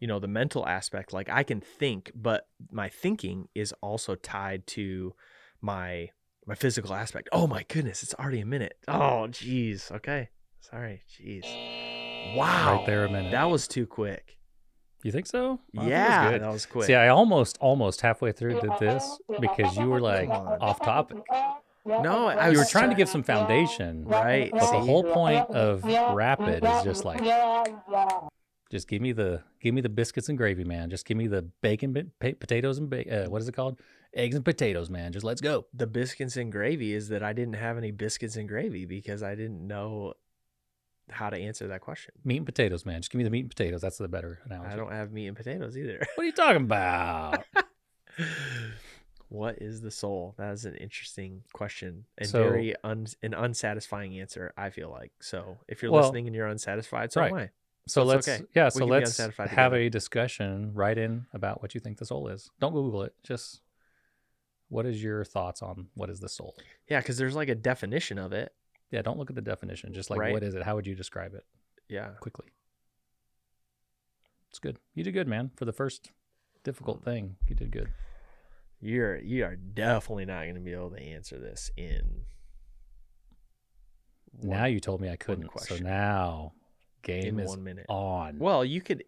you 0.00 0.08
know, 0.08 0.18
the 0.18 0.28
mental 0.28 0.66
aspect, 0.66 1.12
like 1.12 1.28
I 1.28 1.42
can 1.42 1.60
think, 1.60 2.10
but 2.14 2.46
my 2.70 2.88
thinking 2.88 3.48
is 3.54 3.74
also 3.82 4.14
tied 4.14 4.66
to 4.68 5.14
my 5.60 6.08
my 6.46 6.54
physical 6.54 6.94
aspect. 6.94 7.28
Oh 7.30 7.46
my 7.46 7.64
goodness, 7.68 8.02
it's 8.02 8.14
already 8.14 8.40
a 8.40 8.46
minute. 8.46 8.78
Oh 8.88 9.26
jeez. 9.28 9.92
Okay. 9.92 10.30
Sorry. 10.60 11.02
Jeez. 11.20 11.44
Wow. 12.34 12.76
Right 12.76 12.86
there 12.86 13.04
a 13.04 13.10
minute. 13.10 13.32
That 13.32 13.50
was 13.50 13.68
too 13.68 13.86
quick. 13.86 14.38
you 15.02 15.12
think 15.12 15.26
so? 15.26 15.60
Think 15.72 15.74
it 15.74 15.78
was 15.78 15.88
yeah, 15.88 16.38
that 16.38 16.52
was 16.52 16.66
quick. 16.66 16.86
See, 16.86 16.94
I 16.94 17.08
almost, 17.08 17.58
almost 17.60 18.00
halfway 18.00 18.32
through 18.32 18.60
did 18.60 18.72
this 18.80 19.18
because 19.40 19.76
you 19.76 19.88
were 19.88 20.00
like 20.00 20.30
off 20.30 20.80
topic. 20.80 21.18
No, 21.88 22.28
I 22.28 22.50
You 22.50 22.58
were 22.58 22.64
trying 22.64 22.90
to 22.90 22.96
give 22.96 23.08
some 23.08 23.22
foundation, 23.22 24.04
right. 24.04 24.50
but 24.52 24.70
the 24.70 24.80
whole 24.80 25.04
point 25.04 25.48
of 25.50 25.82
rapid 25.84 26.64
is 26.64 26.82
just 26.84 27.04
like 27.04 27.22
Just 28.70 28.86
give 28.88 29.00
me 29.00 29.12
the 29.12 29.42
give 29.60 29.74
me 29.74 29.80
the 29.80 29.88
biscuits 29.88 30.28
and 30.28 30.36
gravy, 30.36 30.64
man. 30.64 30.90
Just 30.90 31.06
give 31.06 31.16
me 31.16 31.26
the 31.26 31.42
bacon, 31.62 31.92
ba- 32.20 32.34
potatoes 32.34 32.78
and 32.78 32.90
ba- 32.90 33.24
uh, 33.24 33.30
what 33.30 33.40
is 33.40 33.48
it 33.48 33.52
called? 33.52 33.80
Eggs 34.14 34.36
and 34.36 34.44
potatoes, 34.44 34.88
man. 34.90 35.12
Just 35.12 35.24
let's 35.24 35.40
go. 35.40 35.66
the 35.74 35.86
biscuits 35.86 36.36
and 36.36 36.50
gravy 36.52 36.92
is 36.94 37.08
that 37.08 37.22
I 37.22 37.32
didn't 37.32 37.54
have 37.54 37.76
any 37.78 37.90
biscuits 37.90 38.36
and 38.36 38.48
gravy 38.48 38.84
because 38.86 39.22
I 39.22 39.34
didn't 39.34 39.66
know 39.66 40.14
how 41.10 41.30
to 41.30 41.36
answer 41.36 41.68
that 41.68 41.80
question. 41.80 42.14
Meat 42.24 42.38
and 42.38 42.46
potatoes, 42.46 42.84
man. 42.84 43.00
Just 43.00 43.10
give 43.10 43.18
me 43.18 43.24
the 43.24 43.30
meat 43.30 43.40
and 43.40 43.50
potatoes. 43.50 43.80
That's 43.80 43.96
the 43.98 44.08
better 44.08 44.40
analogy. 44.44 44.72
I 44.72 44.76
don't 44.76 44.92
have 44.92 45.12
meat 45.12 45.26
and 45.26 45.36
potatoes 45.36 45.76
either. 45.76 46.06
What 46.14 46.22
are 46.22 46.26
you 46.26 46.32
talking 46.32 46.62
about? 46.62 47.44
what 49.28 49.60
is 49.60 49.80
the 49.80 49.90
soul? 49.90 50.34
That 50.38 50.52
is 50.52 50.64
an 50.64 50.74
interesting 50.76 51.42
question 51.52 52.06
and 52.16 52.28
So- 52.28 52.42
very 52.42 52.74
un- 52.82 53.06
an 53.22 53.34
unsatisfying 53.34 54.18
answer. 54.18 54.52
I 54.56 54.70
feel 54.70 54.90
like 54.90 55.12
so. 55.20 55.58
If 55.68 55.82
you're 55.82 55.92
Well, 55.92 56.02
listening 56.02 56.26
and 56.26 56.34
you're 56.34 56.46
unsatisfied, 56.46 57.12
so 57.12 57.22
am. 57.22 57.34
I. 57.34 57.50
So 57.86 58.02
it's 58.02 58.08
let's 58.08 58.28
okay. 58.28 58.44
yeah. 58.54 58.68
So 58.68 58.84
let's 58.84 59.16
have 59.18 59.34
together. 59.36 59.76
a 59.76 59.88
discussion. 59.88 60.74
Write 60.74 60.98
in 60.98 61.26
about 61.32 61.62
what 61.62 61.74
you 61.74 61.80
think 61.80 61.98
the 61.98 62.04
soul 62.06 62.28
is. 62.28 62.50
Don't 62.60 62.72
Google 62.72 63.02
it. 63.02 63.14
Just 63.22 63.62
what 64.68 64.84
is 64.84 65.02
your 65.02 65.24
thoughts 65.24 65.62
on 65.62 65.88
what 65.94 66.10
is 66.10 66.20
the 66.20 66.28
soul? 66.28 66.54
Yeah, 66.88 67.00
because 67.00 67.16
there's 67.16 67.34
like 67.34 67.48
a 67.48 67.54
definition 67.54 68.18
of 68.18 68.32
it. 68.32 68.52
Yeah. 68.90 69.00
Don't 69.02 69.18
look 69.18 69.30
at 69.30 69.36
the 69.36 69.42
definition. 69.42 69.92
Just 69.94 70.10
like 70.10 70.18
Right. 70.20 70.32
what 70.32 70.42
is 70.42 70.54
it? 70.54 70.62
How 70.62 70.74
would 70.74 70.86
you 70.86 70.94
describe 70.94 71.34
it 71.34 71.46
Yeah. 71.88 72.10
quickly? 72.20 72.46
It's 74.50 74.58
good. 74.58 74.78
You 74.94 75.04
did 75.04 75.12
good, 75.12 75.28
man. 75.28 75.50
For 75.56 75.64
the 75.64 75.72
first 75.72 76.10
difficult 76.64 77.02
thing, 77.02 77.36
you 77.46 77.54
did 77.54 77.70
good. 77.70 77.88
You're 78.80 79.16
you 79.18 79.44
are 79.44 79.56
definitely 79.56 80.26
not 80.26 80.42
going 80.44 80.54
to 80.54 80.60
be 80.60 80.72
able 80.72 80.90
to 80.90 81.00
answer 81.02 81.38
this 81.38 81.70
in. 81.76 82.22
now 84.42 84.66
you 84.66 84.78
told 84.80 85.00
me 85.00 85.10
I 85.10 85.16
couldn't. 85.16 85.50
So 85.60 85.76
now 85.78 86.52
game 87.02 87.38
in 87.38 87.40
is 87.40 87.48
one 87.48 87.64
minute. 87.64 87.86
on. 87.88 88.38
Well, 88.38 88.64
you 88.64 88.80
could. 88.80 89.04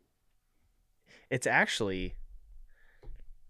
It's 1.30 1.46
actually 1.46 2.14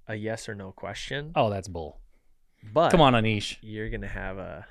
a 0.07 0.15
yes 0.15 0.49
or 0.49 0.55
no 0.55 0.73
question, 0.73 1.33
Oh, 1.35 1.49
that's 1.49 1.69
bull. 1.69 2.01
but 2.73 2.91
Come 2.91 3.01
on, 3.01 3.15
Aneesh. 3.15 3.57
you're 3.63 3.89
gonna 3.89 4.07
have 4.09 4.37
a. 4.39 4.67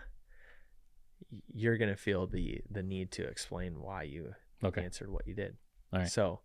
You're 1.53 1.77
gonna 1.77 1.95
feel 1.95 2.27
the 2.27 2.61
the 2.69 2.83
need 2.83 3.11
to 3.13 3.23
explain 3.23 3.81
why 3.81 4.03
you 4.03 4.33
Okay. 4.63 4.83
answered 4.83 5.09
what 5.09 5.25
you 5.27 5.33
did. 5.33 5.57
All 5.93 5.99
right. 5.99 6.07
So, 6.09 6.41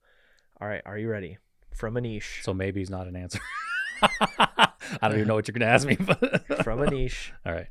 all 0.60 0.68
right, 0.68 0.82
are 0.86 0.97
you 0.97 1.09
ready? 1.10 1.36
From 1.74 1.94
Aneesh. 1.94 2.43
So 2.43 2.55
maybe 2.55 2.81
he's 2.81 2.89
not 2.90 3.06
an 3.06 3.16
answer. 3.16 3.40
I 5.02 5.08
don't 5.08 5.16
even 5.18 5.28
know 5.28 5.34
what 5.34 5.48
you're 5.48 5.52
gonna 5.52 5.70
ask 5.70 5.86
me. 5.86 5.96
But 5.96 6.46
From 6.64 6.78
Aneesh, 6.80 7.30
All 7.46 7.52
right. 7.52 7.68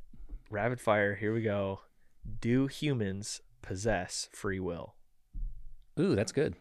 rapid 0.49 0.79
fire. 0.81 1.15
Here 1.15 1.33
we 1.33 1.41
go. 1.41 1.81
Do 2.41 2.67
humans 2.67 3.41
possess 3.61 4.29
free 4.31 4.59
will? 4.59 4.95
Ooh, 5.99 6.15
that's 6.15 6.31
good. 6.31 6.55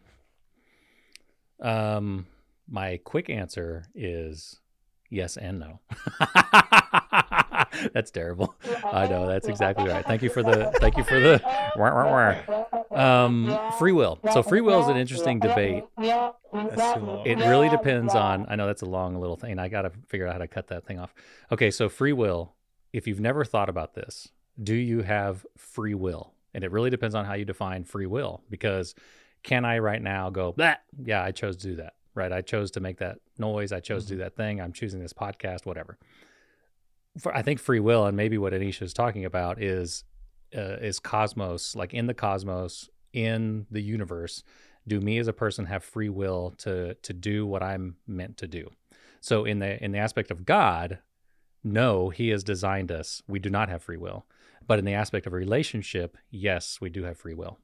Um, 1.61 2.27
my 2.69 2.99
quick 3.03 3.29
answer 3.29 3.85
is 3.95 4.59
yes 5.09 5.37
and 5.37 5.59
no. 5.59 5.79
that's 7.93 8.11
terrible. 8.11 8.55
I 8.85 9.07
know 9.07 9.27
that's 9.27 9.47
exactly 9.47 9.87
right. 9.89 10.05
Thank 10.05 10.21
you 10.21 10.29
for 10.29 10.43
the 10.43 10.71
thank 10.79 10.97
you 10.97 11.03
for 11.03 11.19
the 11.19 11.41
wah, 11.75 11.93
wah, 11.93 12.35
wah. 12.91 13.23
um 13.25 13.57
free 13.77 13.91
will. 13.91 14.19
So 14.31 14.43
free 14.43 14.61
will 14.61 14.81
is 14.81 14.87
an 14.87 14.97
interesting 14.97 15.39
debate. 15.39 15.83
That's 15.97 16.93
too 16.93 16.99
long. 16.99 17.25
It 17.25 17.37
really 17.39 17.69
depends 17.69 18.13
on. 18.15 18.45
I 18.49 18.55
know 18.55 18.67
that's 18.67 18.81
a 18.81 18.87
long 18.87 19.19
little 19.19 19.35
thing. 19.35 19.59
I 19.59 19.67
got 19.67 19.83
to 19.83 19.91
figure 20.07 20.27
out 20.27 20.33
how 20.33 20.39
to 20.39 20.47
cut 20.47 20.67
that 20.67 20.85
thing 20.85 20.99
off. 20.99 21.13
Okay, 21.51 21.71
so 21.71 21.89
free 21.89 22.13
will. 22.13 22.53
If 22.91 23.07
you've 23.07 23.19
never 23.19 23.43
thought 23.43 23.69
about 23.69 23.95
this, 23.95 24.29
do 24.61 24.75
you 24.75 25.01
have 25.01 25.45
free 25.57 25.95
will? 25.95 26.33
And 26.53 26.63
it 26.63 26.71
really 26.71 26.91
depends 26.91 27.15
on 27.15 27.25
how 27.25 27.33
you 27.33 27.45
define 27.45 27.83
free 27.83 28.05
will. 28.05 28.43
Because 28.49 28.93
can 29.41 29.65
I 29.65 29.79
right 29.79 30.01
now 30.01 30.29
go, 30.29 30.51
"Blah, 30.51 30.75
yeah, 31.03 31.23
I 31.23 31.31
chose 31.31 31.57
to 31.57 31.67
do 31.67 31.75
that. 31.77 31.93
Right, 32.15 32.31
I 32.31 32.41
chose 32.41 32.69
to 32.71 32.79
make 32.79 32.99
that 32.99 33.17
noise. 33.39 33.71
I 33.71 33.79
chose 33.79 34.03
to 34.05 34.09
do 34.09 34.17
that 34.19 34.35
thing. 34.35 34.61
I'm 34.61 34.71
choosing 34.71 34.99
this 34.99 35.13
podcast, 35.13 35.65
whatever. 35.65 35.97
For 37.19 37.35
I 37.35 37.41
think 37.41 37.59
free 37.59 37.79
will, 37.79 38.05
and 38.05 38.17
maybe 38.17 38.37
what 38.37 38.53
Anisha 38.53 38.81
is 38.81 38.93
talking 38.93 39.25
about 39.25 39.61
is 39.61 40.03
uh, 40.55 40.77
is 40.81 40.99
cosmos, 40.99 41.75
like 41.75 41.93
in 41.93 42.07
the 42.07 42.13
cosmos, 42.13 42.89
in 43.13 43.67
the 43.69 43.81
universe 43.81 44.43
do 44.87 44.99
me 44.99 45.17
as 45.17 45.27
a 45.27 45.33
person 45.33 45.65
have 45.65 45.83
free 45.83 46.09
will 46.09 46.53
to 46.57 46.95
to 46.95 47.13
do 47.13 47.45
what 47.45 47.63
I'm 47.63 47.95
meant 48.07 48.37
to 48.37 48.47
do? 48.47 48.69
So 49.21 49.45
in 49.45 49.59
the 49.59 49.83
in 49.83 49.91
the 49.91 49.99
aspect 49.99 50.31
of 50.31 50.45
God, 50.45 50.99
no, 51.63 52.09
he 52.09 52.29
has 52.29 52.43
designed 52.43 52.91
us. 52.91 53.21
We 53.27 53.39
do 53.39 53.49
not 53.49 53.69
have 53.69 53.83
free 53.83 53.97
will. 53.97 54.25
But 54.65 54.79
in 54.79 54.85
the 54.85 54.93
aspect 54.93 55.27
of 55.27 55.33
a 55.33 55.37
relationship, 55.37 56.17
yes, 56.29 56.79
we 56.79 56.89
do 56.89 57.03
have 57.03 57.17
free 57.17 57.33
will. 57.33 57.57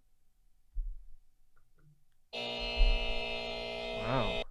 Wow. 2.33 4.43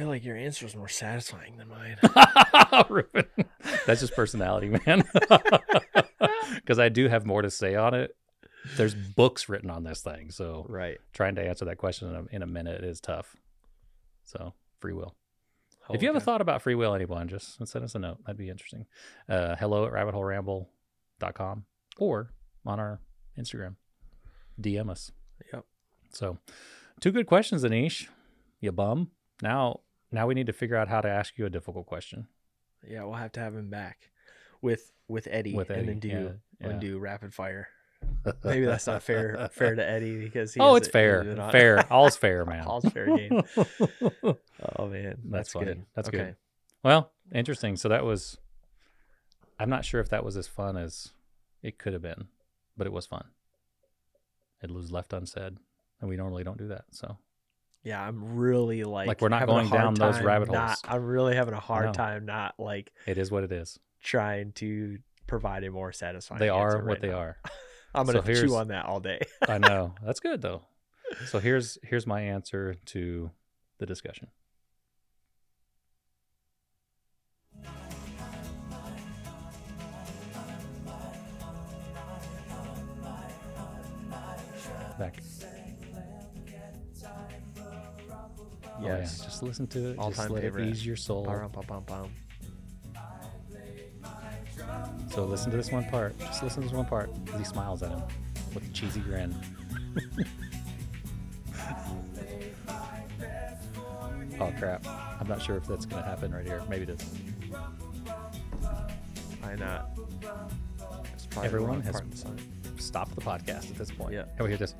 Feel 0.00 0.08
like 0.08 0.24
your 0.24 0.36
answer 0.38 0.64
was 0.64 0.74
more 0.74 0.88
satisfying 0.88 1.58
than 1.58 1.68
mine. 1.68 1.98
Ruben. 2.88 3.26
That's 3.86 4.00
just 4.00 4.14
personality, 4.14 4.70
man. 4.86 5.04
Because 6.54 6.78
I 6.78 6.88
do 6.88 7.08
have 7.08 7.26
more 7.26 7.42
to 7.42 7.50
say 7.50 7.74
on 7.74 7.92
it. 7.92 8.16
There's 8.78 8.94
books 8.94 9.50
written 9.50 9.68
on 9.68 9.84
this 9.84 10.00
thing, 10.00 10.30
so 10.30 10.64
right. 10.70 10.96
trying 11.12 11.34
to 11.34 11.46
answer 11.46 11.66
that 11.66 11.76
question 11.76 12.08
in 12.08 12.16
a, 12.16 12.36
in 12.36 12.42
a 12.42 12.46
minute 12.46 12.82
is 12.82 12.98
tough. 12.98 13.36
So 14.24 14.54
free 14.78 14.94
will. 14.94 15.14
Oh, 15.88 15.94
if 15.94 16.00
you 16.00 16.08
have 16.08 16.16
a 16.16 16.20
thought 16.20 16.40
about 16.40 16.62
free 16.62 16.74
will, 16.74 16.94
anyone, 16.94 17.28
just 17.28 17.66
send 17.68 17.84
us 17.84 17.94
a 17.94 17.98
note. 17.98 18.24
That'd 18.24 18.38
be 18.38 18.48
interesting. 18.48 18.86
Uh, 19.28 19.54
hello 19.56 19.84
at 19.84 19.92
rabbitholeramble.com 19.92 21.64
or 21.98 22.32
on 22.64 22.80
our 22.80 23.00
Instagram. 23.38 23.76
DM 24.58 24.88
us. 24.88 25.12
Yep. 25.52 25.66
So, 26.14 26.38
two 27.00 27.12
good 27.12 27.26
questions, 27.26 27.64
Aneesh. 27.64 28.08
You 28.60 28.72
bum. 28.72 29.10
Now, 29.42 29.80
now 30.12 30.26
we 30.26 30.34
need 30.34 30.46
to 30.46 30.52
figure 30.52 30.76
out 30.76 30.88
how 30.88 31.00
to 31.00 31.08
ask 31.08 31.38
you 31.38 31.46
a 31.46 31.50
difficult 31.50 31.86
question. 31.86 32.26
Yeah, 32.88 33.04
we'll 33.04 33.14
have 33.14 33.32
to 33.32 33.40
have 33.40 33.54
him 33.54 33.70
back 33.70 34.10
with 34.62 34.92
with 35.08 35.28
Eddie, 35.30 35.54
With 35.54 35.70
Eddie 35.70 35.80
and 35.80 35.88
then 35.88 35.98
do 35.98 36.08
yeah, 36.08 36.66
and 36.68 36.82
yeah. 36.82 36.88
do 36.88 36.98
rapid 36.98 37.34
fire. 37.34 37.68
Maybe 38.44 38.64
that's 38.64 38.86
not 38.86 39.02
fair 39.02 39.48
fair 39.52 39.74
to 39.74 39.86
Eddie 39.86 40.18
because 40.18 40.54
he 40.54 40.60
oh, 40.60 40.76
it's 40.76 40.88
it- 40.88 40.92
fair. 40.92 41.24
Fair. 41.50 41.92
All's 41.92 42.16
fair, 42.24 42.44
man. 42.44 42.64
All's 42.64 42.84
fair 42.86 43.06
game. 43.06 43.42
Oh 44.76 44.88
man, 44.88 45.16
That's 45.24 45.30
that's, 45.30 45.52
funny. 45.52 45.64
good. 45.66 45.86
That's 45.96 46.08
okay. 46.08 46.18
good. 46.18 46.36
Well, 46.82 47.10
interesting. 47.32 47.76
So 47.76 47.88
that 47.88 48.04
was. 48.04 48.36
I'm 49.58 49.70
not 49.70 49.84
sure 49.86 50.00
if 50.00 50.10
that 50.10 50.24
was 50.24 50.36
as 50.36 50.46
fun 50.46 50.76
as 50.76 51.10
it 51.62 51.78
could 51.78 51.94
have 51.94 52.02
been, 52.02 52.28
but 52.76 52.86
it 52.86 52.92
was 52.92 53.06
fun. 53.06 53.24
It 54.62 54.70
was 54.70 54.92
left 54.92 55.12
unsaid, 55.14 55.56
and 56.00 56.08
we 56.10 56.16
normally 56.16 56.44
don't 56.44 56.58
do 56.58 56.68
that. 56.68 56.84
So 56.90 57.16
Yeah, 57.82 58.00
I'm 58.06 58.36
really 58.36 58.84
like 58.84 59.08
Like, 59.08 59.20
we're 59.22 59.28
not 59.30 59.46
going 59.46 59.68
down 59.70 59.94
those 59.94 60.20
rabbit 60.20 60.50
not- 60.50 60.66
holes. 60.68 60.82
I'm 60.84 61.04
really 61.04 61.34
having 61.34 61.54
a 61.54 61.60
hard 61.60 61.94
time 61.94 62.26
not 62.26 62.54
like 62.58 62.92
it 63.06 63.16
is 63.18 63.30
what 63.30 63.42
it 63.44 63.52
is. 63.52 63.78
trying 64.02 64.52
to 64.52 64.98
provide 65.26 65.64
a 65.64 65.70
more 65.70 65.92
satisfying. 65.92 66.38
They 66.40 66.48
are 66.50 66.76
what 66.76 66.84
right 66.84 67.00
they 67.00 67.08
now. 67.08 67.18
are. 67.18 67.36
I'm 67.94 68.06
gonna 68.06 68.22
here's- 68.22 68.40
chew 68.42 68.54
on 68.56 68.68
that 68.68 68.84
all 68.86 69.00
day. 69.00 69.20
I 69.48 69.58
know. 69.58 69.94
That's 70.04 70.20
good 70.20 70.42
though. 70.42 70.62
So 71.26 71.38
here's 71.40 71.78
here's 71.82 72.06
my 72.06 72.20
answer 72.20 72.74
to 72.86 73.30
the 73.78 73.86
discussion. 73.86 74.28
Back. 84.98 85.22
Oh, 88.80 88.86
yeah. 88.86 88.98
yes. 88.98 89.20
Just 89.24 89.42
listen 89.42 89.66
to 89.68 89.90
it. 89.90 89.98
All-time 89.98 90.12
just 90.14 90.30
let 90.30 90.42
favorite. 90.42 90.68
it 90.68 90.70
ease 90.70 90.86
your 90.86 90.96
soul. 90.96 91.24
So 95.10 95.24
listen 95.24 95.50
to 95.50 95.56
this 95.56 95.70
one 95.72 95.84
part. 95.86 96.18
Just 96.18 96.42
listen 96.42 96.62
to 96.62 96.68
this 96.68 96.76
one 96.76 96.86
part. 96.86 97.10
'cause 97.26 97.38
He 97.38 97.44
smiles 97.44 97.82
at 97.82 97.90
him 97.90 98.02
with 98.54 98.68
a 98.68 98.72
cheesy 98.72 99.00
grin. 99.00 99.34
oh 104.40 104.52
crap! 104.58 104.86
I'm 105.20 105.26
not 105.28 105.42
sure 105.42 105.56
if 105.56 105.66
that's 105.66 105.84
gonna 105.86 106.02
happen 106.04 106.32
right 106.32 106.46
here. 106.46 106.62
Maybe 106.68 106.84
it 106.84 106.90
is. 106.90 107.02
Why 109.40 109.54
not? 109.56 109.90
It's 111.14 111.26
probably 111.26 111.48
the 111.48 111.54
Everyone 111.56 111.80
has- 111.82 111.92
part 111.92 112.10
the 112.10 112.16
song. 112.16 112.38
Stop 112.78 113.14
the 113.14 113.20
podcast 113.20 113.70
at 113.70 113.76
this 113.76 113.90
point. 113.90 114.14
Yeah. 114.14 114.24
Can 114.36 114.44
we 114.44 114.50
hear 114.50 114.56
this? 114.58 114.74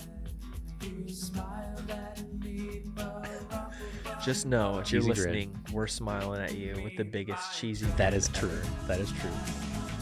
Just 4.23 4.45
know 4.45 4.79
if 4.79 4.93
you're 4.93 5.01
Cheesy 5.01 5.09
listening, 5.09 5.59
we're 5.73 5.87
smiling 5.87 6.43
at 6.43 6.55
you 6.55 6.79
with 6.85 6.97
the 6.97 7.05
biggest 7.05 7.59
cheesy. 7.59 7.87
That 7.97 8.13
is 8.13 8.29
true. 8.29 8.61
That 8.87 9.01
is 9.01 9.11
true. 9.13 9.31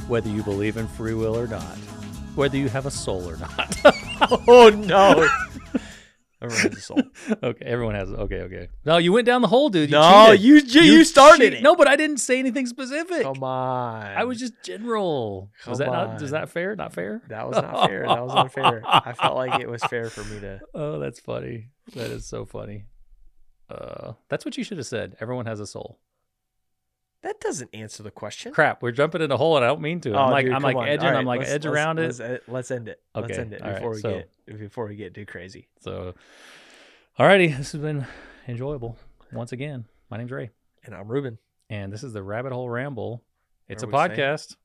Whether 0.08 0.28
you 0.28 0.42
believe 0.42 0.76
in 0.76 0.88
free 0.88 1.14
will 1.14 1.36
or 1.36 1.46
not, 1.46 1.76
whether 2.34 2.56
you 2.56 2.68
have 2.68 2.86
a 2.86 2.90
soul 2.90 3.28
or 3.28 3.36
not. 3.36 3.76
oh 4.48 4.70
no! 4.70 5.28
Everyone 6.40 6.70
has 6.70 6.76
a 6.76 6.80
soul. 6.80 7.02
okay, 7.42 7.64
everyone 7.64 7.94
has. 7.96 8.10
Okay, 8.10 8.40
okay. 8.42 8.68
No, 8.84 8.98
you 8.98 9.12
went 9.12 9.26
down 9.26 9.42
the 9.42 9.48
hole, 9.48 9.70
dude. 9.70 9.90
You 9.90 9.96
no, 9.96 10.26
cheated. 10.36 10.44
you 10.44 10.82
you, 10.82 10.92
you 10.92 11.04
started 11.04 11.54
it. 11.54 11.62
No, 11.62 11.74
but 11.74 11.88
I 11.88 11.96
didn't 11.96 12.18
say 12.18 12.38
anything 12.38 12.66
specific. 12.66 13.22
come 13.22 13.42
on. 13.42 14.04
I 14.04 14.24
was 14.24 14.38
just 14.38 14.52
general. 14.64 15.50
Was 15.66 15.78
that 15.78 15.86
Come 15.86 15.94
not? 15.94 16.22
Is 16.22 16.32
on. 16.32 16.40
that 16.40 16.48
fair? 16.48 16.76
Not 16.76 16.92
fair? 16.92 17.22
That 17.28 17.48
was 17.48 17.56
not 17.56 17.86
fair. 17.86 18.06
That 18.06 18.22
was 18.24 18.34
unfair. 18.34 18.82
I 18.84 19.14
felt 19.14 19.36
like 19.36 19.60
it 19.60 19.68
was 19.68 19.82
fair 19.84 20.10
for 20.10 20.22
me 20.24 20.40
to. 20.40 20.60
Oh, 20.74 21.00
that's 21.00 21.18
funny. 21.18 21.70
That 21.94 22.10
is 22.10 22.26
so 22.26 22.44
funny. 22.44 22.84
Uh, 23.70 24.12
that's 24.28 24.44
what 24.44 24.56
you 24.56 24.64
should 24.64 24.78
have 24.78 24.86
said. 24.86 25.16
Everyone 25.20 25.46
has 25.46 25.60
a 25.60 25.66
soul. 25.66 25.98
That 27.22 27.40
doesn't 27.40 27.70
answer 27.74 28.02
the 28.04 28.10
question. 28.12 28.52
Crap, 28.52 28.80
we're 28.80 28.92
jumping 28.92 29.20
in 29.22 29.30
a 29.32 29.36
hole 29.36 29.56
and 29.56 29.64
I 29.64 29.68
don't 29.68 29.80
mean 29.80 30.00
to. 30.02 30.10
I'm 30.10 30.28
Oh, 30.28 30.30
like 30.30 30.44
dude, 30.46 30.54
I'm 30.54 30.62
like 30.62 30.76
on. 30.76 30.88
edging. 30.88 31.08
Right, 31.08 31.16
I'm 31.16 31.24
like 31.26 31.40
edge 31.42 31.66
around 31.66 31.98
it. 31.98 32.02
Let's, 32.04 32.20
uh, 32.20 32.38
let's 32.46 32.70
end 32.70 32.88
it. 32.88 33.02
Let's 33.14 33.36
end 33.36 33.52
it 33.52 33.60
all 33.60 33.68
right, 33.68 33.74
before 33.76 33.90
we 33.90 34.00
so- 34.00 34.10
get 34.46 34.58
before 34.58 34.86
we 34.86 34.94
get 34.96 35.14
too 35.14 35.26
crazy. 35.26 35.68
So, 35.80 36.14
alrighty, 37.18 37.56
this 37.56 37.72
has 37.72 37.80
been 37.80 38.06
enjoyable 38.46 38.96
once 39.32 39.50
again. 39.52 39.84
My 40.10 40.16
name's 40.16 40.30
Ray, 40.30 40.50
And 40.84 40.94
I'm 40.94 41.08
Ruben. 41.08 41.38
and 41.68 41.92
this 41.92 42.04
is 42.04 42.12
the 42.12 42.22
Rabbit 42.22 42.52
Hole 42.52 42.70
Ramble. 42.70 43.22
It's 43.68 43.82
a 43.82 43.86
What 43.86 43.94
are 43.94 44.08
we 44.10 44.16
saying? 44.16 44.28
podcast. 44.30 44.56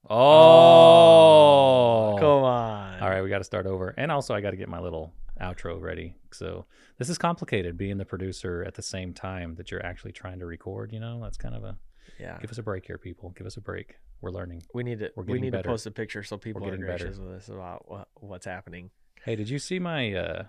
Oh, 0.94 2.16
Come 2.20 2.44
on. 2.44 3.00
All 3.02 3.10
right, 3.10 3.22
we 3.24 3.30
got 3.30 3.40
to 3.40 3.44
start 3.44 3.66
over, 3.66 3.94
and 3.98 4.12
also 4.12 4.34
I 4.36 4.42
got 4.42 4.52
to 4.52 4.58
get 4.58 4.70
my 4.70 4.80
little 4.80 5.12
outro 5.42 5.80
ready. 5.82 6.16
So 6.32 6.66
this 6.98 7.10
is 7.10 7.18
complicated 7.18 7.78
being 7.78 7.98
the 7.98 8.06
producer 8.06 8.64
at 8.66 8.76
the 8.76 8.82
same 8.82 9.14
time 9.14 9.56
that 9.56 9.72
you're 9.72 9.86
actually 9.86 10.12
trying 10.12 10.40
to 10.40 10.46
record. 10.46 10.92
You 10.92 11.00
know, 11.00 11.20
that's 11.22 11.38
kind 11.38 11.56
of 11.56 11.64
a 11.64 11.78
Yeah. 12.20 12.38
give 12.40 12.52
us 12.52 12.58
a 12.58 12.64
break 12.64 12.86
here, 12.86 12.98
people. 12.98 13.30
Give 13.32 13.48
us 13.48 13.58
a 13.58 13.62
break. 13.62 13.98
We're 14.22 14.32
learning. 14.32 14.64
We 14.74 14.84
need 14.84 15.00
to 15.00 15.12
We're 15.16 15.24
we 15.24 15.40
need 15.40 15.52
better. 15.52 15.64
to 15.64 15.70
post 15.70 15.86
a 15.86 15.92
picture 15.92 16.24
so 16.24 16.38
people 16.38 16.66
are 16.68 16.72
better. 16.72 16.86
gracious 16.86 17.18
with 17.18 17.32
us 17.34 17.50
about 17.50 17.90
what, 17.90 18.08
what's 18.16 18.46
happening. 18.46 18.90
Hey, 19.26 19.36
did 19.36 19.50
you 19.50 19.60
see 19.60 19.80
my? 19.80 20.14
uh 20.14 20.44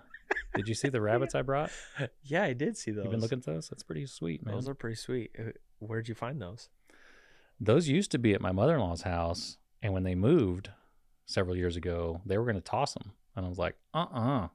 Did 0.55 0.67
you 0.67 0.73
see 0.75 0.89
the 0.89 1.01
rabbits 1.01 1.35
I 1.35 1.41
brought? 1.41 1.71
Yeah, 2.23 2.43
I 2.43 2.53
did 2.53 2.77
see 2.77 2.91
those. 2.91 3.03
You've 3.03 3.11
been 3.11 3.19
looking 3.21 3.39
at 3.39 3.45
those. 3.45 3.69
That's 3.69 3.83
pretty 3.83 4.05
sweet, 4.05 4.45
man. 4.45 4.55
Those 4.55 4.67
are 4.69 4.73
pretty 4.73 4.95
sweet. 4.95 5.35
Where'd 5.79 6.07
you 6.07 6.15
find 6.15 6.41
those? 6.41 6.69
Those 7.59 7.87
used 7.87 8.11
to 8.11 8.17
be 8.17 8.33
at 8.33 8.41
my 8.41 8.51
mother 8.51 8.75
in 8.75 8.79
law's 8.81 9.03
house, 9.03 9.57
and 9.81 9.93
when 9.93 10.03
they 10.03 10.15
moved 10.15 10.69
several 11.25 11.55
years 11.55 11.75
ago, 11.75 12.21
they 12.25 12.37
were 12.37 12.43
going 12.43 12.55
to 12.55 12.61
toss 12.61 12.93
them, 12.93 13.11
and 13.35 13.45
I 13.45 13.49
was 13.49 13.57
like, 13.57 13.75
uh 13.93 14.05
uh 14.13 14.47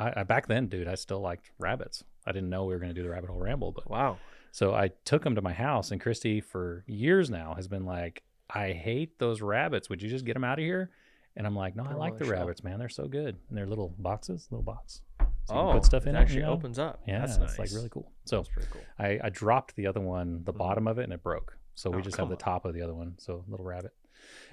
I, 0.00 0.20
I 0.20 0.22
back 0.24 0.48
then, 0.48 0.66
dude, 0.66 0.88
I 0.88 0.94
still 0.96 1.20
liked 1.20 1.50
rabbits. 1.58 2.02
I 2.26 2.32
didn't 2.32 2.50
know 2.50 2.64
we 2.64 2.74
were 2.74 2.80
going 2.80 2.92
to 2.92 2.98
do 3.00 3.02
the 3.02 3.10
rabbit 3.10 3.30
hole 3.30 3.38
ramble, 3.38 3.70
but 3.72 3.88
Wow. 3.90 4.18
so 4.50 4.74
I 4.74 4.88
took 5.04 5.22
them 5.22 5.34
to 5.36 5.42
my 5.42 5.52
house, 5.52 5.90
and 5.92 6.00
Christy 6.00 6.40
for 6.40 6.84
years 6.86 7.30
now 7.30 7.54
has 7.54 7.68
been 7.68 7.84
like, 7.84 8.22
I 8.52 8.72
hate 8.72 9.18
those 9.18 9.40
rabbits. 9.42 9.88
Would 9.88 10.02
you 10.02 10.08
just 10.08 10.24
get 10.24 10.34
them 10.34 10.42
out 10.44 10.58
of 10.58 10.64
here? 10.64 10.90
And 11.36 11.46
I'm 11.46 11.54
like, 11.54 11.76
no, 11.76 11.84
I 11.88 11.94
like 11.94 12.16
the 12.18 12.24
rabbits, 12.24 12.64
man. 12.64 12.78
They're 12.80 12.88
so 12.88 13.06
good, 13.06 13.36
and 13.48 13.56
they're 13.56 13.66
little 13.66 13.94
boxes, 13.98 14.48
little 14.50 14.64
box. 14.64 15.02
So 15.44 15.54
you 15.54 15.60
oh, 15.60 15.64
can 15.66 15.72
put 15.74 15.84
stuff 15.84 16.06
in 16.06 16.14
it 16.16 16.18
it. 16.18 16.22
actually 16.22 16.36
you 16.40 16.42
know? 16.46 16.52
opens 16.52 16.78
up. 16.78 17.00
Yeah, 17.06 17.20
That's 17.20 17.32
it's 17.36 17.40
nice. 17.40 17.58
like 17.58 17.70
really 17.72 17.88
cool. 17.88 18.10
So 18.24 18.38
That's 18.38 18.48
pretty 18.48 18.68
cool. 18.72 18.82
I, 18.98 19.20
I 19.22 19.28
dropped 19.30 19.76
the 19.76 19.86
other 19.86 20.00
one, 20.00 20.42
the 20.44 20.52
Mhm. 20.52 20.58
bottom 20.58 20.88
of 20.88 20.98
it, 20.98 21.04
and 21.04 21.12
it 21.12 21.22
broke. 21.22 21.56
So 21.74 21.90
we 21.90 21.98
Oh, 21.98 22.00
just 22.00 22.16
have 22.16 22.28
the 22.28 22.34
on. 22.34 22.38
top 22.38 22.64
of 22.64 22.74
the 22.74 22.82
other 22.82 22.94
one. 22.94 23.14
So 23.18 23.44
little 23.48 23.64
rabbit. 23.64 23.92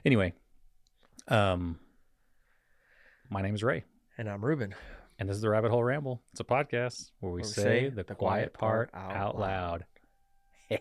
Anyway, 0.05 0.33
um, 1.27 1.79
my 3.29 3.41
name 3.41 3.55
is 3.55 3.63
Ray, 3.63 3.83
And 4.17 4.29
I'm 4.29 4.43
Ruben. 4.45 4.73
And 5.19 5.27
this 5.27 5.35
is 5.35 5.41
the 5.41 5.49
Rabbit 5.49 5.71
Hole 5.71 5.83
Ramble. 5.83 6.21
It's 6.31 6.39
a 6.39 6.43
podcast 6.43 7.11
where 7.19 7.31
we, 7.31 7.41
Where 7.41 7.47
we 7.47 7.53
say, 7.53 7.61
say 7.63 7.89
the, 7.89 8.03
quiet 8.03 8.53
part 8.53 8.89
out, 8.93 9.39
loud. 9.39 9.85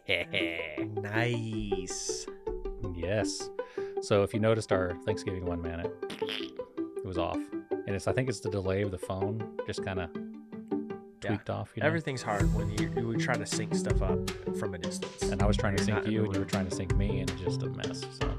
Nice. 0.79 2.27
yes. 2.95 3.49
So 4.03 4.23
if 4.23 4.35
you 4.35 4.41
noticed 4.41 4.73
our 4.73 4.95
Thanksgiving 5.05 5.45
one, 5.47 5.63
man, 5.63 5.81
it, 5.81 7.07
was 7.07 7.19
off, 7.19 7.39
and 7.71 7.91
it's 7.95 8.09
I 8.09 8.13
think 8.13 8.29
it's 8.29 8.41
the 8.41 8.51
delay 8.51 8.83
of 8.83 8.91
the 8.91 8.99
phone 8.99 9.57
just 9.67 9.85
kind 9.85 10.01
of 10.01 10.11
Yeah. 11.23 11.29
tweaked 11.31 11.51
off. 11.51 11.71
You 11.77 11.83
know? 11.83 11.87
Everything's 11.87 12.23
hard 12.23 12.53
when 12.53 12.69
you 12.71 12.91
we 13.07 13.17
try 13.17 13.35
to 13.37 13.47
sync 13.47 13.75
stuff 13.77 14.03
up 14.03 14.19
from 14.59 14.75
a 14.75 14.79
distance. 14.79 15.23
and 15.31 15.41
I 15.43 15.47
was 15.47 15.57
trying 15.57 15.77
to 15.77 15.85
You're 15.85 16.03
sync 16.03 16.13
you, 16.13 16.25
and 16.25 16.35
you 16.35 16.41
were 16.41 16.47
trying 16.47 16.69
to 16.69 16.75
sync 16.75 16.97
me, 16.97 17.21
and 17.21 17.31
it's 17.31 17.41
just 17.41 17.63
a 17.63 17.67
mess. 17.69 18.05
So 18.21 18.37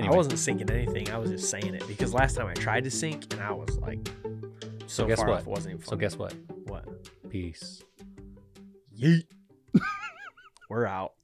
I 0.00 0.10
wasn't 0.10 0.36
syncing 0.36 0.70
anything. 0.70 1.10
I 1.10 1.18
was 1.18 1.30
just 1.30 1.50
saying 1.50 1.74
it 1.74 1.86
because 1.86 2.12
last 2.14 2.36
time 2.36 2.46
I 2.46 2.54
tried 2.54 2.84
to 2.84 2.90
sync 2.90 3.32
and 3.34 3.42
I 3.42 3.52
was 3.52 3.78
like 3.78 3.98
so, 4.86 5.06
guess 5.06 5.18
what? 5.20 5.46
Wasn't 5.46 5.74
even 5.74 5.84
So 5.86 5.96
guess 5.96 6.16
what? 6.16 6.34
what? 6.66 6.84
Peace. 7.30 7.82
Yeet. 8.98 9.24
We're 10.70 10.86
out. 10.86 11.14